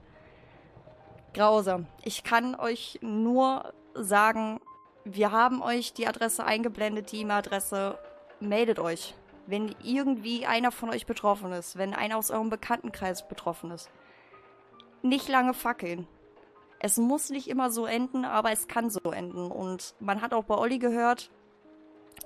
Grausam. 1.35 1.87
Ich 2.03 2.25
kann 2.25 2.55
euch 2.55 2.99
nur 3.03 3.73
sagen, 3.95 4.61
wir 5.05 5.31
haben 5.31 5.63
euch 5.63 5.93
die 5.93 6.07
Adresse 6.07 6.45
eingeblendet, 6.45 7.13
die 7.13 7.21
E-Mail-Adresse. 7.21 7.99
Meldet 8.41 8.79
euch 8.79 9.15
wenn 9.49 9.75
irgendwie 9.83 10.45
einer 10.45 10.71
von 10.71 10.91
euch 10.91 11.07
betroffen 11.07 11.53
ist, 11.53 11.79
wenn 11.79 11.95
einer 11.95 12.19
aus 12.19 12.31
eurem 12.31 12.51
Bekanntenkreis 12.51 13.27
betroffen 13.27 13.71
ist. 13.71 13.91
Nicht 15.01 15.27
lange 15.27 15.55
fackeln. 15.55 16.07
Es 16.81 16.99
muss 16.99 17.31
nicht 17.31 17.49
immer 17.49 17.71
so 17.71 17.87
enden, 17.87 18.27
aber 18.27 18.53
es 18.53 18.69
kann 18.69 18.91
so 18.91 19.11
enden. 19.11 19.51
Und 19.51 19.95
man 20.01 20.21
hat 20.21 20.35
auch 20.35 20.45
bei 20.45 20.55
Olli 20.55 20.79
gehört, 20.79 21.31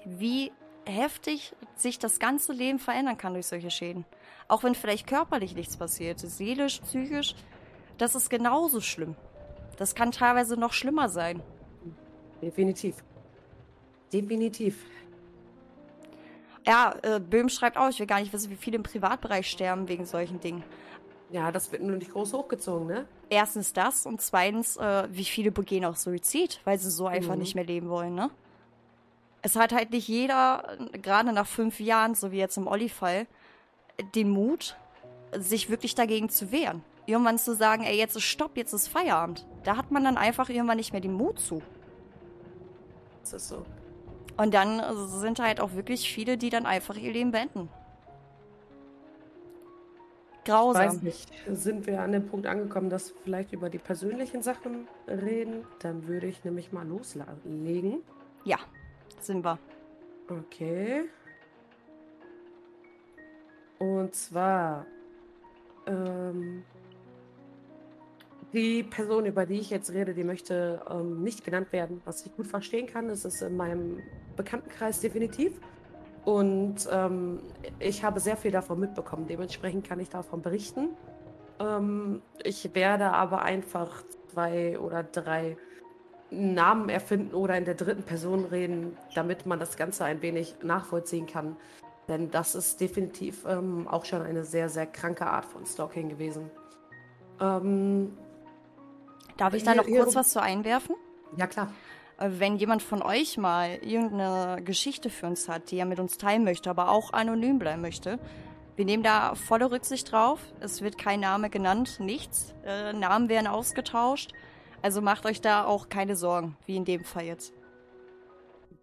wie 0.05 0.51
heftig 0.87 1.55
sich 1.77 1.99
das 1.99 2.19
ganze 2.19 2.53
Leben 2.53 2.79
verändern 2.79 3.17
kann 3.17 3.35
durch 3.35 3.47
solche 3.47 3.71
Schäden. 3.71 4.05
Auch 4.49 4.65
wenn 4.65 4.75
vielleicht 4.75 5.07
körperlich 5.07 5.55
nichts 5.55 5.77
passiert, 5.77 6.19
seelisch, 6.21 6.81
psychisch, 6.81 7.35
das 7.99 8.15
ist 8.15 8.31
genauso 8.31 8.81
schlimm. 8.81 9.17
Das 9.77 9.95
kann 9.95 10.13
teilweise 10.13 10.57
noch 10.59 10.73
schlimmer 10.73 11.09
sein. 11.09 11.43
Definitiv. 12.41 12.97
Definitiv. 14.13 14.85
Ja, 16.67 16.95
äh, 17.03 17.19
Böhm 17.19 17.49
schreibt 17.49 17.77
auch, 17.77 17.89
ich 17.89 17.99
will 17.99 18.07
gar 18.07 18.21
nicht 18.21 18.33
wissen, 18.33 18.51
wie 18.51 18.57
viele 18.57 18.77
im 18.77 18.83
Privatbereich 18.83 19.49
sterben 19.49 19.89
wegen 19.89 20.05
solchen 20.05 20.41
Dingen. 20.41 20.63
Ja, 21.31 21.51
das 21.51 21.73
wird 21.73 21.83
nur 21.83 21.97
nicht 21.97 22.13
groß 22.13 22.35
hochgezogen, 22.35 22.87
ne? 22.87 23.07
Erstens 23.31 23.73
das 23.73 24.05
und 24.05 24.21
zweitens, 24.21 24.77
äh, 24.77 25.09
wie 25.11 25.25
viele 25.25 25.51
begehen 25.51 25.85
auch 25.85 25.97
Suizid, 25.97 26.61
weil 26.65 26.79
sie 26.79 26.91
so 26.91 27.07
einfach 27.07 27.35
mhm. 27.35 27.41
nicht 27.41 27.55
mehr 27.55 27.65
leben 27.65 27.89
wollen, 27.89 28.15
ne? 28.15 28.31
Es 29.43 29.56
hat 29.56 29.73
halt 29.73 29.90
nicht 29.90 30.06
jeder, 30.06 30.78
gerade 30.93 31.32
nach 31.32 31.47
fünf 31.47 31.81
Jahren, 31.81 32.14
so 32.14 32.31
wie 32.31 32.39
jetzt 32.39 32.56
im 32.56 32.69
Olli-Fall, 32.69 33.27
den 34.14 34.31
Mut, 34.31 34.77
sich 35.36 35.69
wirklich 35.69 35.94
dagegen 35.94 36.28
zu 36.28 36.52
wehren. 36.52 36.85
Irgendwann 37.06 37.39
zu 37.39 37.56
sagen, 37.56 37.82
ey, 37.82 37.97
jetzt 37.97 38.16
ist 38.16 38.23
Stopp, 38.23 38.56
jetzt 38.56 38.73
ist 38.73 38.86
Feierabend. 38.86 39.44
Da 39.64 39.77
hat 39.77 39.90
man 39.90 40.05
dann 40.05 40.16
einfach 40.16 40.48
irgendwann 40.48 40.77
nicht 40.77 40.93
mehr 40.93 41.01
den 41.01 41.12
Mut 41.12 41.40
zu. 41.40 41.60
Das 43.23 43.32
ist 43.32 43.48
so. 43.48 43.66
Und 44.36 44.55
dann 44.55 44.81
sind 45.09 45.40
halt 45.40 45.60
auch 45.60 45.74
wirklich 45.74 46.12
viele, 46.12 46.39
die 46.39 46.51
dann 46.51 46.64
einfach 46.64 46.97
ihr 46.97 47.12
Leben 47.12 47.32
beenden. 47.32 47.69
Grausam. 50.44 50.86
Weiß 50.86 51.02
nicht. 51.02 51.31
Sind 51.48 51.86
wir 51.86 52.01
an 52.01 52.12
dem 52.12 52.28
Punkt 52.28 52.47
angekommen, 52.47 52.90
dass 52.90 53.14
wir 53.14 53.20
vielleicht 53.23 53.52
über 53.52 53.70
die 53.70 53.78
persönlichen 53.78 54.43
Sachen 54.43 54.89
reden? 55.06 55.64
Dann 55.81 56.06
würde 56.09 56.27
ich 56.27 56.43
nämlich 56.44 56.73
mal 56.73 56.86
loslegen. 56.86 58.02
Ja, 58.44 58.59
sind 59.24 59.44
wir. 59.44 59.59
Okay. 60.28 61.05
Und 63.78 64.15
zwar 64.15 64.86
ähm, 65.86 66.62
die 68.53 68.82
Person, 68.82 69.27
über 69.27 69.47
die 69.47 69.59
ich 69.59 69.70
jetzt 69.70 69.93
rede, 69.93 70.15
die 70.15 70.24
möchte 70.24 70.82
ähm, 70.90 71.23
nicht 71.23 71.44
genannt 71.44 71.73
werden, 71.73 72.01
was 72.05 72.24
ich 72.24 72.35
gut 72.36 72.47
verstehen 72.47 72.86
kann. 72.86 73.09
Das 73.09 73.24
ist 73.24 73.43
in 73.43 73.57
meinem 73.57 74.01
Bekanntenkreis 74.36 75.01
definitiv. 75.01 75.59
Und 76.24 76.89
ähm, 76.93 77.40
ich 77.81 78.05
habe 78.05 78.20
sehr 78.20 78.36
viel 78.36 78.53
davon 78.53 78.78
mitbekommen. 78.78 79.27
Dementsprechend 79.27 79.86
kann 79.86 79.99
ich 79.99 80.09
davon 80.09 80.43
berichten. 80.43 80.90
Ähm, 81.59 82.23
ich 82.44 82.74
werde 82.74 83.11
aber 83.11 83.43
einfach 83.43 84.05
zwei 84.28 84.78
oder 84.78 85.03
drei 85.03 85.57
Namen 86.33 86.89
erfinden 86.89 87.35
oder 87.35 87.57
in 87.57 87.65
der 87.65 87.75
dritten 87.75 88.03
Person 88.03 88.45
reden, 88.47 88.97
damit 89.15 89.47
man 89.47 89.61
das 89.61 89.77
Ganze 89.77 90.05
ein 90.05 90.23
wenig 90.23 90.57
nachvollziehen 90.63 91.27
kann. 91.27 91.57
Denn 92.09 92.31
das 92.31 92.55
ist 92.55 92.81
definitiv 92.81 93.45
ähm, 93.47 93.87
auch 93.87 94.05
schon 94.05 94.23
eine 94.23 94.45
sehr, 94.45 94.69
sehr 94.69 94.87
kranke 94.87 95.27
Art 95.27 95.45
von 95.45 95.67
Stalking 95.67 96.09
gewesen. 96.09 96.51
Ähm, 97.41 98.17
Darf 99.37 99.55
ich 99.55 99.63
da 99.63 99.75
noch 99.75 99.87
kurz 99.87 100.15
was 100.15 100.31
zu 100.31 100.43
einwerfen? 100.43 100.97
Ja, 101.37 101.47
klar. 101.47 101.73
Äh, 102.19 102.31
wenn 102.39 102.57
jemand 102.57 102.83
von 102.83 103.03
euch 103.03 103.39
mal 103.39 103.79
irgendeine 103.83 104.63
Geschichte 104.63 105.11
für 105.11 105.27
uns 105.27 105.49
hat, 105.49 105.71
die 105.71 105.79
er 105.79 105.87
mit 105.87 106.01
uns 106.01 106.19
teilen 106.19 106.45
möchte, 106.45 106.71
aber 106.71 106.91
auch 106.91 107.13
anonym 107.13 107.59
bleiben 107.59 107.83
möchte, 107.83 108.19
wir 108.75 108.85
nehmen 108.85 109.03
da 109.03 109.35
volle 109.35 109.71
Rücksicht 109.71 110.11
drauf. 110.11 110.41
Es 110.61 110.81
wird 110.81 110.97
kein 110.97 111.21
Name 111.21 111.51
genannt, 111.51 112.01
nichts. 112.01 112.55
Äh, 112.65 112.95
Namen 112.95 113.29
werden 113.29 113.47
ausgetauscht. 113.47 114.33
Also 114.83 115.01
macht 115.01 115.27
euch 115.27 115.41
da 115.41 115.65
auch 115.65 115.89
keine 115.89 116.17
Sorgen, 116.17 116.57
wie 116.67 116.77
in 116.77 116.85
dem 116.85 117.05
Fall 117.05 117.25
jetzt. 117.25 117.53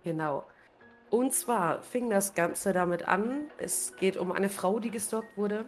Genau. 0.03 0.45
Und 1.09 1.33
zwar 1.33 1.81
fing 1.81 2.09
das 2.09 2.33
Ganze 2.35 2.71
damit 2.71 3.07
an, 3.07 3.49
es 3.57 3.95
geht 3.97 4.15
um 4.15 4.31
eine 4.31 4.49
Frau, 4.49 4.79
die 4.79 4.91
gestalkt 4.91 5.37
wurde, 5.37 5.65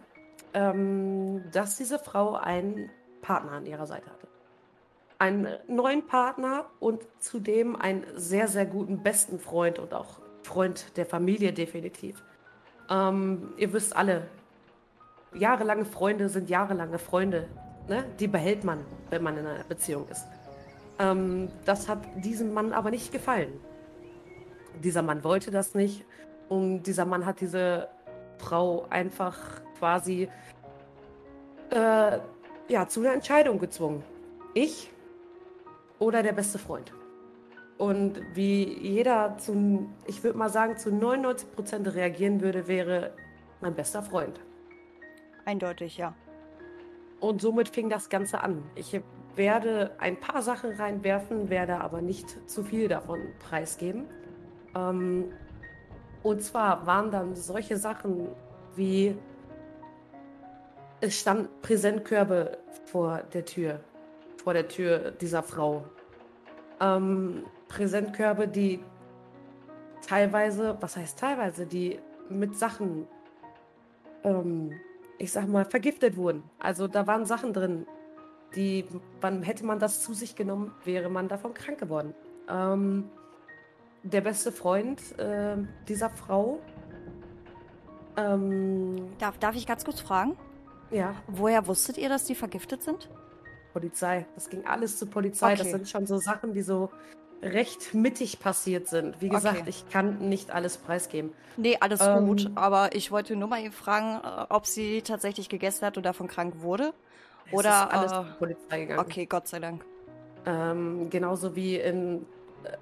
ähm, 0.54 1.44
dass 1.52 1.76
diese 1.76 1.98
Frau 1.98 2.34
einen 2.34 2.90
Partner 3.22 3.52
an 3.52 3.66
ihrer 3.66 3.86
Seite 3.86 4.10
hatte. 4.10 4.28
Einen 5.18 5.48
neuen 5.68 6.06
Partner 6.06 6.66
und 6.80 7.02
zudem 7.18 7.76
einen 7.76 8.04
sehr, 8.16 8.48
sehr 8.48 8.66
guten 8.66 9.02
besten 9.02 9.38
Freund 9.38 9.78
und 9.78 9.94
auch 9.94 10.20
Freund 10.42 10.96
der 10.96 11.06
Familie 11.06 11.52
definitiv. 11.52 12.22
Ähm, 12.90 13.52
ihr 13.56 13.72
wisst 13.72 13.96
alle, 13.96 14.28
jahrelange 15.34 15.84
Freunde 15.84 16.28
sind 16.28 16.50
jahrelange 16.50 16.98
Freunde. 16.98 17.48
Ne? 17.88 18.04
Die 18.18 18.28
behält 18.28 18.64
man, 18.64 18.84
wenn 19.10 19.22
man 19.22 19.36
in 19.36 19.46
einer 19.46 19.64
Beziehung 19.64 20.06
ist. 20.08 20.26
Ähm, 20.98 21.48
das 21.64 21.88
hat 21.88 21.98
diesem 22.16 22.52
Mann 22.54 22.72
aber 22.72 22.90
nicht 22.90 23.12
gefallen. 23.12 23.52
Dieser 24.82 25.02
Mann 25.02 25.24
wollte 25.24 25.50
das 25.50 25.74
nicht 25.74 26.04
und 26.48 26.84
dieser 26.84 27.04
Mann 27.04 27.26
hat 27.26 27.40
diese 27.40 27.88
Frau 28.38 28.86
einfach 28.90 29.38
quasi 29.78 30.28
äh, 31.70 32.18
ja, 32.68 32.88
zu 32.88 33.00
einer 33.00 33.12
Entscheidung 33.12 33.58
gezwungen. 33.58 34.02
Ich 34.54 34.90
oder 35.98 36.22
der 36.22 36.32
beste 36.32 36.58
Freund. 36.58 36.92
Und 37.78 38.20
wie 38.34 38.64
jeder 38.64 39.36
zu, 39.38 39.88
ich 40.06 40.22
würde 40.22 40.38
mal 40.38 40.50
sagen, 40.50 40.76
zu 40.76 40.92
99 40.92 41.52
Prozent 41.52 41.94
reagieren 41.94 42.40
würde, 42.40 42.68
wäre 42.68 43.12
mein 43.60 43.74
bester 43.74 44.02
Freund. 44.02 44.40
Eindeutig, 45.44 45.96
ja. 45.96 46.14
Und 47.22 47.40
somit 47.40 47.68
fing 47.68 47.88
das 47.88 48.08
Ganze 48.08 48.42
an. 48.42 48.64
Ich 48.74 49.00
werde 49.36 49.92
ein 49.98 50.18
paar 50.18 50.42
Sachen 50.42 50.72
reinwerfen, 50.72 51.50
werde 51.50 51.80
aber 51.80 52.02
nicht 52.02 52.50
zu 52.50 52.64
viel 52.64 52.88
davon 52.88 53.20
preisgeben. 53.38 54.06
Ähm, 54.74 55.32
und 56.24 56.42
zwar 56.42 56.84
waren 56.84 57.12
dann 57.12 57.36
solche 57.36 57.76
Sachen 57.76 58.26
wie 58.74 59.16
es 61.00 61.20
standen 61.20 61.48
Präsentkörbe 61.62 62.58
vor 62.86 63.22
der 63.32 63.44
Tür, 63.44 63.78
vor 64.42 64.54
der 64.54 64.66
Tür 64.66 65.12
dieser 65.12 65.44
Frau. 65.44 65.84
Ähm, 66.80 67.44
Präsentkörbe, 67.68 68.48
die 68.48 68.82
teilweise, 70.04 70.76
was 70.80 70.96
heißt 70.96 71.20
teilweise, 71.20 71.66
die 71.66 72.00
mit 72.28 72.56
Sachen, 72.56 73.06
ähm, 74.24 74.72
ich 75.22 75.30
sag 75.30 75.46
mal, 75.46 75.64
vergiftet 75.64 76.16
wurden. 76.16 76.42
Also 76.58 76.88
da 76.88 77.06
waren 77.06 77.26
Sachen 77.26 77.52
drin, 77.52 77.86
die, 78.56 78.84
wann 79.20 79.42
hätte 79.42 79.64
man 79.64 79.78
das 79.78 80.02
zu 80.02 80.14
sich 80.14 80.34
genommen, 80.34 80.72
wäre 80.84 81.08
man 81.08 81.28
davon 81.28 81.54
krank 81.54 81.78
geworden. 81.78 82.12
Ähm, 82.48 83.08
der 84.02 84.20
beste 84.20 84.50
Freund 84.50 85.00
äh, 85.20 85.56
dieser 85.86 86.10
Frau. 86.10 86.58
Ähm, 88.16 89.12
darf, 89.18 89.38
darf 89.38 89.54
ich 89.54 89.64
ganz 89.64 89.84
kurz 89.84 90.00
fragen? 90.00 90.36
Ja. 90.90 91.14
Woher 91.28 91.68
wusstet 91.68 91.98
ihr, 91.98 92.08
dass 92.08 92.24
die 92.24 92.34
vergiftet 92.34 92.82
sind? 92.82 93.08
Polizei. 93.72 94.26
Das 94.34 94.50
ging 94.50 94.66
alles 94.66 94.98
zur 94.98 95.08
Polizei. 95.08 95.52
Okay. 95.52 95.62
Das 95.62 95.70
sind 95.70 95.88
schon 95.88 96.04
so 96.04 96.18
Sachen, 96.18 96.52
die 96.52 96.62
so 96.62 96.90
recht 97.42 97.92
mittig 97.92 98.38
passiert 98.38 98.88
sind. 98.88 99.20
Wie 99.20 99.28
gesagt, 99.28 99.62
okay. 99.62 99.68
ich 99.70 99.88
kann 99.90 100.28
nicht 100.28 100.52
alles 100.52 100.78
preisgeben. 100.78 101.32
Nee, 101.56 101.76
alles 101.80 102.00
ähm, 102.00 102.26
gut. 102.26 102.50
Aber 102.54 102.94
ich 102.94 103.10
wollte 103.10 103.34
nur 103.34 103.48
mal 103.48 103.70
fragen, 103.72 104.20
äh, 104.24 104.46
ob 104.48 104.66
sie 104.66 105.02
tatsächlich 105.02 105.48
gegessen 105.48 105.84
hat 105.84 105.96
und 105.96 106.04
davon 106.04 106.28
krank 106.28 106.54
wurde. 106.60 106.94
Es 107.46 107.52
oder 107.52 107.68
ist 107.68 107.94
alles 107.94 108.12
äh, 108.12 108.14
zur 108.14 108.24
Polizei 108.38 108.80
gegangen. 108.80 109.00
Okay, 109.00 109.26
Gott 109.26 109.48
sei 109.48 109.58
Dank. 109.58 109.84
Ähm, 110.46 111.10
genauso 111.10 111.56
wie 111.56 111.76
in 111.76 112.26
äh, 112.64 112.76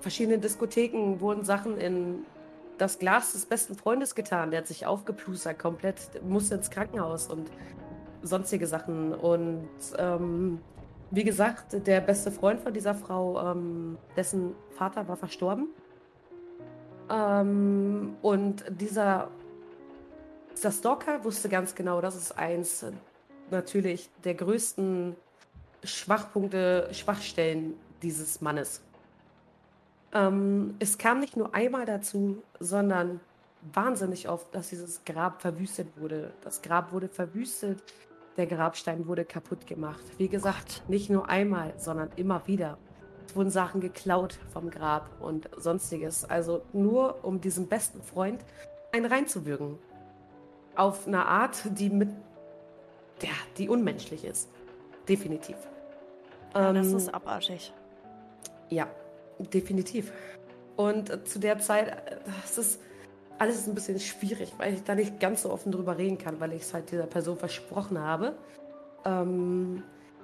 verschiedenen 0.00 0.40
Diskotheken 0.40 1.20
wurden 1.20 1.44
Sachen 1.44 1.78
in 1.78 2.26
das 2.78 2.98
Glas 2.98 3.32
des 3.32 3.46
besten 3.46 3.74
Freundes 3.76 4.14
getan. 4.14 4.50
Der 4.50 4.60
hat 4.60 4.66
sich 4.66 4.86
aufgeplustert 4.86 5.58
komplett, 5.58 6.22
musste 6.22 6.56
ins 6.56 6.70
Krankenhaus 6.70 7.28
und 7.28 7.50
sonstige 8.22 8.66
Sachen. 8.66 9.14
Und 9.14 9.68
ähm, 9.98 10.60
wie 11.12 11.24
gesagt, 11.24 11.86
der 11.86 12.00
beste 12.00 12.32
Freund 12.32 12.60
von 12.60 12.72
dieser 12.72 12.94
Frau, 12.94 13.52
ähm, 13.52 13.98
dessen 14.16 14.54
Vater 14.70 15.06
war 15.08 15.16
verstorben. 15.16 15.68
Ähm, 17.10 18.16
und 18.22 18.64
dieser, 18.68 19.30
dieser 20.56 20.72
Stalker 20.72 21.22
wusste 21.22 21.50
ganz 21.50 21.74
genau, 21.74 22.00
das 22.00 22.16
ist 22.16 22.32
eins 22.38 22.86
natürlich 23.50 24.08
der 24.24 24.34
größten 24.34 25.14
Schwachpunkte, 25.84 26.88
Schwachstellen 26.92 27.74
dieses 28.00 28.40
Mannes. 28.40 28.80
Ähm, 30.14 30.76
es 30.78 30.96
kam 30.96 31.20
nicht 31.20 31.36
nur 31.36 31.54
einmal 31.54 31.84
dazu, 31.84 32.42
sondern 32.58 33.20
wahnsinnig 33.74 34.30
oft, 34.30 34.54
dass 34.54 34.70
dieses 34.70 35.04
Grab 35.04 35.42
verwüstet 35.42 35.88
wurde. 35.98 36.32
Das 36.42 36.62
Grab 36.62 36.90
wurde 36.92 37.08
verwüstet, 37.08 37.82
der 38.36 38.46
Grabstein 38.46 39.06
wurde 39.06 39.24
kaputt 39.24 39.66
gemacht. 39.66 40.02
Wie 40.18 40.28
gesagt, 40.28 40.82
nicht 40.88 41.10
nur 41.10 41.28
einmal, 41.28 41.74
sondern 41.76 42.10
immer 42.16 42.46
wieder. 42.46 42.78
Es 43.26 43.36
wurden 43.36 43.50
Sachen 43.50 43.80
geklaut 43.80 44.38
vom 44.52 44.70
Grab 44.70 45.08
und 45.20 45.48
sonstiges. 45.56 46.24
Also 46.24 46.62
nur 46.72 47.24
um 47.24 47.40
diesem 47.40 47.66
besten 47.66 48.02
Freund 48.02 48.44
einen 48.92 49.06
reinzuwürgen. 49.06 49.78
Auf 50.74 51.06
eine 51.06 51.26
Art, 51.26 51.62
die 51.78 51.90
mit. 51.90 52.08
Ja, 53.20 53.30
die 53.58 53.68
unmenschlich 53.68 54.24
ist. 54.24 54.48
Definitiv. 55.08 55.56
Ja, 56.54 56.70
ähm, 56.70 56.74
das 56.76 56.88
ist 56.88 57.14
abartig. 57.14 57.72
Ja, 58.68 58.88
definitiv. 59.38 60.12
Und 60.76 61.28
zu 61.28 61.38
der 61.38 61.58
Zeit, 61.58 62.20
das 62.42 62.58
ist 62.58 62.80
alles 63.42 63.56
ist 63.56 63.66
ein 63.66 63.74
bisschen 63.74 63.98
schwierig, 63.98 64.52
weil 64.58 64.74
ich 64.74 64.84
da 64.84 64.94
nicht 64.94 65.18
ganz 65.18 65.42
so 65.42 65.50
offen 65.50 65.72
drüber 65.72 65.98
reden 65.98 66.16
kann, 66.16 66.38
weil 66.38 66.52
ich 66.52 66.62
es 66.62 66.74
halt 66.74 66.92
dieser 66.92 67.08
Person 67.08 67.36
versprochen 67.36 67.98
habe. 67.98 68.36
Ähm, 69.04 69.82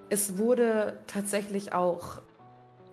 es 0.08 0.38
wurde 0.38 1.00
tatsächlich 1.08 1.72
auch 1.72 2.22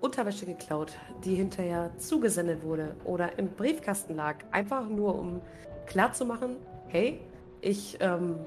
Unterwäsche 0.02 0.48
geklaut, 0.48 0.94
die 1.24 1.36
hinterher 1.36 1.92
zugesendet 2.00 2.64
wurde 2.64 2.96
oder 3.04 3.38
im 3.38 3.50
Briefkasten 3.50 4.16
lag. 4.16 4.38
Einfach 4.50 4.90
nur, 4.90 5.14
um 5.14 5.42
klarzumachen, 5.86 6.56
hey, 6.88 7.22
ich 7.62 7.98
ähm, 8.00 8.40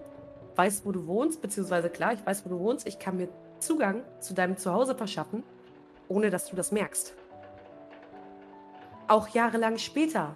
weiß, 0.57 0.85
wo 0.85 0.91
du 0.91 1.07
wohnst, 1.07 1.41
beziehungsweise 1.41 1.91
klar, 1.91 2.13
ich 2.13 2.27
weiß, 2.27 2.45
wo 2.45 2.49
du 2.49 2.59
wohnst, 2.59 2.89
ich 2.89 2.99
kann 2.99 3.19
mir 3.19 3.29
Zugang 3.61 4.03
zu 4.19 4.35
deinem 4.35 4.57
Zuhause 4.57 4.97
verschaffen, 4.97 5.45
ohne 6.09 6.31
dass 6.31 6.51
du 6.51 6.57
das 6.57 6.73
merkst. 6.73 7.15
Auch 9.07 9.29
jahrelang 9.29 9.79
später 9.79 10.35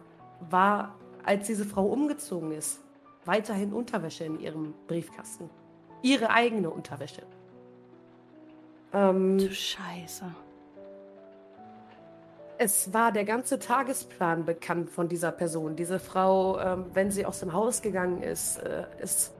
war 0.48 0.94
als 1.24 1.46
diese 1.46 1.64
Frau 1.64 1.86
umgezogen 1.86 2.52
ist, 2.52 2.80
weiterhin 3.24 3.72
Unterwäsche 3.72 4.24
in 4.24 4.40
ihrem 4.40 4.74
Briefkasten. 4.86 5.48
Ihre 6.02 6.30
eigene 6.30 6.70
Unterwäsche. 6.70 7.22
Ähm, 8.92 9.38
du 9.38 9.50
Scheiße. 9.50 10.24
Es 12.58 12.92
war 12.92 13.10
der 13.12 13.24
ganze 13.24 13.58
Tagesplan 13.58 14.44
bekannt 14.44 14.90
von 14.90 15.08
dieser 15.08 15.32
Person. 15.32 15.74
Diese 15.76 15.98
Frau, 15.98 16.58
ähm, 16.58 16.86
wenn 16.92 17.10
sie 17.10 17.24
aus 17.24 17.40
dem 17.40 17.52
Haus 17.52 17.82
gegangen 17.82 18.22
ist, 18.22 18.58
äh, 18.58 18.84
ist 19.00 19.32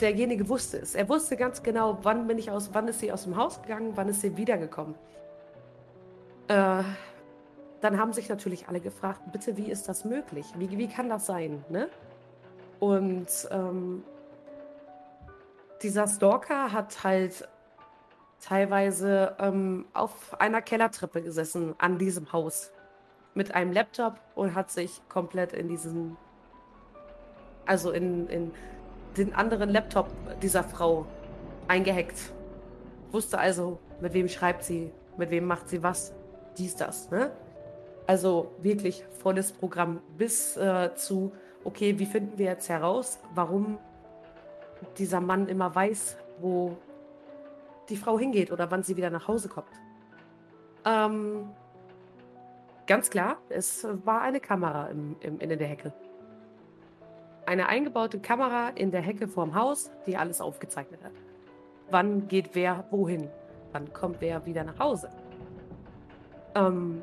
derjenige 0.00 0.48
wusste 0.48 0.78
es. 0.78 0.94
Er 0.94 1.08
wusste 1.08 1.36
ganz 1.36 1.62
genau, 1.62 1.98
wann 2.02 2.26
bin 2.26 2.38
ich 2.38 2.50
aus, 2.50 2.70
wann 2.72 2.88
ist 2.88 3.00
sie 3.00 3.12
aus 3.12 3.24
dem 3.24 3.36
Haus 3.36 3.60
gegangen, 3.62 3.92
wann 3.96 4.08
ist 4.08 4.22
sie 4.22 4.36
wiedergekommen. 4.36 4.94
Äh, 6.48 6.82
dann 7.80 7.98
haben 7.98 8.12
sich 8.12 8.28
natürlich 8.28 8.68
alle 8.68 8.80
gefragt, 8.80 9.20
bitte, 9.32 9.56
wie 9.56 9.70
ist 9.70 9.88
das 9.88 10.04
möglich? 10.04 10.46
Wie, 10.56 10.76
wie 10.76 10.88
kann 10.88 11.08
das 11.08 11.26
sein? 11.26 11.64
Ne? 11.68 11.88
Und 12.78 13.28
ähm, 13.50 14.04
dieser 15.82 16.06
Stalker 16.06 16.72
hat 16.72 17.04
halt 17.04 17.48
teilweise 18.40 19.36
ähm, 19.38 19.86
auf 19.92 20.40
einer 20.40 20.62
Kellertreppe 20.62 21.22
gesessen 21.22 21.74
an 21.78 21.98
diesem 21.98 22.32
Haus. 22.32 22.72
mit 23.34 23.54
einem 23.54 23.72
Laptop 23.72 24.18
und 24.34 24.54
hat 24.54 24.70
sich 24.70 25.00
komplett 25.08 25.52
in 25.52 25.68
diesen, 25.68 26.16
also 27.66 27.90
in, 27.90 28.28
in 28.28 28.52
den 29.16 29.34
anderen 29.34 29.70
Laptop 29.70 30.08
dieser 30.42 30.64
Frau 30.64 31.06
eingehackt. 31.68 32.32
Wusste 33.12 33.38
also, 33.38 33.78
mit 34.00 34.14
wem 34.14 34.28
schreibt 34.28 34.64
sie, 34.64 34.92
mit 35.16 35.30
wem 35.30 35.46
macht 35.46 35.68
sie 35.68 35.82
was, 35.82 36.12
dies, 36.58 36.76
das. 36.76 37.10
Ne? 37.10 37.30
Also 38.10 38.50
wirklich 38.60 39.04
volles 39.22 39.52
Programm 39.52 40.00
bis 40.18 40.56
äh, 40.56 40.92
zu, 40.96 41.30
okay, 41.62 41.96
wie 42.00 42.06
finden 42.06 42.36
wir 42.38 42.46
jetzt 42.46 42.68
heraus, 42.68 43.20
warum 43.36 43.78
dieser 44.98 45.20
Mann 45.20 45.46
immer 45.46 45.72
weiß, 45.72 46.16
wo 46.40 46.76
die 47.88 47.94
Frau 47.94 48.18
hingeht 48.18 48.50
oder 48.50 48.68
wann 48.68 48.82
sie 48.82 48.96
wieder 48.96 49.10
nach 49.10 49.28
Hause 49.28 49.48
kommt. 49.48 49.70
Ähm, 50.84 51.50
ganz 52.88 53.10
klar, 53.10 53.36
es 53.48 53.86
war 54.04 54.22
eine 54.22 54.40
Kamera 54.40 54.88
im, 54.88 55.14
im, 55.20 55.38
in 55.38 55.48
der 55.48 55.68
Hecke. 55.68 55.92
Eine 57.46 57.68
eingebaute 57.68 58.18
Kamera 58.18 58.70
in 58.70 58.90
der 58.90 59.02
Hecke 59.02 59.28
vorm 59.28 59.54
Haus, 59.54 59.88
die 60.08 60.16
alles 60.16 60.40
aufgezeichnet 60.40 61.04
hat. 61.04 61.12
Wann 61.92 62.26
geht 62.26 62.56
wer 62.56 62.86
wohin? 62.90 63.30
Wann 63.70 63.92
kommt 63.92 64.20
wer 64.20 64.44
wieder 64.46 64.64
nach 64.64 64.80
Hause? 64.80 65.10
Ähm, 66.56 67.02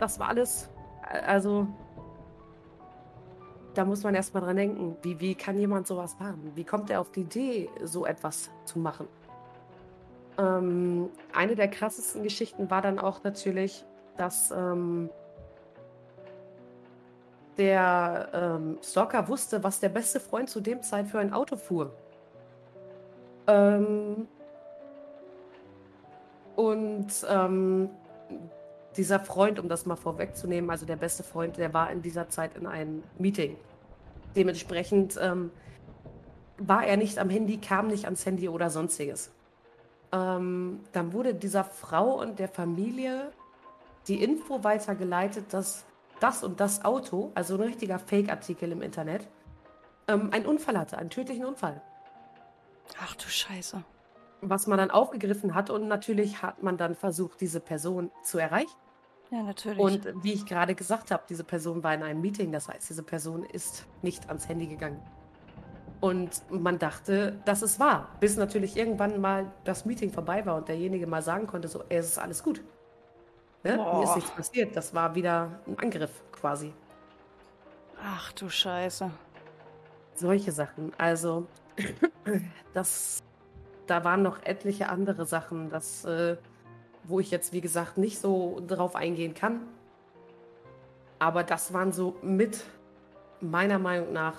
das 0.00 0.18
war 0.18 0.28
alles, 0.28 0.68
also 1.02 1.68
da 3.74 3.84
muss 3.84 4.02
man 4.02 4.14
erstmal 4.14 4.42
dran 4.42 4.56
denken, 4.56 4.96
wie, 5.02 5.20
wie 5.20 5.34
kann 5.34 5.58
jemand 5.58 5.86
sowas 5.86 6.16
machen? 6.18 6.52
Wie 6.54 6.64
kommt 6.64 6.90
er 6.90 7.00
auf 7.00 7.12
die 7.12 7.20
Idee, 7.20 7.70
so 7.84 8.06
etwas 8.06 8.50
zu 8.64 8.78
machen? 8.78 9.06
Ähm, 10.38 11.10
eine 11.32 11.54
der 11.54 11.68
krassesten 11.68 12.22
Geschichten 12.22 12.70
war 12.70 12.82
dann 12.82 12.98
auch 12.98 13.22
natürlich, 13.22 13.84
dass 14.16 14.50
ähm, 14.50 15.10
der 17.58 18.28
ähm, 18.32 18.78
Stalker 18.82 19.28
wusste, 19.28 19.62
was 19.62 19.80
der 19.80 19.90
beste 19.90 20.18
Freund 20.18 20.48
zu 20.48 20.60
dem 20.60 20.82
Zeit 20.82 21.06
für 21.06 21.18
ein 21.18 21.32
Auto 21.32 21.56
fuhr. 21.56 21.92
Ähm, 23.46 24.26
und 26.56 27.08
ähm, 27.28 27.90
dieser 28.96 29.20
Freund, 29.20 29.58
um 29.58 29.68
das 29.68 29.86
mal 29.86 29.96
vorwegzunehmen, 29.96 30.70
also 30.70 30.86
der 30.86 30.96
beste 30.96 31.22
Freund, 31.22 31.56
der 31.56 31.72
war 31.72 31.90
in 31.90 32.02
dieser 32.02 32.28
Zeit 32.28 32.56
in 32.56 32.66
einem 32.66 33.02
Meeting. 33.18 33.56
Dementsprechend 34.34 35.18
ähm, 35.20 35.50
war 36.58 36.84
er 36.84 36.96
nicht 36.96 37.18
am 37.18 37.30
Handy, 37.30 37.58
kam 37.58 37.88
nicht 37.88 38.04
ans 38.04 38.26
Handy 38.26 38.48
oder 38.48 38.70
sonstiges. 38.70 39.30
Ähm, 40.12 40.80
dann 40.92 41.12
wurde 41.12 41.34
dieser 41.34 41.64
Frau 41.64 42.20
und 42.20 42.38
der 42.38 42.48
Familie 42.48 43.32
die 44.08 44.22
Info 44.22 44.64
weitergeleitet, 44.64 45.52
dass 45.52 45.84
das 46.20 46.42
und 46.42 46.60
das 46.60 46.84
Auto, 46.84 47.30
also 47.34 47.54
ein 47.54 47.60
richtiger 47.60 47.98
Fake-Artikel 47.98 48.72
im 48.72 48.82
Internet, 48.82 49.26
ähm, 50.08 50.30
einen 50.32 50.46
Unfall 50.46 50.78
hatte, 50.78 50.98
einen 50.98 51.10
tödlichen 51.10 51.44
Unfall. 51.44 51.80
Ach 53.00 53.14
du 53.14 53.28
Scheiße. 53.28 53.82
Was 54.42 54.66
man 54.66 54.78
dann 54.78 54.90
aufgegriffen 54.90 55.54
hat 55.54 55.70
und 55.70 55.88
natürlich 55.88 56.42
hat 56.42 56.62
man 56.62 56.76
dann 56.76 56.94
versucht, 56.94 57.40
diese 57.40 57.60
Person 57.60 58.10
zu 58.22 58.38
erreichen. 58.38 58.76
Ja, 59.30 59.42
natürlich. 59.42 59.78
Und 59.78 60.08
wie 60.22 60.32
ich 60.32 60.44
gerade 60.44 60.74
gesagt 60.74 61.10
habe, 61.10 61.22
diese 61.28 61.44
Person 61.44 61.82
war 61.84 61.94
in 61.94 62.02
einem 62.02 62.20
Meeting, 62.20 62.50
das 62.50 62.68
heißt, 62.68 62.88
diese 62.90 63.02
Person 63.02 63.44
ist 63.44 63.86
nicht 64.02 64.28
ans 64.28 64.48
Handy 64.48 64.66
gegangen. 64.66 65.00
Und 66.00 66.42
man 66.50 66.78
dachte, 66.78 67.38
dass 67.44 67.62
es 67.62 67.78
war, 67.78 68.08
bis 68.20 68.36
natürlich 68.36 68.76
irgendwann 68.76 69.20
mal 69.20 69.52
das 69.64 69.84
Meeting 69.84 70.10
vorbei 70.10 70.44
war 70.46 70.56
und 70.56 70.68
derjenige 70.68 71.06
mal 71.06 71.22
sagen 71.22 71.46
konnte, 71.46 71.68
so, 71.68 71.84
ey, 71.88 71.98
es 71.98 72.08
ist 72.08 72.18
alles 72.18 72.42
gut. 72.42 72.62
Ne? 73.62 73.76
Mir 73.76 74.04
ist 74.04 74.16
nichts 74.16 74.30
passiert. 74.30 74.74
Das 74.74 74.94
war 74.94 75.14
wieder 75.14 75.60
ein 75.66 75.78
Angriff 75.78 76.10
quasi. 76.32 76.72
Ach 78.02 78.32
du 78.32 78.48
Scheiße. 78.48 79.10
Solche 80.14 80.52
Sachen. 80.52 80.92
Also, 80.96 81.46
das, 82.74 83.22
da 83.90 84.04
waren 84.04 84.22
noch 84.22 84.42
etliche 84.44 84.88
andere 84.88 85.26
Sachen, 85.26 85.68
das, 85.68 86.04
äh, 86.04 86.36
wo 87.04 87.18
ich 87.18 87.32
jetzt, 87.32 87.52
wie 87.52 87.60
gesagt, 87.60 87.98
nicht 87.98 88.20
so 88.20 88.62
drauf 88.66 88.94
eingehen 88.94 89.34
kann. 89.34 89.62
Aber 91.18 91.42
das 91.42 91.72
waren 91.72 91.92
so 91.92 92.16
mit 92.22 92.64
meiner 93.40 93.80
Meinung 93.80 94.12
nach 94.12 94.36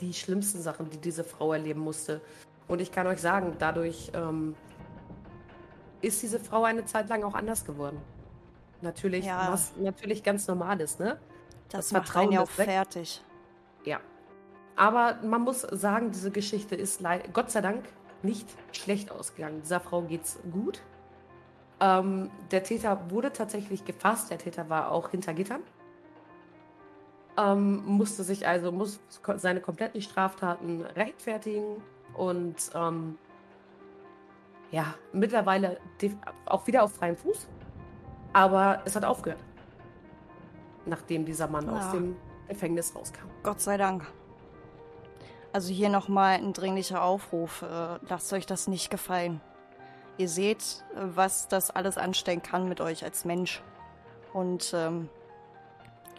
die 0.00 0.14
schlimmsten 0.14 0.60
Sachen, 0.60 0.88
die 0.88 0.96
diese 0.96 1.22
Frau 1.22 1.52
erleben 1.52 1.80
musste. 1.80 2.22
Und 2.66 2.80
ich 2.80 2.92
kann 2.92 3.06
euch 3.06 3.20
sagen, 3.20 3.56
dadurch 3.58 4.10
ähm, 4.14 4.54
ist 6.00 6.22
diese 6.22 6.40
Frau 6.40 6.64
eine 6.64 6.86
Zeit 6.86 7.10
lang 7.10 7.24
auch 7.24 7.34
anders 7.34 7.66
geworden. 7.66 8.00
Natürlich, 8.80 9.26
ja. 9.26 9.52
was 9.52 9.76
natürlich 9.76 10.22
ganz 10.22 10.48
normal 10.48 10.80
ist, 10.80 10.98
ne? 10.98 11.18
Das, 11.68 11.88
das 11.88 11.90
Vertrauen 11.90 12.32
ja 12.32 12.42
auch 12.42 12.48
fertig. 12.48 13.22
Ja. 13.84 14.00
Aber 14.76 15.18
man 15.22 15.42
muss 15.42 15.60
sagen, 15.60 16.10
diese 16.10 16.30
Geschichte 16.30 16.74
ist 16.74 17.02
Gott 17.32 17.50
sei 17.50 17.60
Dank 17.60 17.84
nicht 18.24 18.48
schlecht 18.72 19.10
ausgegangen. 19.10 19.60
Dieser 19.62 19.80
Frau 19.80 20.02
geht's 20.02 20.38
gut. 20.50 20.82
Ähm, 21.80 22.30
der 22.50 22.62
Täter 22.62 23.10
wurde 23.10 23.32
tatsächlich 23.32 23.84
gefasst. 23.84 24.30
Der 24.30 24.38
Täter 24.38 24.68
war 24.68 24.90
auch 24.90 25.10
hinter 25.10 25.34
Gittern. 25.34 25.62
Ähm, 27.36 27.84
musste 27.84 28.22
sich 28.22 28.46
also 28.46 28.70
muss 28.70 29.00
seine 29.36 29.60
kompletten 29.60 30.00
Straftaten 30.00 30.82
rechtfertigen 30.82 31.82
und 32.14 32.70
ähm, 32.74 33.18
ja, 34.70 34.94
mittlerweile 35.12 35.78
auch 36.46 36.66
wieder 36.66 36.84
auf 36.84 36.94
freiem 36.94 37.16
Fuß. 37.16 37.48
Aber 38.32 38.82
es 38.84 38.96
hat 38.96 39.04
aufgehört. 39.04 39.42
Nachdem 40.86 41.24
dieser 41.24 41.48
Mann 41.48 41.66
ja. 41.66 41.76
aus 41.76 41.90
dem 41.92 42.16
Gefängnis 42.48 42.94
rauskam. 42.94 43.28
Gott 43.42 43.60
sei 43.60 43.76
Dank. 43.76 44.04
Also 45.54 45.72
hier 45.72 45.88
nochmal 45.88 46.34
ein 46.38 46.52
dringlicher 46.52 47.00
Aufruf. 47.04 47.62
Äh, 47.62 47.98
lasst 48.08 48.32
euch 48.32 48.44
das 48.44 48.66
nicht 48.66 48.90
gefallen. 48.90 49.40
Ihr 50.18 50.28
seht, 50.28 50.84
was 50.96 51.46
das 51.46 51.70
alles 51.70 51.96
anstellen 51.96 52.42
kann 52.42 52.68
mit 52.68 52.80
euch 52.80 53.04
als 53.04 53.24
Mensch. 53.24 53.62
Und 54.32 54.72
ähm, 54.74 55.08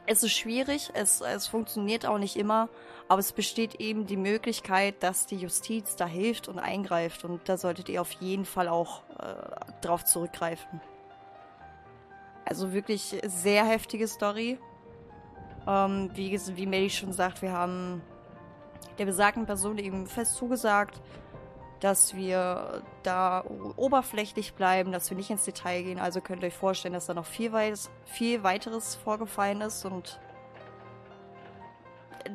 es 0.05 0.23
ist 0.23 0.31
schwierig, 0.31 0.89
es, 0.93 1.19
es 1.19 1.47
funktioniert 1.47 2.05
auch 2.05 2.17
nicht 2.17 2.37
immer, 2.37 2.69
aber 3.09 3.19
es 3.19 3.33
besteht 3.33 3.75
eben 3.75 4.07
die 4.07 4.15
Möglichkeit, 4.15 5.03
dass 5.03 5.25
die 5.25 5.35
Justiz 5.35 5.97
da 5.97 6.05
hilft 6.05 6.47
und 6.47 6.57
eingreift. 6.57 7.25
Und 7.25 7.49
da 7.49 7.57
solltet 7.57 7.89
ihr 7.89 7.99
auf 7.99 8.11
jeden 8.13 8.45
Fall 8.45 8.69
auch 8.69 9.01
äh, 9.19 9.81
drauf 9.81 10.05
zurückgreifen. 10.05 10.79
Also 12.45 12.71
wirklich 12.71 13.19
sehr 13.25 13.65
heftige 13.65 14.07
Story. 14.07 14.59
Ähm, 15.67 16.09
wie, 16.13 16.39
wie 16.55 16.65
Melly 16.65 16.89
schon 16.89 17.11
sagt, 17.11 17.41
wir 17.41 17.51
haben 17.51 18.01
der 18.97 19.05
besagten 19.05 19.45
Person 19.45 19.77
eben 19.77 20.07
fest 20.07 20.35
zugesagt, 20.35 21.01
dass 21.79 22.15
wir 22.15 22.81
da 23.03 23.43
oberflächlich 23.75 24.53
bleiben, 24.53 24.91
dass 24.91 25.09
wir 25.09 25.17
nicht 25.17 25.29
ins 25.29 25.45
Detail 25.45 25.83
gehen. 25.83 25.99
Also 25.99 26.21
könnt 26.21 26.41
ihr 26.41 26.47
euch 26.47 26.55
vorstellen, 26.55 26.93
dass 26.93 27.05
da 27.05 27.13
noch 27.13 27.25
viel, 27.25 27.51
weit, 27.51 27.79
viel 28.05 28.43
weiteres 28.43 28.95
vorgefallen 28.95 29.61
ist 29.61 29.85
und 29.85 30.19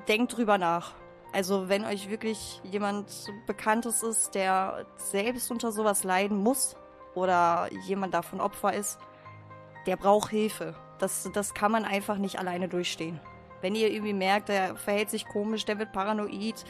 denkt 0.08 0.36
drüber 0.36 0.58
nach. 0.58 0.92
Also 1.32 1.68
wenn 1.68 1.84
euch 1.84 2.10
wirklich 2.10 2.60
jemand 2.64 3.06
Bekanntes 3.46 4.02
ist, 4.02 4.34
der 4.34 4.86
selbst 4.96 5.50
unter 5.50 5.72
sowas 5.72 6.04
leiden 6.04 6.38
muss 6.38 6.76
oder 7.14 7.68
jemand 7.86 8.14
davon 8.14 8.40
Opfer 8.40 8.74
ist, 8.74 8.98
der 9.86 9.96
braucht 9.96 10.30
Hilfe. 10.30 10.74
Das, 10.98 11.28
das 11.32 11.54
kann 11.54 11.72
man 11.72 11.84
einfach 11.84 12.18
nicht 12.18 12.38
alleine 12.38 12.68
durchstehen. 12.68 13.20
Wenn 13.60 13.74
ihr 13.74 13.90
irgendwie 13.90 14.12
merkt, 14.12 14.48
der 14.48 14.76
verhält 14.76 15.10
sich 15.10 15.26
komisch, 15.26 15.64
der 15.64 15.78
wird 15.78 15.92
paranoid, 15.92 16.64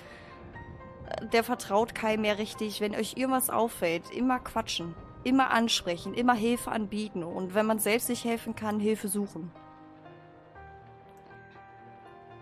der 1.33 1.45
vertraut 1.45 1.95
keinem 1.95 2.23
mehr 2.23 2.39
richtig, 2.39 2.81
wenn 2.81 2.95
euch 2.95 3.17
irgendwas 3.17 3.51
auffällt, 3.51 4.11
immer 4.11 4.39
quatschen, 4.39 4.95
immer 5.25 5.51
ansprechen, 5.51 6.15
immer 6.15 6.35
Hilfe 6.35 6.73
anbieten 6.73 7.23
und 7.23 7.55
wenn 7.55 7.67
man 7.67 7.79
selbst 7.79 8.09
nicht 8.09 8.25
helfen 8.25 8.55
kann, 8.55 8.81
Hilfe 8.81 9.09
suchen. 9.09 9.51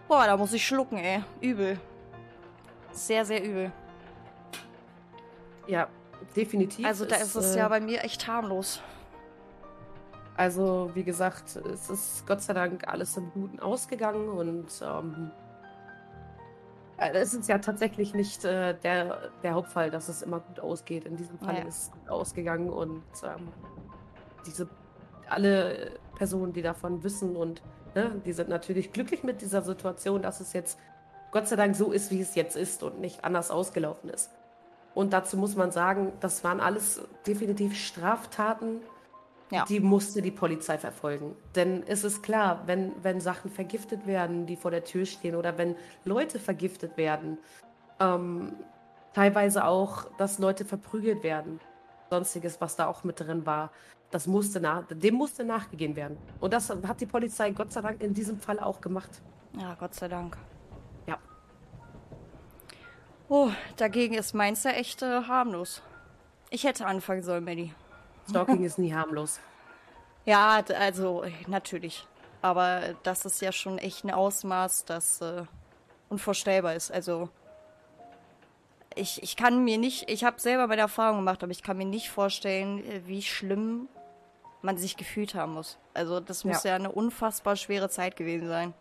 Boah, 0.09 0.27
da 0.27 0.37
muss 0.37 0.53
ich 0.55 0.67
schlucken, 0.67 0.97
ey. 0.97 1.23
Übel. 1.41 1.79
Sehr, 2.93 3.25
sehr 3.25 3.45
übel. 3.45 3.71
Ja, 5.67 5.89
definitiv. 6.35 6.87
Also 6.87 7.05
da 7.05 7.17
ist, 7.17 7.23
ist 7.23 7.35
es 7.37 7.55
äh, 7.55 7.59
ja 7.59 7.69
bei 7.69 7.81
mir 7.81 8.03
echt 8.03 8.27
harmlos. 8.27 8.81
Also, 10.39 10.93
wie 10.95 11.03
gesagt, 11.03 11.57
es 11.57 11.91
ist 11.91 12.25
Gott 12.25 12.41
sei 12.41 12.53
Dank 12.53 12.87
alles 12.87 13.17
im 13.17 13.29
Guten 13.33 13.59
ausgegangen 13.59 14.29
und 14.29 14.69
ähm, 14.83 15.33
äh, 16.97 17.11
es 17.15 17.35
ist 17.35 17.49
ja 17.49 17.59
tatsächlich 17.59 18.15
nicht 18.15 18.45
äh, 18.45 18.75
der, 18.75 19.33
der 19.43 19.55
Hauptfall, 19.55 19.91
dass 19.91 20.09
es 20.09 20.23
immer 20.23 20.39
gut 20.39 20.61
ausgeht. 20.61 21.07
In 21.07 21.17
diesem 21.17 21.41
Fall 21.41 21.57
ja. 21.57 21.63
ist 21.63 21.83
es 21.83 21.91
gut 21.91 22.09
ausgegangen 22.09 22.71
und 22.71 23.03
ähm, 23.25 23.49
diese 24.47 24.69
alle 25.29 25.99
Personen, 26.15 26.53
die 26.53 26.63
davon 26.63 27.03
wissen 27.03 27.35
und 27.35 27.61
ne, 27.97 28.23
die 28.25 28.33
sind 28.33 28.49
natürlich 28.49 28.93
glücklich 28.93 29.25
mit 29.25 29.43
dieser 29.43 29.63
Situation, 29.63 30.23
dass 30.23 30.39
es 30.39 30.53
jetzt 30.53 30.79
Gott 31.33 31.49
sei 31.49 31.57
Dank 31.57 31.75
so 31.75 31.91
ist, 31.91 32.13
wie 32.13 32.21
es 32.21 32.37
jetzt 32.37 32.57
ist 32.57 32.85
und 32.85 33.01
nicht 33.01 33.25
anders 33.25 33.51
ausgelaufen 33.51 34.09
ist. 34.09 34.31
Und 34.95 35.13
dazu 35.13 35.37
muss 35.37 35.57
man 35.57 35.73
sagen, 35.73 36.13
das 36.21 36.45
waren 36.45 36.61
alles 36.61 37.03
definitiv 37.27 37.75
Straftaten, 37.75 38.83
Ja. 39.51 39.65
die 39.65 39.81
musste 39.81 40.21
die 40.21 40.31
Polizei 40.31 40.77
verfolgen. 40.77 41.35
Denn 41.55 41.83
es 41.87 42.05
ist 42.05 42.23
klar, 42.23 42.63
wenn, 42.67 42.93
wenn 43.03 43.21
Sachen 43.21 43.51
vergiftet 43.51 44.07
werden, 44.07 44.47
die 44.47 44.57
vor 44.57 44.71
der 44.71 44.85
Tür 44.85 45.07
stehen, 45.07 45.35
oder 45.35 45.57
wenn 45.57 45.75
Leute 46.05 46.39
vergiftet 46.39 46.97
werden, 46.97 47.39
ähm, 47.99 48.57
teilweise 49.15 49.65
auch, 49.65 50.05
dass 50.19 50.39
Leute 50.39 50.65
verprügelt 50.65 51.23
werden, 51.23 51.61
sonstiges, 52.11 52.61
was 52.61 52.77
da 52.77 52.87
auch 52.87 53.05
mit 53.05 53.21
drin 53.21 53.47
war, 53.47 53.71
das 54.11 54.27
musste 54.27 54.61
nach, 54.61 54.85
dem 54.89 55.15
musste 55.15 55.45
nachgegeben 55.45 55.97
werden. 55.97 56.17
Und 56.41 56.53
das 56.53 56.71
hat 56.71 57.01
die 57.01 57.07
Polizei 57.07 57.51
Gott 57.51 57.73
sei 57.73 57.83
Dank 57.83 58.03
in 58.03 58.15
diesem 58.15 58.39
Fall 58.39 58.59
auch 58.59 58.81
gemacht. 58.81 59.11
Ja, 59.59 59.75
Gott 59.75 59.95
sei 59.95 60.09
Dank. 60.09 60.37
Ja. 61.07 61.19
Oh, 63.29 63.51
dagegen 63.77 64.15
ist 64.15 64.35
meins 64.35 64.65
ja 64.65 64.71
echt 64.71 65.03
äh, 65.03 65.23
harmlos. 65.23 65.83
Ich 66.51 66.65
hätte 66.65 66.87
anfangen 66.87 67.23
sollen, 67.23 67.45
Maddie. 67.45 67.75
Stalking 68.29 68.65
ist 68.65 68.79
nie 68.79 68.93
harmlos. 68.93 69.41
Ja, 70.25 70.63
also 70.79 71.25
natürlich. 71.47 72.07
Aber 72.43 72.95
das 73.03 73.25
ist 73.25 73.41
ja 73.41 73.51
schon 73.51 73.79
echt 73.79 74.05
ein 74.05 74.11
Ausmaß, 74.11 74.85
das 74.85 75.23
äh, 75.23 75.45
unvorstellbar 76.11 76.75
ist. 76.75 76.91
Also 76.93 77.31
ich, 78.95 79.23
ich 79.23 79.37
kann 79.37 79.65
mir 79.65 79.79
nicht, 79.79 80.11
ich 80.11 80.25
habe 80.25 80.39
selber 80.39 80.67
meine 80.67 80.83
Erfahrung 80.83 81.19
gemacht, 81.21 81.43
aber 81.43 81.53
ich 81.53 81.63
kann 81.63 81.79
mir 81.79 81.87
nicht 81.87 82.11
vorstellen, 82.11 82.85
äh, 82.85 83.01
wie 83.07 83.23
schlimm 83.23 83.89
man 84.61 84.77
sich 84.77 84.99
gefühlt 84.99 85.35
haben 85.35 85.55
muss. 85.55 85.79
Also 85.95 86.21
das 86.21 86.45
muss 86.45 86.63
ja, 86.63 86.73
Ja. 86.73 86.77
eine 86.77 86.93
unfassbar 86.93 87.57
schwere 87.57 87.89
Zeit 87.89 88.15
gewesen 88.17 88.49
sein. 88.49 88.75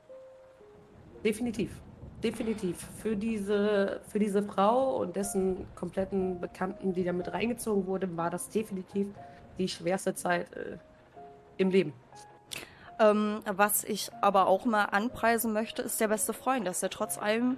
Definitiv. 1.24 1.72
Definitiv. 2.22 2.78
Für 3.02 3.16
diese, 3.16 4.02
für 4.10 4.20
diese 4.20 4.44
Frau 4.44 4.98
und 4.98 5.16
dessen 5.16 5.66
kompletten 5.76 6.42
Bekannten, 6.42 6.94
die 6.94 7.06
damit 7.06 7.32
reingezogen 7.32 7.86
wurde, 7.86 8.18
war 8.18 8.30
das 8.32 8.50
definitiv 8.50 9.08
die 9.58 9.68
schwerste 9.68 10.16
Zeit 10.16 10.54
äh, 10.56 10.78
im 11.58 11.70
Leben. 11.70 11.94
Ähm, 13.00 13.42
was 13.46 13.84
ich 13.84 14.10
aber 14.22 14.48
auch 14.48 14.66
mal 14.66 14.86
anpreisen 14.86 15.54
möchte, 15.54 15.82
ist 15.82 16.02
der 16.02 16.08
beste 16.08 16.34
Freund, 16.34 16.66
dass 16.66 16.82
er 16.82 16.90
trotz 16.90 17.18
allem, 17.18 17.58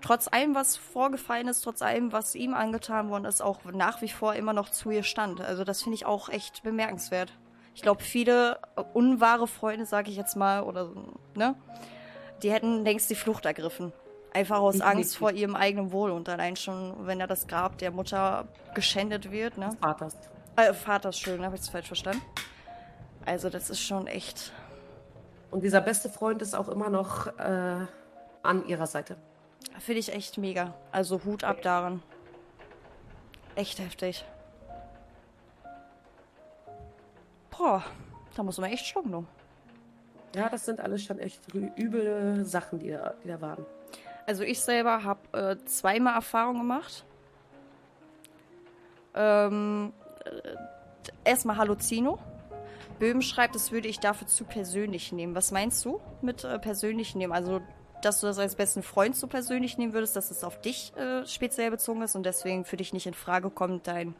trotz 0.00 0.28
allem, 0.28 0.54
was 0.54 0.76
vorgefallen 0.76 1.48
ist, 1.48 1.60
trotz 1.60 1.82
allem, 1.82 2.12
was 2.12 2.34
ihm 2.34 2.54
angetan 2.54 3.10
worden 3.10 3.26
ist, 3.26 3.42
auch 3.42 3.64
nach 3.64 4.00
wie 4.00 4.08
vor 4.08 4.34
immer 4.34 4.54
noch 4.54 4.70
zu 4.70 4.90
ihr 4.90 5.02
stand. 5.02 5.40
Also 5.40 5.64
das 5.64 5.82
finde 5.82 5.96
ich 5.96 6.06
auch 6.06 6.28
echt 6.28 6.62
bemerkenswert. 6.62 7.32
Ich 7.74 7.82
glaube, 7.82 8.02
viele 8.02 8.58
äh, 8.76 8.82
unwahre 8.94 9.46
Freunde, 9.46 9.84
sage 9.84 10.10
ich 10.10 10.16
jetzt 10.16 10.36
mal, 10.36 10.62
oder 10.62 10.90
ne, 11.34 11.54
die 12.42 12.50
hätten 12.50 12.84
längst 12.84 13.10
die 13.10 13.14
Flucht 13.14 13.44
ergriffen. 13.44 13.92
Einfach 14.32 14.58
aus. 14.58 14.80
Angst 14.80 15.16
vor 15.16 15.32
ihrem 15.32 15.56
eigenen 15.56 15.92
Wohl 15.92 16.10
und 16.10 16.28
allein 16.28 16.56
schon, 16.56 17.06
wenn 17.06 17.18
da 17.18 17.26
das 17.26 17.46
Grab 17.46 17.78
der 17.78 17.90
Mutter 17.90 18.46
geschändet 18.74 19.30
wird, 19.30 19.58
ne? 19.58 19.70
Vaters. 19.80 20.16
Äh, 20.58 20.74
Vaters, 20.74 21.16
schön, 21.16 21.44
habe 21.44 21.54
ich 21.54 21.60
es 21.60 21.68
falsch 21.68 21.86
verstanden. 21.86 22.20
Also 23.24 23.48
das 23.48 23.70
ist 23.70 23.80
schon 23.80 24.08
echt 24.08 24.52
Und 25.52 25.62
dieser 25.62 25.80
beste 25.80 26.08
Freund 26.08 26.42
ist 26.42 26.56
auch 26.56 26.68
immer 26.68 26.90
noch 26.90 27.28
äh, 27.38 27.86
an 28.42 28.66
ihrer 28.66 28.88
Seite. 28.88 29.16
Finde 29.78 30.00
ich 30.00 30.12
echt 30.12 30.36
mega. 30.36 30.74
Also 30.90 31.24
Hut 31.24 31.44
ab 31.44 31.62
daran. 31.62 32.02
Echt 33.54 33.78
heftig. 33.78 34.24
Boah, 37.56 37.84
da 38.34 38.42
muss 38.42 38.58
man 38.58 38.72
echt 38.72 38.84
schlucken. 38.84 39.28
Ja, 40.34 40.48
das 40.48 40.64
sind 40.64 40.80
alles 40.80 41.04
schon 41.04 41.20
echt 41.20 41.40
üble 41.54 42.44
Sachen, 42.44 42.80
die 42.80 42.90
da, 42.90 43.14
die 43.22 43.28
da 43.28 43.40
waren. 43.40 43.64
Also 44.26 44.42
ich 44.42 44.60
selber 44.60 45.04
habe 45.04 45.38
äh, 45.38 45.64
zweimal 45.66 46.14
Erfahrung 46.14 46.58
gemacht. 46.58 47.04
Ähm, 49.14 49.92
äh, 49.97 49.97
erstmal 51.24 51.56
Hallucino. 51.56 52.18
Böhm 52.98 53.22
schreibt, 53.22 53.54
das 53.54 53.70
würde 53.70 53.88
ich 53.88 54.00
dafür 54.00 54.26
zu 54.26 54.44
persönlich 54.44 55.12
nehmen. 55.12 55.34
Was 55.34 55.52
meinst 55.52 55.84
du 55.84 56.00
mit 56.20 56.44
äh, 56.44 56.58
persönlich 56.58 57.14
nehmen? 57.14 57.32
Also, 57.32 57.60
dass 58.02 58.20
du 58.20 58.26
das 58.26 58.38
als 58.38 58.56
besten 58.56 58.82
Freund 58.82 59.14
so 59.14 59.26
persönlich 59.26 59.78
nehmen 59.78 59.92
würdest, 59.92 60.16
dass 60.16 60.30
es 60.30 60.42
auf 60.42 60.60
dich 60.60 60.92
äh, 60.96 61.24
speziell 61.26 61.70
bezogen 61.70 62.02
ist 62.02 62.16
und 62.16 62.24
deswegen 62.24 62.64
für 62.64 62.76
dich 62.76 62.92
nicht 62.92 63.06
in 63.06 63.14
Frage 63.14 63.50
kommt, 63.50 63.86
deinen 63.86 64.16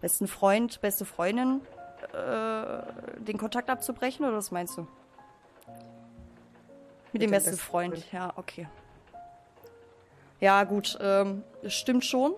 besten 0.00 0.28
Freund, 0.28 0.80
beste 0.80 1.04
Freundin 1.04 1.60
äh, 2.12 3.22
den 3.22 3.38
Kontakt 3.38 3.70
abzubrechen 3.70 4.24
oder 4.24 4.36
was 4.36 4.50
meinst 4.50 4.78
du? 4.78 4.86
Mit, 7.12 7.22
dem 7.22 7.28
dem 7.28 7.30
besten 7.30 7.56
Freund. 7.56 7.94
Freund. 7.94 8.12
ja, 8.12 8.32
okay. 8.36 8.68
Ja, 10.40 10.64
gut, 10.64 10.98
ähm, 11.00 11.42
stimmt 11.66 12.04
schon. 12.04 12.34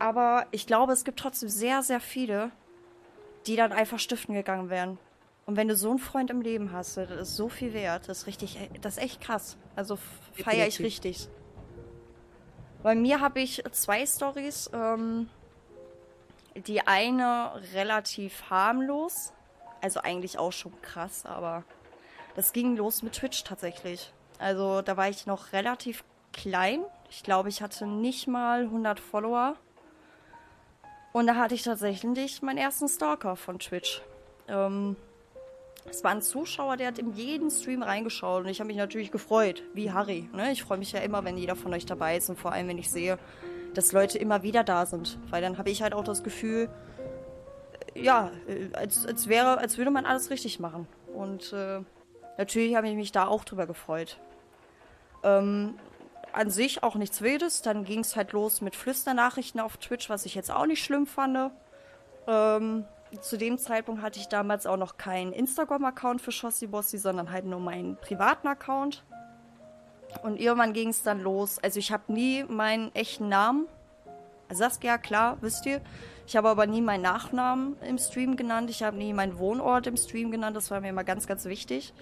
Aber 0.00 0.46
ich 0.50 0.66
glaube, 0.66 0.92
es 0.92 1.04
gibt 1.04 1.20
trotzdem 1.20 1.48
sehr, 1.48 1.84
sehr 1.84 2.00
viele, 2.00 2.50
die 3.46 3.54
dann 3.54 3.72
einfach 3.72 4.00
stiften 4.00 4.34
gegangen 4.34 4.68
wären. 4.68 4.98
Und 5.46 5.56
wenn 5.56 5.68
du 5.68 5.76
so 5.76 5.90
einen 5.90 5.98
Freund 6.00 6.30
im 6.30 6.40
Leben 6.42 6.72
hast, 6.72 6.96
das 6.96 7.10
ist 7.10 7.36
so 7.36 7.48
viel 7.48 7.72
wert. 7.72 8.08
Das 8.08 8.18
ist 8.22 8.26
richtig, 8.26 8.58
das 8.80 8.96
ist 8.96 9.02
echt 9.02 9.20
krass. 9.20 9.56
Also 9.76 9.98
feiere 10.32 10.66
ich 10.66 10.80
richtig. 10.80 11.28
Bei 12.82 12.96
mir 12.96 13.20
habe 13.20 13.40
ich 13.40 13.62
zwei 13.72 14.04
Stories. 14.04 14.70
Ähm, 14.72 15.28
die 16.54 16.86
eine 16.86 17.52
relativ 17.74 18.50
harmlos. 18.50 19.32
Also 19.80 20.00
eigentlich 20.00 20.38
auch 20.38 20.52
schon 20.52 20.72
krass, 20.82 21.24
aber 21.24 21.64
das 22.34 22.52
ging 22.52 22.76
los 22.76 23.02
mit 23.02 23.14
Twitch 23.14 23.44
tatsächlich. 23.44 24.12
Also 24.38 24.82
da 24.82 24.96
war 24.96 25.08
ich 25.08 25.26
noch 25.26 25.52
relativ 25.52 26.04
klein. 26.32 26.82
Ich 27.10 27.22
glaube, 27.22 27.48
ich 27.48 27.62
hatte 27.62 27.86
nicht 27.86 28.28
mal 28.28 28.62
100 28.62 29.00
Follower. 29.00 29.56
Und 31.12 31.26
da 31.26 31.34
hatte 31.34 31.54
ich 31.54 31.62
tatsächlich 31.62 32.42
meinen 32.42 32.58
ersten 32.58 32.88
Stalker 32.88 33.36
von 33.36 33.58
Twitch. 33.58 34.02
Ähm, 34.48 34.96
es 35.88 36.04
war 36.04 36.12
ein 36.12 36.22
Zuschauer, 36.22 36.76
der 36.76 36.88
hat 36.88 36.98
in 36.98 37.12
jeden 37.14 37.50
Stream 37.50 37.82
reingeschaut 37.82 38.44
und 38.44 38.48
ich 38.48 38.60
habe 38.60 38.68
mich 38.68 38.76
natürlich 38.76 39.10
gefreut, 39.10 39.62
wie 39.74 39.90
Harry. 39.90 40.28
Ne? 40.32 40.52
Ich 40.52 40.62
freue 40.62 40.78
mich 40.78 40.92
ja 40.92 41.00
immer, 41.00 41.24
wenn 41.24 41.36
jeder 41.36 41.56
von 41.56 41.72
euch 41.72 41.86
dabei 41.86 42.16
ist 42.16 42.28
und 42.28 42.38
vor 42.38 42.52
allem, 42.52 42.68
wenn 42.68 42.78
ich 42.78 42.90
sehe, 42.90 43.18
dass 43.74 43.92
Leute 43.92 44.18
immer 44.18 44.42
wieder 44.42 44.62
da 44.62 44.86
sind. 44.86 45.18
Weil 45.30 45.42
dann 45.42 45.58
habe 45.58 45.70
ich 45.70 45.82
halt 45.82 45.94
auch 45.94 46.04
das 46.04 46.22
Gefühl, 46.22 46.68
äh, 47.94 48.02
ja, 48.02 48.30
äh, 48.46 48.74
als, 48.76 49.06
als 49.06 49.26
wäre, 49.28 49.58
als 49.58 49.78
würde 49.78 49.90
man 49.90 50.06
alles 50.06 50.30
richtig 50.30 50.60
machen. 50.60 50.86
Und 51.14 51.52
äh, 51.52 51.80
natürlich 52.38 52.76
habe 52.76 52.88
ich 52.88 52.94
mich 52.94 53.10
da 53.10 53.26
auch 53.26 53.44
drüber 53.44 53.66
gefreut. 53.66 54.18
Ähm, 55.24 55.74
an 56.32 56.50
sich 56.50 56.82
auch 56.82 56.94
nichts 56.94 57.22
Wildes. 57.22 57.62
Dann 57.62 57.84
ging 57.84 58.00
es 58.00 58.16
halt 58.16 58.32
los 58.32 58.60
mit 58.60 58.76
Flüsternachrichten 58.76 59.60
auf 59.60 59.76
Twitch, 59.76 60.08
was 60.08 60.26
ich 60.26 60.34
jetzt 60.34 60.50
auch 60.50 60.66
nicht 60.66 60.84
schlimm 60.84 61.06
fand. 61.06 61.52
Ähm, 62.26 62.84
zu 63.20 63.36
dem 63.36 63.58
Zeitpunkt 63.58 64.02
hatte 64.02 64.20
ich 64.20 64.28
damals 64.28 64.66
auch 64.66 64.76
noch 64.76 64.96
keinen 64.96 65.32
Instagram-Account 65.32 66.20
für 66.20 66.32
Shossi 66.32 66.66
Bossi, 66.66 66.98
sondern 66.98 67.30
halt 67.32 67.44
nur 67.44 67.60
meinen 67.60 67.96
privaten 67.96 68.46
Account. 68.46 69.04
Und 70.22 70.40
irgendwann 70.40 70.72
ging 70.72 70.88
es 70.88 71.02
dann 71.02 71.20
los. 71.20 71.58
Also 71.58 71.78
ich 71.78 71.92
habe 71.92 72.12
nie 72.12 72.44
meinen 72.44 72.94
echten 72.94 73.28
Namen. 73.28 73.66
Saskia, 74.50 74.98
klar, 74.98 75.38
wisst 75.40 75.66
ihr. 75.66 75.80
Ich 76.26 76.36
habe 76.36 76.48
aber 76.48 76.66
nie 76.66 76.80
meinen 76.80 77.02
Nachnamen 77.02 77.76
im 77.82 77.98
Stream 77.98 78.36
genannt. 78.36 78.70
Ich 78.70 78.82
habe 78.82 78.96
nie 78.96 79.12
meinen 79.12 79.38
Wohnort 79.38 79.86
im 79.86 79.96
Stream 79.96 80.30
genannt. 80.30 80.56
Das 80.56 80.70
war 80.70 80.80
mir 80.80 80.88
immer 80.88 81.04
ganz, 81.04 81.26
ganz 81.26 81.44
wichtig. 81.44 81.92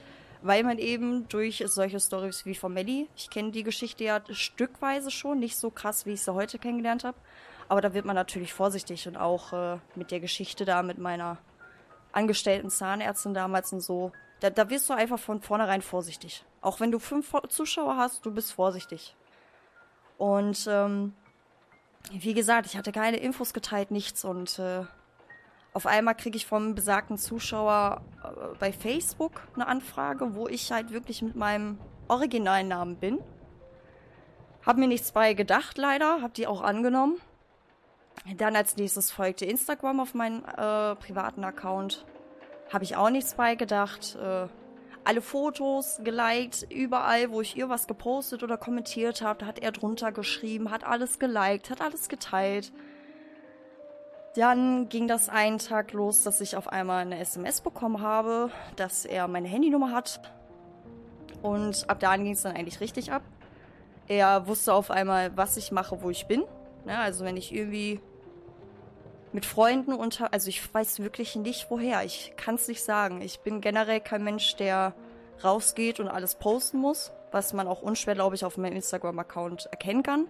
Weil 0.42 0.62
man 0.62 0.78
eben 0.78 1.28
durch 1.28 1.64
solche 1.66 1.98
Stories 1.98 2.46
wie 2.46 2.54
von 2.54 2.72
Melly, 2.72 3.08
ich 3.16 3.28
kenne 3.28 3.50
die 3.50 3.64
Geschichte 3.64 4.04
ja 4.04 4.20
stückweise 4.30 5.10
schon, 5.10 5.40
nicht 5.40 5.56
so 5.56 5.70
krass, 5.70 6.06
wie 6.06 6.12
ich 6.12 6.22
sie 6.22 6.32
heute 6.32 6.58
kennengelernt 6.58 7.04
habe. 7.04 7.18
Aber 7.68 7.80
da 7.80 7.92
wird 7.92 8.04
man 8.04 8.14
natürlich 8.14 8.54
vorsichtig 8.54 9.06
und 9.08 9.16
auch 9.16 9.52
äh, 9.52 9.78
mit 9.94 10.10
der 10.10 10.20
Geschichte 10.20 10.64
da 10.64 10.82
mit 10.82 10.98
meiner 10.98 11.38
angestellten 12.12 12.70
Zahnärztin 12.70 13.34
damals 13.34 13.72
und 13.72 13.80
so. 13.80 14.12
Da, 14.40 14.50
da 14.50 14.70
wirst 14.70 14.88
du 14.88 14.94
einfach 14.94 15.18
von 15.18 15.40
vornherein 15.40 15.82
vorsichtig. 15.82 16.44
Auch 16.60 16.80
wenn 16.80 16.90
du 16.90 16.98
fünf 16.98 17.32
Zuschauer 17.48 17.96
hast, 17.96 18.24
du 18.24 18.32
bist 18.32 18.52
vorsichtig. 18.52 19.14
Und 20.16 20.66
ähm, 20.68 21.14
wie 22.10 22.34
gesagt, 22.34 22.66
ich 22.66 22.76
hatte 22.76 22.92
keine 22.92 23.18
Infos 23.18 23.52
geteilt, 23.52 23.90
nichts. 23.90 24.24
Und 24.24 24.58
äh, 24.58 24.84
auf 25.72 25.86
einmal 25.86 26.14
kriege 26.14 26.36
ich 26.36 26.46
vom 26.46 26.74
besagten 26.74 27.18
Zuschauer 27.18 28.02
äh, 28.22 28.56
bei 28.58 28.72
Facebook 28.72 29.42
eine 29.54 29.66
Anfrage, 29.66 30.34
wo 30.34 30.48
ich 30.48 30.72
halt 30.72 30.92
wirklich 30.92 31.22
mit 31.22 31.36
meinem 31.36 31.78
originalen 32.08 32.68
Namen 32.68 32.96
bin. 32.96 33.18
Hab 34.64 34.76
mir 34.76 34.88
nichts 34.88 35.12
bei 35.12 35.34
gedacht, 35.34 35.78
leider. 35.78 36.20
Hab 36.20 36.34
die 36.34 36.46
auch 36.46 36.62
angenommen. 36.62 37.20
Dann 38.36 38.56
als 38.56 38.76
nächstes 38.76 39.10
folgte 39.10 39.44
Instagram 39.44 40.00
auf 40.00 40.14
meinen 40.14 40.44
äh, 40.44 40.96
privaten 40.96 41.44
Account. 41.44 42.04
Habe 42.72 42.84
ich 42.84 42.96
auch 42.96 43.10
nichts 43.10 43.34
bei 43.34 43.54
gedacht. 43.54 44.16
Äh, 44.16 44.48
alle 45.04 45.22
Fotos 45.22 46.00
geliked, 46.04 46.66
überall, 46.70 47.30
wo 47.30 47.40
ich 47.40 47.56
ihr 47.56 47.70
was 47.70 47.86
gepostet 47.86 48.42
oder 48.42 48.58
kommentiert 48.58 49.22
habe, 49.22 49.46
hat 49.46 49.58
er 49.58 49.72
drunter 49.72 50.12
geschrieben, 50.12 50.70
hat 50.70 50.84
alles 50.84 51.18
geliked, 51.18 51.70
hat 51.70 51.80
alles 51.80 52.10
geteilt. 52.10 52.72
Dann 54.34 54.88
ging 54.88 55.08
das 55.08 55.28
einen 55.28 55.58
Tag 55.58 55.92
los, 55.92 56.22
dass 56.22 56.40
ich 56.40 56.56
auf 56.56 56.68
einmal 56.68 57.02
eine 57.02 57.18
SMS 57.18 57.60
bekommen 57.60 58.00
habe, 58.00 58.50
dass 58.76 59.04
er 59.04 59.26
meine 59.26 59.48
Handynummer 59.48 59.92
hat. 59.92 60.20
Und 61.42 61.88
ab 61.88 62.00
da 62.00 62.16
ging 62.16 62.32
es 62.32 62.42
dann 62.42 62.56
eigentlich 62.56 62.80
richtig 62.80 63.12
ab. 63.12 63.22
Er 64.06 64.46
wusste 64.46 64.72
auf 64.74 64.90
einmal, 64.90 65.36
was 65.36 65.56
ich 65.56 65.72
mache, 65.72 66.02
wo 66.02 66.10
ich 66.10 66.26
bin. 66.26 66.44
Ja, 66.86 67.00
also 67.00 67.24
wenn 67.24 67.36
ich 67.36 67.54
irgendwie 67.54 68.00
mit 69.32 69.44
Freunden 69.44 69.92
unter, 69.92 70.32
also 70.32 70.48
ich 70.48 70.72
weiß 70.72 71.00
wirklich 71.00 71.36
nicht 71.36 71.70
woher. 71.70 72.04
Ich 72.04 72.32
kann 72.36 72.54
es 72.54 72.68
nicht 72.68 72.82
sagen. 72.82 73.20
Ich 73.20 73.40
bin 73.40 73.60
generell 73.60 74.00
kein 74.00 74.24
Mensch, 74.24 74.56
der 74.56 74.94
rausgeht 75.44 76.00
und 76.00 76.08
alles 76.08 76.34
posten 76.34 76.78
muss, 76.78 77.12
was 77.30 77.52
man 77.52 77.68
auch 77.68 77.82
unschwer, 77.82 78.14
glaube 78.14 78.34
ich, 78.34 78.44
auf 78.44 78.56
meinem 78.56 78.76
Instagram-Account 78.76 79.66
erkennen 79.66 80.02
kann. 80.02 80.26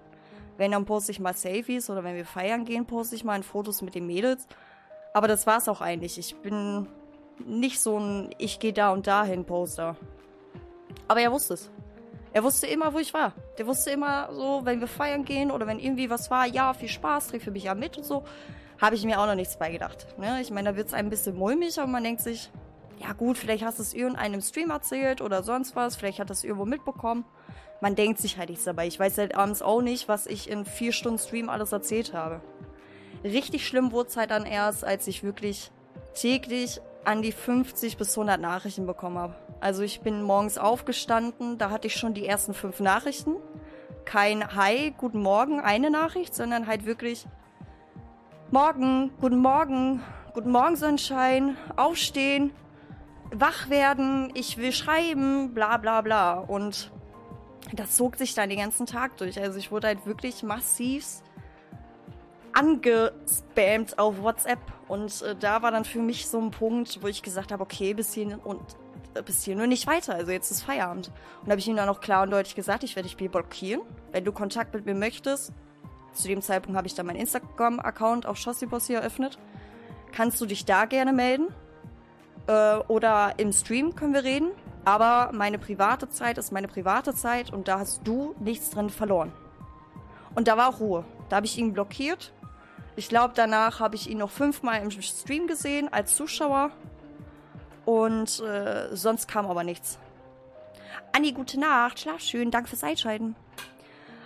Wenn, 0.58 0.72
dann 0.72 0.84
poste 0.84 1.12
ich 1.12 1.20
mal 1.20 1.34
Selfies 1.34 1.88
oder 1.88 2.04
wenn 2.04 2.16
wir 2.16 2.26
feiern 2.26 2.64
gehen, 2.64 2.84
poste 2.84 3.14
ich 3.14 3.24
mal 3.24 3.42
Fotos 3.42 3.80
mit 3.80 3.94
den 3.94 4.06
Mädels. 4.06 4.46
Aber 5.14 5.28
das 5.28 5.46
war's 5.46 5.68
auch 5.68 5.80
eigentlich. 5.80 6.18
Ich 6.18 6.36
bin 6.36 6.86
nicht 7.46 7.80
so 7.80 7.98
ein 7.98 8.34
Ich 8.38 8.58
gehe 8.58 8.72
da 8.72 8.92
und 8.92 9.06
dahin 9.06 9.44
Poster. 9.44 9.96
Aber 11.06 11.20
er 11.20 11.30
wusste 11.32 11.54
es. 11.54 11.70
Er 12.32 12.42
wusste 12.42 12.66
immer, 12.66 12.92
wo 12.92 12.98
ich 12.98 13.14
war. 13.14 13.32
Der 13.56 13.66
wusste 13.66 13.90
immer 13.90 14.28
so, 14.32 14.60
wenn 14.64 14.80
wir 14.80 14.88
feiern 14.88 15.24
gehen 15.24 15.50
oder 15.52 15.66
wenn 15.66 15.78
irgendwie 15.78 16.10
was 16.10 16.30
war, 16.30 16.44
ja, 16.44 16.74
viel 16.74 16.88
Spaß, 16.88 17.28
trägt 17.28 17.44
für 17.44 17.50
mich 17.52 17.64
ja 17.64 17.74
mit 17.74 17.96
und 17.96 18.04
so. 18.04 18.24
Habe 18.80 18.96
ich 18.96 19.04
mir 19.04 19.20
auch 19.20 19.26
noch 19.26 19.34
nichts 19.36 19.58
beigedacht. 19.58 20.18
Ne? 20.18 20.40
Ich 20.40 20.50
meine, 20.50 20.70
da 20.70 20.76
wird 20.76 20.88
es 20.88 20.94
ein 20.94 21.08
bisschen 21.08 21.36
mulmig, 21.36 21.78
aber 21.78 21.88
man 21.88 22.04
denkt 22.04 22.20
sich, 22.20 22.50
ja 22.98 23.12
gut, 23.12 23.38
vielleicht 23.38 23.64
hast 23.64 23.78
du 23.78 23.82
es 23.82 23.94
irgendeinem 23.94 24.40
Stream 24.40 24.70
erzählt 24.70 25.20
oder 25.20 25.42
sonst 25.44 25.76
was, 25.76 25.96
vielleicht 25.96 26.18
hat 26.18 26.30
das 26.30 26.44
irgendwo 26.44 26.64
mitbekommen. 26.64 27.24
Man 27.80 27.94
denkt 27.94 28.18
sich 28.18 28.38
halt 28.38 28.48
nichts 28.48 28.64
dabei. 28.64 28.86
Ich 28.86 28.98
weiß 28.98 29.18
halt 29.18 29.34
abends 29.36 29.62
auch 29.62 29.82
nicht, 29.82 30.08
was 30.08 30.26
ich 30.26 30.50
in 30.50 30.64
vier 30.64 30.92
Stunden 30.92 31.18
Stream 31.18 31.48
alles 31.48 31.72
erzählt 31.72 32.12
habe. 32.12 32.40
Richtig 33.22 33.66
schlimm 33.66 33.92
wurde 33.92 34.08
es 34.08 34.16
halt 34.16 34.30
dann 34.30 34.46
erst, 34.46 34.84
als 34.84 35.06
ich 35.06 35.22
wirklich 35.22 35.70
täglich 36.14 36.80
an 37.04 37.22
die 37.22 37.32
50 37.32 37.96
bis 37.96 38.16
100 38.16 38.40
Nachrichten 38.40 38.86
bekommen 38.86 39.18
habe. 39.18 39.34
Also 39.60 39.82
ich 39.82 40.00
bin 40.00 40.22
morgens 40.22 40.58
aufgestanden, 40.58 41.58
da 41.58 41.70
hatte 41.70 41.86
ich 41.86 41.96
schon 41.96 42.14
die 42.14 42.26
ersten 42.26 42.54
fünf 42.54 42.80
Nachrichten. 42.80 43.36
Kein 44.04 44.54
Hi, 44.54 44.94
guten 44.96 45.20
Morgen, 45.20 45.60
eine 45.60 45.90
Nachricht, 45.90 46.34
sondern 46.34 46.66
halt 46.66 46.84
wirklich 46.84 47.26
Morgen, 48.50 49.10
guten 49.20 49.38
Morgen, 49.38 50.02
guten 50.32 50.50
Morgen 50.50 50.76
Sonnenschein, 50.76 51.56
aufstehen, 51.76 52.50
wach 53.30 53.68
werden, 53.68 54.30
ich 54.34 54.56
will 54.56 54.72
schreiben, 54.72 55.54
bla 55.54 55.76
bla 55.76 56.00
bla. 56.00 56.34
Und 56.38 56.90
das 57.72 57.96
zog 57.96 58.16
sich 58.16 58.34
dann 58.34 58.48
den 58.48 58.58
ganzen 58.58 58.86
Tag 58.86 59.16
durch. 59.18 59.40
Also 59.40 59.58
ich 59.58 59.70
wurde 59.70 59.88
halt 59.88 60.06
wirklich 60.06 60.42
massiv 60.42 61.04
angespammt 62.52 63.98
auf 63.98 64.22
WhatsApp. 64.22 64.58
Und 64.88 65.22
äh, 65.22 65.36
da 65.36 65.62
war 65.62 65.70
dann 65.70 65.84
für 65.84 66.00
mich 66.00 66.26
so 66.28 66.40
ein 66.40 66.50
Punkt, 66.50 66.98
wo 67.02 67.06
ich 67.06 67.22
gesagt 67.22 67.52
habe, 67.52 67.62
okay, 67.62 67.94
bis 67.94 68.14
hierhin 68.14 68.38
und 68.38 68.60
äh, 69.14 69.22
bis 69.22 69.44
hier 69.44 69.54
nur 69.54 69.66
nicht 69.66 69.86
weiter. 69.86 70.14
Also 70.14 70.32
jetzt 70.32 70.50
ist 70.50 70.62
Feierabend. 70.62 71.12
Und 71.42 71.50
habe 71.50 71.60
ich 71.60 71.68
ihm 71.68 71.76
dann 71.76 71.88
auch 71.88 72.00
klar 72.00 72.22
und 72.24 72.30
deutlich 72.30 72.54
gesagt, 72.54 72.84
ich 72.84 72.96
werde 72.96 73.08
dich 73.08 73.16
blockieren. 73.30 73.82
Wenn 74.12 74.24
du 74.24 74.32
Kontakt 74.32 74.74
mit 74.74 74.86
mir 74.86 74.94
möchtest, 74.94 75.52
zu 76.12 76.26
dem 76.26 76.42
Zeitpunkt 76.42 76.76
habe 76.76 76.86
ich 76.86 76.94
dann 76.94 77.06
meinen 77.06 77.20
Instagram-Account 77.20 78.26
auf 78.26 78.36
Shossibos 78.36 78.86
hier 78.86 78.98
eröffnet. 78.98 79.38
Kannst 80.12 80.40
du 80.40 80.46
dich 80.46 80.64
da 80.64 80.86
gerne 80.86 81.12
melden? 81.12 81.48
Äh, 82.48 82.78
oder 82.88 83.34
im 83.36 83.52
Stream 83.52 83.94
können 83.94 84.14
wir 84.14 84.24
reden. 84.24 84.50
Aber 84.88 85.32
meine 85.34 85.58
private 85.58 86.08
Zeit 86.08 86.38
ist 86.38 86.50
meine 86.50 86.66
private 86.66 87.14
Zeit 87.14 87.52
und 87.52 87.68
da 87.68 87.78
hast 87.78 88.00
du 88.08 88.34
nichts 88.38 88.70
drin 88.70 88.88
verloren. 88.88 89.32
Und 90.34 90.48
da 90.48 90.56
war 90.56 90.70
auch 90.70 90.80
Ruhe. 90.80 91.04
Da 91.28 91.36
habe 91.36 91.44
ich 91.44 91.58
ihn 91.58 91.74
blockiert. 91.74 92.32
Ich 92.96 93.10
glaube, 93.10 93.34
danach 93.36 93.80
habe 93.80 93.96
ich 93.96 94.08
ihn 94.08 94.16
noch 94.16 94.30
fünfmal 94.30 94.80
im 94.80 94.90
Stream 94.90 95.46
gesehen 95.46 95.92
als 95.92 96.16
Zuschauer. 96.16 96.70
Und 97.84 98.40
äh, 98.40 98.96
sonst 98.96 99.28
kam 99.28 99.44
aber 99.44 99.62
nichts. 99.62 99.98
Anni, 101.12 101.32
gute 101.32 101.60
Nacht, 101.60 102.00
schlaf 102.00 102.22
schön, 102.22 102.50
danke 102.50 102.70
fürs 102.70 102.82
Einschalten. 102.82 103.36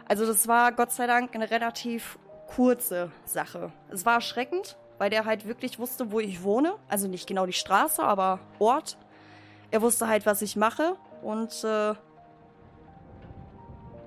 Also 0.07 0.27
das 0.27 0.47
war 0.47 0.71
Gott 0.71 0.93
sei 0.93 1.09
Dank 1.09 1.35
eine 1.35 1.51
relativ 1.51 2.21
kurze 2.47 3.11
Sache. 3.25 3.73
Es 3.91 4.07
war 4.07 4.15
erschreckend, 4.15 4.77
weil 4.99 5.11
der 5.11 5.25
halt 5.25 5.45
wirklich 5.45 5.81
wusste, 5.81 6.13
wo 6.13 6.21
ich 6.21 6.45
wohne. 6.45 6.75
Also 6.89 7.09
nicht 7.09 7.27
genau 7.27 7.47
die 7.47 7.53
Straße, 7.53 8.01
aber 8.01 8.39
Ort. 8.61 8.97
Er 9.73 9.83
wusste 9.83 10.07
halt, 10.07 10.27
was 10.27 10.43
ich 10.43 10.55
mache 10.55 10.97
und 11.23 11.65
äh, 11.65 11.95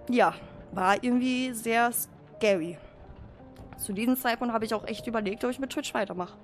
ja, 0.10 0.34
war 0.72 1.04
irgendwie 1.04 1.52
sehr 1.54 1.92
scary. 1.92 2.78
Zu 3.78 3.92
diesem 3.92 4.16
Zeitpunkt 4.16 4.54
habe 4.54 4.64
ich 4.64 4.74
auch 4.74 4.88
echt 4.88 5.08
überlegt, 5.08 5.44
ob 5.44 5.50
ich 5.50 5.60
mit 5.60 5.72
Twitch 5.72 5.94
weitermache. 5.94 6.38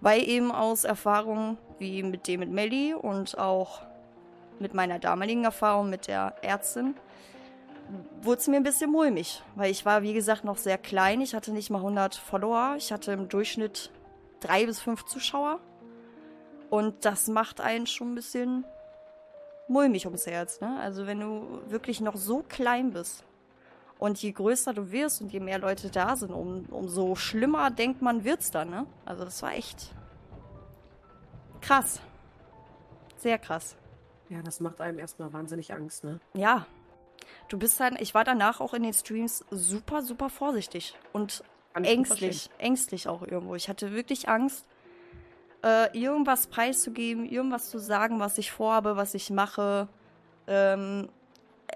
Weil 0.00 0.26
eben 0.26 0.52
aus 0.52 0.84
Erfahrungen 0.84 1.58
wie 1.78 2.02
mit 2.02 2.28
dem 2.28 2.40
mit 2.40 2.50
Melly 2.50 2.94
und 2.94 3.36
auch 3.36 3.82
mit 4.58 4.74
meiner 4.74 4.98
damaligen 4.98 5.44
Erfahrung 5.44 5.90
mit 5.90 6.06
der 6.06 6.36
Ärztin 6.42 6.94
wurde 8.22 8.40
es 8.40 8.46
mir 8.46 8.56
ein 8.56 8.62
bisschen 8.62 8.92
mulmig, 8.92 9.42
weil 9.56 9.72
ich 9.72 9.84
war, 9.84 10.02
wie 10.02 10.12
gesagt, 10.12 10.44
noch 10.44 10.56
sehr 10.56 10.78
klein. 10.78 11.20
Ich 11.20 11.34
hatte 11.34 11.52
nicht 11.52 11.70
mal 11.70 11.78
100 11.78 12.14
Follower. 12.14 12.74
Ich 12.78 12.92
hatte 12.92 13.10
im 13.10 13.28
Durchschnitt 13.28 13.90
drei 14.38 14.66
bis 14.66 14.80
fünf 14.80 15.04
Zuschauer. 15.06 15.58
Und 16.70 17.04
das 17.04 17.26
macht 17.26 17.60
einen 17.60 17.86
schon 17.86 18.12
ein 18.12 18.14
bisschen 18.14 18.64
mulmig 19.68 20.06
ums 20.06 20.26
Herz. 20.26 20.60
Ne? 20.60 20.78
Also 20.80 21.06
wenn 21.06 21.20
du 21.20 21.60
wirklich 21.68 22.00
noch 22.00 22.16
so 22.16 22.44
klein 22.48 22.92
bist 22.92 23.24
und 23.98 24.22
je 24.22 24.32
größer 24.32 24.72
du 24.72 24.92
wirst 24.92 25.20
und 25.20 25.32
je 25.32 25.40
mehr 25.40 25.58
Leute 25.58 25.90
da 25.90 26.16
sind, 26.16 26.32
um, 26.32 26.66
umso 26.70 27.16
schlimmer 27.16 27.70
denkt 27.70 28.02
man 28.02 28.24
wird's 28.24 28.50
dann. 28.50 28.70
Ne? 28.70 28.86
Also 29.04 29.24
das 29.24 29.42
war 29.42 29.52
echt 29.52 29.92
krass. 31.60 32.00
Sehr 33.16 33.38
krass. 33.38 33.76
Ja, 34.28 34.42
das 34.42 34.60
macht 34.60 34.80
einem 34.80 34.98
erstmal 34.98 35.32
wahnsinnig 35.32 35.74
Angst, 35.74 36.04
ne? 36.04 36.20
Ja. 36.34 36.66
Du 37.48 37.58
bist 37.58 37.80
halt, 37.80 38.00
ich 38.00 38.14
war 38.14 38.24
danach 38.24 38.60
auch 38.60 38.74
in 38.74 38.84
den 38.84 38.94
Streams 38.94 39.44
super, 39.50 40.02
super 40.02 40.30
vorsichtig 40.30 40.94
und 41.12 41.42
ängstlich, 41.74 42.48
ängstlich 42.58 43.08
auch 43.08 43.22
irgendwo. 43.22 43.56
Ich 43.56 43.68
hatte 43.68 43.92
wirklich 43.92 44.28
Angst, 44.28 44.64
äh, 45.62 45.96
irgendwas 45.98 46.46
preiszugeben, 46.46 47.24
irgendwas 47.24 47.70
zu 47.70 47.78
sagen, 47.78 48.20
was 48.20 48.38
ich 48.38 48.52
vorhabe, 48.52 48.96
was 48.96 49.14
ich 49.14 49.30
mache, 49.30 49.88
ähm, 50.46 51.08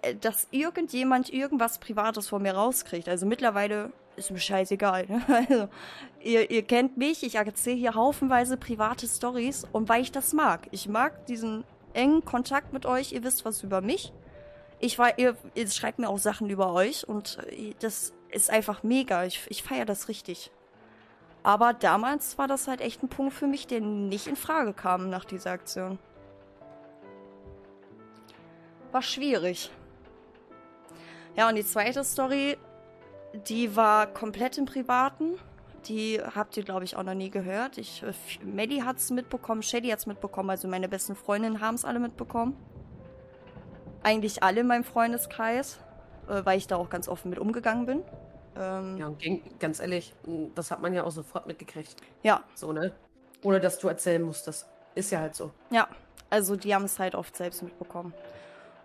äh, 0.02 0.15
dass 0.15 0.48
irgendjemand 0.51 1.32
irgendwas 1.32 1.78
Privates 1.78 2.28
von 2.28 2.43
mir 2.43 2.55
rauskriegt. 2.55 3.09
Also 3.09 3.27
mittlerweile 3.27 3.93
ist 4.16 4.31
mir 4.31 4.39
scheißegal. 4.39 5.06
Ne? 5.06 5.23
Also, 5.28 5.69
ihr, 6.23 6.51
ihr 6.51 6.62
kennt 6.62 6.97
mich, 6.97 7.23
ich 7.23 7.35
erzähle 7.35 7.77
hier 7.77 7.94
haufenweise 7.94 8.56
private 8.56 9.06
Stories 9.06 9.66
und 9.73 9.89
weil 9.89 10.02
ich 10.02 10.12
das 10.12 10.32
mag. 10.32 10.69
Ich 10.70 10.89
mag 10.89 11.27
diesen 11.27 11.65
engen 11.93 12.24
Kontakt 12.24 12.73
mit 12.73 12.86
euch, 12.86 13.12
ihr 13.12 13.23
wisst 13.24 13.44
was 13.44 13.62
über 13.62 13.81
mich. 13.81 14.12
Ich 14.81 14.98
war, 14.98 15.19
ihr, 15.19 15.36
ihr 15.55 15.69
schreibt 15.69 15.98
mir 15.98 16.09
auch 16.09 16.19
Sachen 16.19 16.51
über 16.51 16.73
euch 16.73 17.06
und 17.06 17.39
äh, 17.51 17.74
das 17.81 18.12
ist 18.31 18.51
einfach 18.51 18.82
mega. 18.82 19.24
Ich, 19.24 19.43
ich 19.48 19.62
feiere 19.62 19.85
das 19.85 20.09
richtig. 20.09 20.51
Aber 21.44 21.74
damals 21.74 22.38
war 22.38 22.48
das 22.48 22.66
halt 22.68 22.80
echt 22.80 23.02
ein 23.02 23.08
Punkt 23.08 23.34
für 23.34 23.46
mich, 23.46 23.66
der 23.66 23.82
nicht 23.82 24.26
in 24.26 24.34
Frage 24.34 24.72
kam 24.72 25.10
nach 25.10 25.26
dieser 25.26 25.50
Aktion. 25.50 25.98
War 28.90 29.02
schwierig. 29.02 29.70
Ja, 31.36 31.48
und 31.48 31.56
die 31.56 31.64
zweite 31.64 32.02
Story, 32.02 32.56
die 33.46 33.76
war 33.76 34.06
komplett 34.06 34.56
im 34.56 34.64
Privaten. 34.64 35.34
Die 35.86 36.18
habt 36.18 36.56
ihr, 36.56 36.62
glaube 36.62 36.84
ich, 36.84 36.96
auch 36.96 37.02
noch 37.02 37.14
nie 37.14 37.28
gehört. 37.28 37.76
Ich, 37.76 38.02
äh, 38.02 38.12
Maddie 38.42 38.82
hat 38.82 38.96
es 38.96 39.10
mitbekommen, 39.10 39.62
Shady 39.62 39.90
hat 39.90 39.98
es 39.98 40.06
mitbekommen, 40.06 40.48
also 40.48 40.66
meine 40.66 40.88
besten 40.88 41.14
Freundinnen 41.14 41.60
haben 41.60 41.74
es 41.74 41.84
alle 41.84 41.98
mitbekommen. 41.98 42.56
Eigentlich 44.02 44.42
alle 44.42 44.60
in 44.60 44.66
meinem 44.66 44.84
Freundeskreis, 44.84 45.78
äh, 46.26 46.42
weil 46.44 46.56
ich 46.56 46.68
da 46.68 46.76
auch 46.76 46.88
ganz 46.88 47.06
offen 47.06 47.28
mit 47.28 47.38
umgegangen 47.38 47.84
bin. 47.84 48.02
Ähm, 48.56 48.98
ja, 48.98 49.06
und 49.09 49.60
ganz 49.60 49.81
ehrlich, 49.81 50.14
das 50.55 50.70
hat 50.70 50.81
man 50.81 50.94
ja 50.94 51.05
auch 51.05 51.10
sofort 51.10 51.47
mitgekriegt. 51.47 51.97
Ja. 52.22 52.43
So, 52.55 52.72
ne? 52.72 52.93
Ohne 53.43 53.60
dass 53.60 53.78
du 53.78 53.89
erzählen 53.89 54.22
musstest. 54.22 54.66
Ist 54.94 55.10
ja 55.10 55.20
halt 55.20 55.35
so. 55.35 55.51
Ja, 55.70 55.89
also 56.31 56.56
die 56.56 56.74
haben 56.74 56.85
es 56.85 56.98
halt 56.98 57.14
oft 57.14 57.36
selbst 57.36 57.62
mitbekommen. 57.62 58.14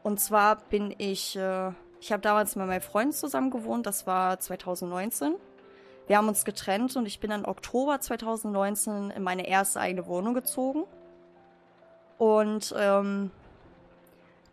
Und 0.03 0.19
zwar 0.19 0.57
bin 0.69 0.93
ich, 0.97 1.35
äh, 1.35 1.71
ich 1.99 2.11
habe 2.11 2.21
damals 2.21 2.55
mit 2.55 2.67
meinem 2.67 2.81
Freund 2.81 3.13
zusammen 3.13 3.51
gewohnt, 3.51 3.85
das 3.85 4.07
war 4.07 4.39
2019. 4.39 5.35
Wir 6.07 6.17
haben 6.17 6.27
uns 6.27 6.45
getrennt 6.45 6.95
und 6.95 7.05
ich 7.05 7.19
bin 7.19 7.29
dann 7.29 7.45
Oktober 7.45 7.99
2019 7.99 9.11
in 9.11 9.23
meine 9.23 9.47
erste 9.47 9.79
eigene 9.79 10.07
Wohnung 10.07 10.33
gezogen. 10.33 10.85
Und 12.17 12.73
ähm, 12.77 13.29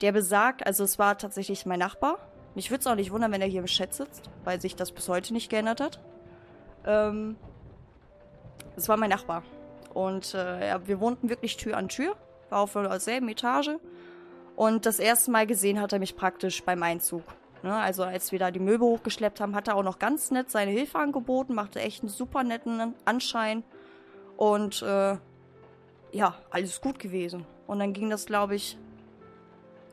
der 0.02 0.12
besagt, 0.12 0.66
also 0.66 0.84
es 0.84 0.98
war 0.98 1.16
tatsächlich 1.16 1.64
mein 1.64 1.78
Nachbar, 1.78 2.18
mich 2.56 2.70
würde 2.70 2.80
es 2.80 2.86
auch 2.86 2.94
nicht 2.94 3.12
wundern, 3.12 3.30
wenn 3.32 3.42
er 3.42 3.46
hier 3.46 3.60
im 3.60 3.66
Chat 3.66 3.92
sitzt, 3.92 4.30
weil 4.42 4.60
sich 4.60 4.74
das 4.74 4.90
bis 4.90 5.10
heute 5.10 5.34
nicht 5.34 5.50
geändert 5.50 5.80
hat. 5.80 6.00
Ähm, 6.86 7.36
das 8.74 8.88
war 8.88 8.96
mein 8.96 9.10
Nachbar. 9.10 9.42
Und 9.92 10.32
äh, 10.32 10.68
ja, 10.68 10.86
wir 10.88 10.98
wohnten 10.98 11.28
wirklich 11.28 11.58
Tür 11.58 11.76
an 11.76 11.88
Tür, 11.88 12.16
war 12.48 12.60
auf 12.60 12.72
derselben 12.72 13.28
Etage. 13.28 13.72
Und 14.56 14.86
das 14.86 14.98
erste 14.98 15.30
Mal 15.30 15.46
gesehen 15.46 15.82
hat 15.82 15.92
er 15.92 15.98
mich 15.98 16.16
praktisch 16.16 16.64
beim 16.64 16.82
Einzug. 16.82 17.24
Ne? 17.62 17.74
Also 17.74 18.04
als 18.04 18.32
wir 18.32 18.38
da 18.38 18.50
die 18.50 18.58
Möbel 18.58 18.88
hochgeschleppt 18.88 19.38
haben, 19.40 19.54
hat 19.54 19.68
er 19.68 19.76
auch 19.76 19.82
noch 19.82 19.98
ganz 19.98 20.30
nett 20.30 20.50
seine 20.50 20.70
Hilfe 20.70 20.98
angeboten, 20.98 21.54
machte 21.54 21.80
echt 21.80 22.02
einen 22.02 22.08
super 22.08 22.42
netten 22.42 22.94
Anschein. 23.04 23.64
Und 24.38 24.80
äh, 24.80 25.18
ja, 26.12 26.34
alles 26.50 26.80
gut 26.80 26.98
gewesen. 26.98 27.44
Und 27.66 27.80
dann 27.80 27.92
ging 27.92 28.08
das, 28.08 28.24
glaube 28.24 28.54
ich, 28.54 28.78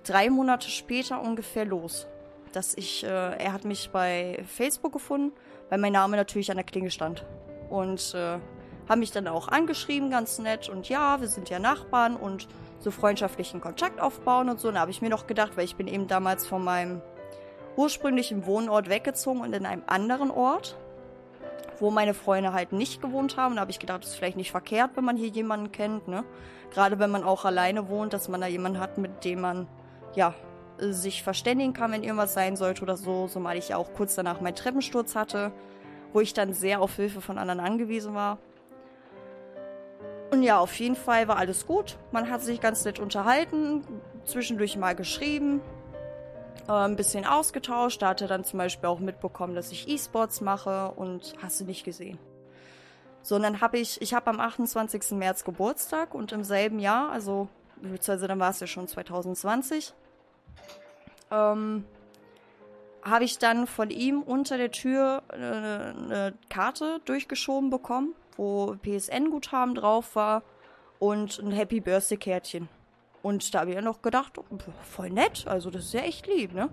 drei 0.05 0.29
Monate 0.29 0.69
später 0.69 1.21
ungefähr 1.21 1.65
los 1.65 2.07
dass 2.55 2.75
ich, 2.75 3.03
äh, 3.03 3.07
er 3.07 3.53
hat 3.53 3.65
mich 3.65 3.89
bei 3.91 4.43
Facebook 4.47 4.93
gefunden, 4.93 5.33
weil 5.69 5.79
mein 5.79 5.93
Name 5.93 6.17
natürlich 6.17 6.49
an 6.51 6.57
der 6.57 6.65
Klinge 6.65 6.91
stand. 6.91 7.25
und 7.69 8.13
äh, 8.13 8.39
haben 8.87 8.99
mich 8.99 9.11
dann 9.11 9.27
auch 9.27 9.47
angeschrieben, 9.47 10.09
ganz 10.09 10.39
nett. 10.39 10.69
Und 10.69 10.89
ja, 10.89 11.21
wir 11.21 11.27
sind 11.27 11.49
ja 11.49 11.59
Nachbarn 11.59 12.15
und 12.15 12.47
so 12.79 12.91
freundschaftlichen 12.91 13.61
Kontakt 13.61 13.99
aufbauen 14.01 14.49
und 14.49 14.59
so. 14.59 14.67
Und 14.67 14.75
da 14.75 14.81
habe 14.81 14.91
ich 14.91 15.01
mir 15.01 15.09
noch 15.09 15.27
gedacht, 15.27 15.53
weil 15.55 15.65
ich 15.65 15.75
bin 15.75 15.87
eben 15.87 16.07
damals 16.07 16.45
von 16.45 16.63
meinem 16.63 17.01
ursprünglichen 17.75 18.45
Wohnort 18.45 18.89
weggezogen 18.89 19.41
und 19.41 19.53
in 19.53 19.65
einem 19.65 19.83
anderen 19.87 20.29
Ort, 20.29 20.77
wo 21.79 21.89
meine 21.91 22.13
Freunde 22.13 22.53
halt 22.53 22.71
nicht 22.71 23.01
gewohnt 23.01 23.37
haben. 23.37 23.55
Da 23.55 23.61
habe 23.61 23.71
ich 23.71 23.79
gedacht, 23.79 24.03
das 24.03 24.11
ist 24.11 24.17
vielleicht 24.17 24.37
nicht 24.37 24.51
verkehrt, 24.51 24.91
wenn 24.95 25.05
man 25.05 25.17
hier 25.17 25.29
jemanden 25.29 25.71
kennt, 25.71 26.07
ne? 26.07 26.23
Gerade 26.71 26.99
wenn 26.99 27.11
man 27.11 27.23
auch 27.23 27.45
alleine 27.45 27.87
wohnt, 27.87 28.13
dass 28.13 28.27
man 28.29 28.41
da 28.41 28.47
jemanden 28.47 28.79
hat, 28.79 28.97
mit 28.97 29.23
dem 29.23 29.41
man, 29.41 29.67
ja, 30.15 30.33
sich 30.79 31.23
verständigen 31.23 31.73
kann, 31.73 31.91
wenn 31.91 32.03
irgendwas 32.03 32.33
sein 32.33 32.55
sollte 32.55 32.83
oder 32.83 32.97
so. 32.97 33.27
Zumal 33.27 33.57
ich 33.57 33.69
ja 33.69 33.77
auch 33.77 33.93
kurz 33.93 34.15
danach 34.15 34.41
meinen 34.41 34.55
Treppensturz 34.55 35.15
hatte, 35.15 35.51
wo 36.11 36.21
ich 36.21 36.33
dann 36.33 36.53
sehr 36.53 36.81
auf 36.81 36.95
Hilfe 36.95 37.21
von 37.21 37.37
anderen 37.37 37.59
angewiesen 37.59 38.13
war. 38.13 38.37
Und 40.31 40.41
ja, 40.41 40.57
auf 40.57 40.73
jeden 40.79 40.95
Fall 40.95 41.27
war 41.27 41.37
alles 41.37 41.67
gut. 41.67 41.97
Man 42.11 42.29
hat 42.29 42.41
sich 42.41 42.59
ganz 42.59 42.83
nett 42.85 42.99
unterhalten, 42.99 43.83
zwischendurch 44.25 44.77
mal 44.77 44.95
geschrieben, 44.95 45.61
äh, 46.67 46.71
ein 46.71 46.95
bisschen 46.95 47.25
ausgetauscht. 47.25 48.01
Da 48.01 48.09
hat 48.09 48.21
er 48.21 48.27
dann 48.27 48.43
zum 48.43 48.57
Beispiel 48.57 48.89
auch 48.89 48.99
mitbekommen, 48.99 49.53
dass 49.53 49.71
ich 49.71 49.87
E-Sports 49.87 50.41
mache 50.41 50.91
und 50.95 51.35
hast 51.41 51.59
du 51.59 51.65
nicht 51.65 51.83
gesehen. 51.83 52.17
So, 53.21 53.35
und 53.35 53.43
dann 53.43 53.61
habe 53.61 53.77
ich, 53.77 54.01
ich 54.01 54.13
habe 54.13 54.29
am 54.29 54.39
28. 54.39 55.11
März 55.11 55.43
Geburtstag 55.43 56.13
und 56.13 56.31
im 56.31 56.43
selben 56.43 56.79
Jahr, 56.79 57.11
also 57.11 57.47
beziehungsweise 57.77 58.27
dann 58.27 58.39
war 58.39 58.49
es 58.49 58.59
ja 58.59 58.67
schon 58.67 58.87
2020, 58.87 59.93
ähm, 61.33 61.85
habe 63.03 63.25
ich 63.25 63.37
dann 63.37 63.67
von 63.67 63.89
ihm 63.89 64.21
unter 64.21 64.57
der 64.57 64.71
Tür 64.71 65.23
äh, 65.29 65.35
eine 65.35 66.33
Karte 66.49 67.01
durchgeschoben 67.05 67.69
bekommen, 67.69 68.13
wo 68.37 68.75
PSN-Guthaben 68.81 69.75
drauf 69.75 70.15
war 70.15 70.43
und 70.99 71.39
ein 71.39 71.51
Happy 71.51 71.81
Birthday-Kärtchen. 71.81 72.69
Und 73.21 73.53
da 73.53 73.61
habe 73.61 73.71
ich 73.71 73.75
ja 73.75 73.81
noch 73.81 74.01
gedacht, 74.01 74.33
voll 74.83 75.09
nett, 75.09 75.45
also 75.47 75.69
das 75.69 75.85
ist 75.85 75.93
ja 75.93 76.01
echt 76.01 76.27
lieb, 76.27 76.53
ne? 76.53 76.69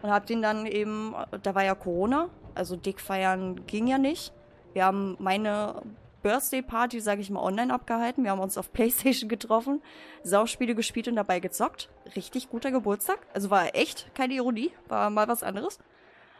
Und 0.00 0.10
hab 0.10 0.26
den 0.26 0.42
dann 0.42 0.66
eben, 0.66 1.14
da 1.42 1.54
war 1.54 1.64
ja 1.64 1.74
Corona, 1.74 2.28
also 2.54 2.76
dick 2.76 3.00
feiern 3.00 3.66
ging 3.66 3.86
ja 3.86 3.98
nicht. 3.98 4.32
Wir 4.72 4.86
haben 4.86 5.16
meine 5.20 5.82
Birthday-Party, 6.22 7.00
sage 7.00 7.20
ich 7.20 7.30
mal, 7.30 7.42
online 7.42 7.72
abgehalten. 7.72 8.24
Wir 8.24 8.30
haben 8.30 8.40
uns 8.40 8.58
auf 8.58 8.72
Playstation 8.72 9.28
getroffen, 9.28 9.82
Sauspiele 10.22 10.74
gespielt 10.74 11.08
und 11.08 11.16
dabei 11.16 11.40
gezockt. 11.40 11.90
Richtig 12.16 12.50
guter 12.50 12.70
Geburtstag. 12.70 13.18
Also 13.34 13.50
war 13.50 13.74
echt 13.74 14.14
keine 14.14 14.34
Ironie, 14.34 14.70
war 14.88 15.10
mal 15.10 15.28
was 15.28 15.42
anderes. 15.42 15.78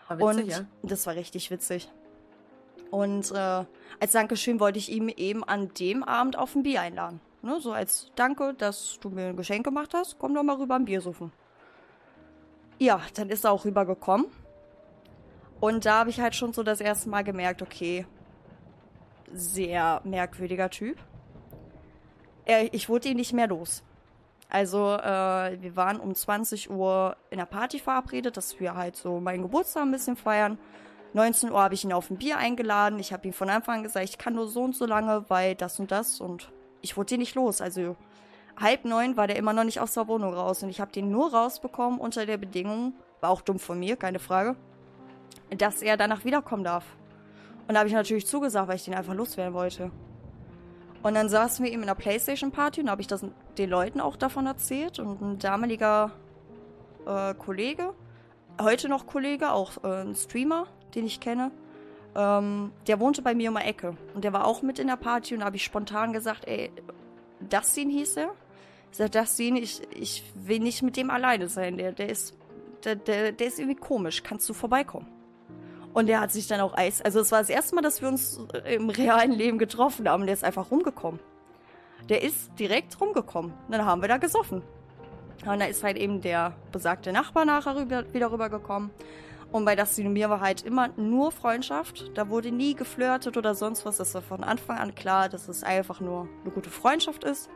War 0.09 0.19
witzig, 0.19 0.45
und 0.45 0.51
ja. 0.51 0.67
das 0.83 1.07
war 1.07 1.15
richtig 1.15 1.51
witzig. 1.51 1.91
Und 2.91 3.31
äh, 3.31 3.65
als 4.01 4.13
Dankeschön 4.13 4.61
wollte 4.61 4.79
ich 4.79 4.93
ihm 4.93 5.09
eben 5.09 5.43
an 5.45 5.73
dem 5.75 6.03
Abend 6.03 6.37
auf 6.37 6.55
ein 6.55 6.63
Bier 6.63 6.83
einladen. 6.83 7.21
Ne, 7.41 7.59
so 7.61 7.73
als 7.73 8.13
Danke, 8.15 8.55
dass 8.55 8.99
du 9.01 9.09
mir 9.09 9.29
ein 9.29 9.37
Geschenk 9.37 9.65
gemacht 9.65 9.95
hast, 9.95 10.19
komm 10.19 10.35
doch 10.35 10.45
mal 10.45 10.57
rüber 10.57 10.77
ein 10.77 10.85
Bier 10.85 11.01
suchen. 11.01 11.33
Ja, 12.79 13.01
dann 13.15 13.31
ist 13.31 13.45
er 13.45 13.53
auch 13.53 13.65
rübergekommen. 13.65 14.27
Und 15.59 15.87
da 15.87 16.01
habe 16.01 16.11
ich 16.11 16.21
halt 16.21 16.35
schon 16.35 16.53
so 16.53 16.63
das 16.63 16.81
erste 16.81 17.09
Mal 17.09 17.23
gemerkt, 17.23 17.63
okay, 17.63 18.07
sehr 19.33 20.01
merkwürdiger 20.05 20.71
Typ. 20.71 20.99
Er, 22.45 22.73
ich 22.75 22.89
wurde 22.89 23.09
ihn 23.09 23.17
nicht 23.17 23.33
mehr 23.33 23.47
los. 23.47 23.83
Also, 24.49 24.97
äh, 24.97 25.63
wir 25.63 25.77
waren 25.77 25.99
um 25.99 26.15
20 26.15 26.71
Uhr 26.71 27.17
in 27.31 27.39
der 27.39 27.47
Party 27.47 27.79
verabredet, 27.79 28.37
dass 28.37 28.61
wir 28.61 28.75
halt 28.75 28.97
so 28.97 29.19
meinen 29.19 29.43
Geburtstag 29.43 29.85
ein 29.85 29.93
bisschen 29.93 30.17
feiern. 30.17 30.59
19 31.15 31.51
Uhr 31.51 31.63
habe 31.63 31.75
ich 31.75 31.85
ihn 31.85 31.93
auf 31.93 32.11
ein 32.11 32.19
Bier 32.19 32.39
eingeladen. 32.39 32.99
Ich 32.99 33.13
habe 33.13 33.27
ihm 33.27 33.33
von 33.33 33.49
Anfang 33.49 33.79
an 33.79 33.83
gesagt, 33.83 34.09
ich 34.09 34.19
kann 34.19 34.35
nur 34.35 34.49
so 34.49 34.63
und 34.63 34.77
so 34.77 34.87
lange, 34.87 35.25
weil 35.29 35.55
das 35.55 35.79
und 35.79 35.91
das. 35.91 36.21
Und 36.21 36.51
ich 36.81 36.97
wurde 36.97 37.15
ihn 37.15 37.21
nicht 37.21 37.35
los. 37.35 37.61
Also 37.61 37.97
halb 38.61 38.85
neun 38.85 39.17
war 39.17 39.27
der 39.27 39.37
immer 39.37 39.53
noch 39.53 39.65
nicht 39.65 39.81
aus 39.81 39.95
der 39.95 40.09
Wohnung 40.09 40.35
raus. 40.35 40.63
Und 40.63 40.69
ich 40.69 40.81
habe 40.81 40.93
den 40.93 41.11
nur 41.11 41.33
rausbekommen 41.33 41.99
unter 41.99 42.27
der 42.27 42.39
Bedingung, 42.39 42.95
war 43.21 43.31
auch 43.31 43.43
dumm 43.43 43.59
von 43.59 43.79
mir, 43.79 43.97
keine 43.97 44.19
Frage, 44.19 44.57
dass 45.57 45.83
er 45.83 45.97
danach 45.97 46.25
wiederkommen 46.25 46.65
darf. 46.65 46.85
Und 47.69 47.75
da 47.75 47.81
habe 47.81 47.89
ich 47.89 47.95
natürlich 47.95 48.27
zugesagt, 48.27 48.69
weil 48.69 48.77
ich 48.77 48.85
den 48.85 48.95
einfach 48.95 49.15
loswerden 49.15 49.55
wollte. 49.55 49.91
Und 51.03 51.15
dann 51.15 51.29
saßen 51.29 51.65
wir 51.65 51.73
eben 51.73 51.83
in 51.83 51.89
einer 51.89 51.99
Playstation-Party 51.99 52.81
und 52.83 52.91
habe 52.91 53.01
ich 53.01 53.09
das 53.09 53.25
den 53.59 53.71
Leuten 53.71 54.01
auch 54.01 54.17
davon 54.17 54.47
erzählt. 54.47 54.99
Und 54.99 55.21
ein 55.21 55.39
damaliger 55.39 56.13
äh, 57.07 57.35
Kollege, 57.35 57.93
heute 58.61 58.89
noch 58.89 59.07
Kollege, 59.07 59.53
auch 59.53 59.83
äh, 59.83 60.03
ein 60.03 60.15
Streamer, 60.15 60.67
den 60.95 61.07
ich 61.07 61.21
kenne, 61.21 61.51
ähm, 62.15 62.73
der 62.87 63.01
wohnte 63.01 63.23
bei 63.23 63.35
mir 63.35 63.51
um 63.51 63.57
die 63.57 63.63
Ecke. 63.63 63.97
Und 64.15 64.25
der 64.25 64.33
war 64.33 64.47
auch 64.47 64.63
mit 64.63 64.79
in 64.79 64.87
der 64.87 64.97
Party 64.97 65.35
und 65.35 65.41
da 65.41 65.47
habe 65.47 65.57
ich 65.57 65.65
spontan 65.65 66.13
gesagt, 66.13 66.47
ey, 66.47 66.71
Dustin 67.41 67.91
hieß 67.91 68.19
er. 68.19 68.33
Ich 68.91 68.99
sag, 68.99 69.13
Dustin, 69.13 69.57
ich, 69.57 69.81
ich 69.99 70.23
will 70.35 70.61
nicht 70.61 70.83
mit 70.83 70.97
dem 70.97 71.11
alleine 71.11 71.49
sein. 71.49 71.79
Der, 71.79 71.93
der 71.93 72.11
ist, 72.11 72.37
der, 72.85 72.97
der, 72.97 73.33
der 73.33 73.47
ist 73.47 73.59
irgendwie 73.59 73.81
komisch. 73.81 74.23
Kannst 74.23 74.49
du 74.49 74.53
vorbeikommen? 74.53 75.07
Und 75.95 76.07
der 76.07 76.21
hat 76.21 76.33
sich 76.33 76.47
dann 76.47 76.61
auch 76.61 76.77
Eis. 76.77 77.03
Also 77.03 77.21
es 77.21 77.31
war 77.33 77.41
das 77.41 77.51
erste 77.51 77.75
Mal, 77.75 77.83
dass 77.83 78.01
wir 78.01 78.09
uns 78.09 78.41
im 78.65 78.89
realen 78.89 79.33
Leben 79.33 79.59
getroffen 79.59 80.09
haben. 80.09 80.25
Der 80.25 80.35
ist 80.35 80.45
einfach 80.45 80.71
rumgekommen. 80.71 81.21
Der 82.09 82.23
ist 82.23 82.51
direkt 82.59 82.99
rumgekommen. 83.01 83.53
Und 83.53 83.73
dann 83.73 83.85
haben 83.85 84.01
wir 84.01 84.09
da 84.09 84.17
gesoffen. 84.17 84.63
Und 85.45 85.61
da 85.61 85.67
ist 85.67 85.83
halt 85.83 85.97
eben 85.97 86.21
der 86.21 86.55
besagte 86.71 87.13
Nachbar 87.13 87.45
nachher 87.45 87.77
rüber, 87.77 88.05
wieder 88.13 88.33
rübergekommen. 88.33 88.91
Und 89.51 89.67
bei 89.67 89.77
und 89.79 90.13
mir 90.15 90.31
war 90.31 90.41
halt 90.41 90.63
immer 90.63 90.89
nur 90.97 91.31
Freundschaft. 91.31 92.11
Da 92.15 92.31
wurde 92.31 92.51
nie 92.51 92.75
geflirtet 92.75 93.37
oder 93.37 93.55
sonst 93.55 93.85
was. 93.85 93.99
Das 93.99 94.15
war 94.15 94.23
von 94.23 94.45
Anfang 94.45 94.79
an 94.79 94.95
klar, 94.95 95.29
dass 95.29 95.49
es 95.49 95.63
einfach 95.63 96.01
nur 96.01 96.27
eine 96.43 96.53
gute 96.53 96.71
Freundschaft 96.71 97.23
ist. 97.25 97.51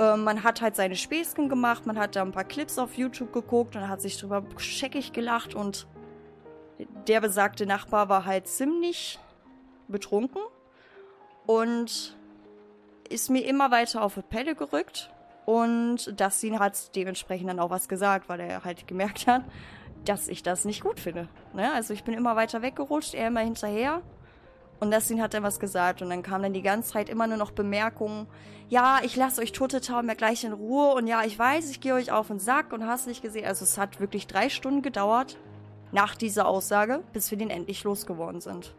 Ähm, 0.00 0.24
man 0.24 0.42
hat 0.42 0.60
halt 0.60 0.74
seine 0.74 0.96
Späßchen 0.96 1.48
gemacht, 1.48 1.86
man 1.86 1.98
hat 1.98 2.16
da 2.16 2.22
ein 2.22 2.32
paar 2.32 2.44
Clips 2.44 2.78
auf 2.78 2.94
YouTube 2.94 3.32
geguckt 3.32 3.76
und 3.76 3.88
hat 3.88 4.00
sich 4.00 4.18
drüber 4.18 4.44
scheckig 4.56 5.12
gelacht 5.12 5.54
und 5.54 5.86
der 7.06 7.20
besagte 7.20 7.66
Nachbar 7.66 8.08
war 8.08 8.24
halt 8.24 8.46
ziemlich 8.46 9.18
betrunken 9.88 10.42
und 11.46 12.16
ist 13.08 13.30
mir 13.30 13.44
immer 13.44 13.70
weiter 13.70 14.02
auf 14.02 14.14
die 14.14 14.22
Pelle 14.22 14.54
gerückt. 14.54 15.10
Und 15.46 16.20
Dustin 16.20 16.58
hat 16.58 16.94
dementsprechend 16.94 17.48
dann 17.48 17.58
auch 17.58 17.70
was 17.70 17.88
gesagt, 17.88 18.28
weil 18.28 18.40
er 18.40 18.64
halt 18.64 18.86
gemerkt 18.86 19.26
hat, 19.26 19.44
dass 20.04 20.28
ich 20.28 20.42
das 20.42 20.64
nicht 20.64 20.82
gut 20.82 21.00
finde. 21.00 21.28
Ne? 21.54 21.72
Also 21.72 21.94
ich 21.94 22.04
bin 22.04 22.14
immer 22.14 22.36
weiter 22.36 22.60
weggerutscht, 22.60 23.14
er 23.14 23.28
immer 23.28 23.40
hinterher. 23.40 24.02
Und 24.80 24.92
Dustin 24.92 25.20
hat 25.20 25.34
dann 25.34 25.42
was 25.42 25.58
gesagt 25.58 26.02
und 26.02 26.10
dann 26.10 26.22
kam 26.22 26.42
dann 26.42 26.52
die 26.52 26.62
ganze 26.62 26.92
Zeit 26.92 27.08
immer 27.08 27.26
nur 27.26 27.38
noch 27.38 27.50
Bemerkungen. 27.50 28.28
Ja, 28.68 29.00
ich 29.02 29.16
lasse 29.16 29.40
euch 29.40 29.52
Tauben 29.52 30.08
ja 30.08 30.14
gleich 30.14 30.44
in 30.44 30.52
Ruhe 30.52 30.94
und 30.94 31.06
ja, 31.06 31.24
ich 31.24 31.36
weiß, 31.36 31.70
ich 31.70 31.80
gehe 31.80 31.94
euch 31.94 32.12
auf 32.12 32.28
den 32.28 32.38
Sack 32.38 32.72
und 32.72 32.86
hast 32.86 33.06
nicht 33.06 33.22
gesehen. 33.22 33.46
Also 33.46 33.64
es 33.64 33.78
hat 33.78 33.98
wirklich 33.98 34.26
drei 34.26 34.50
Stunden 34.50 34.82
gedauert 34.82 35.38
nach 35.92 36.14
dieser 36.14 36.46
Aussage, 36.46 37.02
bis 37.12 37.30
wir 37.30 37.38
den 37.38 37.50
endlich 37.50 37.84
losgeworden 37.84 38.40
sind. 38.40 38.74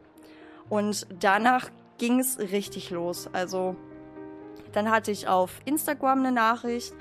Und 0.69 1.07
danach 1.19 1.69
ging 1.97 2.19
es 2.19 2.39
richtig 2.39 2.91
los. 2.91 3.29
Also 3.33 3.75
dann 4.71 4.91
hatte 4.91 5.11
ich 5.11 5.27
auf 5.27 5.59
Instagram 5.65 6.19
eine 6.19 6.31
Nachricht, 6.31 6.93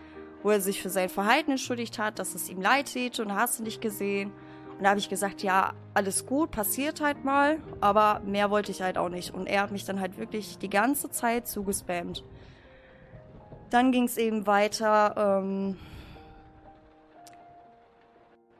wo 0.42 0.50
er 0.50 0.60
sich 0.60 0.82
für 0.82 0.90
sein 0.90 1.08
Verhalten 1.08 1.52
entschuldigt 1.52 1.98
hat, 1.98 2.18
dass 2.18 2.34
es 2.34 2.48
ihm 2.48 2.60
leid 2.60 2.92
täte 2.92 3.22
und 3.22 3.34
hast 3.34 3.58
du 3.58 3.62
nicht 3.62 3.80
gesehen. 3.80 4.32
Und 4.76 4.84
da 4.84 4.90
habe 4.90 5.00
ich 5.00 5.08
gesagt, 5.08 5.42
ja, 5.42 5.72
alles 5.92 6.24
gut, 6.24 6.52
passiert 6.52 7.00
halt 7.00 7.24
mal, 7.24 7.58
aber 7.80 8.20
mehr 8.24 8.50
wollte 8.50 8.70
ich 8.70 8.80
halt 8.80 8.96
auch 8.96 9.08
nicht. 9.08 9.34
Und 9.34 9.46
er 9.48 9.62
hat 9.62 9.72
mich 9.72 9.84
dann 9.84 10.00
halt 10.00 10.18
wirklich 10.18 10.58
die 10.58 10.70
ganze 10.70 11.10
Zeit 11.10 11.48
zugespammt. 11.48 12.24
Dann 13.70 13.92
ging 13.92 14.04
es 14.04 14.16
eben 14.16 14.46
weiter. 14.46 15.42
Ähm 15.42 15.76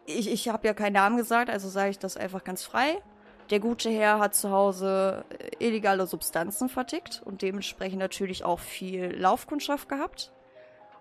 ich 0.08 0.30
ich 0.30 0.48
habe 0.48 0.66
ja 0.66 0.74
keinen 0.74 0.94
Namen 0.94 1.16
gesagt, 1.16 1.50
also 1.50 1.68
sage 1.68 1.90
ich 1.90 1.98
das 1.98 2.16
einfach 2.16 2.44
ganz 2.44 2.64
frei. 2.64 3.02
Der 3.50 3.60
gute 3.60 3.88
Herr 3.88 4.18
hat 4.18 4.34
zu 4.34 4.50
Hause 4.50 5.24
äh, 5.30 5.64
illegale 5.66 6.06
Substanzen 6.06 6.68
vertickt 6.68 7.22
und 7.24 7.42
dementsprechend 7.42 7.98
natürlich 7.98 8.44
auch 8.44 8.58
viel 8.58 9.14
Laufkundschaft 9.16 9.88
gehabt. 9.88 10.32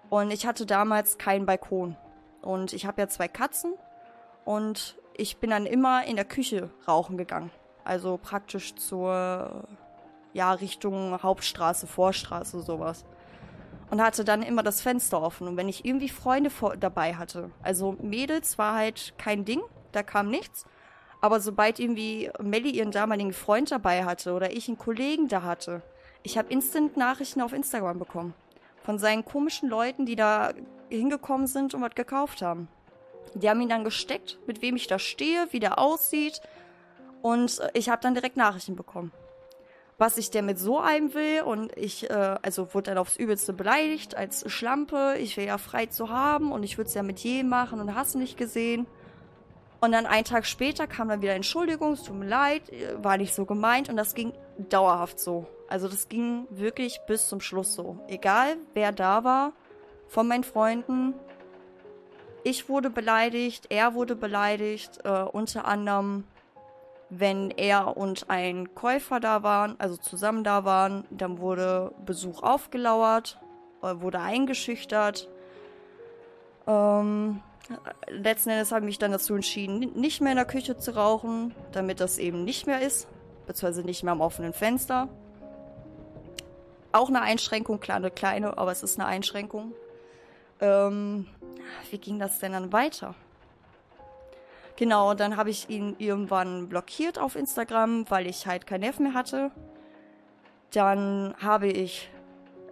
Und 0.09 0.31
ich 0.31 0.47
hatte 0.47 0.65
damals 0.65 1.17
keinen 1.17 1.45
Balkon. 1.45 1.97
Und 2.41 2.71
ich 2.71 2.85
habe 2.85 3.01
ja 3.01 3.07
zwei 3.09 3.27
Katzen 3.27 3.73
und 4.45 4.97
ich 5.17 5.37
bin 5.37 5.49
dann 5.49 5.65
immer 5.65 6.05
in 6.05 6.15
der 6.15 6.23
Küche 6.23 6.69
rauchen 6.87 7.17
gegangen. 7.17 7.51
Also 7.83 8.17
praktisch 8.21 8.75
zur, 8.75 9.67
ja, 10.33 10.53
Richtung 10.53 11.21
Hauptstraße, 11.21 11.87
Vorstraße, 11.87 12.61
sowas. 12.61 13.05
Und 13.89 14.01
hatte 14.01 14.25
dann 14.25 14.41
immer 14.41 14.63
das 14.63 14.81
Fenster 14.81 15.21
offen. 15.21 15.47
Und 15.47 15.57
wenn 15.57 15.69
ich 15.69 15.85
irgendwie 15.85 16.09
Freunde 16.09 16.49
vor, 16.49 16.75
dabei 16.75 17.15
hatte, 17.15 17.51
also 17.63 17.95
Mädels 18.01 18.57
war 18.57 18.75
halt 18.75 19.13
kein 19.17 19.45
Ding, 19.45 19.61
da 19.93 20.03
kam 20.03 20.29
nichts. 20.29 20.65
Aber 21.21 21.39
sobald 21.39 21.79
irgendwie 21.79 22.29
Melly 22.41 22.69
ihren 22.71 22.91
damaligen 22.91 23.33
Freund 23.33 23.71
dabei 23.71 24.05
hatte 24.05 24.33
oder 24.33 24.51
ich 24.51 24.67
einen 24.67 24.77
Kollegen 24.77 25.27
da 25.27 25.41
hatte, 25.41 25.81
ich 26.23 26.37
habe 26.37 26.51
instant 26.51 26.97
Nachrichten 26.97 27.41
auf 27.41 27.53
Instagram 27.53 27.97
bekommen. 27.99 28.33
Von 28.83 28.99
seinen 28.99 29.25
komischen 29.25 29.69
Leuten, 29.69 30.05
die 30.05 30.15
da 30.15 30.53
hingekommen 30.89 31.47
sind 31.47 31.73
und 31.73 31.81
was 31.81 31.95
gekauft 31.95 32.41
haben. 32.41 32.67
Die 33.33 33.49
haben 33.49 33.61
ihn 33.61 33.69
dann 33.69 33.83
gesteckt, 33.83 34.37
mit 34.47 34.61
wem 34.61 34.75
ich 34.75 34.87
da 34.87 34.99
stehe, 34.99 35.47
wie 35.51 35.59
der 35.59 35.79
aussieht. 35.79 36.41
Und 37.21 37.61
ich 37.73 37.89
habe 37.89 38.01
dann 38.01 38.13
direkt 38.13 38.37
Nachrichten 38.37 38.75
bekommen. 38.75 39.11
Was 39.97 40.17
ich 40.17 40.29
damit 40.29 40.59
so 40.59 40.79
einem 40.79 41.13
will 41.13 41.41
und 41.41 41.75
ich, 41.75 42.09
äh, 42.09 42.13
also 42.41 42.73
wurde 42.73 42.91
dann 42.91 42.97
aufs 42.99 43.17
Übelste 43.17 43.53
beleidigt 43.53 44.15
als 44.15 44.49
Schlampe, 44.51 45.15
ich 45.19 45.37
wäre 45.37 45.47
ja 45.47 45.57
frei 45.57 45.87
zu 45.87 46.09
haben 46.09 46.51
und 46.51 46.63
ich 46.63 46.77
würde 46.77 46.87
es 46.87 46.93
ja 46.93 47.03
mit 47.03 47.19
jedem 47.19 47.49
machen 47.49 47.79
und 47.79 47.95
hast 47.95 48.15
nicht 48.15 48.37
gesehen. 48.37 48.85
Und 49.79 49.91
dann 49.91 50.05
einen 50.05 50.23
Tag 50.23 50.45
später 50.45 50.87
kam 50.87 51.09
dann 51.09 51.21
wieder 51.21 51.35
Entschuldigung, 51.35 51.93
es 51.93 52.03
tut 52.03 52.15
mir 52.15 52.27
leid, 52.27 52.69
äh, 52.71 53.03
war 53.03 53.17
nicht 53.17 53.33
so 53.33 53.45
gemeint 53.45 53.89
und 53.89 53.97
das 53.97 54.13
ging 54.13 54.33
dauerhaft 54.69 55.19
so. 55.19 55.47
Also 55.67 55.87
das 55.87 56.09
ging 56.09 56.47
wirklich 56.49 56.99
bis 57.07 57.27
zum 57.27 57.41
Schluss 57.41 57.73
so. 57.73 57.99
Egal 58.07 58.57
wer 58.73 58.91
da 58.91 59.23
war, 59.23 59.53
von 60.07 60.27
meinen 60.27 60.43
Freunden, 60.43 61.13
ich 62.43 62.69
wurde 62.69 62.89
beleidigt, 62.89 63.65
er 63.69 63.93
wurde 63.93 64.15
beleidigt, 64.15 64.99
äh, 65.03 65.23
unter 65.23 65.65
anderem, 65.65 66.23
wenn 67.09 67.51
er 67.51 67.95
und 67.97 68.29
ein 68.29 68.73
Käufer 68.75 69.19
da 69.19 69.43
waren, 69.43 69.75
also 69.79 69.97
zusammen 69.97 70.43
da 70.43 70.65
waren, 70.65 71.05
dann 71.09 71.39
wurde 71.39 71.93
Besuch 72.05 72.43
aufgelauert, 72.43 73.39
äh, 73.81 73.95
wurde 74.01 74.19
eingeschüchtert. 74.19 75.29
Ähm, 76.67 77.41
letzten 78.09 78.49
Endes 78.49 78.71
habe 78.71 78.81
ich 78.81 78.87
mich 78.87 78.99
dann 78.99 79.11
dazu 79.11 79.35
entschieden, 79.35 79.79
nicht 79.95 80.21
mehr 80.21 80.33
in 80.33 80.37
der 80.37 80.45
Küche 80.45 80.77
zu 80.77 80.95
rauchen, 80.95 81.55
damit 81.71 81.99
das 81.99 82.17
eben 82.17 82.43
nicht 82.43 82.67
mehr 82.67 82.81
ist, 82.81 83.07
beziehungsweise 83.45 83.83
nicht 83.85 84.03
mehr 84.03 84.13
am 84.13 84.21
offenen 84.21 84.53
Fenster. 84.53 85.07
Auch 86.91 87.09
eine 87.09 87.21
Einschränkung, 87.21 87.79
klar, 87.79 87.97
eine 87.97 88.11
kleine, 88.11 88.57
aber 88.57 88.71
es 88.71 88.83
ist 88.83 88.99
eine 88.99 89.07
Einschränkung. 89.07 89.73
Ähm, 90.59 91.27
wie 91.89 91.99
ging 91.99 92.19
das 92.19 92.39
denn 92.39 92.53
dann 92.53 92.73
weiter? 92.73 93.15
Genau, 94.77 95.15
dann 95.15 95.37
habe 95.37 95.49
ich 95.49 95.69
ihn 95.69 95.95
irgendwann 95.97 96.69
blockiert 96.69 97.17
auf 97.17 97.35
Instagram, 97.35 98.09
weil 98.09 98.27
ich 98.27 98.45
halt 98.45 98.67
kein 98.67 98.81
Nerv 98.81 98.99
mehr 98.99 99.15
hatte. 99.15 99.51
Dann 100.71 101.33
habe 101.41 101.67
ich 101.67 102.11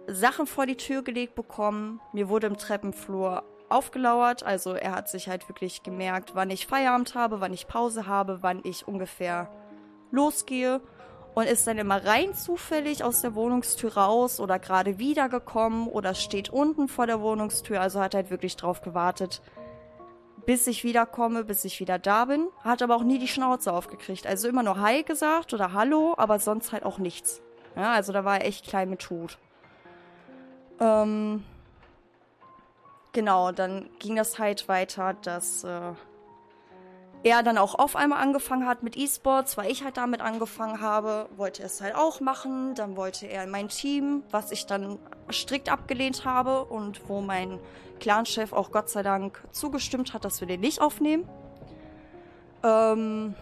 Sachen 0.06 0.46
vor 0.46 0.66
die 0.66 0.76
Tür 0.76 1.02
gelegt 1.02 1.34
bekommen. 1.34 2.00
Mir 2.12 2.28
wurde 2.28 2.46
im 2.46 2.56
Treppenflur 2.56 3.42
aufgelauert. 3.68 4.44
Also 4.44 4.74
er 4.74 4.92
hat 4.92 5.08
sich 5.08 5.28
halt 5.28 5.48
wirklich 5.48 5.82
gemerkt, 5.82 6.36
wann 6.36 6.50
ich 6.50 6.68
Feierabend 6.68 7.16
habe, 7.16 7.40
wann 7.40 7.52
ich 7.52 7.66
Pause 7.66 8.06
habe, 8.06 8.38
wann 8.40 8.60
ich 8.62 8.86
ungefähr 8.86 9.50
losgehe. 10.12 10.80
Und 11.34 11.48
ist 11.48 11.66
dann 11.66 11.76
immer 11.76 12.06
rein 12.06 12.34
zufällig 12.34 13.02
aus 13.02 13.20
der 13.20 13.34
Wohnungstür 13.34 13.94
raus 13.94 14.38
oder 14.38 14.60
gerade 14.60 14.98
wiedergekommen 14.98 15.88
oder 15.88 16.14
steht 16.14 16.50
unten 16.50 16.86
vor 16.86 17.06
der 17.06 17.20
Wohnungstür. 17.20 17.80
Also 17.80 18.00
hat 18.00 18.14
halt 18.14 18.30
wirklich 18.30 18.56
drauf 18.56 18.80
gewartet, 18.80 19.42
bis 20.46 20.66
ich 20.66 20.84
wiederkomme, 20.84 21.44
bis 21.44 21.64
ich 21.64 21.80
wieder 21.80 21.98
da 21.98 22.24
bin. 22.24 22.48
Hat 22.62 22.82
aber 22.82 22.96
auch 22.96 23.02
nie 23.02 23.18
die 23.18 23.28
Schnauze 23.28 23.72
aufgekriegt. 23.72 24.26
Also 24.26 24.48
immer 24.48 24.62
nur 24.62 24.80
Hi 24.80 25.02
gesagt 25.02 25.52
oder 25.52 25.72
Hallo, 25.72 26.14
aber 26.16 26.38
sonst 26.38 26.72
halt 26.72 26.84
auch 26.84 26.98
nichts. 26.98 27.42
Ja, 27.74 27.92
also 27.92 28.12
da 28.12 28.24
war 28.24 28.38
er 28.38 28.46
echt 28.46 28.66
klein 28.66 28.88
mit 28.88 29.00
Tod. 29.00 29.38
Ähm, 30.80 31.44
Genau, 33.16 33.50
dann 33.50 33.88
ging 33.98 34.14
das 34.14 34.38
halt 34.38 34.68
weiter, 34.68 35.14
dass 35.14 35.64
äh, 35.64 35.94
er 37.22 37.42
dann 37.42 37.56
auch 37.56 37.74
auf 37.74 37.96
einmal 37.96 38.20
angefangen 38.20 38.66
hat 38.66 38.82
mit 38.82 38.94
E-Sports, 38.94 39.56
weil 39.56 39.70
ich 39.70 39.84
halt 39.84 39.96
damit 39.96 40.20
angefangen 40.20 40.82
habe, 40.82 41.26
wollte 41.34 41.62
er 41.62 41.66
es 41.68 41.80
halt 41.80 41.94
auch 41.94 42.20
machen. 42.20 42.74
Dann 42.74 42.94
wollte 42.94 43.24
er 43.26 43.44
in 43.44 43.50
mein 43.50 43.70
Team, 43.70 44.22
was 44.30 44.50
ich 44.50 44.66
dann 44.66 44.98
strikt 45.32 45.72
abgelehnt 45.72 46.26
habe 46.26 46.66
und 46.66 47.08
wo 47.08 47.22
mein 47.22 47.58
Clanchef 48.00 48.52
auch 48.52 48.70
Gott 48.70 48.88
sei 48.88 49.02
Dank 49.02 49.42
zugestimmt 49.50 50.14
hat, 50.14 50.24
dass 50.24 50.40
wir 50.40 50.48
den 50.48 50.60
nicht 50.60 50.80
aufnehmen. 50.80 51.28
Ähm, 52.62 53.34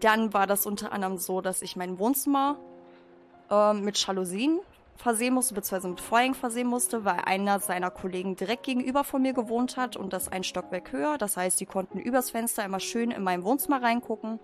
dann 0.00 0.32
war 0.34 0.46
das 0.46 0.66
unter 0.66 0.92
anderem 0.92 1.18
so, 1.18 1.40
dass 1.40 1.62
ich 1.62 1.76
mein 1.76 1.98
Wohnzimmer 1.98 2.56
äh, 3.50 3.72
mit 3.74 4.04
Jalousien 4.04 4.60
versehen 4.96 5.34
musste, 5.34 5.54
beziehungsweise 5.54 5.88
mit 5.88 6.00
Vorhängen 6.00 6.34
versehen 6.34 6.66
musste, 6.66 7.04
weil 7.04 7.20
einer 7.26 7.60
seiner 7.60 7.90
Kollegen 7.90 8.34
direkt 8.34 8.64
gegenüber 8.64 9.04
von 9.04 9.22
mir 9.22 9.34
gewohnt 9.34 9.76
hat 9.76 9.96
und 9.96 10.12
das 10.12 10.28
ein 10.28 10.42
Stockwerk 10.42 10.92
höher. 10.92 11.18
Das 11.18 11.36
heißt, 11.36 11.60
die 11.60 11.66
konnten 11.66 11.98
übers 11.98 12.30
Fenster 12.30 12.64
immer 12.64 12.80
schön 12.80 13.10
in 13.10 13.22
mein 13.22 13.44
Wohnzimmer 13.44 13.82
reingucken 13.82 14.40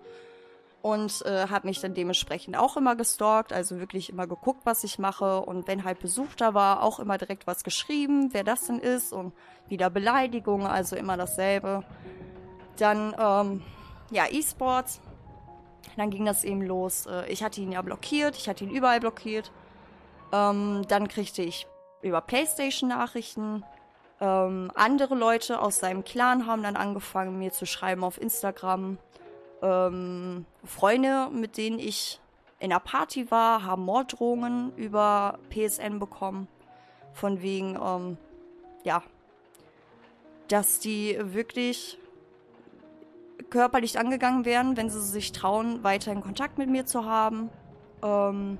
und 0.83 1.25
äh, 1.25 1.47
hat 1.47 1.63
mich 1.63 1.79
dann 1.79 1.93
dementsprechend 1.93 2.57
auch 2.57 2.75
immer 2.75 2.97
gestalkt, 2.97 3.53
also 3.53 3.79
wirklich 3.79 4.09
immer 4.09 4.27
geguckt, 4.27 4.59
was 4.65 4.83
ich 4.83 4.99
mache 4.99 5.39
und 5.39 5.65
wenn 5.65 5.85
halt 5.85 5.99
Besuch 5.99 6.35
da 6.35 6.53
war, 6.53 6.83
auch 6.83 6.99
immer 6.99 7.17
direkt 7.17 7.47
was 7.47 7.63
geschrieben, 7.63 8.33
wer 8.33 8.43
das 8.43 8.67
denn 8.67 8.79
ist 8.79 9.13
und 9.13 9.33
wieder 9.69 9.89
Beleidigungen, 9.89 10.67
also 10.67 10.97
immer 10.97 11.15
dasselbe. 11.15 11.85
Dann, 12.77 13.15
ähm, 13.17 13.61
ja, 14.11 14.25
E-Sports. 14.29 14.99
Dann 15.95 16.09
ging 16.09 16.25
das 16.25 16.43
eben 16.43 16.61
los. 16.61 17.05
Äh, 17.05 17.31
ich 17.31 17.45
hatte 17.45 17.61
ihn 17.61 17.71
ja 17.71 17.81
blockiert, 17.81 18.35
ich 18.35 18.49
hatte 18.49 18.65
ihn 18.65 18.69
überall 18.69 18.99
blockiert. 18.99 19.53
Ähm, 20.33 20.81
dann 20.89 21.07
kriegte 21.07 21.43
ich 21.43 21.65
über 22.01 22.19
PlayStation 22.19 22.89
Nachrichten. 22.89 23.63
Ähm, 24.19 24.69
andere 24.75 25.15
Leute 25.15 25.61
aus 25.61 25.77
seinem 25.77 26.03
Clan 26.03 26.45
haben 26.45 26.61
dann 26.61 26.75
angefangen, 26.75 27.39
mir 27.39 27.53
zu 27.53 27.65
schreiben 27.65 28.03
auf 28.03 28.19
Instagram. 28.19 28.97
Ähm, 29.63 30.45
Freunde, 30.65 31.29
mit 31.31 31.57
denen 31.57 31.79
ich 31.79 32.19
in 32.59 32.69
der 32.69 32.79
Party 32.79 33.31
war, 33.31 33.63
haben 33.63 33.83
Morddrohungen 33.85 34.75
über 34.75 35.39
PSN 35.49 35.99
bekommen. 35.99 36.47
Von 37.13 37.41
wegen, 37.41 37.77
ähm, 37.81 38.17
ja, 38.83 39.03
dass 40.49 40.79
die 40.79 41.17
wirklich 41.19 41.97
körperlich 43.49 43.97
angegangen 43.97 44.45
werden, 44.45 44.75
wenn 44.75 44.89
sie 44.89 45.01
sich 45.01 45.31
trauen, 45.31 45.83
weiterhin 45.83 46.21
Kontakt 46.21 46.57
mit 46.57 46.69
mir 46.69 46.85
zu 46.85 47.05
haben. 47.05 47.49
Ähm, 48.03 48.57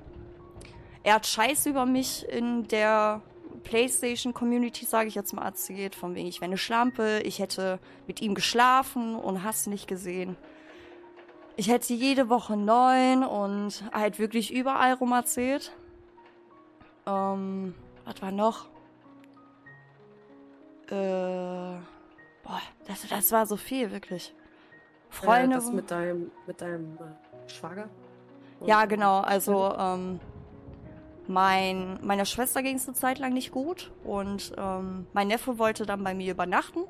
er 1.02 1.14
hat 1.14 1.26
Scheiß 1.26 1.66
über 1.66 1.84
mich 1.84 2.26
in 2.28 2.66
der 2.68 3.20
PlayStation-Community, 3.64 4.86
sage 4.86 5.08
ich 5.08 5.14
jetzt 5.14 5.32
mal, 5.32 5.44
erzählt. 5.44 5.94
Von 5.94 6.14
wegen, 6.14 6.28
ich 6.28 6.40
wäre 6.40 6.50
eine 6.50 6.58
Schlampe, 6.58 7.20
ich 7.24 7.40
hätte 7.40 7.78
mit 8.06 8.22
ihm 8.22 8.34
geschlafen 8.34 9.16
und 9.16 9.42
hast 9.42 9.66
nicht 9.66 9.86
gesehen. 9.86 10.36
Ich 11.56 11.68
hätte 11.68 11.94
jede 11.94 12.28
Woche 12.28 12.56
neun 12.56 13.22
und 13.22 13.84
halt 13.92 14.18
wirklich 14.18 14.52
überall 14.52 14.94
rum 14.94 15.12
erzählt. 15.12 15.72
Ähm, 17.06 17.74
was 18.04 18.20
war 18.20 18.32
noch? 18.32 18.66
Äh, 20.88 20.90
boah, 22.42 22.60
das, 22.86 23.06
das 23.08 23.30
war 23.32 23.46
so 23.46 23.56
viel, 23.56 23.92
wirklich. 23.92 24.34
Freunde. 25.10 25.56
Äh, 25.56 25.60
das 25.60 25.70
mit 25.70 25.90
deinem, 25.90 26.30
mit 26.46 26.60
deinem 26.60 26.98
äh, 26.98 27.48
Schwager? 27.48 27.88
Ja, 28.64 28.84
genau. 28.86 29.20
Also, 29.20 29.74
ähm, 29.78 30.20
mein, 31.26 31.98
meiner 32.02 32.24
Schwester 32.24 32.62
ging 32.62 32.76
es 32.76 32.86
eine 32.86 32.94
Zeit 32.94 33.18
lang 33.18 33.32
nicht 33.32 33.50
gut 33.50 33.90
und 34.04 34.52
ähm, 34.58 35.06
mein 35.12 35.28
Neffe 35.28 35.58
wollte 35.58 35.86
dann 35.86 36.02
bei 36.04 36.14
mir 36.14 36.32
übernachten. 36.32 36.80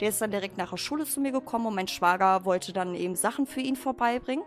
Der 0.00 0.08
ist 0.08 0.20
dann 0.20 0.30
direkt 0.30 0.56
nach 0.56 0.70
der 0.70 0.78
Schule 0.78 1.04
zu 1.04 1.20
mir 1.20 1.30
gekommen 1.30 1.66
und 1.66 1.74
mein 1.74 1.88
Schwager 1.88 2.44
wollte 2.44 2.72
dann 2.72 2.94
eben 2.94 3.16
Sachen 3.16 3.46
für 3.46 3.60
ihn 3.60 3.76
vorbeibringen. 3.76 4.44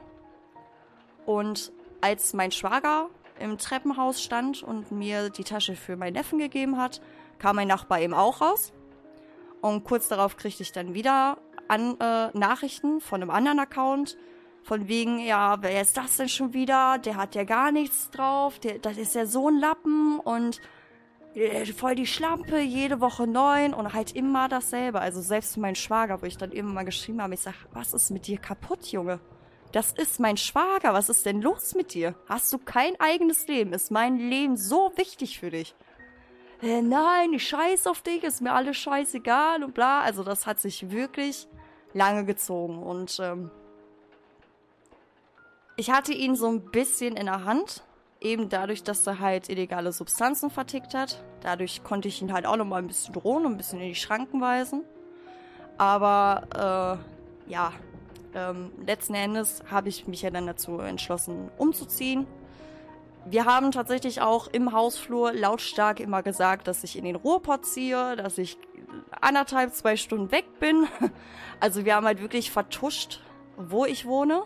Und 1.25 1.71
als 2.01 2.33
mein 2.33 2.51
Schwager 2.51 3.09
im 3.39 3.57
Treppenhaus 3.57 4.21
stand 4.21 4.63
und 4.63 4.91
mir 4.91 5.29
die 5.29 5.43
Tasche 5.43 5.75
für 5.75 5.95
meinen 5.95 6.13
Neffen 6.13 6.39
gegeben 6.39 6.77
hat, 6.77 7.01
kam 7.39 7.55
mein 7.55 7.67
Nachbar 7.67 7.99
eben 7.99 8.13
auch 8.13 8.41
raus. 8.41 8.73
Und 9.61 9.83
kurz 9.83 10.07
darauf 10.07 10.37
kriegte 10.37 10.63
ich 10.63 10.71
dann 10.71 10.93
wieder 10.93 11.37
an, 11.67 11.99
äh, 11.99 12.37
Nachrichten 12.37 12.99
von 12.99 13.21
einem 13.21 13.31
anderen 13.31 13.59
Account, 13.59 14.17
von 14.63 14.87
wegen, 14.87 15.19
ja, 15.19 15.61
wer 15.61 15.81
ist 15.81 15.97
das 15.97 16.17
denn 16.17 16.29
schon 16.29 16.53
wieder? 16.53 16.97
Der 16.97 17.17
hat 17.17 17.35
ja 17.35 17.43
gar 17.43 17.71
nichts 17.71 18.09
drauf. 18.11 18.59
Der, 18.59 18.79
das 18.79 18.97
ist 18.97 19.13
ja 19.13 19.25
so 19.25 19.49
ein 19.49 19.59
Lappen 19.59 20.19
und 20.19 20.61
voll 21.75 21.95
die 21.95 22.07
Schlampe, 22.07 22.59
jede 22.59 23.01
Woche 23.01 23.25
neun 23.27 23.73
und 23.73 23.93
halt 23.93 24.15
immer 24.15 24.47
dasselbe. 24.47 24.99
Also 24.99 25.21
selbst 25.21 25.57
mein 25.57 25.75
Schwager, 25.75 26.21
wo 26.21 26.25
ich 26.25 26.37
dann 26.37 26.51
immer 26.51 26.73
mal 26.73 26.85
geschrieben 26.85 27.21
habe, 27.21 27.33
ich 27.33 27.41
sag, 27.41 27.55
was 27.71 27.93
ist 27.93 28.11
mit 28.11 28.27
dir 28.27 28.37
kaputt, 28.37 28.87
Junge? 28.87 29.19
Das 29.71 29.91
ist 29.91 30.19
mein 30.19 30.37
Schwager, 30.37 30.93
was 30.93 31.09
ist 31.09 31.25
denn 31.25 31.41
los 31.41 31.73
mit 31.73 31.95
dir? 31.95 32.13
Hast 32.29 32.53
du 32.53 32.59
kein 32.59 32.99
eigenes 32.99 33.47
Leben? 33.47 33.73
Ist 33.73 33.89
mein 33.89 34.17
Leben 34.17 34.55
so 34.55 34.91
wichtig 34.95 35.39
für 35.39 35.49
dich? 35.49 35.75
Äh, 36.61 36.81
nein, 36.81 37.33
ich 37.33 37.47
scheiß 37.47 37.87
auf 37.87 38.01
dich, 38.03 38.23
ist 38.23 38.41
mir 38.41 38.53
alles 38.53 38.77
scheißegal 38.77 39.63
und 39.63 39.73
bla. 39.73 40.01
Also 40.01 40.23
das 40.23 40.45
hat 40.45 40.59
sich 40.59 40.91
wirklich 40.91 41.47
lange 41.93 42.25
gezogen 42.25 42.81
und 42.81 43.19
ähm, 43.19 43.49
ich 45.75 45.89
hatte 45.89 46.13
ihn 46.13 46.35
so 46.35 46.47
ein 46.47 46.69
bisschen 46.71 47.17
in 47.17 47.25
der 47.25 47.45
Hand, 47.45 47.83
eben 48.23 48.49
dadurch, 48.49 48.83
dass 48.83 49.05
er 49.05 49.19
halt 49.19 49.49
illegale 49.49 49.91
Substanzen 49.91 50.49
vertickt 50.49 50.93
hat. 50.93 51.23
Dadurch 51.41 51.83
konnte 51.83 52.07
ich 52.07 52.21
ihn 52.21 52.33
halt 52.33 52.45
auch 52.45 52.57
noch 52.57 52.65
mal 52.65 52.77
ein 52.77 52.87
bisschen 52.87 53.13
drohen 53.13 53.45
und 53.45 53.53
ein 53.53 53.57
bisschen 53.57 53.79
in 53.79 53.89
die 53.89 53.95
Schranken 53.95 54.41
weisen. 54.41 54.83
Aber 55.77 56.99
äh, 57.47 57.51
ja, 57.51 57.73
ähm, 58.33 58.71
letzten 58.85 59.15
Endes 59.15 59.63
habe 59.69 59.89
ich 59.89 60.07
mich 60.07 60.21
ja 60.21 60.29
dann 60.29 60.47
dazu 60.47 60.79
entschlossen, 60.79 61.51
umzuziehen. 61.57 62.25
Wir 63.25 63.45
haben 63.45 63.71
tatsächlich 63.71 64.21
auch 64.21 64.47
im 64.47 64.73
Hausflur 64.73 65.33
lautstark 65.33 65.99
immer 65.99 66.23
gesagt, 66.23 66.67
dass 66.67 66.83
ich 66.83 66.97
in 66.97 67.05
den 67.05 67.15
Ruhrpott 67.15 67.65
ziehe, 67.65 68.15
dass 68.15 68.37
ich 68.37 68.57
anderthalb, 69.21 69.73
zwei 69.73 69.95
Stunden 69.95 70.31
weg 70.31 70.59
bin. 70.59 70.87
Also 71.59 71.85
wir 71.85 71.95
haben 71.95 72.05
halt 72.05 72.19
wirklich 72.19 72.51
vertuscht, 72.51 73.21
wo 73.55 73.85
ich 73.85 74.05
wohne. 74.05 74.43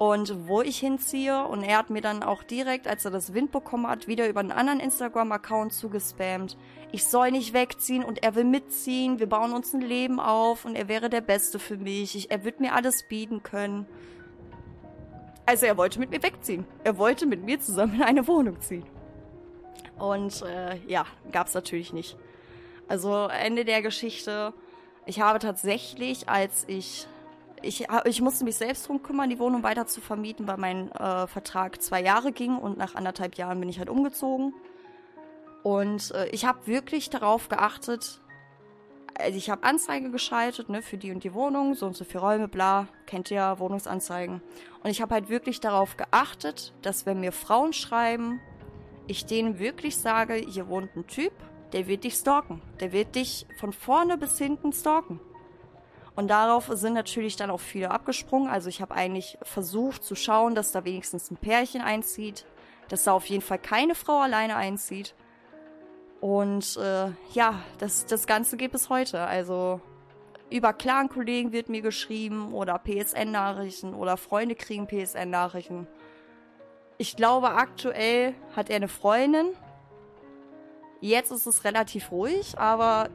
Und 0.00 0.48
wo 0.48 0.62
ich 0.62 0.78
hinziehe. 0.78 1.44
Und 1.44 1.62
er 1.62 1.76
hat 1.76 1.90
mir 1.90 2.00
dann 2.00 2.22
auch 2.22 2.42
direkt, 2.42 2.88
als 2.88 3.04
er 3.04 3.10
das 3.10 3.34
Wind 3.34 3.52
bekommen 3.52 3.86
hat, 3.86 4.08
wieder 4.08 4.30
über 4.30 4.40
einen 4.40 4.50
anderen 4.50 4.80
Instagram-Account 4.80 5.74
zugespammt. 5.74 6.56
Ich 6.90 7.04
soll 7.04 7.32
nicht 7.32 7.52
wegziehen 7.52 8.02
und 8.02 8.22
er 8.22 8.34
will 8.34 8.44
mitziehen. 8.44 9.18
Wir 9.18 9.28
bauen 9.28 9.52
uns 9.52 9.74
ein 9.74 9.82
Leben 9.82 10.18
auf 10.18 10.64
und 10.64 10.74
er 10.74 10.88
wäre 10.88 11.10
der 11.10 11.20
Beste 11.20 11.58
für 11.58 11.76
mich. 11.76 12.16
Ich, 12.16 12.30
er 12.30 12.44
wird 12.44 12.60
mir 12.60 12.72
alles 12.72 13.02
bieten 13.02 13.42
können. 13.42 13.84
Also 15.44 15.66
er 15.66 15.76
wollte 15.76 15.98
mit 15.98 16.08
mir 16.08 16.22
wegziehen. 16.22 16.64
Er 16.82 16.96
wollte 16.96 17.26
mit 17.26 17.44
mir 17.44 17.60
zusammen 17.60 17.96
in 17.96 18.02
eine 18.02 18.26
Wohnung 18.26 18.58
ziehen. 18.62 18.86
Und 19.98 20.40
äh, 20.40 20.78
ja, 20.86 21.04
gab's 21.30 21.52
natürlich 21.52 21.92
nicht. 21.92 22.16
Also 22.88 23.26
Ende 23.26 23.66
der 23.66 23.82
Geschichte. 23.82 24.54
Ich 25.04 25.20
habe 25.20 25.40
tatsächlich, 25.40 26.26
als 26.26 26.64
ich 26.68 27.06
ich, 27.62 27.86
ich 28.04 28.20
musste 28.20 28.44
mich 28.44 28.56
selbst 28.56 28.88
drum 28.88 29.02
kümmern, 29.02 29.30
die 29.30 29.38
Wohnung 29.38 29.62
weiter 29.62 29.86
zu 29.86 30.00
vermieten, 30.00 30.46
weil 30.46 30.56
mein 30.56 30.90
äh, 30.92 31.26
Vertrag 31.26 31.80
zwei 31.82 32.02
Jahre 32.02 32.32
ging 32.32 32.56
und 32.56 32.78
nach 32.78 32.94
anderthalb 32.94 33.36
Jahren 33.36 33.60
bin 33.60 33.68
ich 33.68 33.78
halt 33.78 33.90
umgezogen. 33.90 34.54
Und 35.62 36.12
äh, 36.12 36.28
ich 36.28 36.44
habe 36.44 36.66
wirklich 36.66 37.10
darauf 37.10 37.48
geachtet, 37.48 38.20
also 39.18 39.36
ich 39.36 39.50
habe 39.50 39.64
Anzeige 39.64 40.10
geschaltet, 40.10 40.68
ne, 40.68 40.82
für 40.82 40.96
die 40.96 41.12
und 41.12 41.24
die 41.24 41.34
Wohnung, 41.34 41.74
so 41.74 41.86
und 41.86 41.96
so 41.96 42.04
viele 42.04 42.20
Räume, 42.20 42.48
bla, 42.48 42.88
kennt 43.06 43.30
ihr 43.30 43.58
Wohnungsanzeigen. 43.58 44.40
Und 44.82 44.90
ich 44.90 45.02
habe 45.02 45.14
halt 45.14 45.28
wirklich 45.28 45.60
darauf 45.60 45.96
geachtet, 45.96 46.72
dass 46.82 47.06
wenn 47.06 47.20
mir 47.20 47.32
Frauen 47.32 47.72
schreiben, 47.72 48.40
ich 49.06 49.26
denen 49.26 49.58
wirklich 49.58 49.96
sage, 49.96 50.34
hier 50.34 50.68
wohnt 50.68 50.96
ein 50.96 51.06
Typ, 51.06 51.32
der 51.72 51.86
wird 51.86 52.04
dich 52.04 52.14
stalken. 52.14 52.62
Der 52.80 52.92
wird 52.92 53.14
dich 53.14 53.46
von 53.58 53.72
vorne 53.72 54.16
bis 54.16 54.38
hinten 54.38 54.72
stalken. 54.72 55.20
Und 56.20 56.28
darauf 56.28 56.66
sind 56.72 56.92
natürlich 56.92 57.36
dann 57.36 57.48
auch 57.48 57.60
viele 57.60 57.90
abgesprungen. 57.90 58.50
Also 58.50 58.68
ich 58.68 58.82
habe 58.82 58.94
eigentlich 58.94 59.38
versucht 59.40 60.04
zu 60.04 60.14
schauen, 60.14 60.54
dass 60.54 60.70
da 60.70 60.84
wenigstens 60.84 61.30
ein 61.30 61.38
Pärchen 61.38 61.80
einzieht, 61.80 62.44
dass 62.90 63.04
da 63.04 63.12
auf 63.12 63.24
jeden 63.24 63.40
Fall 63.40 63.58
keine 63.58 63.94
Frau 63.94 64.20
alleine 64.20 64.54
einzieht. 64.54 65.14
Und 66.20 66.76
äh, 66.76 67.06
ja, 67.32 67.62
das, 67.78 68.04
das 68.04 68.26
Ganze 68.26 68.58
geht 68.58 68.70
bis 68.70 68.90
heute. 68.90 69.22
Also 69.22 69.80
über 70.50 70.74
Clan-Kollegen 70.74 71.52
wird 71.52 71.70
mir 71.70 71.80
geschrieben 71.80 72.52
oder 72.52 72.78
PSN-Nachrichten 72.78 73.94
oder 73.94 74.18
Freunde 74.18 74.56
kriegen 74.56 74.88
PSN-Nachrichten. 74.88 75.86
Ich 76.98 77.16
glaube, 77.16 77.52
aktuell 77.52 78.34
hat 78.54 78.68
er 78.68 78.76
eine 78.76 78.88
Freundin. 78.88 79.46
Jetzt 81.00 81.32
ist 81.32 81.46
es 81.46 81.64
relativ 81.64 82.12
ruhig, 82.12 82.58
aber 82.58 83.08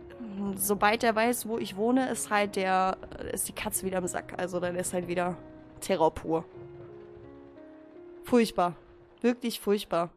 sobald 0.55 1.03
er 1.03 1.15
weiß, 1.15 1.47
wo 1.47 1.57
ich 1.57 1.75
wohne, 1.75 2.09
ist 2.09 2.29
halt 2.29 2.55
der, 2.55 2.97
ist 3.31 3.47
die 3.47 3.53
Katze 3.53 3.85
wieder 3.85 3.99
im 3.99 4.07
Sack. 4.07 4.33
Also 4.37 4.59
dann 4.59 4.75
ist 4.75 4.93
halt 4.93 5.07
wieder 5.07 5.37
Terror 5.81 6.13
pur. 6.13 6.45
Furchtbar. 8.23 8.75
Wirklich 9.21 9.59
furchtbar. 9.59 10.09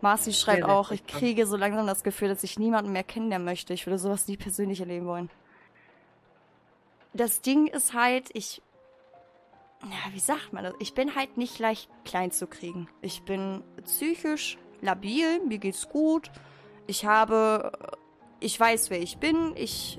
Marci 0.00 0.34
schreibt 0.34 0.60
ja, 0.60 0.68
auch, 0.68 0.90
ich 0.90 1.06
kriege 1.06 1.46
so 1.46 1.56
langsam 1.56 1.86
das 1.86 2.04
Gefühl, 2.04 2.28
dass 2.28 2.44
ich 2.44 2.58
niemanden 2.58 2.92
mehr 2.92 3.04
kennenlernen 3.04 3.44
möchte. 3.44 3.72
Ich 3.72 3.86
würde 3.86 3.98
sowas 3.98 4.28
nie 4.28 4.36
persönlich 4.36 4.80
erleben 4.80 5.06
wollen. 5.06 5.30
Das 7.14 7.40
Ding 7.40 7.68
ist 7.68 7.94
halt, 7.94 8.28
ich. 8.34 8.60
Ja, 9.82 10.12
wie 10.12 10.20
sagt 10.20 10.52
man 10.52 10.64
das? 10.64 10.74
Ich 10.78 10.94
bin 10.94 11.14
halt 11.14 11.36
nicht 11.36 11.58
leicht 11.58 11.88
klein 12.04 12.30
zu 12.30 12.46
kriegen. 12.46 12.88
Ich 13.00 13.22
bin 13.22 13.62
psychisch 13.84 14.58
labil, 14.84 15.40
mir 15.46 15.58
geht's 15.58 15.88
gut. 15.88 16.30
Ich 16.86 17.04
habe, 17.04 17.72
ich 18.40 18.58
weiß, 18.58 18.90
wer 18.90 19.00
ich 19.00 19.18
bin. 19.18 19.52
Ich 19.56 19.98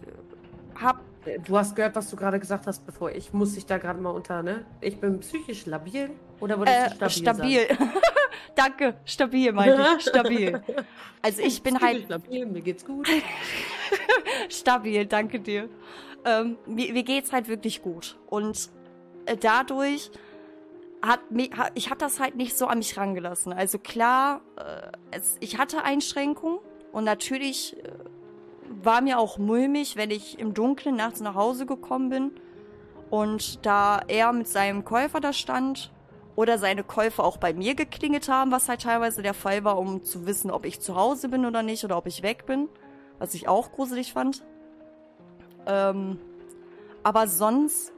hab. 0.79 1.01
Du 1.43 1.57
hast 1.57 1.75
gehört, 1.75 1.95
was 1.95 2.11
du 2.11 2.15
gerade 2.15 2.39
gesagt 2.39 2.67
hast, 2.67 2.85
bevor 2.85 3.11
ich 3.11 3.33
muss 3.33 3.55
dich 3.55 3.65
da 3.65 3.79
gerade 3.79 3.99
mal 3.99 4.11
unter, 4.11 4.43
ne? 4.43 4.63
Ich 4.79 4.99
bin 4.99 5.19
psychisch 5.21 5.65
labil 5.65 6.11
oder 6.39 6.59
würdest 6.59 6.77
äh, 6.77 6.97
du 6.99 7.09
stabil? 7.09 7.65
Stabil. 7.65 7.89
Danke, 8.55 8.95
stabil, 9.05 9.51
meinte 9.51 9.85
ich. 9.97 10.05
Stabil. 10.05 10.61
Also 11.21 11.41
ich 11.41 11.61
bin 11.63 11.79
halt. 11.79 12.05
Stabil, 12.05 12.45
mir 12.45 12.61
geht's 12.61 12.85
gut. 12.85 13.09
stabil, 14.49 15.05
danke 15.05 15.39
dir. 15.39 15.67
Ähm, 16.23 16.57
mir, 16.65 16.93
mir 16.93 17.03
geht's 17.03 17.33
halt 17.33 17.49
wirklich 17.49 17.81
gut. 17.81 18.17
Und 18.27 18.69
äh, 19.25 19.35
dadurch 19.35 20.09
hat 21.01 21.31
mich, 21.31 21.51
ich 21.75 21.89
habe 21.89 21.99
das 21.99 22.19
halt 22.19 22.35
nicht 22.35 22.57
so 22.57 22.67
an 22.67 22.79
mich 22.79 22.97
rangelassen. 22.97 23.53
Also 23.53 23.77
klar, 23.77 24.41
äh, 24.57 25.19
ich 25.39 25.57
hatte 25.57 25.83
Einschränkungen 25.83 26.59
und 26.91 27.03
natürlich 27.03 27.77
äh, 27.83 27.91
war 28.83 29.01
mir 29.01 29.19
auch 29.19 29.37
mulmig, 29.37 29.95
wenn 29.95 30.11
ich 30.11 30.39
im 30.39 30.53
Dunkeln 30.53 30.95
nachts 30.95 31.19
nach 31.19 31.35
Hause 31.35 31.65
gekommen 31.65 32.09
bin 32.09 32.31
und 33.09 33.65
da 33.65 34.01
er 34.07 34.33
mit 34.33 34.47
seinem 34.47 34.83
Käufer 34.83 35.19
da 35.19 35.33
stand 35.33 35.91
oder 36.35 36.57
seine 36.57 36.83
Käufer 36.83 37.23
auch 37.23 37.37
bei 37.37 37.53
mir 37.53 37.75
geklingelt 37.75 38.27
haben, 38.27 38.51
was 38.51 38.67
halt 38.67 38.81
teilweise 38.81 39.21
der 39.21 39.33
Fall 39.33 39.63
war, 39.63 39.77
um 39.77 40.03
zu 40.03 40.25
wissen, 40.25 40.51
ob 40.51 40.65
ich 40.65 40.81
zu 40.81 40.95
Hause 40.95 41.29
bin 41.29 41.45
oder 41.45 41.63
nicht 41.63 41.85
oder 41.85 41.97
ob 41.97 42.07
ich 42.07 42.23
weg 42.23 42.45
bin, 42.45 42.67
was 43.19 43.33
ich 43.33 43.47
auch 43.47 43.71
gruselig 43.71 44.11
fand. 44.11 44.43
Ähm, 45.65 46.19
aber 47.03 47.27
sonst 47.27 47.93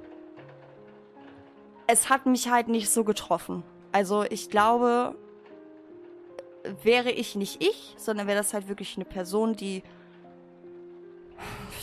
es 1.87 2.09
hat 2.09 2.25
mich 2.25 2.49
halt 2.49 2.67
nicht 2.67 2.89
so 2.89 3.03
getroffen. 3.03 3.63
Also 3.91 4.23
ich 4.23 4.49
glaube, 4.49 5.15
wäre 6.83 7.11
ich 7.11 7.35
nicht 7.35 7.63
ich, 7.63 7.95
sondern 7.97 8.27
wäre 8.27 8.37
das 8.37 8.53
halt 8.53 8.67
wirklich 8.67 8.95
eine 8.97 9.05
Person, 9.05 9.55
die 9.55 9.83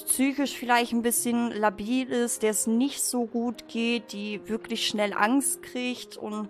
psychisch 0.07 0.57
vielleicht 0.57 0.93
ein 0.93 1.03
bisschen 1.03 1.51
labil 1.51 2.11
ist, 2.11 2.43
der 2.43 2.51
es 2.51 2.67
nicht 2.67 3.03
so 3.03 3.27
gut 3.27 3.69
geht, 3.69 4.13
die 4.13 4.47
wirklich 4.49 4.87
schnell 4.87 5.13
Angst 5.13 5.63
kriegt 5.63 6.17
und 6.17 6.49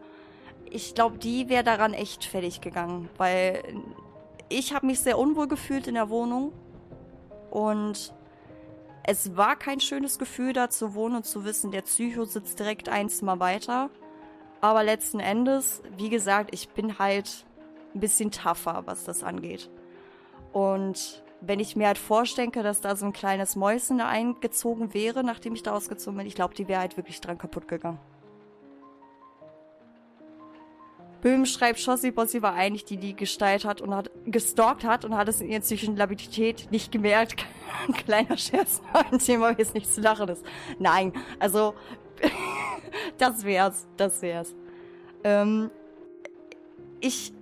ich 0.70 0.94
glaube, 0.94 1.18
die 1.18 1.49
wäre 1.49 1.62
daran 1.62 1.94
echt 1.94 2.24
fertig 2.24 2.60
gegangen, 2.60 3.08
weil 3.16 3.62
ich 4.49 4.74
habe 4.74 4.86
mich 4.86 5.00
sehr 5.00 5.18
unwohl 5.18 5.47
gefühlt 5.47 5.86
in 5.86 5.94
der 5.94 6.10
Wohnung 6.10 6.52
und 7.50 8.14
es 9.07 9.36
war 9.36 9.57
kein 9.57 9.81
schönes 9.81 10.18
Gefühl, 10.18 10.55
da 10.55 10.70
zu 10.70 10.94
wohnen 10.94 11.16
und 11.16 11.26
zu 11.26 11.44
wissen, 11.44 11.70
der 11.70 11.83
Psycho 11.83 12.24
sitzt 12.24 12.58
direkt 12.58 12.89
ein 12.89 13.10
Zimmer 13.10 13.39
weiter. 13.39 13.91
Aber 14.62 14.83
letzten 14.83 15.20
Endes, 15.20 15.83
wie 15.99 16.08
gesagt, 16.08 16.50
ich 16.55 16.70
bin 16.70 16.99
halt 16.99 17.44
ein 17.94 18.00
bisschen 18.00 18.31
tougher, 18.31 18.83
was 18.86 19.05
das 19.05 19.23
angeht. 19.23 19.70
Und 20.52 21.23
wenn 21.42 21.60
ich 21.60 21.76
mir 21.76 21.89
halt 21.89 21.99
vorstecke, 21.99 22.62
dass 22.62 22.81
da 22.81 22.97
so 22.97 23.05
ein 23.05 23.12
kleines 23.12 23.57
Mäuschen 23.57 23.99
da 23.99 24.08
eingezogen 24.08 24.94
wäre, 24.94 25.23
nachdem 25.23 25.55
ich 25.55 25.62
da 25.62 25.73
ausgezogen 25.73 26.16
bin, 26.16 26.26
ich 26.26 26.34
glaube, 26.34 26.55
die 26.55 26.66
wäre 26.66 26.81
halt 26.81 26.97
wirklich 26.97 27.20
dran 27.20 27.36
kaputt 27.36 27.68
gegangen. 27.68 27.99
Böhm 31.25 31.47
schreibt, 31.47 31.81
Shossi 31.81 32.11
Bossi 32.11 32.43
war 32.43 32.53
eigentlich 32.53 32.85
die, 32.85 32.99
die 32.99 33.17
gestaltet 33.17 33.65
hat 33.65 33.81
und 33.81 33.94
hat 33.94 34.11
gestalkt 34.27 34.85
hat 34.85 35.07
und 35.07 35.17
hat 35.17 35.27
es 35.27 35.41
in 35.41 35.49
ihrer 35.49 35.62
psychischen 35.62 35.97
Labilität 35.97 36.70
nicht 36.70 36.93
gemerkt. 36.93 37.47
Ein 37.89 37.94
kleiner 38.05 38.36
Scherz, 38.36 38.83
ein 39.11 39.19
Thema, 39.19 39.57
wie 39.57 39.62
es 39.62 39.73
nicht 39.73 39.91
zu 39.91 40.03
lachen 40.03 40.28
ist. 40.28 40.44
Nein, 40.78 41.15
also 41.39 41.75
das 43.19 43.43
wär's, 43.43 43.86
das 43.97 44.20
wär's. 44.20 44.55
Ähm, 45.25 45.70
ich 47.01 47.33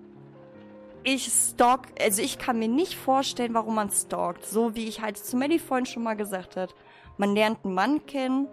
ich 1.03 1.25
stalk, 1.25 1.89
also 2.01 2.23
ich 2.23 2.39
kann 2.39 2.61
mir 2.61 2.69
nicht 2.69 2.95
vorstellen, 2.95 3.53
warum 3.53 3.75
man 3.75 3.91
stalkt. 3.91 4.47
So 4.47 4.77
wie 4.77 4.87
ich 4.87 5.01
halt 5.01 5.19
zu 5.19 5.37
Melly 5.37 5.59
vorhin 5.59 5.87
schon 5.87 6.05
mal 6.05 6.15
gesagt 6.15 6.55
hat. 6.55 6.73
Man 7.17 7.35
lernt 7.35 7.65
einen 7.65 7.75
Mann 7.75 8.07
kennen, 8.07 8.47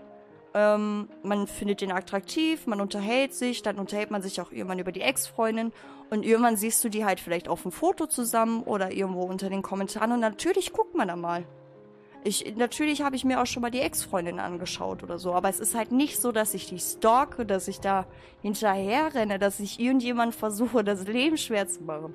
ähm, 0.53 1.09
man 1.23 1.47
findet 1.47 1.81
den 1.81 1.91
attraktiv, 1.91 2.65
man 2.67 2.81
unterhält 2.81 3.33
sich, 3.33 3.61
dann 3.61 3.77
unterhält 3.77 4.11
man 4.11 4.21
sich 4.21 4.41
auch 4.41 4.51
irgendwann 4.51 4.79
über 4.79 4.91
die 4.91 5.01
Ex-Freundin 5.01 5.71
und 6.09 6.25
irgendwann 6.25 6.57
siehst 6.57 6.83
du 6.83 6.89
die 6.89 7.05
halt 7.05 7.19
vielleicht 7.19 7.47
auf 7.47 7.61
dem 7.63 7.71
Foto 7.71 8.07
zusammen 8.07 8.63
oder 8.63 8.91
irgendwo 8.91 9.23
unter 9.23 9.49
den 9.49 9.61
Kommentaren 9.61 10.11
und 10.11 10.19
natürlich 10.19 10.73
guckt 10.73 10.95
man 10.95 11.07
da 11.07 11.15
mal. 11.15 11.45
Ich, 12.23 12.55
natürlich 12.57 13.01
habe 13.01 13.15
ich 13.15 13.23
mir 13.23 13.41
auch 13.41 13.45
schon 13.45 13.61
mal 13.61 13.71
die 13.71 13.79
Ex-Freundin 13.79 14.39
angeschaut 14.39 15.03
oder 15.03 15.17
so, 15.19 15.33
aber 15.33 15.49
es 15.49 15.59
ist 15.59 15.75
halt 15.75 15.91
nicht 15.91 16.19
so, 16.19 16.31
dass 16.31 16.53
ich 16.53 16.67
die 16.67 16.79
stalke, 16.79 17.45
dass 17.45 17.67
ich 17.67 17.79
da 17.79 18.05
hinterher 18.41 19.13
renne, 19.13 19.39
dass 19.39 19.59
ich 19.59 19.79
irgendjemand 19.79 20.35
versuche, 20.35 20.83
das 20.83 21.07
Leben 21.07 21.37
schwer 21.37 21.67
zu 21.67 21.83
machen. 21.83 22.13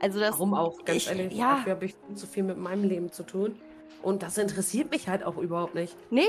Also 0.00 0.18
das, 0.18 0.32
Warum 0.32 0.54
auch, 0.54 0.84
ganz 0.84 1.02
ich, 1.02 1.08
ehrlich, 1.08 1.32
ja. 1.34 1.56
dafür 1.56 1.72
habe 1.72 1.84
ich 1.84 1.94
zu 2.14 2.26
viel 2.26 2.42
mit 2.42 2.56
meinem 2.56 2.84
Leben 2.84 3.12
zu 3.12 3.22
tun. 3.22 3.56
Und 4.02 4.22
das 4.22 4.38
interessiert 4.38 4.90
mich 4.90 5.08
halt 5.08 5.24
auch 5.24 5.36
überhaupt 5.36 5.74
nicht. 5.74 5.96
Nee, 6.10 6.22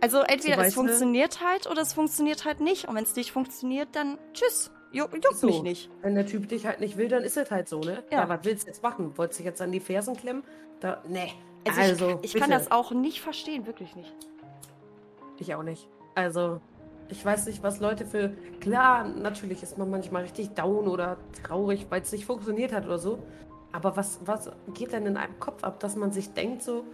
also 0.00 0.20
entweder 0.20 0.58
es 0.58 0.74
funktioniert 0.74 1.40
halt 1.44 1.66
oder 1.68 1.82
es 1.82 1.92
funktioniert 1.92 2.44
halt 2.44 2.60
nicht. 2.60 2.88
Und 2.88 2.94
wenn 2.94 3.04
es 3.04 3.14
nicht 3.16 3.32
funktioniert, 3.32 3.88
dann 3.92 4.18
tschüss. 4.32 4.70
Juck, 4.92 5.12
juckt 5.14 5.36
so. 5.36 5.46
mich 5.46 5.62
nicht. 5.62 5.90
Wenn 6.02 6.14
der 6.14 6.26
Typ 6.26 6.48
dich 6.48 6.66
halt 6.66 6.80
nicht 6.80 6.96
will, 6.96 7.08
dann 7.08 7.22
ist 7.22 7.36
es 7.36 7.50
halt 7.50 7.68
so, 7.68 7.80
ne? 7.80 8.02
Ja. 8.10 8.22
ja 8.22 8.28
was 8.28 8.40
willst 8.42 8.64
du 8.64 8.68
jetzt 8.68 8.82
machen? 8.82 9.16
Wolltest 9.16 9.38
du 9.38 9.42
dich 9.42 9.50
jetzt 9.50 9.62
an 9.62 9.70
die 9.70 9.80
Fersen 9.80 10.16
klemmen? 10.16 10.42
Da, 10.80 11.02
nee. 11.08 11.32
Also, 11.66 11.80
also 11.80 12.20
ich, 12.22 12.34
ich 12.34 12.40
kann 12.40 12.50
das 12.50 12.70
auch 12.72 12.90
nicht 12.90 13.20
verstehen, 13.20 13.66
wirklich 13.66 13.94
nicht. 13.94 14.12
Ich 15.38 15.54
auch 15.54 15.62
nicht. 15.62 15.88
Also, 16.14 16.60
ich 17.08 17.24
weiß 17.24 17.46
nicht, 17.46 17.62
was 17.62 17.80
Leute 17.80 18.04
für. 18.04 18.32
Klar, 18.60 19.04
natürlich 19.04 19.62
ist 19.62 19.78
man 19.78 19.90
manchmal 19.90 20.22
richtig 20.22 20.50
down 20.50 20.88
oder 20.88 21.18
traurig, 21.44 21.86
weil 21.90 22.02
es 22.02 22.10
nicht 22.12 22.24
funktioniert 22.24 22.72
hat 22.72 22.86
oder 22.86 22.98
so. 22.98 23.22
Aber 23.72 23.96
was, 23.96 24.20
was 24.24 24.50
geht 24.74 24.92
denn 24.92 25.06
in 25.06 25.16
einem 25.16 25.38
Kopf 25.38 25.62
ab, 25.62 25.78
dass 25.80 25.94
man 25.94 26.10
sich 26.10 26.32
denkt, 26.32 26.62
so, 26.62 26.84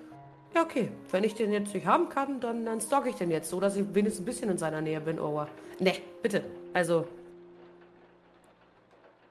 ja, 0.56 0.62
okay, 0.62 0.90
wenn 1.10 1.22
ich 1.24 1.34
den 1.34 1.52
jetzt 1.52 1.74
nicht 1.74 1.86
haben 1.86 2.08
kann, 2.08 2.40
dann, 2.40 2.64
dann 2.64 2.80
stalk 2.80 3.06
ich 3.06 3.14
den 3.16 3.30
jetzt, 3.30 3.50
so 3.50 3.60
dass 3.60 3.76
ich 3.76 3.84
wenigstens 3.94 4.22
ein 4.22 4.24
bisschen 4.26 4.50
in 4.50 4.58
seiner 4.58 4.80
Nähe 4.80 5.00
bin, 5.00 5.18
aber. 5.18 5.48
Ne, 5.78 5.94
bitte. 6.22 6.42
Also. 6.72 7.06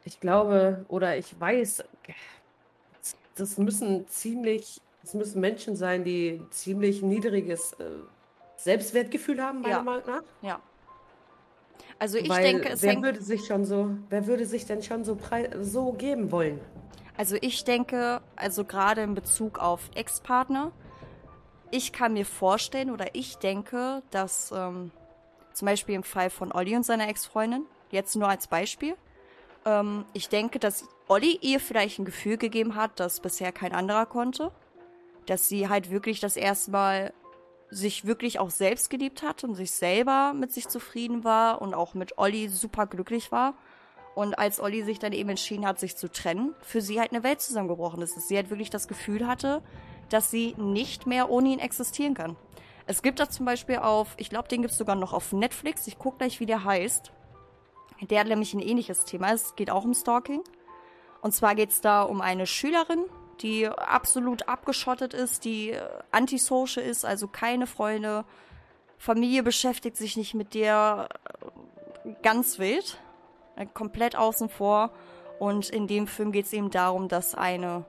Ich 0.04 0.20
glaube, 0.20 0.86
oder 0.88 1.18
ich 1.18 1.40
weiß, 1.40 1.84
das 3.36 3.58
müssen 3.58 4.08
ziemlich, 4.08 4.80
das 5.02 5.16
müssen 5.16 5.42
Menschen 5.42 5.76
sein, 5.76 6.04
die 6.04 6.42
ziemlich 6.52 7.02
niedriges 7.02 7.74
äh, 7.74 7.86
Selbstwertgefühl 8.58 9.42
haben, 9.42 9.62
meiner 9.62 9.78
Ja. 9.78 9.82
Meinung 9.84 10.06
nach. 10.06 10.22
Ja. 10.44 10.60
Also 11.98 12.18
ich 12.20 12.30
Weil 12.30 12.44
denke, 12.44 12.70
es 12.70 12.84
wer 12.84 12.92
hängt. 12.92 13.04
würde 13.04 13.22
sich 13.22 13.46
schon 13.46 13.66
so, 13.66 13.90
wer 14.10 14.28
würde 14.28 14.46
sich 14.46 14.66
denn 14.66 14.84
schon 14.84 15.04
so 15.04 15.18
so 15.62 15.94
geben 15.94 16.32
wollen? 16.32 16.60
Also 17.18 17.38
ich 17.42 17.64
denke, 17.64 18.22
also 18.36 18.64
gerade 18.66 19.02
in 19.02 19.16
Bezug 19.16 19.60
auf 19.60 19.90
Ex-Partner, 19.96 20.72
ich 21.76 21.92
kann 21.92 22.14
mir 22.14 22.26
vorstellen 22.26 22.90
oder 22.90 23.08
ich 23.14 23.36
denke, 23.36 24.02
dass 24.10 24.54
ähm, 24.56 24.92
zum 25.52 25.66
Beispiel 25.66 25.96
im 25.96 26.04
Fall 26.04 26.30
von 26.30 26.54
Olli 26.54 26.74
und 26.74 26.86
seiner 26.86 27.10
Ex-Freundin, 27.10 27.66
jetzt 27.92 28.16
nur 28.16 28.30
als 28.30 28.48
Beispiel, 28.48 28.96
ähm, 29.66 30.06
ich 30.14 30.30
denke, 30.30 30.58
dass 30.58 30.88
Olli 31.10 31.38
ihr 31.42 31.60
vielleicht 31.60 32.00
ein 32.00 32.06
Gefühl 32.06 32.38
gegeben 32.38 32.76
hat, 32.76 33.00
das 33.02 33.20
bisher 33.20 33.52
kein 33.52 33.74
anderer 33.74 34.06
konnte, 34.06 34.52
dass 35.26 35.50
sie 35.50 35.68
halt 35.68 35.92
wirklich 35.92 36.22
das 36.22 36.38
erste 36.38 36.72
Mal 36.72 37.14
sich 37.70 38.06
wirklich 38.06 38.40
auch 38.40 38.52
selbst 38.52 38.90
geliebt 38.90 39.22
hat 39.22 39.44
und 39.44 39.56
sich 39.56 39.72
selber 39.72 40.34
mit 40.34 40.54
sich 40.54 40.70
zufrieden 40.70 41.26
war 41.26 41.62
und 41.62 41.74
auch 41.74 41.94
mit 41.94 42.18
Olli 42.18 42.48
super 42.48 42.86
glücklich 42.86 43.34
war. 43.34 43.54
Und 44.14 44.40
als 44.40 44.62
Olli 44.62 44.84
sich 44.84 45.00
dann 45.00 45.12
eben 45.12 45.28
entschieden 45.32 45.66
hat, 45.66 45.78
sich 45.78 45.98
zu 45.98 46.10
trennen, 46.10 46.56
für 46.62 46.80
sie 46.80 47.02
halt 47.02 47.12
eine 47.12 47.24
Welt 47.24 47.42
zusammengebrochen 47.42 48.02
ist. 48.02 48.16
Dass 48.16 48.30
sie 48.30 48.38
halt 48.38 48.50
wirklich 48.50 48.70
das 48.70 48.88
Gefühl 48.88 49.28
hatte, 49.28 49.62
dass 50.10 50.32
sie 50.32 50.56
nicht 50.58 51.08
mehr 51.08 51.30
ohne 51.30 51.50
ihn 51.50 51.60
existieren 51.60 52.14
kann. 52.14 52.36
Es 52.88 53.02
gibt 53.02 53.20
da 53.20 53.30
zum 53.30 53.46
Beispiel 53.46 53.78
auf, 53.78 54.14
ich 54.18 54.30
glaube, 54.30 54.48
den 54.48 54.62
gibt 54.62 54.72
es 54.72 54.78
sogar 54.78 54.96
noch 54.96 55.14
auf 55.14 55.34
Netflix. 55.34 55.88
Ich 55.88 55.98
gucke 55.98 56.20
gleich, 56.20 56.40
wie 56.40 56.46
der 56.46 56.64
heißt. 56.64 57.12
Der 58.02 58.20
hat 58.20 58.28
nämlich 58.28 58.54
ein 58.54 58.60
ähnliches 58.60 59.06
Thema. 59.06 59.32
Es 59.34 59.56
geht 59.56 59.72
auch 59.72 59.86
um 59.86 59.94
Stalking. 59.94 60.44
Und 61.22 61.34
zwar 61.34 61.56
geht 61.56 61.72
es 61.72 61.82
da 61.82 62.04
um 62.04 62.22
eine 62.22 62.46
Schülerin, 62.46 63.06
die 63.42 63.68
absolut 63.68 64.48
abgeschottet 64.48 65.14
ist, 65.14 65.46
die 65.46 65.76
antisocial 66.12 66.86
ist, 66.86 67.06
also 67.06 67.28
keine 67.28 67.66
Freunde. 67.66 68.26
Familie 69.00 69.42
beschäftigt 69.42 69.98
sich 69.98 70.18
nicht 70.18 70.36
mit 70.36 70.54
der 70.54 71.10
äh, 72.06 72.14
ganz 72.22 72.60
wild, 72.60 73.00
äh, 73.56 73.66
komplett 73.66 74.16
außen 74.16 74.50
vor. 74.50 74.92
Und 75.40 75.70
in 75.70 75.88
dem 75.88 76.08
Film 76.08 76.32
geht 76.32 76.46
es 76.46 76.54
eben 76.54 76.70
darum, 76.70 77.08
dass 77.08 77.34
eine 77.36 77.86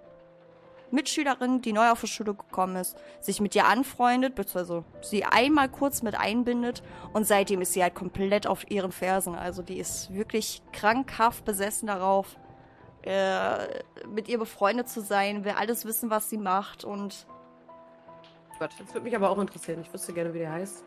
Mitschülerin, 0.97 1.63
die 1.63 1.73
neu 1.73 1.91
auf 1.91 2.01
die 2.01 2.09
Schule 2.09 2.35
gekommen 2.35 2.75
ist, 2.75 2.97
sich 3.21 3.41
mit 3.41 3.55
ihr 3.55 3.67
anfreundet, 3.67 4.35
beziehungsweise 4.35 4.85
sie 5.03 5.25
einmal 5.25 5.69
kurz 5.69 6.03
mit 6.03 6.19
einbindet 6.19 6.83
und 7.13 7.25
seitdem 7.25 7.61
ist 7.61 7.73
sie 7.73 7.83
halt 7.83 7.95
komplett 7.95 8.49
auf 8.49 8.69
ihren 8.69 8.91
Fersen. 8.91 9.37
Also 9.37 9.63
die 9.63 9.79
ist 9.79 10.13
wirklich 10.13 10.63
krankhaft 10.73 11.45
besessen 11.45 11.87
darauf, 11.87 12.37
äh, 13.03 13.83
mit 14.09 14.29
ihr 14.29 14.39
befreundet 14.39 14.89
zu 14.89 15.01
sein, 15.01 15.45
will 15.45 15.53
alles 15.53 15.85
wissen, 15.85 16.11
was 16.11 16.29
sie 16.29 16.39
macht 16.39 16.83
und 16.85 17.29
Gott, 18.59 18.71
das 18.79 18.89
würde 18.95 19.05
mich 19.05 19.15
aber 19.15 19.31
auch 19.31 19.39
interessieren. 19.39 19.81
Ich 19.83 19.93
wüsste 19.93 20.13
gerne, 20.13 20.33
wie 20.33 20.39
der 20.39 20.53
heißt. 20.53 20.83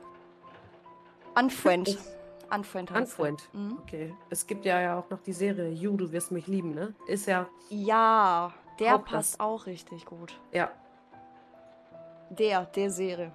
Unfriend. 1.36 1.98
Unfriend 2.54 2.92
heißt. 2.92 3.20
Unfriend. 3.20 3.50
Mhm. 3.54 3.78
Okay. 3.84 4.16
Es 4.30 4.48
gibt 4.48 4.66
ja, 4.66 4.82
ja 4.82 5.00
auch 5.00 5.10
noch 5.10 5.22
die 5.22 5.34
Serie 5.34 5.70
You, 5.70 5.96
du 5.96 6.12
wirst 6.12 6.32
mich 6.32 6.48
lieben, 6.48 6.74
ne? 6.74 6.94
Ist 7.08 7.28
ja, 7.28 7.48
Ja, 7.70 8.52
der 8.80 8.92
Hauptplatz. 8.94 9.32
passt 9.32 9.40
auch 9.40 9.66
richtig 9.66 10.06
gut. 10.06 10.40
ja, 10.52 10.70
Der, 12.30 12.66
der 12.66 12.90
Serie. 12.92 13.32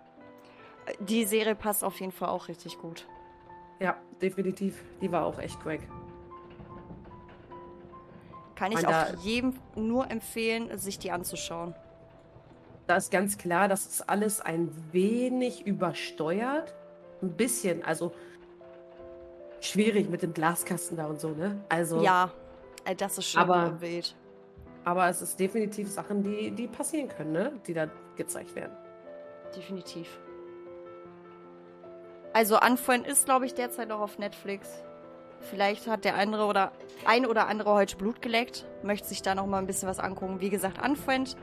Die 1.00 1.24
Serie 1.24 1.54
passt 1.54 1.82
auf 1.84 1.98
jeden 2.00 2.12
Fall 2.12 2.28
auch 2.28 2.48
richtig 2.48 2.78
gut. 2.78 3.06
ja, 3.80 3.96
definitiv. 4.22 4.82
Die 5.00 5.10
war 5.10 5.24
auch 5.26 5.38
echt 5.38 5.60
crack. 5.60 5.80
Kann 8.54 8.70
ich 8.72 8.82
Man, 8.82 8.94
auch 8.94 9.14
jedem 9.22 9.58
nur 9.74 10.10
empfehlen, 10.10 10.76
sich 10.78 10.98
die 10.98 11.10
anzuschauen. 11.10 11.74
Da 12.86 12.96
ist 12.96 13.10
ganz 13.10 13.36
klar, 13.38 13.66
das 13.66 13.86
ist 13.86 14.08
alles 14.08 14.40
ein 14.40 14.70
wenig 14.92 15.66
übersteuert. 15.66 16.74
Ein 17.22 17.32
bisschen, 17.32 17.82
also 17.84 18.12
schwierig 19.60 20.08
mit 20.10 20.22
dem 20.22 20.34
Glaskasten 20.34 20.96
da 20.96 21.06
und 21.06 21.20
so, 21.20 21.30
ne? 21.30 21.64
Also, 21.68 22.02
Ja, 22.02 22.30
äh, 22.84 22.94
das 22.94 23.18
ist 23.18 23.28
schon 23.30 23.42
Aber- 23.42 23.80
wild. 23.80 24.14
Aber 24.84 25.08
es 25.08 25.22
ist 25.22 25.40
definitiv 25.40 25.90
Sachen, 25.90 26.22
die, 26.22 26.50
die 26.50 26.66
passieren 26.66 27.08
können, 27.08 27.32
ne? 27.32 27.52
Die 27.66 27.74
da 27.74 27.88
gezeigt 28.16 28.54
werden. 28.54 28.72
Definitiv. 29.56 30.08
Also 32.32 32.60
Unfriend 32.60 33.06
ist, 33.06 33.24
glaube 33.24 33.46
ich, 33.46 33.54
derzeit 33.54 33.88
noch 33.88 34.00
auf 34.00 34.18
Netflix. 34.18 34.68
Vielleicht 35.40 35.86
hat 35.86 36.04
der 36.04 36.16
andere 36.16 36.46
oder 36.46 36.72
ein 37.04 37.26
oder 37.26 37.48
andere 37.48 37.74
heute 37.74 37.96
Blut 37.96 38.22
geleckt, 38.22 38.66
möchte 38.82 39.08
sich 39.08 39.22
da 39.22 39.34
noch 39.34 39.46
mal 39.46 39.58
ein 39.58 39.66
bisschen 39.66 39.88
was 39.88 40.00
angucken. 40.00 40.40
Wie 40.40 40.50
gesagt, 40.50 40.84
Unfriend 40.84 41.36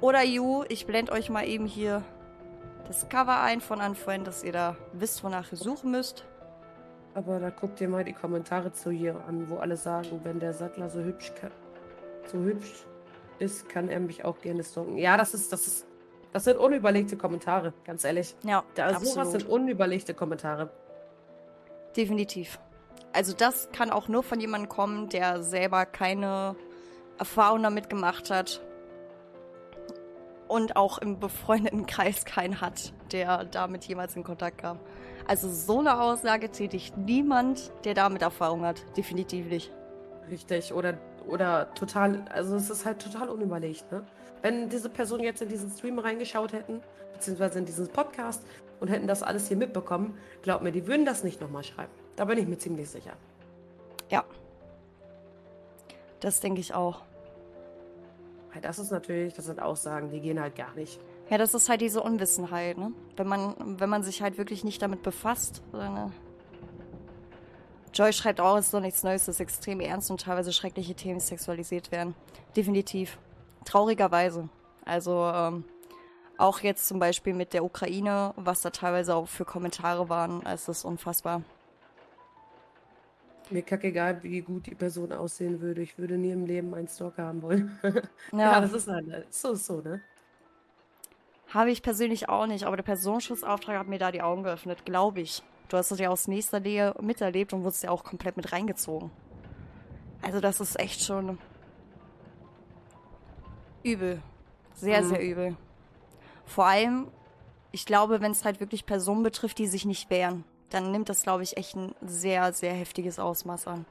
oder 0.00 0.22
You. 0.22 0.64
Ich 0.68 0.86
blende 0.86 1.12
euch 1.12 1.30
mal 1.30 1.46
eben 1.46 1.66
hier 1.66 2.02
das 2.86 3.08
Cover 3.08 3.40
ein 3.40 3.60
von 3.60 3.80
Unfriend, 3.80 4.26
dass 4.26 4.42
ihr 4.42 4.52
da 4.52 4.76
wisst, 4.92 5.24
wonach 5.24 5.50
ihr 5.52 5.58
suchen 5.58 5.92
müsst. 5.92 6.24
Aber 7.14 7.38
da 7.38 7.50
guckt 7.50 7.80
ihr 7.80 7.88
mal 7.88 8.04
die 8.04 8.12
Kommentare 8.12 8.72
zu 8.72 8.90
hier 8.90 9.16
an, 9.26 9.48
wo 9.48 9.56
alle 9.56 9.76
sagen, 9.76 10.20
wenn 10.24 10.40
der 10.40 10.52
Sattler 10.52 10.88
so 10.88 11.00
hübsch 11.00 11.32
kann, 11.40 11.52
so 12.26 12.38
hübsch 12.38 12.86
ist, 13.38 13.68
kann 13.68 13.88
er 13.88 14.00
mich 14.00 14.24
auch 14.24 14.40
gerne 14.40 14.62
stalken. 14.62 14.96
Ja, 14.96 15.16
das 15.16 15.34
ist, 15.34 15.52
das 15.52 15.66
ist, 15.66 15.86
das 16.32 16.44
sind 16.44 16.58
unüberlegte 16.58 17.16
Kommentare, 17.16 17.72
ganz 17.84 18.04
ehrlich. 18.04 18.34
Ja, 18.44 18.64
Da, 18.74 18.98
sowas 18.98 19.32
sind 19.32 19.48
unüberlegte 19.48 20.14
Kommentare. 20.14 20.70
Definitiv. 21.96 22.58
Also 23.12 23.34
das 23.34 23.68
kann 23.72 23.90
auch 23.90 24.08
nur 24.08 24.22
von 24.22 24.40
jemandem 24.40 24.68
kommen, 24.68 25.08
der 25.08 25.42
selber 25.42 25.84
keine 25.84 26.56
Erfahrung 27.18 27.62
damit 27.62 27.90
gemacht 27.90 28.30
hat 28.30 28.62
und 30.48 30.76
auch 30.76 30.98
im 30.98 31.18
befreundeten 31.20 31.86
Kreis 31.86 32.24
keinen 32.24 32.60
hat, 32.60 32.92
der 33.12 33.44
damit 33.44 33.84
jemals 33.84 34.16
in 34.16 34.24
Kontakt 34.24 34.58
kam. 34.58 34.78
Also 35.26 35.48
so 35.50 35.80
eine 35.80 36.00
Aussage 36.00 36.50
tätigt 36.50 36.96
niemand, 36.96 37.70
der 37.84 37.94
damit 37.94 38.22
Erfahrung 38.22 38.64
hat. 38.64 38.84
Definitiv 38.96 39.46
nicht. 39.46 39.72
Richtig. 40.30 40.72
Oder, 40.72 40.98
oder 41.28 41.72
total, 41.74 42.24
also 42.30 42.56
es 42.56 42.70
ist 42.70 42.84
halt 42.84 43.00
total 43.00 43.28
unüberlegt, 43.28 43.90
ne? 43.92 44.04
Wenn 44.42 44.68
diese 44.68 44.88
Person 44.88 45.20
jetzt 45.20 45.40
in 45.40 45.48
diesen 45.48 45.70
Stream 45.70 45.98
reingeschaut 45.98 46.52
hätten, 46.52 46.82
beziehungsweise 47.12 47.60
in 47.60 47.64
diesen 47.64 47.88
Podcast 47.88 48.44
und 48.80 48.88
hätten 48.88 49.06
das 49.06 49.22
alles 49.22 49.46
hier 49.48 49.56
mitbekommen, 49.56 50.18
glaub 50.42 50.62
mir, 50.62 50.72
die 50.72 50.86
würden 50.86 51.06
das 51.06 51.22
nicht 51.22 51.40
nochmal 51.40 51.62
schreiben. 51.62 51.92
Da 52.16 52.24
bin 52.24 52.38
ich 52.38 52.48
mir 52.48 52.58
ziemlich 52.58 52.90
sicher. 52.90 53.12
Ja. 54.10 54.24
Das 56.20 56.40
denke 56.40 56.60
ich 56.60 56.74
auch. 56.74 57.02
Das 58.60 58.78
ist 58.78 58.90
natürlich, 58.90 59.32
das 59.34 59.46
sind 59.46 59.62
Aussagen, 59.62 60.10
die 60.10 60.20
gehen 60.20 60.40
halt 60.40 60.56
gar 60.56 60.74
nicht. 60.74 61.00
Ja, 61.30 61.38
das 61.38 61.54
ist 61.54 61.68
halt 61.68 61.80
diese 61.80 62.02
Unwissenheit, 62.02 62.76
ne? 62.76 62.92
Wenn 63.16 63.26
man, 63.26 63.80
wenn 63.80 63.88
man 63.88 64.02
sich 64.02 64.20
halt 64.20 64.36
wirklich 64.36 64.64
nicht 64.64 64.82
damit 64.82 65.02
befasst. 65.02 65.62
Dann, 65.72 66.12
Joy 67.94 68.12
schreibt 68.12 68.40
auch, 68.40 68.56
es 68.56 68.66
ist 68.66 68.74
doch 68.74 68.80
nichts 68.80 69.02
Neues, 69.02 69.26
dass 69.26 69.40
extrem 69.40 69.80
ernst 69.80 70.10
und 70.10 70.22
teilweise 70.22 70.52
schreckliche 70.52 70.94
Themen 70.94 71.20
sexualisiert 71.20 71.92
werden. 71.92 72.14
Definitiv. 72.56 73.18
Traurigerweise. 73.64 74.48
Also, 74.84 75.30
ähm, 75.34 75.64
auch 76.38 76.60
jetzt 76.60 76.88
zum 76.88 76.98
Beispiel 76.98 77.34
mit 77.34 77.52
der 77.52 77.64
Ukraine, 77.64 78.32
was 78.36 78.62
da 78.62 78.70
teilweise 78.70 79.14
auch 79.14 79.28
für 79.28 79.44
Kommentare 79.44 80.08
waren, 80.08 80.44
es 80.46 80.68
ist 80.68 80.84
unfassbar. 80.84 81.42
Mir 83.50 83.62
kackegal, 83.62 84.22
wie 84.22 84.40
gut 84.40 84.66
die 84.66 84.74
Person 84.74 85.12
aussehen 85.12 85.60
würde. 85.60 85.82
Ich 85.82 85.98
würde 85.98 86.16
nie 86.16 86.30
im 86.30 86.46
Leben 86.46 86.74
einen 86.74 86.88
Stalker 86.88 87.24
haben 87.24 87.42
wollen. 87.42 87.78
ja, 88.32 88.38
Ja, 88.38 88.60
das 88.60 88.72
ist 88.72 88.88
halt 88.88 89.32
so, 89.32 89.54
so, 89.54 89.82
ne? 89.82 90.00
habe 91.54 91.70
ich 91.70 91.82
persönlich 91.82 92.28
auch 92.28 92.46
nicht, 92.46 92.64
aber 92.64 92.76
der 92.76 92.82
Personenschutzauftrag 92.82 93.78
hat 93.78 93.88
mir 93.88 93.98
da 93.98 94.10
die 94.10 94.22
Augen 94.22 94.42
geöffnet, 94.42 94.84
glaube 94.84 95.20
ich. 95.20 95.42
Du 95.68 95.76
hast 95.76 95.90
das 95.90 95.98
ja 95.98 96.10
aus 96.10 96.28
nächster 96.28 96.60
Nähe 96.60 96.94
miterlebt 97.00 97.52
und 97.52 97.64
wurdest 97.64 97.82
ja 97.82 97.90
auch 97.90 98.04
komplett 98.04 98.36
mit 98.36 98.52
reingezogen. 98.52 99.10
Also 100.20 100.40
das 100.40 100.60
ist 100.60 100.78
echt 100.78 101.02
schon 101.02 101.38
übel. 103.82 104.22
Sehr, 104.74 105.02
Mhm. 105.02 105.08
sehr 105.08 105.22
übel. 105.22 105.56
Vor 106.46 106.66
allem, 106.66 107.08
ich 107.72 107.86
glaube, 107.86 108.20
wenn 108.20 108.32
es 108.32 108.44
halt 108.44 108.60
wirklich 108.60 108.86
Personen 108.86 109.22
betrifft, 109.22 109.58
die 109.58 109.66
sich 109.66 109.84
nicht 109.84 110.10
wehren, 110.10 110.44
dann 110.70 110.90
nimmt 110.92 111.08
das, 111.08 111.22
glaube 111.22 111.42
ich, 111.42 111.56
echt 111.56 111.76
ein 111.76 111.94
sehr, 112.02 112.52
sehr 112.52 112.72
heftiges 112.72 113.18
Ausmaß 113.18 113.66
an. 113.66 113.84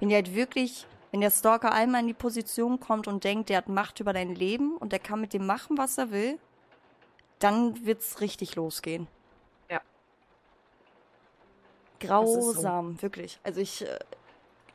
Wenn 0.00 0.08
die 0.10 0.14
halt 0.14 0.34
wirklich, 0.34 0.86
wenn 1.10 1.20
der 1.20 1.30
Stalker 1.30 1.72
einmal 1.72 2.02
in 2.02 2.06
die 2.06 2.14
Position 2.14 2.80
kommt 2.80 3.08
und 3.08 3.24
denkt, 3.24 3.48
der 3.48 3.58
hat 3.58 3.68
Macht 3.68 4.00
über 4.00 4.12
dein 4.12 4.34
Leben 4.34 4.76
und 4.76 4.92
der 4.92 4.98
kann 4.98 5.20
mit 5.20 5.32
dem 5.32 5.46
machen, 5.46 5.78
was 5.78 5.98
er 5.98 6.10
will, 6.10 6.38
dann 7.38 7.84
wird's 7.84 8.20
richtig 8.20 8.56
losgehen. 8.56 9.08
Grausam, 12.00 13.00
wirklich. 13.02 13.40
Also 13.42 13.60
ich, 13.60 13.86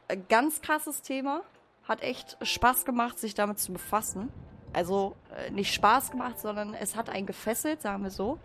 äh, 0.08 0.17
ganz 0.30 0.61
krasses 0.61 1.01
Thema. 1.01 1.41
Hat 1.83 2.01
echt 2.01 2.38
Spaß 2.41 2.85
gemacht, 2.85 3.19
sich 3.19 3.33
damit 3.33 3.59
zu 3.59 3.74
befassen. 3.74 4.32
Also 4.74 5.16
äh, 5.35 5.51
nicht 5.51 5.74
Spaß 5.74 6.11
gemacht, 6.11 6.40
sondern 6.40 6.74
es 6.74 6.95
hat 6.95 7.09
einen 7.09 7.25
gefesselt, 7.25 7.82
sagen 7.82 8.03
wir 8.03 8.11
so. 8.11 8.40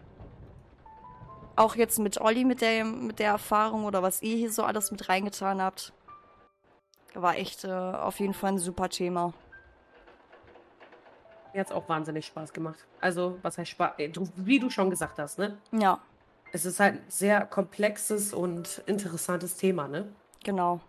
Auch 1.55 1.77
jetzt 1.77 1.99
mit 1.99 2.21
Olli, 2.21 2.45
mit 2.45 2.61
der, 2.61 2.85
mit 2.85 3.19
der 3.19 3.31
Erfahrung 3.31 3.85
oder 3.85 4.03
was 4.03 4.23
ihr 4.23 4.37
hier 4.37 4.51
so 4.51 4.65
alles 4.65 4.91
mit 4.91 5.09
reingetan 5.09 5.63
habt. 5.63 5.93
War 7.15 7.37
echt 7.37 7.65
äh, 7.65 7.71
auf 7.71 8.21
jeden 8.21 8.35
Fall 8.35 8.53
ein 8.53 8.59
super 8.59 8.89
Thema. 8.89 9.33
Mir 11.55 11.61
hat 11.61 11.69
es 11.69 11.73
auch 11.73 11.89
wahnsinnig 11.89 12.27
Spaß 12.27 12.53
gemacht. 12.53 12.87
Also, 13.01 13.39
was 13.41 13.57
heißt 13.57 13.71
Spaß? 13.71 13.93
Wie 14.37 14.59
du 14.59 14.69
schon 14.69 14.91
gesagt 14.91 15.19
hast, 15.19 15.39
ne? 15.39 15.57
Ja. 15.73 16.01
Es 16.53 16.65
ist 16.65 16.81
halt 16.81 16.95
ein 16.95 17.05
sehr 17.09 17.45
komplexes 17.45 18.33
und 18.33 18.83
interessantes 18.87 19.57
Thema, 19.57 19.89
ne? 19.89 20.09
Genau. 20.45 20.81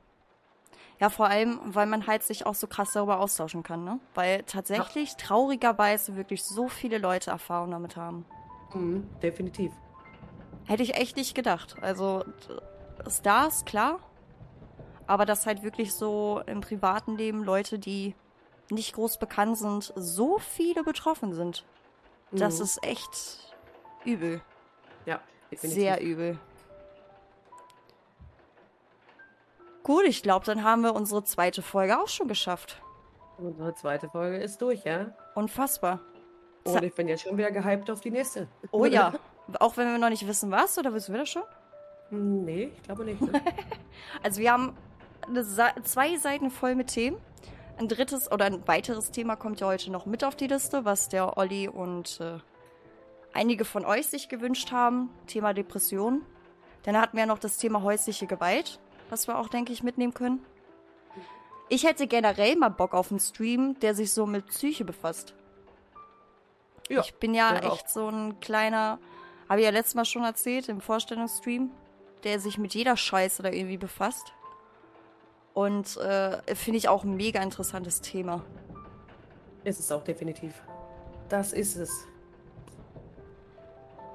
Ja, 1.00 1.10
vor 1.10 1.28
allem, 1.28 1.60
weil 1.64 1.86
man 1.86 2.08
halt 2.08 2.24
sich 2.24 2.46
auch 2.46 2.56
so 2.56 2.68
krass 2.68 2.94
darüber 2.94 3.20
austauschen 3.20 3.64
kann, 3.64 3.84
ne? 3.84 4.00
Weil 4.16 4.44
tatsächlich 4.44 5.12
ja. 5.12 5.18
traurigerweise 5.18 6.16
wirklich 6.16 6.44
so 6.44 6.68
viele 6.68 6.98
Leute 6.98 7.30
Erfahrung 7.32 7.72
damit 7.72 7.96
haben. 7.96 8.26
Mhm, 8.74 9.08
definitiv. 9.22 9.72
Hätte 10.66 10.84
ich 10.84 10.96
echt 10.96 11.16
nicht 11.16 11.36
gedacht. 11.36 11.76
Also, 11.82 12.24
Stars, 13.08 13.66
klar. 13.66 14.00
Aber 15.06 15.26
dass 15.26 15.46
halt 15.46 15.64
wirklich 15.64 15.94
so 15.94 16.42
im 16.48 16.62
privaten 16.62 17.16
Leben 17.16 17.44
Leute, 17.44 17.80
die 17.80 18.16
nicht 18.70 18.94
groß 18.94 19.20
bekannt 19.20 19.58
sind, 19.58 19.94
so 19.96 20.40
viele 20.40 20.84
betroffen 20.84 21.34
sind. 21.34 21.64
Mhm. 22.32 22.38
Das 22.38 22.60
ist 22.60 22.84
echt 22.84 23.56
übel. 24.04 24.42
Ja, 25.06 25.22
definitiv. 25.52 25.82
Sehr 25.82 26.02
übel. 26.02 26.40
Gut, 29.84 30.04
ich 30.06 30.22
glaube, 30.22 30.46
dann 30.46 30.64
haben 30.64 30.84
wir 30.84 30.94
unsere 30.94 31.24
zweite 31.24 31.62
Folge 31.62 31.98
auch 31.98 32.10
schon 32.10 32.28
geschafft. 32.28 32.82
Unsere 33.38 33.74
zweite 33.76 34.10
Folge 34.10 34.38
ist 34.38 34.62
durch, 34.62 34.84
ja? 34.84 35.14
Unfassbar. 35.36 36.02
Und 36.66 36.84
ich 36.84 36.94
bin 36.94 37.08
jetzt 37.08 37.24
schon 37.24 37.38
wieder 37.38 37.52
gehypt 37.52 37.90
auf 37.90 38.02
die 38.02 38.12
nächste. 38.12 38.48
Oh 38.72 38.86
ja. 38.86 39.14
Auch 39.60 39.78
wenn 39.78 39.90
wir 39.90 39.98
noch 39.98 40.10
nicht 40.10 40.28
wissen, 40.28 40.52
was, 40.52 40.78
oder 40.78 40.94
wissen 40.94 41.14
wir 41.14 41.22
das 41.22 41.30
schon? 41.30 41.44
Hm, 42.10 42.44
nee, 42.44 42.72
ich 42.76 42.84
glaube 42.84 43.06
nicht. 43.06 43.22
Ne? 43.22 43.42
also 44.24 44.42
wir 44.42 44.52
haben 44.52 44.76
zwei 45.84 46.18
Seiten 46.18 46.52
voll 46.52 46.76
mit 46.76 46.88
Themen. 46.88 47.18
Ein 47.78 47.88
drittes 47.88 48.30
oder 48.32 48.46
ein 48.46 48.68
weiteres 48.68 49.12
Thema 49.12 49.36
kommt 49.36 49.62
ja 49.62 49.68
heute 49.68 49.92
noch 49.92 50.06
mit 50.06 50.24
auf 50.24 50.36
die 50.36 50.48
Liste, 50.48 50.84
was 50.84 51.10
der 51.10 51.38
Olli 51.38 51.68
und 51.70 52.20
äh, 52.20 52.40
einige 53.38 53.64
von 53.64 53.86
euch 53.86 54.08
sich 54.08 54.28
gewünscht 54.28 54.72
haben. 54.72 55.10
Thema 55.28 55.54
Depression. 55.54 56.24
Dann 56.84 57.00
hatten 57.00 57.16
wir 57.16 57.26
noch 57.26 57.40
das 57.40 57.58
Thema 57.58 57.84
häusliche 57.84 58.28
Gewalt 58.28 58.80
was 59.10 59.28
wir 59.28 59.38
auch, 59.38 59.50
denke 59.50 59.74
ich, 59.74 59.84
mitnehmen 59.84 60.14
können. 60.14 60.46
Ich 61.70 61.84
hätte 61.84 62.08
generell 62.08 62.56
mal 62.56 62.70
Bock 62.70 62.94
auf 62.94 63.12
einen 63.12 63.20
Stream, 63.20 63.80
der 63.80 63.94
sich 63.94 64.14
so 64.14 64.26
mit 64.26 64.48
Psyche 64.48 64.86
befasst. 64.86 65.34
Ja, 66.90 67.02
ich 67.02 67.14
bin 67.16 67.34
ja 67.34 67.58
echt 67.58 67.66
auch. 67.66 67.88
so 67.88 68.08
ein 68.08 68.40
kleiner, 68.40 69.00
habe 69.50 69.60
ich 69.60 69.66
ja 69.66 69.72
letztes 69.72 69.96
Mal 69.96 70.06
schon 70.06 70.24
erzählt, 70.24 70.70
im 70.70 70.80
Vorstellungsstream, 70.80 71.72
der 72.24 72.40
sich 72.40 72.58
mit 72.58 72.74
jeder 72.74 72.96
Scheiße 72.96 73.44
da 73.44 73.50
irgendwie 73.50 73.78
befasst. 73.78 74.34
Und 75.54 75.98
äh, 75.98 76.56
finde 76.56 76.78
ich 76.78 76.88
auch 76.88 77.04
ein 77.04 77.16
mega 77.18 77.42
interessantes 77.42 78.00
Thema. 78.00 78.46
Ist 79.64 79.80
es 79.80 79.92
auch 79.92 80.04
definitiv. 80.04 80.54
Das 81.28 81.52
ist 81.52 81.76
es. 81.76 82.08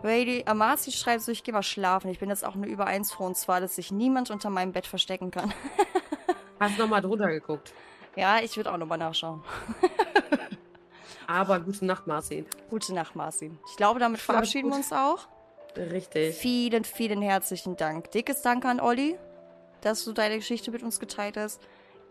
Rady 0.02 0.42
Amasi 0.46 0.90
schreibt 0.90 1.22
so, 1.22 1.30
ich 1.30 1.44
gehe 1.44 1.54
mal 1.54 1.62
schlafen. 1.62 2.10
Ich 2.10 2.18
bin 2.18 2.28
jetzt 2.28 2.44
auch 2.44 2.54
nur 2.54 2.66
über 2.66 2.86
eins 2.86 3.12
vor 3.12 3.26
und 3.26 3.36
zwar, 3.36 3.60
dass 3.60 3.76
sich 3.76 3.92
niemand 3.92 4.30
unter 4.30 4.50
meinem 4.50 4.72
Bett 4.72 4.86
verstecken 4.86 5.30
kann. 5.30 5.52
Hast 6.60 6.76
du 6.76 6.82
nochmal 6.82 7.02
drunter 7.02 7.28
geguckt? 7.28 7.72
Ja, 8.16 8.40
ich 8.40 8.56
würde 8.56 8.72
auch 8.72 8.76
nochmal 8.76 8.98
nachschauen. 8.98 9.42
Aber 11.26 11.60
gute 11.60 11.84
Nacht, 11.84 12.06
Marcin. 12.06 12.46
Gute 12.68 12.92
Nacht, 12.94 13.16
Marcin. 13.16 13.58
Ich 13.70 13.76
glaube, 13.76 14.00
damit 14.00 14.20
verabschieden 14.20 14.70
wir 14.70 14.76
uns 14.76 14.92
auch. 14.92 15.28
Richtig. 15.76 16.36
Vielen, 16.36 16.84
vielen 16.84 17.22
herzlichen 17.22 17.76
Dank. 17.76 18.10
Dickes 18.10 18.42
Dank 18.42 18.64
an 18.64 18.80
Olli, 18.80 19.16
dass 19.80 20.04
du 20.04 20.12
deine 20.12 20.36
Geschichte 20.36 20.70
mit 20.70 20.82
uns 20.82 21.00
geteilt 21.00 21.36
hast. 21.36 21.62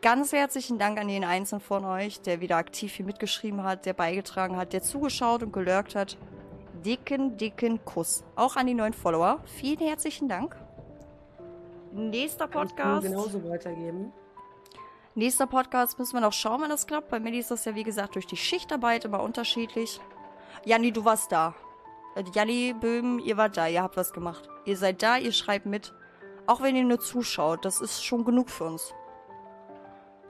Ganz 0.01 0.31
herzlichen 0.31 0.79
Dank 0.79 0.99
an 0.99 1.07
jeden 1.09 1.25
Einzelnen 1.25 1.61
von 1.61 1.85
euch, 1.85 2.21
der 2.21 2.41
wieder 2.41 2.57
aktiv 2.57 2.93
hier 2.93 3.05
mitgeschrieben 3.05 3.63
hat, 3.63 3.85
der 3.85 3.93
beigetragen 3.93 4.57
hat, 4.57 4.73
der 4.73 4.81
zugeschaut 4.81 5.43
und 5.43 5.53
gelurkt 5.53 5.93
hat 5.93 6.17
dicken, 6.83 7.37
dicken 7.37 7.83
Kuss. 7.85 8.23
Auch 8.35 8.55
an 8.55 8.67
die 8.67 8.73
neuen 8.73 8.93
Follower. 8.93 9.39
Vielen 9.45 9.79
herzlichen 9.79 10.27
Dank. 10.27 10.55
Nächster 11.91 12.47
Podcast. 12.47 13.05
Genauso 13.05 13.43
weitergeben. 13.49 14.13
Nächster 15.13 15.45
Podcast 15.45 15.99
müssen 15.99 16.13
wir 16.13 16.21
noch 16.21 16.33
schauen, 16.33 16.61
wenn 16.61 16.69
das 16.69 16.87
klappt. 16.87 17.09
Bei 17.09 17.19
mir 17.19 17.33
ist 17.33 17.51
das 17.51 17.65
ja, 17.65 17.75
wie 17.75 17.83
gesagt, 17.83 18.15
durch 18.15 18.27
die 18.27 18.37
Schichtarbeit 18.37 19.03
immer 19.03 19.21
unterschiedlich. 19.21 19.99
Janni, 20.63 20.91
du 20.91 21.03
warst 21.03 21.31
da. 21.31 21.53
Äh, 22.15 22.23
Janni 22.33 22.73
Böhm, 22.79 23.19
ihr 23.19 23.35
wart 23.37 23.57
da, 23.57 23.67
ihr 23.67 23.83
habt 23.83 23.97
was 23.97 24.13
gemacht. 24.13 24.47
Ihr 24.65 24.77
seid 24.77 25.03
da, 25.03 25.17
ihr 25.17 25.33
schreibt 25.33 25.65
mit. 25.65 25.93
Auch 26.47 26.61
wenn 26.61 26.75
ihr 26.75 26.83
nur 26.83 26.99
zuschaut, 26.99 27.65
das 27.65 27.81
ist 27.81 28.03
schon 28.03 28.23
genug 28.23 28.49
für 28.49 28.65
uns. 28.65 28.93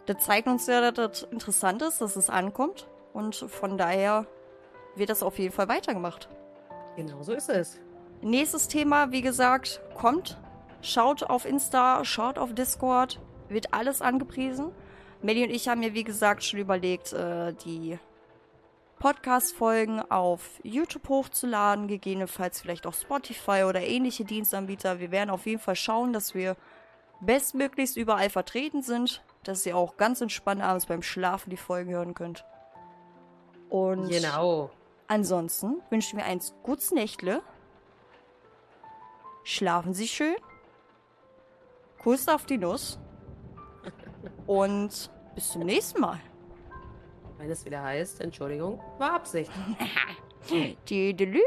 Das 0.08 0.26
zeigt 0.26 0.48
uns 0.48 0.66
ja, 0.68 0.92
dass 0.92 1.22
das 1.22 1.24
interessant 1.32 1.82
ist, 1.84 2.02
dass 2.02 2.16
es 2.16 2.30
ankommt. 2.30 2.90
Und 3.14 3.36
von 3.36 3.78
daher 3.78 4.26
wird 4.96 5.10
das 5.10 5.22
auf 5.24 5.38
jeden 5.38 5.54
Fall 5.54 5.70
weitergemacht. 5.70 6.28
Genau 6.96 7.24
so 7.24 7.34
ist 7.34 7.50
es. 7.50 7.80
Nächstes 8.22 8.68
Thema, 8.68 9.12
wie 9.12 9.22
gesagt, 9.22 9.82
kommt. 9.96 10.38
Schaut 10.82 11.24
auf 11.24 11.46
Insta, 11.46 12.04
schaut 12.06 12.38
auf 12.38 12.54
Discord. 12.54 13.20
Wird 13.50 13.74
alles 13.74 14.02
angepriesen. 14.02 14.72
Melly 15.22 15.44
und 15.44 15.50
ich 15.52 15.68
haben 15.68 15.80
mir, 15.80 15.94
wie 15.94 16.04
gesagt, 16.04 16.44
schon 16.44 16.60
überlegt, 16.60 17.14
äh, 17.14 17.54
die 17.66 18.00
Podcast-Folgen 19.00 20.00
auf 20.12 20.60
YouTube 20.64 21.10
hochzuladen, 21.10 21.88
gegebenenfalls 21.88 22.62
vielleicht 22.62 22.86
auch 22.86 22.94
Spotify 22.94 23.64
oder 23.68 23.82
ähnliche 23.82 24.26
Dienstanbieter. 24.26 25.00
Wir 25.00 25.12
werden 25.12 25.32
auf 25.32 25.48
jeden 25.48 25.60
Fall 25.60 25.76
schauen, 25.76 26.14
dass 26.14 26.36
wir 26.36 26.56
bestmöglichst 27.20 27.98
überall 27.98 28.30
vertreten 28.30 28.84
sind, 28.84 29.24
dass 29.44 29.66
ihr 29.66 29.76
auch 29.76 29.98
ganz 29.98 30.22
entspannt 30.22 30.62
abends 30.62 30.86
beim 30.86 31.02
Schlafen 31.02 31.50
die 31.50 31.58
Folgen 31.58 31.92
hören 31.92 32.14
könnt. 32.14 32.46
Und 33.70 34.10
genau. 34.10 34.70
Ansonsten 35.12 35.82
wünschen 35.90 36.18
wir 36.20 36.26
eins 36.26 36.54
gutes 36.64 36.92
Nächtle. 36.92 37.42
Schlafen 39.44 39.94
Sie 39.94 40.08
schön. 40.08 40.38
Kuss 42.00 42.30
auf 42.30 42.46
die 42.46 42.58
Nuss. 42.58 42.98
Und 44.48 45.12
bis 45.36 45.50
zum 45.50 45.64
nächsten 45.64 46.00
Mal. 46.00 46.22
Wenn 47.38 47.52
es 47.52 47.66
wieder 47.66 47.84
heißt, 47.84 48.22
Entschuldigung, 48.22 48.82
war 49.00 49.16
Absicht. 49.16 49.52
Tüdelü. 50.86 51.42